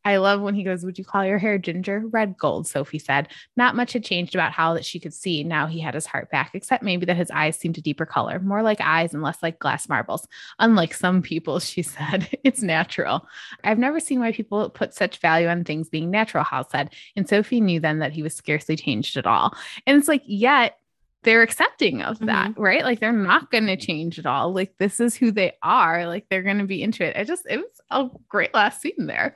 I 0.05 0.17
love 0.17 0.41
when 0.41 0.55
he 0.55 0.63
goes, 0.63 0.83
Would 0.83 0.97
you 0.97 1.05
call 1.05 1.25
your 1.25 1.37
hair 1.37 1.57
ginger? 1.57 2.03
Red 2.05 2.37
gold, 2.37 2.67
Sophie 2.67 2.99
said. 2.99 3.29
Not 3.55 3.75
much 3.75 3.93
had 3.93 4.03
changed 4.03 4.35
about 4.35 4.51
Howl 4.51 4.73
that 4.75 4.85
she 4.85 4.99
could 4.99 5.13
see. 5.13 5.43
Now 5.43 5.67
he 5.67 5.79
had 5.79 5.93
his 5.93 6.05
heart 6.05 6.31
back, 6.31 6.51
except 6.53 6.83
maybe 6.83 7.05
that 7.05 7.17
his 7.17 7.31
eyes 7.31 7.57
seemed 7.57 7.77
a 7.77 7.81
deeper 7.81 8.05
color, 8.05 8.39
more 8.39 8.61
like 8.61 8.81
eyes 8.81 9.13
and 9.13 9.23
less 9.23 9.41
like 9.41 9.59
glass 9.59 9.89
marbles. 9.89 10.27
Unlike 10.59 10.93
some 10.93 11.21
people, 11.21 11.59
she 11.59 11.81
said, 11.81 12.29
it's 12.43 12.61
natural. 12.61 13.27
I've 13.63 13.79
never 13.79 13.99
seen 13.99 14.19
why 14.19 14.31
people 14.31 14.69
put 14.69 14.93
such 14.93 15.19
value 15.19 15.47
on 15.47 15.63
things 15.63 15.89
being 15.89 16.11
natural, 16.11 16.43
Howl 16.43 16.67
said. 16.69 16.93
And 17.15 17.27
Sophie 17.27 17.61
knew 17.61 17.79
then 17.79 17.99
that 17.99 18.13
he 18.13 18.23
was 18.23 18.35
scarcely 18.35 18.75
changed 18.75 19.17
at 19.17 19.27
all. 19.27 19.55
And 19.85 19.97
it's 19.97 20.07
like, 20.07 20.23
yet 20.25 20.77
they're 21.23 21.41
accepting 21.41 22.01
of 22.01 22.19
that, 22.19 22.51
mm-hmm. 22.51 22.61
right? 22.61 22.83
Like 22.83 22.99
they're 22.99 23.11
not 23.11 23.51
going 23.51 23.67
to 23.67 23.75
change 23.75 24.17
at 24.17 24.25
all. 24.25 24.53
Like 24.53 24.77
this 24.77 24.99
is 24.99 25.15
who 25.15 25.31
they 25.31 25.53
are. 25.61 26.07
Like 26.07 26.25
they're 26.29 26.43
going 26.43 26.59
to 26.59 26.65
be 26.65 26.81
into 26.81 27.03
it. 27.03 27.17
I 27.17 27.25
just, 27.25 27.45
it 27.49 27.57
was 27.57 27.81
a 27.91 28.09
great 28.29 28.53
last 28.53 28.81
scene 28.81 29.07
there. 29.07 29.35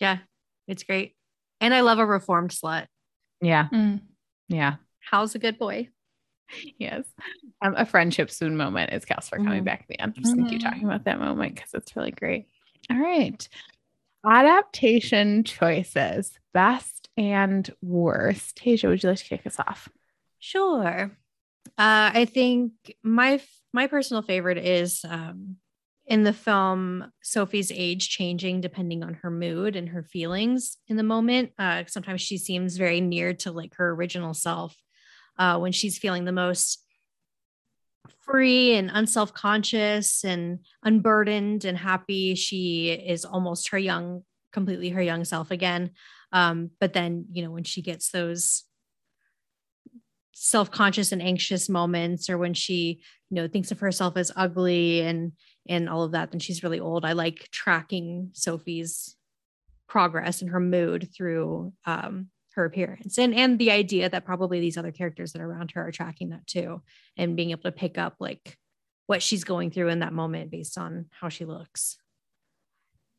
Yeah, 0.00 0.18
it's 0.68 0.82
great. 0.84 1.14
And 1.60 1.72
I 1.74 1.80
love 1.80 1.98
a 1.98 2.06
reformed 2.06 2.50
slut. 2.50 2.86
Yeah. 3.40 3.68
Mm. 3.72 4.00
Yeah. 4.48 4.76
Howl's 5.00 5.34
a 5.34 5.38
good 5.38 5.58
boy? 5.58 5.88
Yes. 6.78 7.04
Um, 7.62 7.74
a 7.76 7.84
friendship 7.86 8.30
soon 8.30 8.56
moment 8.56 8.92
is 8.92 9.04
Calcifer 9.04 9.36
coming 9.38 9.62
Mhm. 9.62 9.64
back 9.64 9.80
at 9.82 9.88
the 9.88 10.00
end. 10.00 10.14
I'm 10.16 10.22
just 10.22 10.34
going 10.36 10.46
to 10.46 10.50
keep 10.50 10.62
talking 10.62 10.84
about 10.84 11.04
that 11.04 11.18
moment 11.18 11.54
because 11.54 11.74
it's 11.74 11.96
really 11.96 12.12
great. 12.12 12.46
All 12.90 12.98
right. 12.98 13.48
Adaptation 14.24 15.44
choices 15.44 16.38
best 16.52 17.08
and 17.16 17.72
worst. 17.82 18.56
Tasia, 18.56 18.88
would 18.88 19.02
you 19.02 19.08
like 19.08 19.18
to 19.18 19.24
kick 19.24 19.46
us 19.46 19.58
off? 19.58 19.88
Sure. 20.38 21.10
Uh, 21.78 22.10
I 22.14 22.24
think 22.26 22.72
my 23.02 23.40
my 23.72 23.86
personal 23.88 24.22
favorite 24.22 24.58
is 24.58 25.04
um, 25.08 25.56
in 26.06 26.22
the 26.22 26.32
film 26.32 27.10
Sophie's 27.22 27.72
age 27.72 28.08
changing 28.08 28.60
depending 28.60 29.02
on 29.02 29.14
her 29.14 29.30
mood 29.30 29.74
and 29.74 29.88
her 29.88 30.02
feelings 30.02 30.76
in 30.88 30.96
the 30.96 31.02
moment. 31.02 31.50
Uh, 31.58 31.84
sometimes 31.86 32.20
she 32.20 32.38
seems 32.38 32.76
very 32.76 33.00
near 33.00 33.34
to 33.34 33.50
like 33.50 33.74
her 33.74 33.90
original 33.90 34.32
self 34.32 34.76
uh, 35.38 35.58
when 35.58 35.72
she's 35.72 35.98
feeling 35.98 36.24
the 36.24 36.32
most 36.32 36.82
free 38.20 38.74
and 38.74 38.90
unself 38.92 39.34
conscious 39.34 40.24
and 40.24 40.60
unburdened 40.84 41.64
and 41.64 41.76
happy. 41.76 42.34
She 42.34 42.90
is 42.90 43.24
almost 43.24 43.70
her 43.70 43.78
young, 43.78 44.22
completely 44.52 44.90
her 44.90 45.02
young 45.02 45.24
self 45.24 45.50
again. 45.50 45.90
Um, 46.32 46.70
but 46.80 46.92
then, 46.92 47.26
you 47.32 47.42
know, 47.42 47.50
when 47.50 47.64
she 47.64 47.82
gets 47.82 48.10
those 48.10 48.64
self-conscious 50.38 51.12
and 51.12 51.22
anxious 51.22 51.68
moments 51.68 52.28
or 52.28 52.36
when 52.36 52.52
she 52.52 53.00
you 53.30 53.36
know 53.36 53.48
thinks 53.48 53.70
of 53.70 53.80
herself 53.80 54.18
as 54.18 54.30
ugly 54.36 55.00
and 55.00 55.32
and 55.68 55.88
all 55.88 56.02
of 56.02 56.12
that 56.12 56.30
then 56.30 56.40
she's 56.40 56.62
really 56.62 56.80
old. 56.80 57.04
I 57.04 57.12
like 57.12 57.48
tracking 57.50 58.30
sophie's 58.32 59.16
progress 59.88 60.40
and 60.42 60.50
her 60.50 60.60
mood 60.60 61.08
through 61.16 61.72
um 61.84 62.28
her 62.54 62.64
appearance 62.64 63.18
and 63.18 63.34
and 63.34 63.58
the 63.58 63.70
idea 63.70 64.08
that 64.08 64.24
probably 64.24 64.60
these 64.60 64.78
other 64.78 64.90
characters 64.90 65.32
that 65.32 65.42
are 65.42 65.50
around 65.50 65.72
her 65.72 65.86
are 65.86 65.92
tracking 65.92 66.30
that 66.30 66.46
too 66.46 66.82
and 67.16 67.36
being 67.36 67.50
able 67.50 67.62
to 67.62 67.72
pick 67.72 67.98
up 67.98 68.14
like 68.18 68.56
what 69.06 69.22
she's 69.22 69.44
going 69.44 69.70
through 69.70 69.88
in 69.88 70.00
that 70.00 70.12
moment 70.12 70.50
based 70.50 70.76
on 70.78 71.06
how 71.10 71.28
she 71.28 71.44
looks. 71.44 71.98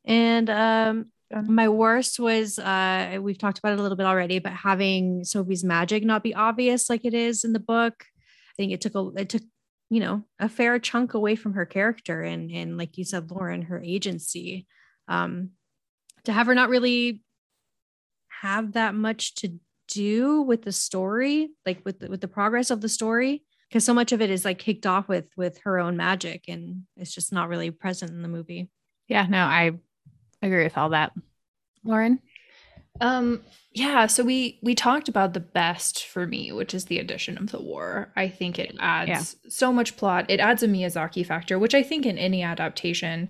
And 0.06 0.50
um 0.50 1.12
my 1.46 1.70
worst 1.70 2.20
was 2.20 2.58
uh 2.58 3.20
we've 3.22 3.38
talked 3.38 3.60
about 3.60 3.74
it 3.74 3.80
a 3.80 3.82
little 3.82 3.98
bit 3.98 4.06
already 4.06 4.40
but 4.40 4.54
having 4.54 5.24
sophie's 5.24 5.64
magic 5.64 6.04
not 6.04 6.24
be 6.24 6.34
obvious 6.34 6.90
like 6.90 7.06
it 7.06 7.14
is 7.14 7.44
in 7.44 7.54
the 7.54 7.60
book. 7.60 8.06
I 8.08 8.54
think 8.58 8.72
it 8.72 8.82
took 8.82 8.96
a 8.96 9.12
it 9.18 9.30
took 9.30 9.44
you 9.90 10.00
know 10.00 10.24
a 10.40 10.50
fair 10.50 10.80
chunk 10.80 11.14
away 11.14 11.36
from 11.36 11.54
her 11.54 11.66
character 11.66 12.22
and 12.22 12.52
and 12.52 12.78
like 12.78 12.98
you 12.98 13.04
said 13.04 13.32
lauren 13.32 13.62
her 13.64 13.82
agency 13.82 14.68
um 15.08 15.52
to 16.24 16.34
have 16.34 16.48
her 16.48 16.56
not 16.56 16.70
really 16.70 17.22
have 18.42 18.74
that 18.74 18.94
much 18.94 19.36
to 19.36 19.58
do 19.88 20.42
with 20.42 20.64
the 20.64 20.72
story 20.72 21.50
like 21.66 21.82
with 21.86 22.00
the, 22.00 22.10
with 22.10 22.22
the 22.22 22.28
progress 22.28 22.70
of 22.70 22.82
the 22.82 22.90
story 22.90 23.44
because 23.70 23.86
so 23.86 23.94
much 23.94 24.12
of 24.12 24.22
it 24.22 24.30
is 24.30 24.46
like 24.46 24.60
kicked 24.60 24.86
off 24.86 25.08
with 25.08 25.30
with 25.38 25.60
her 25.64 25.80
own 25.80 25.96
magic 25.96 26.44
and 26.48 26.84
it's 26.98 27.14
just 27.14 27.32
not 27.32 27.50
really 27.50 27.72
present 27.72 28.12
in 28.12 28.22
the 28.22 28.28
movie 28.28 28.70
Yeah, 29.08 29.26
no, 29.28 29.40
I 29.40 29.72
agree 30.42 30.64
with 30.64 30.78
all 30.78 30.90
that. 30.90 31.14
Lauren? 31.84 32.20
Um, 33.02 33.42
yeah, 33.72 34.08
so 34.08 34.24
we 34.24 34.60
we 34.64 34.74
talked 34.76 35.08
about 35.08 35.34
the 35.34 35.40
best 35.40 36.06
for 36.06 36.26
me, 36.26 36.52
which 36.52 36.74
is 36.74 36.86
the 36.86 37.00
addition 37.00 37.38
of 37.38 37.52
the 37.52 37.62
war. 37.62 38.12
I 38.16 38.28
think 38.28 38.58
it 38.60 38.76
adds 38.80 39.36
so 39.50 39.72
much 39.72 39.98
plot. 39.98 40.26
It 40.30 40.40
adds 40.40 40.64
a 40.64 40.68
Miyazaki 40.68 41.26
factor, 41.26 41.60
which 41.60 41.76
I 41.76 41.84
think 41.84 42.06
in 42.06 42.18
any 42.18 42.42
adaptation, 42.42 43.30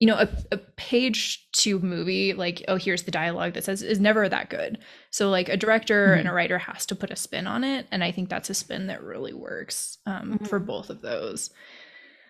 you 0.00 0.08
know, 0.08 0.16
a, 0.16 0.28
a 0.50 0.56
page 0.56 1.48
to 1.58 1.78
movie, 1.78 2.32
like, 2.32 2.64
oh, 2.66 2.74
here's 2.74 3.04
the 3.04 3.12
dialogue 3.12 3.52
that 3.54 3.62
says 3.64 3.82
is 3.82 4.00
never 4.00 4.28
that 4.28 4.50
good. 4.50 4.78
So 5.10 5.30
like 5.30 5.48
a 5.48 5.56
director 5.56 6.14
and 6.14 6.28
a 6.28 6.32
writer 6.32 6.58
has 6.58 6.84
to 6.86 6.96
put 6.96 7.12
a 7.12 7.16
spin 7.16 7.46
on 7.46 7.62
it. 7.62 7.86
And 7.92 8.02
I 8.02 8.10
think 8.10 8.28
that's 8.30 8.50
a 8.50 8.54
spin 8.54 8.88
that 8.88 9.04
really 9.04 9.32
works 9.32 9.98
um, 10.06 10.38
Mhm. 10.40 10.48
for 10.48 10.58
both 10.58 10.90
of 10.90 11.02
those. 11.02 11.50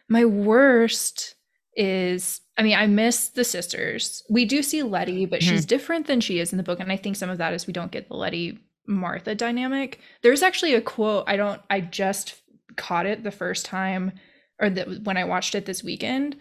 My 0.09 0.27
worst 0.27 1.35
is 1.75 2.41
I 2.57 2.63
mean, 2.63 2.77
I 2.77 2.87
miss 2.87 3.29
the 3.29 3.45
sisters. 3.45 4.23
We 4.29 4.45
do 4.45 4.63
see 4.63 4.83
Letty, 4.83 5.25
but 5.25 5.43
she's 5.43 5.65
different 5.65 6.07
than 6.07 6.21
she 6.21 6.39
is 6.39 6.53
in 6.53 6.59
the 6.59 6.63
book. 6.63 6.81
And 6.81 6.93
I 6.93 6.97
think 6.97 7.17
some 7.17 7.31
of 7.31 7.39
that 7.39 7.55
is 7.55 7.67
we 7.67 7.73
don't 7.73 7.91
get 7.91 8.09
the 8.09 8.15
Letty 8.15 8.59
Martha 8.87 9.35
dynamic. 9.35 10.01
There's 10.23 10.43
actually 10.43 10.75
a 10.75 10.83
quote, 10.83 11.25
I 11.27 11.37
don't 11.37 11.63
I 11.71 11.81
just 11.81 12.35
caught 12.77 13.07
it 13.07 13.23
the 13.23 13.31
first 13.31 13.65
time 13.65 14.13
or 14.61 14.71
the, 14.71 15.01
when 15.05 15.17
I 15.17 15.25
watched 15.25 15.55
it 15.55 15.67
this 15.67 15.83
weekend. 15.83 16.37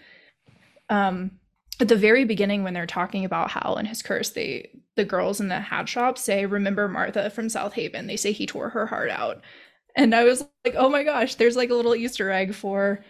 Um 0.89 1.31
at 1.79 1.87
the 1.87 1.95
very 1.95 2.25
beginning 2.25 2.63
when 2.63 2.73
they're 2.73 2.85
talking 2.85 3.25
about 3.25 3.51
Howl 3.51 3.77
and 3.77 3.87
his 3.87 4.01
curse, 4.01 4.29
they 4.31 4.69
the 4.97 5.05
girls 5.05 5.39
in 5.39 5.47
the 5.47 5.59
hat 5.59 5.87
shop 5.87 6.17
say, 6.17 6.45
Remember 6.45 6.87
Martha 6.87 7.29
from 7.29 7.49
South 7.49 7.73
Haven. 7.73 8.07
They 8.07 8.17
say 8.17 8.33
he 8.33 8.45
tore 8.45 8.69
her 8.69 8.85
heart 8.85 9.09
out. 9.09 9.41
And 9.95 10.13
I 10.13 10.23
was 10.23 10.45
like, 10.63 10.75
oh 10.77 10.89
my 10.89 11.03
gosh, 11.03 11.35
there's 11.35 11.55
like 11.55 11.69
a 11.69 11.73
little 11.73 11.95
Easter 11.95 12.31
egg 12.31 12.53
for 12.53 13.03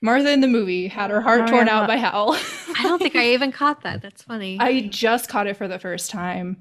Martha 0.00 0.30
in 0.30 0.40
the 0.40 0.46
movie 0.48 0.86
had 0.88 1.10
her 1.10 1.20
heart 1.20 1.42
Oh, 1.42 1.46
torn 1.46 1.66
yeah. 1.66 1.80
out 1.80 1.88
by 1.88 1.96
Howl. 1.96 2.34
i 2.78 2.82
don't 2.84 2.98
think 3.00 3.16
i 3.16 3.32
even 3.32 3.50
caught 3.50 3.82
that 3.82 4.00
that's 4.02 4.22
funny 4.22 4.58
I 4.60 4.82
just 4.88 5.28
caught 5.28 5.46
it 5.48 5.56
for 5.56 5.66
the 5.68 5.78
first 5.78 6.10
time. 6.10 6.58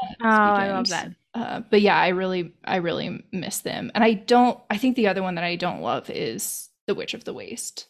this 0.00 0.16
Oh, 0.22 0.26
I 0.28 0.72
love 0.72 0.88
that. 0.88 1.10
Uh, 1.32 1.60
but 1.70 1.80
yeah, 1.80 1.96
I 1.96 2.08
really, 2.08 2.52
I 2.64 2.76
really 2.76 3.22
miss 3.32 3.60
them. 3.60 3.92
And 3.94 4.02
I 4.02 4.14
don't. 4.14 4.58
I 4.68 4.78
think 4.78 4.96
the 4.96 5.06
other 5.06 5.22
one 5.22 5.36
that 5.36 5.44
I 5.44 5.54
don't 5.54 5.80
love 5.82 6.10
is 6.10 6.68
the 6.88 6.94
Witch 6.96 7.14
of 7.14 7.22
the 7.24 7.32
Waste. 7.32 7.86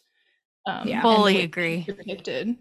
Um, 0.67 0.87
Yeah. 0.87 0.95
and 0.95 1.01
Fully 1.01 1.33
the 1.33 1.39
way 1.39 1.43
agree. 1.45 1.85
it's 1.87 1.97
depicted. 1.97 2.55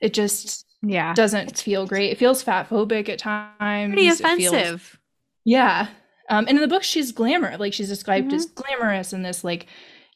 It 0.00 0.14
just 0.14 0.66
Yeah. 0.82 1.14
doesn't 1.14 1.58
feel 1.58 1.84
great. 1.86 2.12
It 2.12 2.18
feels 2.18 2.42
fat 2.42 2.68
phobic 2.68 3.08
at 3.08 3.18
times. 3.18 3.94
pretty 3.94 4.06
It 4.06 4.16
feels- 4.18 4.20
offensive 4.52 5.00
yeah. 5.44 5.88
Um, 6.30 6.44
and 6.46 6.58
in 6.58 6.60
the 6.60 6.68
book, 6.68 6.82
she's 6.84 7.10
glamour. 7.10 7.56
Like 7.56 7.72
she's 7.72 7.88
described 7.88 8.28
Mm-hmm. 8.28 8.36
as 8.36 8.46
glamorous 8.46 9.12
and 9.14 9.24
this 9.24 9.42
like, 9.42 9.66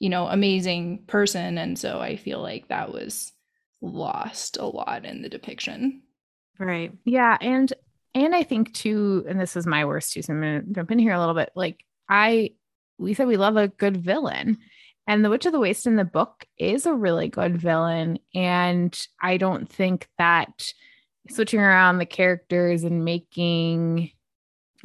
you 0.03 0.09
know, 0.09 0.27
amazing 0.27 1.05
person. 1.07 1.59
And 1.59 1.79
so 1.79 2.01
I 2.01 2.17
feel 2.17 2.43
like 2.43 2.67
that 2.67 2.93
was 2.93 3.33
lost 3.81 4.57
a 4.57 4.65
lot 4.67 5.05
in 5.05 5.23
the 5.23 5.29
depiction. 5.29 6.03
right 6.59 6.91
Yeah, 7.05 7.39
and 7.41 7.73
and 8.13 8.35
I 8.35 8.43
think 8.43 8.75
too, 8.75 9.25
and 9.29 9.41
this 9.41 9.55
is 9.55 9.65
my 9.65 9.85
worst 9.85 10.13
too. 10.13 10.23
So 10.23 10.33
I'm 10.33 10.41
gonna 10.41 10.63
jump 10.73 10.91
in 10.91 10.99
here 10.99 11.13
a 11.13 11.21
little 11.21 11.37
bit. 11.37 11.53
Like 11.55 11.85
I, 12.09 12.51
we 12.99 13.15
said 13.15 13.29
we 13.29 13.37
love 13.37 13.57
a 13.57 13.69
good 13.69 13.97
villain, 13.97 14.59
and 15.07 15.25
the 15.25 15.31
Witch 15.31 15.47
of 15.47 15.53
the 15.53 15.61
Waste 15.61 15.87
in 15.87 15.95
the 15.95 16.05
book 16.05 16.47
is 16.59 16.85
a 16.85 16.93
really 16.93 17.29
good 17.29 17.57
villain, 17.57 18.19
and 18.35 19.07
I 19.21 19.37
don't 19.37 19.69
think 19.69 20.09
that 20.19 20.73
switching 21.31 21.61
around 21.61 21.99
the 21.99 22.07
characters 22.07 22.83
and 22.83 23.05
making 23.05 24.11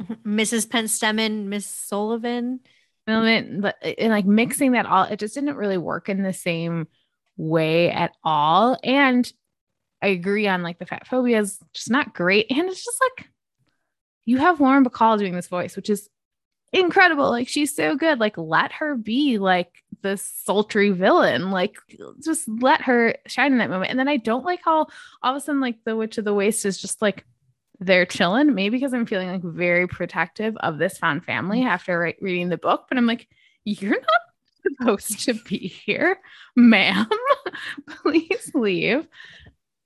Mrs. 0.24 0.68
Penstemon, 0.68 1.46
Miss 1.46 1.66
Suliman. 1.66 2.60
And 3.08 3.62
like 4.00 4.26
mixing 4.26 4.72
that 4.72 4.86
all, 4.86 5.04
it 5.04 5.18
just 5.18 5.34
didn't 5.34 5.56
really 5.56 5.78
work 5.78 6.08
in 6.08 6.22
the 6.22 6.32
same 6.32 6.86
way 7.36 7.90
at 7.90 8.12
all. 8.22 8.78
And 8.84 9.30
I 10.02 10.08
agree 10.08 10.46
on 10.46 10.62
like 10.62 10.78
the 10.78 10.86
fat 10.86 11.06
phobia 11.06 11.40
is 11.40 11.58
just 11.72 11.90
not 11.90 12.14
great. 12.14 12.46
And 12.50 12.68
it's 12.68 12.84
just 12.84 13.00
like 13.00 13.28
you 14.24 14.38
have 14.38 14.60
Lauren 14.60 14.84
Bacall 14.84 15.18
doing 15.18 15.34
this 15.34 15.48
voice, 15.48 15.74
which 15.74 15.90
is 15.90 16.08
incredible. 16.72 17.30
Like 17.30 17.48
she's 17.48 17.74
so 17.74 17.96
good. 17.96 18.20
Like 18.20 18.36
let 18.36 18.72
her 18.72 18.94
be 18.94 19.38
like 19.38 19.72
the 20.02 20.16
sultry 20.16 20.90
villain. 20.90 21.50
Like 21.50 21.76
just 22.22 22.48
let 22.48 22.82
her 22.82 23.14
shine 23.26 23.52
in 23.52 23.58
that 23.58 23.70
moment. 23.70 23.90
And 23.90 23.98
then 23.98 24.08
I 24.08 24.18
don't 24.18 24.44
like 24.44 24.60
how 24.64 24.86
all 25.22 25.34
of 25.34 25.36
a 25.36 25.40
sudden 25.40 25.60
like 25.60 25.78
the 25.84 25.96
Witch 25.96 26.18
of 26.18 26.24
the 26.24 26.34
Waste 26.34 26.66
is 26.66 26.80
just 26.80 27.00
like 27.00 27.24
they're 27.80 28.06
chilling. 28.06 28.54
Maybe 28.54 28.76
because 28.76 28.92
I'm 28.92 29.06
feeling 29.06 29.28
like 29.28 29.42
very 29.42 29.86
protective 29.86 30.56
of 30.58 30.78
this 30.78 30.98
found 30.98 31.24
family 31.24 31.64
after 31.64 31.98
re- 31.98 32.16
reading 32.20 32.48
the 32.48 32.58
book. 32.58 32.86
But 32.88 32.98
I'm 32.98 33.06
like, 33.06 33.28
you're 33.64 33.90
not 33.90 34.20
supposed 34.62 35.24
to 35.24 35.34
be 35.34 35.58
here, 35.58 36.18
ma'am. 36.56 37.08
Please 38.02 38.50
leave. 38.54 39.06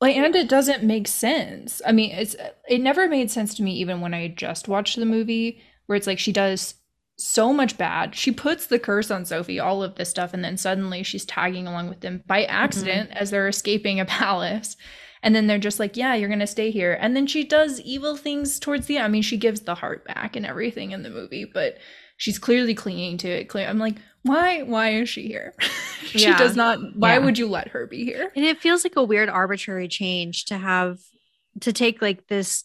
Like, 0.00 0.16
and 0.16 0.34
it 0.34 0.48
doesn't 0.48 0.82
make 0.82 1.06
sense. 1.06 1.80
I 1.86 1.92
mean, 1.92 2.10
it's 2.10 2.34
it 2.68 2.80
never 2.80 3.08
made 3.08 3.30
sense 3.30 3.54
to 3.54 3.62
me 3.62 3.74
even 3.74 4.00
when 4.00 4.14
I 4.14 4.28
just 4.28 4.66
watched 4.66 4.96
the 4.96 5.06
movie, 5.06 5.62
where 5.86 5.96
it's 5.96 6.08
like 6.08 6.18
she 6.18 6.32
does 6.32 6.74
so 7.18 7.52
much 7.52 7.78
bad. 7.78 8.14
She 8.14 8.32
puts 8.32 8.66
the 8.66 8.78
curse 8.80 9.10
on 9.10 9.24
Sophie, 9.24 9.60
all 9.60 9.82
of 9.82 9.94
this 9.94 10.10
stuff, 10.10 10.34
and 10.34 10.44
then 10.44 10.56
suddenly 10.56 11.02
she's 11.02 11.24
tagging 11.24 11.68
along 11.68 11.88
with 11.88 12.00
them 12.00 12.22
by 12.26 12.44
accident 12.44 13.10
mm-hmm. 13.10 13.18
as 13.18 13.30
they're 13.30 13.48
escaping 13.48 14.00
a 14.00 14.04
palace. 14.04 14.76
And 15.22 15.34
then 15.34 15.46
they're 15.46 15.58
just 15.58 15.78
like, 15.78 15.96
yeah, 15.96 16.14
you're 16.14 16.28
going 16.28 16.40
to 16.40 16.46
stay 16.46 16.70
here. 16.70 16.98
And 17.00 17.14
then 17.14 17.26
she 17.26 17.44
does 17.44 17.80
evil 17.80 18.16
things 18.16 18.58
towards 18.58 18.86
the 18.86 18.96
end. 18.96 19.04
I 19.04 19.08
mean, 19.08 19.22
she 19.22 19.36
gives 19.36 19.60
the 19.60 19.76
heart 19.76 20.04
back 20.04 20.34
and 20.34 20.44
everything 20.44 20.90
in 20.90 21.02
the 21.02 21.10
movie, 21.10 21.44
but 21.44 21.78
she's 22.16 22.38
clearly 22.38 22.74
clinging 22.74 23.18
to 23.18 23.28
it. 23.28 23.54
I'm 23.54 23.78
like, 23.78 23.96
why 24.22 24.62
why 24.62 24.90
is 24.90 25.08
she 25.08 25.26
here 25.26 25.54
she 26.04 26.22
yeah. 26.22 26.38
does 26.38 26.56
not 26.56 26.78
why 26.94 27.14
yeah. 27.14 27.18
would 27.18 27.38
you 27.38 27.48
let 27.48 27.68
her 27.68 27.86
be 27.86 28.04
here 28.04 28.30
and 28.36 28.44
it 28.44 28.60
feels 28.60 28.84
like 28.84 28.96
a 28.96 29.02
weird 29.02 29.28
arbitrary 29.28 29.88
change 29.88 30.44
to 30.44 30.56
have 30.56 30.98
to 31.60 31.72
take 31.72 32.00
like 32.00 32.28
this 32.28 32.64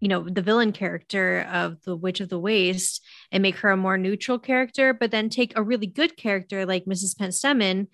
you 0.00 0.08
know 0.08 0.22
the 0.28 0.42
villain 0.42 0.72
character 0.72 1.40
of 1.52 1.82
the 1.84 1.96
witch 1.96 2.20
of 2.20 2.28
the 2.28 2.38
waste 2.38 3.04
and 3.32 3.42
make 3.42 3.56
her 3.56 3.70
a 3.70 3.76
more 3.76 3.98
neutral 3.98 4.38
character 4.38 4.94
but 4.94 5.10
then 5.10 5.28
take 5.28 5.56
a 5.56 5.62
really 5.62 5.86
good 5.86 6.16
character 6.16 6.64
like 6.64 6.84
mrs 6.84 7.16
penstemon 7.16 7.88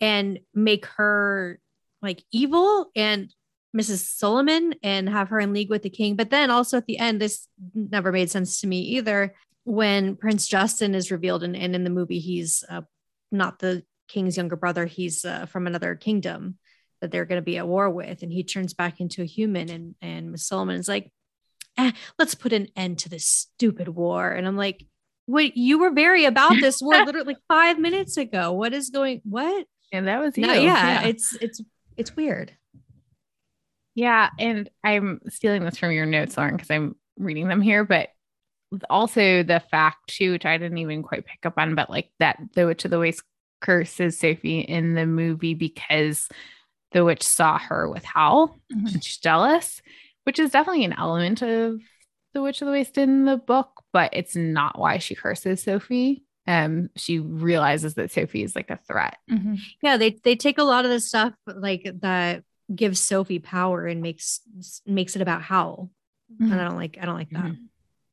and 0.00 0.38
make 0.54 0.86
her 0.86 1.58
like 2.02 2.22
evil 2.32 2.90
and 2.96 3.32
mrs 3.76 4.18
Suliman 4.18 4.74
and 4.82 5.08
have 5.08 5.28
her 5.28 5.38
in 5.38 5.52
league 5.52 5.70
with 5.70 5.82
the 5.82 5.90
king 5.90 6.16
but 6.16 6.30
then 6.30 6.50
also 6.50 6.76
at 6.76 6.86
the 6.86 6.98
end 6.98 7.20
this 7.20 7.46
never 7.74 8.10
made 8.10 8.30
sense 8.30 8.60
to 8.60 8.66
me 8.66 8.80
either 8.80 9.34
when 9.64 10.16
Prince 10.16 10.46
Justin 10.46 10.94
is 10.94 11.10
revealed, 11.10 11.42
and, 11.42 11.56
and 11.56 11.74
in 11.74 11.84
the 11.84 11.90
movie, 11.90 12.18
he's 12.18 12.64
uh, 12.68 12.82
not 13.30 13.58
the 13.58 13.84
king's 14.08 14.36
younger 14.36 14.56
brother, 14.56 14.86
he's 14.86 15.24
uh, 15.24 15.46
from 15.46 15.66
another 15.66 15.94
kingdom 15.94 16.58
that 17.00 17.10
they're 17.10 17.24
going 17.24 17.40
to 17.40 17.44
be 17.44 17.56
at 17.56 17.68
war 17.68 17.88
with, 17.88 18.22
and 18.22 18.32
he 18.32 18.42
turns 18.42 18.74
back 18.74 19.00
into 19.00 19.22
a 19.22 19.26
human. 19.26 19.70
And 19.70 19.94
and 20.00 20.32
Miss 20.32 20.48
Suliman 20.48 20.78
is 20.78 20.88
like, 20.88 21.12
eh, 21.78 21.92
let's 22.18 22.34
put 22.34 22.52
an 22.52 22.68
end 22.76 22.98
to 23.00 23.08
this 23.08 23.24
stupid 23.24 23.88
war. 23.88 24.30
And 24.30 24.46
I'm 24.46 24.56
like, 24.56 24.84
wait, 25.26 25.56
you 25.56 25.78
were 25.78 25.92
very 25.92 26.24
about 26.24 26.54
this 26.60 26.80
war 26.82 26.94
literally 27.04 27.34
like 27.34 27.42
five 27.48 27.78
minutes 27.78 28.16
ago. 28.16 28.52
What 28.52 28.72
is 28.74 28.90
going? 28.90 29.20
What? 29.24 29.66
And 29.92 30.08
that 30.08 30.20
was 30.20 30.36
you. 30.36 30.46
No, 30.46 30.52
yeah, 30.52 31.02
yeah, 31.02 31.02
it's 31.04 31.36
it's 31.40 31.60
it's 32.00 32.16
weird. 32.16 32.52
Yeah, 33.94 34.30
and 34.38 34.70
I'm 34.82 35.20
stealing 35.28 35.64
this 35.64 35.76
from 35.76 35.92
your 35.92 36.06
notes, 36.06 36.36
Lauren, 36.36 36.56
because 36.56 36.70
I'm 36.70 36.96
reading 37.18 37.48
them 37.48 37.60
here, 37.60 37.84
but 37.84 38.08
also 38.88 39.42
the 39.42 39.60
fact 39.70 40.08
too, 40.08 40.32
which 40.32 40.46
I 40.46 40.56
didn't 40.56 40.78
even 40.78 41.02
quite 41.02 41.26
pick 41.26 41.44
up 41.44 41.54
on, 41.58 41.74
but 41.74 41.90
like 41.90 42.10
that 42.18 42.38
the 42.54 42.66
Witch 42.66 42.84
of 42.84 42.90
the 42.90 42.98
Waste 42.98 43.22
curses 43.60 44.18
Sophie 44.18 44.60
in 44.60 44.94
the 44.94 45.04
movie 45.04 45.52
because 45.54 46.28
the 46.92 47.04
witch 47.04 47.22
saw 47.22 47.58
her 47.58 47.88
with 47.90 48.04
Howl 48.04 48.58
mm-hmm. 48.72 48.86
and 48.86 49.04
she's 49.04 49.18
jealous, 49.18 49.82
which 50.24 50.38
is 50.38 50.50
definitely 50.50 50.84
an 50.84 50.94
element 50.94 51.42
of 51.42 51.80
the 52.32 52.42
Witch 52.42 52.62
of 52.62 52.66
the 52.66 52.72
Waste 52.72 52.96
in 52.96 53.26
the 53.26 53.36
book, 53.36 53.82
but 53.92 54.10
it's 54.14 54.34
not 54.34 54.78
why 54.78 54.98
she 54.98 55.14
curses 55.14 55.62
Sophie. 55.62 56.24
Um, 56.50 56.90
she 56.96 57.18
realizes 57.18 57.94
that 57.94 58.10
Sophie 58.10 58.42
is 58.42 58.56
like 58.56 58.70
a 58.70 58.78
threat. 58.88 59.16
Mm-hmm. 59.30 59.54
Yeah, 59.82 59.96
they 59.96 60.18
they 60.22 60.36
take 60.36 60.58
a 60.58 60.64
lot 60.64 60.84
of 60.84 60.90
the 60.90 61.00
stuff 61.00 61.34
like 61.46 61.88
that 62.00 62.44
gives 62.74 63.00
Sophie 63.00 63.38
power 63.38 63.86
and 63.86 64.02
makes 64.02 64.40
makes 64.86 65.16
it 65.16 65.22
about 65.22 65.42
Howl. 65.42 65.90
Mm-hmm. 66.32 66.52
And 66.52 66.60
I 66.60 66.64
don't 66.64 66.76
like 66.76 66.98
I 67.00 67.04
don't 67.04 67.16
like 67.16 67.30
that. 67.30 67.44
Mm-hmm 67.44 67.64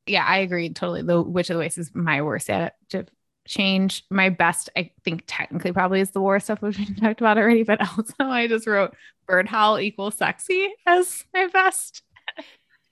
yeah, 0.07 0.26
I 0.26 0.38
agree 0.38 0.69
totally. 0.69 1.01
The 1.01 1.22
Witch 1.22 1.49
of 1.49 1.55
the 1.55 1.59
Waste 1.59 1.77
is 1.77 1.91
my 1.93 2.22
worst 2.22 2.49
adaptive 2.49 3.09
change. 3.47 4.03
My 4.09 4.30
best, 4.30 4.69
I 4.76 4.91
think, 5.03 5.23
technically 5.27 5.72
probably 5.72 6.01
is 6.01 6.11
the 6.11 6.22
war 6.22 6.39
stuff, 6.39 6.61
which 6.61 6.77
we 6.77 6.85
talked 6.99 7.22
about 7.22 7.38
already. 7.38 7.64
But 7.64 7.81
also, 7.81 8.14
I 8.19 8.47
just 8.47 8.68
wrote 8.68 8.95
Bird 9.27 9.47
Howl 9.47 9.80
equals 9.80 10.15
sexy 10.15 10.73
as 10.85 11.26
my 11.34 11.47
best 11.47 12.03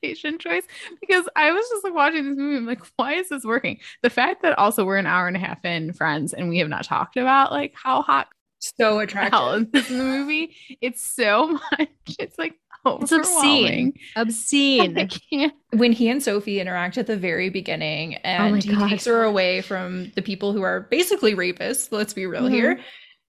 adaptation 0.06 0.38
choice 0.40 0.64
because 1.02 1.28
I 1.36 1.52
was 1.52 1.66
just 1.70 1.84
like 1.84 1.94
watching 1.94 2.30
this 2.30 2.38
movie. 2.38 2.58
I'm 2.58 2.66
like, 2.66 2.82
why 2.96 3.14
is 3.14 3.30
this 3.30 3.44
working? 3.44 3.80
The 4.04 4.10
fact 4.10 4.42
that 4.42 4.58
also 4.58 4.86
we're 4.86 4.98
an 4.98 5.08
hour 5.08 5.28
and 5.28 5.36
a 5.36 5.40
half 5.40 5.64
in, 5.66 5.94
friends, 5.94 6.34
and 6.34 6.50
we 6.50 6.60
have 6.60 6.70
not 6.70 6.86
talked 6.86 7.18
about 7.18 7.52
like 7.52 7.74
how 7.76 8.02
hot 8.02 8.28
so 8.60 9.00
attractive 9.00 9.90
in 9.90 9.98
the 9.98 10.04
movie. 10.04 10.56
It's 10.82 11.04
so 11.04 11.48
much. 11.72 11.90
It's 12.20 12.38
like 12.38 12.56
it's 12.88 13.12
obscene. 13.12 13.94
Obscene. 14.16 14.98
I 14.98 15.06
can't. 15.06 15.54
when 15.72 15.92
he 15.92 16.10
and 16.10 16.22
Sophie 16.22 16.60
interact 16.60 16.98
at 16.98 17.08
the 17.08 17.18
very 17.18 17.50
beginning 17.50 18.16
and 18.18 18.56
oh 18.56 18.58
he 18.58 18.76
God. 18.76 18.90
takes 18.90 19.06
her 19.06 19.24
away 19.24 19.62
from 19.62 20.12
the 20.16 20.22
people 20.22 20.54
who 20.54 20.62
are 20.62 20.82
basically 20.82 21.34
rapists, 21.36 21.92
let's 21.92 22.14
be 22.14 22.26
real 22.26 22.44
mm-hmm. 22.44 22.54
here. 22.54 22.80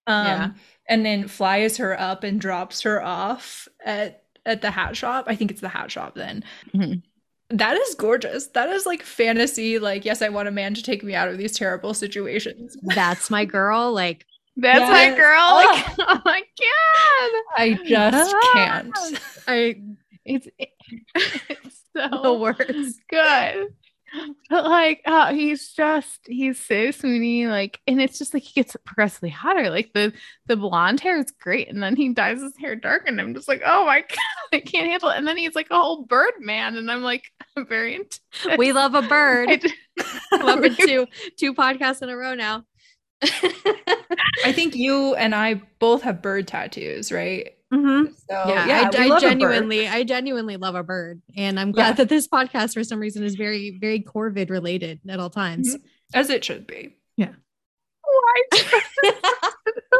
Um, 0.08 0.26
yeah. 0.26 0.50
and 0.88 1.04
then 1.04 1.26
flies 1.26 1.78
her 1.78 1.98
up 1.98 2.22
and 2.22 2.40
drops 2.40 2.82
her 2.82 3.02
off 3.02 3.66
at 3.84 4.25
at 4.46 4.62
the 4.62 4.70
hat 4.70 4.96
shop. 4.96 5.24
I 5.28 5.36
think 5.36 5.50
it's 5.50 5.60
the 5.60 5.68
hat 5.68 5.90
shop 5.90 6.14
then. 6.14 6.42
Mm-hmm. 6.74 7.00
That 7.56 7.76
is 7.76 7.94
gorgeous. 7.94 8.48
That 8.48 8.70
is 8.70 8.86
like 8.86 9.02
fantasy. 9.02 9.78
Like, 9.78 10.04
yes, 10.04 10.22
I 10.22 10.30
want 10.30 10.48
a 10.48 10.52
man 10.52 10.74
to 10.74 10.82
take 10.82 11.04
me 11.04 11.14
out 11.14 11.28
of 11.28 11.38
these 11.38 11.56
terrible 11.56 11.94
situations. 11.94 12.76
That's 12.82 13.30
my 13.30 13.44
girl. 13.44 13.92
Like, 13.92 14.24
that's 14.58 14.78
yes. 14.78 14.90
my 14.90 15.16
girl. 15.16 15.38
Oh. 15.38 15.74
Like, 15.74 15.96
oh 16.08 16.22
my 16.24 16.40
god. 16.40 17.58
I 17.58 17.78
just 17.86 18.34
can't. 18.54 18.98
I 19.46 19.80
it's, 20.24 20.48
it's 21.14 21.82
so 21.94 22.22
the 22.22 22.32
worst. 22.32 23.00
Good. 23.10 23.74
But 24.50 24.64
like, 24.64 25.02
oh, 25.06 25.34
he's 25.34 25.72
just 25.72 26.20
he's 26.26 26.58
so 26.64 26.88
swoony, 26.88 27.48
like, 27.48 27.80
and 27.86 28.00
it's 28.00 28.18
just 28.18 28.32
like 28.32 28.44
he 28.44 28.52
gets 28.60 28.76
progressively 28.84 29.28
hotter. 29.30 29.70
Like 29.70 29.92
the 29.92 30.12
the 30.46 30.56
blonde 30.56 31.00
hair 31.00 31.18
is 31.18 31.32
great, 31.40 31.68
and 31.68 31.82
then 31.82 31.96
he 31.96 32.12
dyes 32.14 32.40
his 32.40 32.56
hair 32.56 32.76
dark, 32.76 33.04
and 33.06 33.20
I'm 33.20 33.34
just 33.34 33.48
like, 33.48 33.62
oh 33.64 33.84
my 33.86 34.00
god, 34.08 34.08
I 34.52 34.60
can't 34.60 34.88
handle 34.88 35.10
it. 35.10 35.18
And 35.18 35.26
then 35.26 35.36
he's 35.36 35.54
like 35.54 35.68
a 35.70 35.76
whole 35.76 36.04
bird 36.04 36.34
man, 36.40 36.76
and 36.76 36.90
I'm 36.90 37.02
like, 37.02 37.24
I'm 37.56 37.66
very 37.68 37.96
into 37.96 38.20
We 38.56 38.72
love 38.72 38.94
a 38.94 39.02
bird. 39.02 39.50
love 40.40 40.64
it 40.64 40.78
too. 40.78 41.06
Two 41.38 41.54
podcasts 41.54 42.02
in 42.02 42.08
a 42.08 42.16
row 42.16 42.34
now. 42.34 42.64
I 44.42 44.52
think 44.52 44.74
you 44.74 45.14
and 45.14 45.34
I 45.34 45.54
both 45.78 46.02
have 46.02 46.22
bird 46.22 46.46
tattoos, 46.48 47.10
right? 47.10 47.55
Mm-hmm. 47.72 48.12
So 48.12 48.48
yeah, 48.48 48.66
yeah 48.66 48.90
I, 48.94 49.14
I 49.14 49.18
genuinely, 49.18 49.88
I 49.88 50.04
genuinely 50.04 50.56
love 50.56 50.74
a 50.74 50.82
bird, 50.82 51.20
and 51.36 51.58
I'm 51.58 51.72
glad 51.72 51.88
yeah. 51.88 51.94
that 51.94 52.08
this 52.08 52.28
podcast, 52.28 52.74
for 52.74 52.84
some 52.84 53.00
reason, 53.00 53.24
is 53.24 53.34
very, 53.34 53.76
very 53.80 54.00
Corvid 54.00 54.50
related 54.50 55.00
at 55.08 55.18
all 55.18 55.30
times, 55.30 55.74
mm-hmm. 55.74 55.86
as 56.14 56.30
it 56.30 56.44
should 56.44 56.66
be. 56.66 56.96
Yeah. 57.16 57.32
Why? 58.02 58.62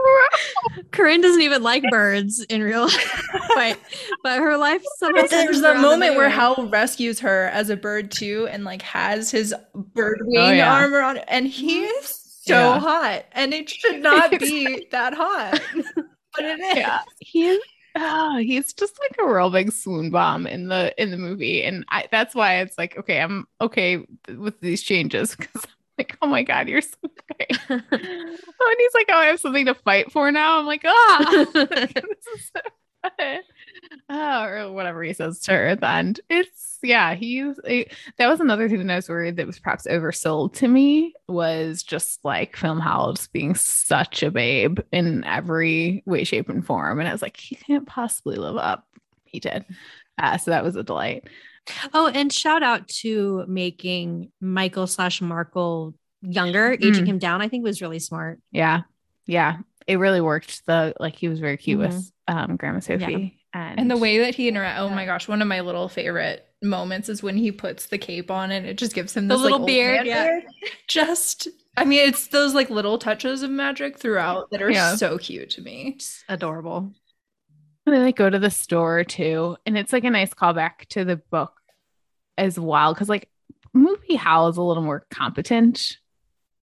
Corinne 0.92 1.20
doesn't 1.20 1.42
even 1.42 1.62
like 1.62 1.82
birds 1.90 2.44
in 2.44 2.62
real 2.62 2.84
life, 2.84 3.22
but 3.54 3.78
but 4.22 4.38
her 4.40 4.56
life 4.56 4.82
somehow. 4.98 5.26
There's 5.26 5.60
the 5.60 5.74
moment 5.74 6.12
the 6.12 6.18
where 6.18 6.28
Howl 6.28 6.68
rescues 6.68 7.20
her 7.20 7.46
as 7.52 7.70
a 7.70 7.76
bird 7.76 8.10
too, 8.10 8.48
and 8.50 8.64
like 8.64 8.82
has 8.82 9.30
his 9.30 9.54
bird 9.74 10.20
wing 10.22 10.38
oh, 10.38 10.52
yeah. 10.52 10.74
armor 10.74 11.00
on, 11.00 11.18
and 11.18 11.46
he 11.46 11.82
mm-hmm. 11.82 11.98
is 11.98 12.40
so 12.44 12.54
yeah. 12.54 12.78
hot, 12.78 13.24
and 13.32 13.52
it 13.54 13.68
should 13.68 14.02
not 14.02 14.30
be 14.38 14.88
that 14.90 15.14
hot, 15.14 15.60
but 16.36 16.44
it 16.44 16.60
is. 16.60 16.76
Yeah. 16.76 17.00
He's 17.20 17.60
oh, 17.96 18.36
he's 18.38 18.72
just 18.72 18.98
like 19.00 19.16
a 19.18 19.32
real 19.32 19.50
big 19.50 19.72
swoon 19.72 20.10
bomb 20.10 20.46
in 20.46 20.68
the 20.68 20.94
in 21.00 21.10
the 21.10 21.16
movie, 21.16 21.62
and 21.62 21.84
I, 21.88 22.06
that's 22.10 22.34
why 22.34 22.56
it's 22.60 22.78
like 22.78 22.96
okay, 22.98 23.20
I'm 23.20 23.46
okay 23.60 24.04
with 24.36 24.60
these 24.60 24.82
changes 24.82 25.34
because 25.34 25.64
I'm 25.64 25.70
like, 25.98 26.16
oh 26.22 26.26
my 26.26 26.42
god, 26.42 26.68
you're 26.68 26.80
so 26.82 26.96
great. 27.02 27.60
oh, 27.70 27.74
and 27.80 28.76
he's 28.78 28.94
like, 28.94 29.06
oh, 29.10 29.16
I 29.16 29.26
have 29.26 29.40
something 29.40 29.66
to 29.66 29.74
fight 29.74 30.12
for 30.12 30.30
now. 30.30 30.58
I'm 30.58 30.66
like, 30.66 30.82
ah, 30.84 31.46
this 31.54 32.26
is 32.36 32.50
so 32.54 32.60
fun. 33.02 33.40
Oh, 34.08 34.44
or 34.44 34.72
whatever 34.72 35.02
he 35.02 35.12
says 35.12 35.40
to 35.40 35.52
her 35.52 35.66
at 35.66 35.80
the 35.80 35.88
end. 35.90 36.20
It's 36.28 36.78
yeah, 36.82 37.14
he's 37.14 37.56
that 37.56 38.28
was 38.28 38.40
another 38.40 38.68
thing 38.68 38.86
that 38.86 38.92
I 38.92 38.96
was 38.96 39.08
worried 39.08 39.36
that 39.36 39.46
was 39.46 39.58
perhaps 39.58 39.86
oversold 39.86 40.54
to 40.54 40.68
me 40.68 41.14
was 41.28 41.82
just 41.82 42.24
like 42.24 42.56
Film 42.56 42.78
Howl 42.80 43.14
just 43.14 43.32
being 43.32 43.54
such 43.54 44.22
a 44.22 44.30
babe 44.30 44.78
in 44.92 45.24
every 45.24 46.02
way, 46.06 46.24
shape, 46.24 46.48
and 46.48 46.64
form. 46.64 47.00
And 47.00 47.08
I 47.08 47.12
was 47.12 47.22
like, 47.22 47.36
he 47.36 47.56
can't 47.56 47.86
possibly 47.86 48.36
live 48.36 48.56
up. 48.56 48.86
He 49.24 49.40
did. 49.40 49.64
Uh, 50.18 50.38
so 50.38 50.50
that 50.52 50.64
was 50.64 50.76
a 50.76 50.82
delight. 50.82 51.24
Oh, 51.92 52.06
and 52.06 52.32
shout 52.32 52.62
out 52.62 52.86
to 52.88 53.44
making 53.48 54.30
Michael 54.40 54.86
slash 54.86 55.20
Markl 55.20 55.94
younger, 56.22 56.72
aging 56.72 57.04
Mm. 57.04 57.08
him 57.08 57.18
down. 57.18 57.42
I 57.42 57.48
think 57.48 57.64
was 57.64 57.82
really 57.82 57.98
smart. 57.98 58.38
Yeah. 58.52 58.82
Yeah. 59.26 59.58
It 59.88 59.96
really 59.98 60.20
worked. 60.20 60.64
The 60.66 60.94
like 61.00 61.16
he 61.16 61.28
was 61.28 61.40
very 61.40 61.56
cute 61.56 61.78
Mhm. 61.80 61.86
with 61.86 62.12
um 62.28 62.56
Grandma 62.56 62.80
Sophie. 62.80 63.38
And, 63.56 63.80
And 63.80 63.90
the 63.90 63.96
way 63.96 64.18
that 64.18 64.34
he 64.34 64.48
interact, 64.48 64.78
oh 64.80 64.88
my 64.90 65.04
gosh, 65.06 65.28
one 65.28 65.40
of 65.42 65.48
my 65.48 65.60
little 65.60 65.88
favorite 65.88 66.46
moments 66.62 67.08
is 67.08 67.22
when 67.22 67.36
he 67.36 67.52
puts 67.52 67.86
the 67.86 67.98
cape 67.98 68.30
on 68.30 68.50
and 68.50 68.66
it 68.66 68.76
just 68.76 68.94
gives 68.94 69.16
him 69.16 69.28
The 69.28 69.36
little 69.36 69.60
like, 69.60 69.66
beard, 69.66 70.06
yeah. 70.06 70.24
beard. 70.24 70.44
Just, 70.88 71.48
I 71.76 71.84
mean, 71.84 72.06
it's 72.08 72.28
those 72.28 72.54
like 72.54 72.70
little 72.70 72.98
touches 72.98 73.42
of 73.42 73.50
magic 73.50 73.98
throughout 73.98 74.50
that 74.50 74.62
are 74.62 74.70
Yeah. 74.70 74.96
so 74.96 75.18
cute 75.18 75.50
to 75.50 75.62
me. 75.62 75.92
It's 75.96 76.24
adorable. 76.28 76.92
And 77.86 77.94
then 77.94 78.00
they 78.00 78.06
like 78.06 78.16
go 78.16 78.28
to 78.28 78.38
the 78.38 78.50
store 78.50 79.04
too. 79.04 79.56
And 79.64 79.76
it's 79.78 79.92
like 79.92 80.04
a 80.04 80.10
nice 80.10 80.34
callback 80.34 80.86
to 80.90 81.04
the 81.04 81.16
book 81.16 81.52
as 82.36 82.58
well. 82.58 82.94
Cause 82.94 83.08
like 83.08 83.28
movie 83.72 84.16
Howl 84.16 84.48
is 84.48 84.56
a 84.56 84.62
little 84.62 84.82
more 84.82 85.06
competent 85.10 85.98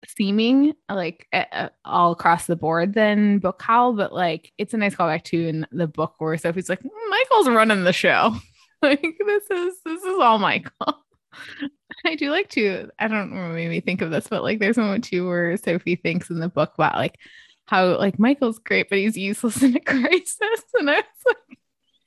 seeming 0.08 0.74
like 0.90 1.28
uh, 1.34 1.70
all 1.86 2.12
across 2.12 2.46
the 2.46 2.56
board 2.56 2.94
than 2.94 3.40
book 3.40 3.62
Howl, 3.62 3.94
but 3.94 4.14
like 4.14 4.52
it's 4.58 4.74
a 4.74 4.78
nice 4.78 4.96
callback 4.96 5.24
to 5.26 5.48
in 5.48 5.68
the 5.72 5.88
book 5.88 6.16
where 6.18 6.38
Sophie's 6.38 6.70
like, 6.70 6.84
Michael's 7.10 7.50
running 7.50 7.84
the 7.84 7.94
show. 7.94 8.36
like 8.82 9.02
this 9.02 9.44
is 9.50 9.76
this 9.84 10.04
is 10.04 10.20
all 10.20 10.40
Michael. 10.40 11.04
I 12.06 12.16
do 12.16 12.32
like 12.32 12.50
to, 12.52 12.90
I 12.98 13.08
don't 13.08 13.34
know, 13.34 13.50
maybe 13.50 13.80
think 13.82 14.02
of 14.02 14.12
this, 14.12 14.28
but 14.28 14.44
like 14.44 14.60
there's 14.60 14.78
a 14.78 14.82
moment 14.82 15.04
too 15.04 15.28
where 15.28 15.58
Sophie 15.58 15.96
thinks 15.96 16.30
in 16.30 16.40
the 16.40 16.50
book 16.50 16.74
about 16.76 16.96
like 16.96 17.18
how 17.66 17.98
like 17.98 18.18
Michael's 18.18 18.60
great, 18.60 18.90
but 18.90 18.98
he's 18.98 19.18
useless 19.18 19.62
in 19.62 19.76
a 19.76 19.80
crisis. 19.86 20.64
And 20.74 20.90
I 20.90 20.96
was 20.96 21.04
like, 21.26 21.60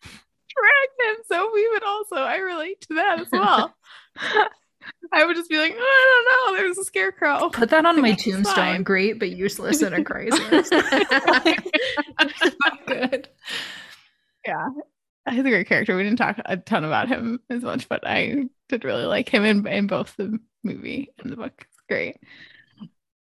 drag 0.02 1.16
him, 1.16 1.24
Sophie, 1.28 1.66
but 1.74 1.82
also 1.84 2.16
I 2.16 2.36
relate 2.36 2.80
to 2.82 2.94
that 2.94 3.20
as 3.20 3.28
well. 3.30 3.74
I 5.12 5.24
would 5.24 5.36
just 5.36 5.50
be 5.50 5.58
like, 5.58 5.74
oh, 5.76 5.78
I 5.78 6.24
don't 6.46 6.54
know, 6.54 6.58
there's 6.58 6.78
a 6.78 6.84
scarecrow. 6.84 7.48
Put 7.52 7.70
that 7.70 7.84
on 7.84 8.00
my 8.00 8.12
tombstone. 8.14 8.54
fine. 8.54 8.82
Great, 8.82 9.18
but 9.18 9.30
useless 9.30 9.82
in 9.82 9.92
a 9.92 10.02
crisis. 10.04 10.70
Good. 12.86 13.28
yeah. 14.46 14.68
He's 15.30 15.40
a 15.44 15.50
great 15.50 15.68
character. 15.68 15.96
We 15.96 16.02
didn't 16.02 16.18
talk 16.18 16.40
a 16.44 16.56
ton 16.56 16.84
about 16.84 17.08
him 17.08 17.40
as 17.48 17.62
much, 17.62 17.88
but 17.88 18.06
I 18.06 18.48
did 18.68 18.84
really 18.84 19.04
like 19.04 19.28
him 19.28 19.44
in, 19.44 19.66
in 19.66 19.86
both 19.86 20.16
the 20.16 20.38
movie 20.64 21.10
and 21.18 21.30
the 21.30 21.36
book. 21.36 21.52
It's 21.58 21.80
great. 21.88 22.16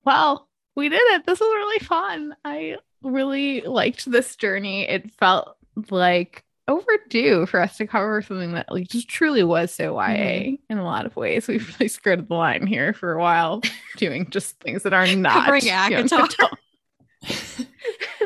Well, 0.03 0.47
we 0.75 0.89
did 0.89 1.01
it. 1.13 1.25
This 1.25 1.39
was 1.39 1.53
really 1.53 1.85
fun. 1.85 2.35
I 2.43 2.77
really 3.03 3.61
liked 3.61 4.09
this 4.09 4.35
journey. 4.35 4.87
It 4.87 5.11
felt 5.11 5.57
like 5.91 6.44
overdue 6.67 7.45
for 7.45 7.59
us 7.59 7.77
to 7.77 7.87
cover 7.87 8.21
something 8.21 8.53
that 8.53 8.71
like 8.71 8.87
just 8.87 9.07
truly 9.07 9.43
was 9.43 9.73
so 9.73 9.93
YA 9.93 10.07
mm-hmm. 10.07 10.55
in 10.71 10.77
a 10.77 10.83
lot 10.83 11.05
of 11.05 11.15
ways. 11.15 11.47
We've 11.47 11.67
really 11.79 11.87
skirted 11.87 12.27
the 12.27 12.33
line 12.33 12.65
here 12.65 12.93
for 12.93 13.13
a 13.13 13.19
while, 13.19 13.61
doing 13.97 14.29
just 14.29 14.59
things 14.59 14.83
that 14.83 14.93
are 14.93 15.07
not 15.15 15.45
Covering 15.45 15.65
young 15.65 16.09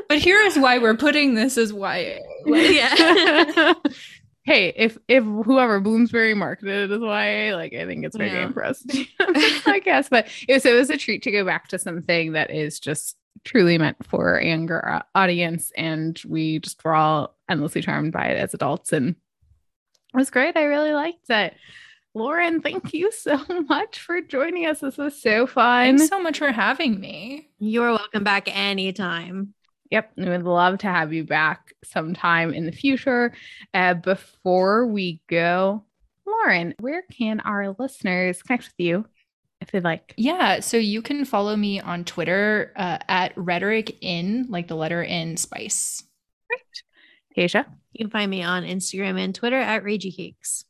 But 0.08 0.18
here 0.18 0.40
is 0.42 0.58
why 0.58 0.80
we're 0.80 0.98
putting 0.98 1.36
this 1.36 1.58
as 1.58 1.72
YA. 1.72 2.18
Like, 2.46 2.72
yeah. 2.72 3.74
hey, 4.44 4.74
if 4.76 4.98
if 5.08 5.24
whoever 5.24 5.80
Bloomsbury 5.80 6.34
marketed 6.34 6.90
it 6.90 6.96
as 6.96 7.02
YA, 7.02 7.56
like 7.56 7.74
I 7.74 7.86
think 7.86 8.06
it's 8.06 8.18
very 8.18 8.32
Yeah. 8.32 8.46
game 8.46 8.54
for 8.54 8.66
us 8.66 8.80
to 8.82 8.88
do 8.88 9.06
podcast. 9.18 10.10
But 10.10 10.28
it 10.48 10.54
was, 10.56 10.66
it 10.66 10.74
was 10.74 10.90
a 10.90 10.98
treat 10.98 11.22
to 11.24 11.32
go 11.32 11.46
back 11.46 11.68
to 11.70 11.78
something 11.78 12.32
that 12.32 12.50
is 12.50 12.80
just 12.80 13.19
truly 13.44 13.78
meant 13.78 13.98
for 14.06 14.36
a 14.36 14.46
younger 14.46 14.88
uh, 14.88 15.02
audience, 15.16 15.72
and 15.78 16.22
we 16.28 16.60
just 16.60 16.84
were 16.84 16.96
all 16.96 17.36
endlessly 17.50 17.82
charmed 17.82 18.14
by 18.14 18.28
it 18.28 18.38
as 18.38 18.54
adults, 18.54 18.94
and 18.94 19.10
it 19.10 20.18
was 20.18 20.30
great. 20.30 20.58
I 20.58 20.64
really 20.64 20.94
liked 20.94 21.30
it. 21.30 21.54
Lauren, 22.14 22.62
thank 22.62 22.94
you 22.94 23.12
so 23.14 23.40
much 23.68 24.00
for 24.00 24.22
joining 24.22 24.66
us. 24.66 24.80
This 24.80 24.98
was 24.98 25.22
so 25.22 25.48
fun. 25.48 25.98
Thanks 25.98 26.10
so 26.10 26.22
much 26.22 26.40
for 26.40 26.52
having 26.52 27.00
me. 27.00 27.50
You're 27.60 27.92
welcome 27.92 28.24
back 28.24 28.48
anytime. 28.48 29.54
Yep, 29.92 30.12
we 30.18 30.30
would 30.30 30.44
love 30.44 30.80
to 30.80 30.88
have 30.88 31.14
you 31.14 31.24
back 31.24 31.74
sometime 31.84 32.54
in 32.54 32.66
the 32.66 32.72
future. 32.72 33.34
Uh, 33.74 33.96
before 33.96 34.86
we 34.86 35.22
go, 35.28 35.84
Lauren, 36.28 36.76
where 36.80 37.02
can 37.04 37.40
our 37.40 37.76
listeners 37.80 38.44
connect 38.44 38.66
with 38.66 38.74
you 38.78 39.06
if 39.62 39.72
they'd 39.72 39.84
like? 39.84 40.14
Yeah, 40.18 40.60
so 40.62 40.78
you 40.78 41.02
can 41.02 41.26
follow 41.26 41.56
me 41.56 41.80
on 41.80 42.06
Twitter 42.06 42.72
uh, 42.76 42.98
at 43.08 43.34
rhetoric 43.36 43.98
in, 44.02 44.48
like 44.50 44.68
the 44.68 44.76
letter 44.76 45.04
in 45.04 45.38
spice. 45.38 46.04
Great. 46.48 47.46
Keisha, 47.46 47.66
You 47.94 48.06
can 48.06 48.12
find 48.12 48.30
me 48.32 48.44
on 48.44 48.64
Instagram 48.64 49.20
and 49.20 49.34
Twitter 49.36 49.60
at 49.60 49.84
Ragey 49.84 50.16
Cakes. 50.16 50.66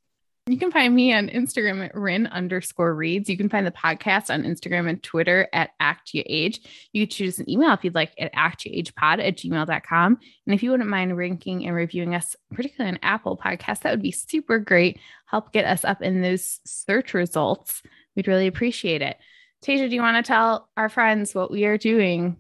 you 0.48 0.58
can 0.58 0.72
find 0.72 0.94
me 0.96 1.14
on 1.14 1.28
Instagram 1.30 1.86
at 1.86 1.96
Rin 1.96 2.26
underscore 2.28 2.94
reads. 2.96 3.30
You 3.30 3.38
can 3.38 3.50
find 3.50 3.66
the 3.68 3.72
podcast 3.72 4.34
on 4.34 4.44
Instagram 4.44 4.90
and 4.90 5.02
Twitter 5.02 5.48
at 5.54 5.70
Act 5.80 6.14
Your 6.14 6.26
Age. 6.28 6.90
You 6.92 7.06
can 7.06 7.12
choose 7.12 7.38
an 7.40 7.50
email 7.50 7.72
if 7.74 7.84
you'd 7.84 7.94
like 7.96 8.12
at 8.20 8.34
actyouragepod 8.34 9.26
at 9.26 9.38
gmail.com. 9.38 10.18
And 10.48 10.56
if 10.56 10.64
you 10.64 10.72
wouldn't 10.72 10.90
mind 10.90 11.16
ranking 11.16 11.66
and 11.68 11.76
reviewing 11.76 12.16
us, 12.16 12.36
particularly 12.52 12.96
on 12.96 13.00
Apple 13.04 13.38
Podcasts, 13.38 13.82
that 13.82 13.92
would 13.92 14.02
be 14.02 14.12
super 14.12 14.58
great. 14.60 15.00
Help 15.28 15.54
get 15.54 15.66
us 15.66 15.86
up 15.86 16.02
in 16.02 16.22
those 16.22 16.60
search 16.66 17.14
results. 17.14 17.84
We'd 18.20 18.28
really 18.28 18.48
appreciate 18.48 19.02
it. 19.02 19.18
Tasia, 19.64 19.88
do 19.88 19.96
you 19.96 20.02
want 20.02 20.18
to 20.18 20.28
tell 20.28 20.68
our 20.76 20.90
friends 20.90 21.34
what 21.34 21.50
we 21.50 21.64
are 21.64 21.78
doing 21.78 22.36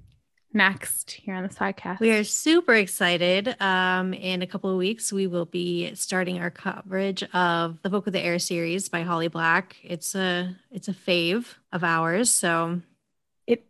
next 0.52 1.10
here 1.10 1.34
on 1.34 1.44
this 1.44 1.56
podcast? 1.56 2.02
We 2.02 2.12
are 2.12 2.26
super 2.26 2.74
excited. 2.74 3.56
Um, 3.62 4.14
in 4.14 4.42
a 4.42 4.46
couple 4.46 4.70
of 4.70 4.76
weeks, 4.76 5.14
we 5.14 5.26
will 5.26 5.46
be 5.46 5.96
starting 5.96 6.40
our 6.40 6.50
coverage 6.50 7.24
of 7.34 7.82
the 7.82 7.90
Folk 7.90 8.08
of 8.08 8.12
the 8.12 8.20
Air 8.20 8.40
series 8.40 8.90
by 8.90 9.04
Holly 9.04 9.30
Black. 9.30 9.78
It's 9.82 10.16
a 10.16 10.54
it's 10.70 10.90
a 10.90 10.94
fave 10.94 11.46
of 11.72 11.86
ours. 11.86 12.30
So 12.30 12.82
It 13.48 13.66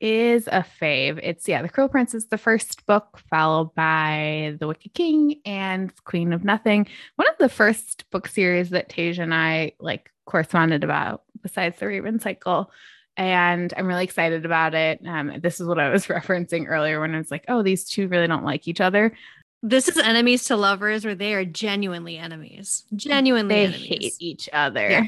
is 0.00 0.48
a 0.48 0.66
fave. 0.80 1.20
It's 1.22 1.46
yeah, 1.46 1.62
The 1.62 1.68
Cruel 1.68 1.88
Prince 1.88 2.14
is 2.14 2.26
the 2.26 2.36
first 2.36 2.84
book, 2.84 3.20
followed 3.30 3.76
by 3.76 4.56
The 4.58 4.66
Wicked 4.66 4.92
King 4.92 5.40
and 5.46 5.92
Queen 6.02 6.32
of 6.32 6.42
Nothing. 6.42 6.88
One 7.14 7.28
of 7.28 7.38
the 7.38 7.48
first 7.48 8.10
book 8.10 8.26
series 8.26 8.70
that 8.70 8.88
Tasia 8.88 9.20
and 9.20 9.32
I 9.32 9.74
like 9.78 10.10
corresponded 10.26 10.82
about, 10.82 11.22
besides 11.44 11.78
the 11.78 11.86
Raven 11.86 12.18
Cycle. 12.18 12.72
And 13.16 13.72
I'm 13.76 13.86
really 13.86 14.02
excited 14.02 14.44
about 14.44 14.74
it. 14.74 15.00
Um, 15.06 15.38
this 15.40 15.60
is 15.60 15.68
what 15.68 15.78
I 15.78 15.90
was 15.90 16.06
referencing 16.08 16.66
earlier 16.66 16.98
when 17.00 17.14
I 17.14 17.18
was 17.18 17.30
like, 17.30 17.44
oh, 17.46 17.62
these 17.62 17.84
two 17.88 18.08
really 18.08 18.26
don't 18.26 18.42
like 18.44 18.66
each 18.66 18.80
other. 18.80 19.16
this 19.62 19.88
is 19.88 19.96
enemies 19.98 20.44
to 20.46 20.56
lovers, 20.56 21.04
where 21.04 21.14
they 21.14 21.32
are 21.34 21.44
genuinely 21.44 22.18
enemies, 22.18 22.84
genuinely 22.96 23.54
They 23.54 23.64
enemies. 23.66 23.86
hate 23.86 24.14
each 24.18 24.48
other. 24.52 24.90
Yeah. 24.90 25.04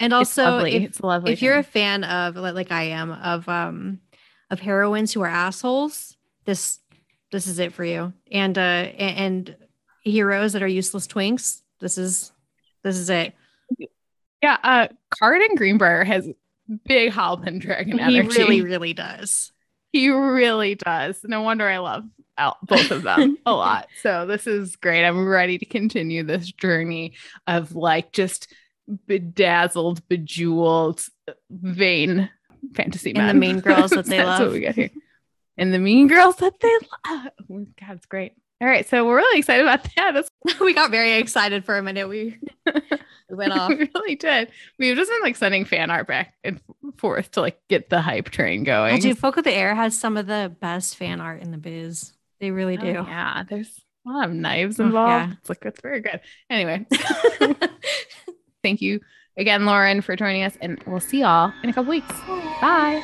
And 0.00 0.14
also, 0.14 0.60
if, 0.60 0.98
if 1.26 1.42
you're 1.42 1.58
a 1.58 1.62
fan 1.62 2.04
of 2.04 2.34
like 2.36 2.72
I 2.72 2.84
am 2.84 3.10
of 3.12 3.46
um 3.46 4.00
of 4.50 4.58
heroines 4.58 5.12
who 5.12 5.20
are 5.20 5.28
assholes, 5.28 6.16
this 6.46 6.78
this 7.32 7.46
is 7.46 7.58
it 7.58 7.74
for 7.74 7.84
you. 7.84 8.14
And 8.32 8.56
uh 8.56 8.62
a- 8.62 8.94
and 8.96 9.54
heroes 10.02 10.54
that 10.54 10.62
are 10.62 10.66
useless 10.66 11.06
twinks, 11.06 11.60
this 11.80 11.98
is 11.98 12.32
this 12.82 12.96
is 12.96 13.10
it. 13.10 13.34
Yeah, 14.42 14.56
uh, 14.62 14.88
Cardan 15.10 15.56
Greenbriar 15.56 16.06
has 16.06 16.28
big 16.84 17.12
Howl 17.12 17.38
Pendragon 17.38 18.00
energy. 18.00 18.32
He 18.32 18.38
really, 18.42 18.62
really 18.62 18.92
does. 18.94 19.52
He 19.92 20.08
really 20.08 20.76
does. 20.76 21.20
No 21.24 21.42
wonder 21.42 21.66
I 21.68 21.78
love 21.78 22.04
out 22.38 22.64
both 22.66 22.90
of 22.90 23.02
them 23.02 23.36
a 23.46 23.52
lot. 23.52 23.88
So 24.02 24.26
this 24.26 24.46
is 24.46 24.76
great. 24.76 25.04
I'm 25.04 25.26
ready 25.26 25.58
to 25.58 25.66
continue 25.66 26.22
this 26.22 26.50
journey 26.50 27.14
of 27.46 27.74
like 27.74 28.12
just 28.12 28.52
bedazzled, 29.06 30.06
bejeweled, 30.08 31.04
vain 31.50 32.30
fantasy 32.74 33.14
And 33.14 33.28
the 33.28 33.34
mean 33.34 33.60
girls 33.60 33.90
that 33.90 34.06
they 34.06 34.18
That's 34.18 34.40
love. 34.40 34.48
what 34.48 34.52
we 34.52 34.60
got 34.60 34.74
here. 34.74 34.90
And 35.56 35.74
the 35.74 35.78
mean 35.78 36.08
girls 36.08 36.36
that 36.36 36.58
they 36.60 36.72
love. 36.72 37.28
Oh, 37.50 37.66
God, 37.78 37.96
it's 37.96 38.06
great. 38.06 38.32
All 38.62 38.68
right, 38.68 38.86
so 38.88 39.06
we're 39.06 39.16
really 39.16 39.38
excited 39.38 39.62
about 39.64 39.84
that. 39.96 40.12
That's 40.12 40.30
we 40.60 40.74
got 40.74 40.90
very 40.90 41.14
excited 41.14 41.64
for 41.64 41.78
a 41.78 41.82
minute. 41.82 42.08
We, 42.08 42.38
we 42.66 43.36
went 43.36 43.52
off. 43.52 43.70
we 43.70 43.88
really 43.94 44.16
did. 44.16 44.50
We've 44.78 44.96
just 44.96 45.10
been 45.10 45.22
like 45.22 45.36
sending 45.36 45.64
fan 45.64 45.90
art 45.90 46.06
back 46.06 46.34
and 46.44 46.60
forth 46.98 47.30
to 47.32 47.40
like 47.40 47.58
get 47.68 47.88
the 47.88 48.00
hype 48.02 48.28
train 48.30 48.64
going. 48.64 48.92
Well, 48.92 49.00
dude, 49.00 49.18
Folk 49.18 49.36
of 49.38 49.44
the 49.44 49.52
Air 49.54 49.74
has 49.74 49.98
some 49.98 50.16
of 50.16 50.26
the 50.26 50.54
best 50.60 50.96
fan 50.96 51.20
art 51.20 51.40
in 51.42 51.50
the 51.52 51.58
biz. 51.58 52.12
They 52.40 52.50
really 52.50 52.76
Oh, 52.76 52.82
do. 52.82 52.88
yeah, 52.92 53.44
there's 53.48 53.80
a 54.06 54.10
lot 54.10 54.28
of 54.28 54.34
knives 54.34 54.78
Oh, 54.80 54.84
involved. 54.84 55.10
yeah. 55.30 55.36
It's 55.40 55.48
like 55.48 55.64
it's 55.64 55.80
very 55.80 56.00
good. 56.00 56.20
Anyway, 56.50 56.86
thank 58.62 58.82
you 58.82 59.00
again, 59.36 59.64
Lauren, 59.66 60.00
for 60.02 60.16
joining 60.16 60.42
us, 60.42 60.56
and 60.60 60.82
we'll 60.86 61.00
see 61.00 61.20
y'all 61.20 61.52
in 61.62 61.70
a 61.70 61.72
couple 61.72 61.90
weeks. 61.90 62.12
Bye. 62.60 63.02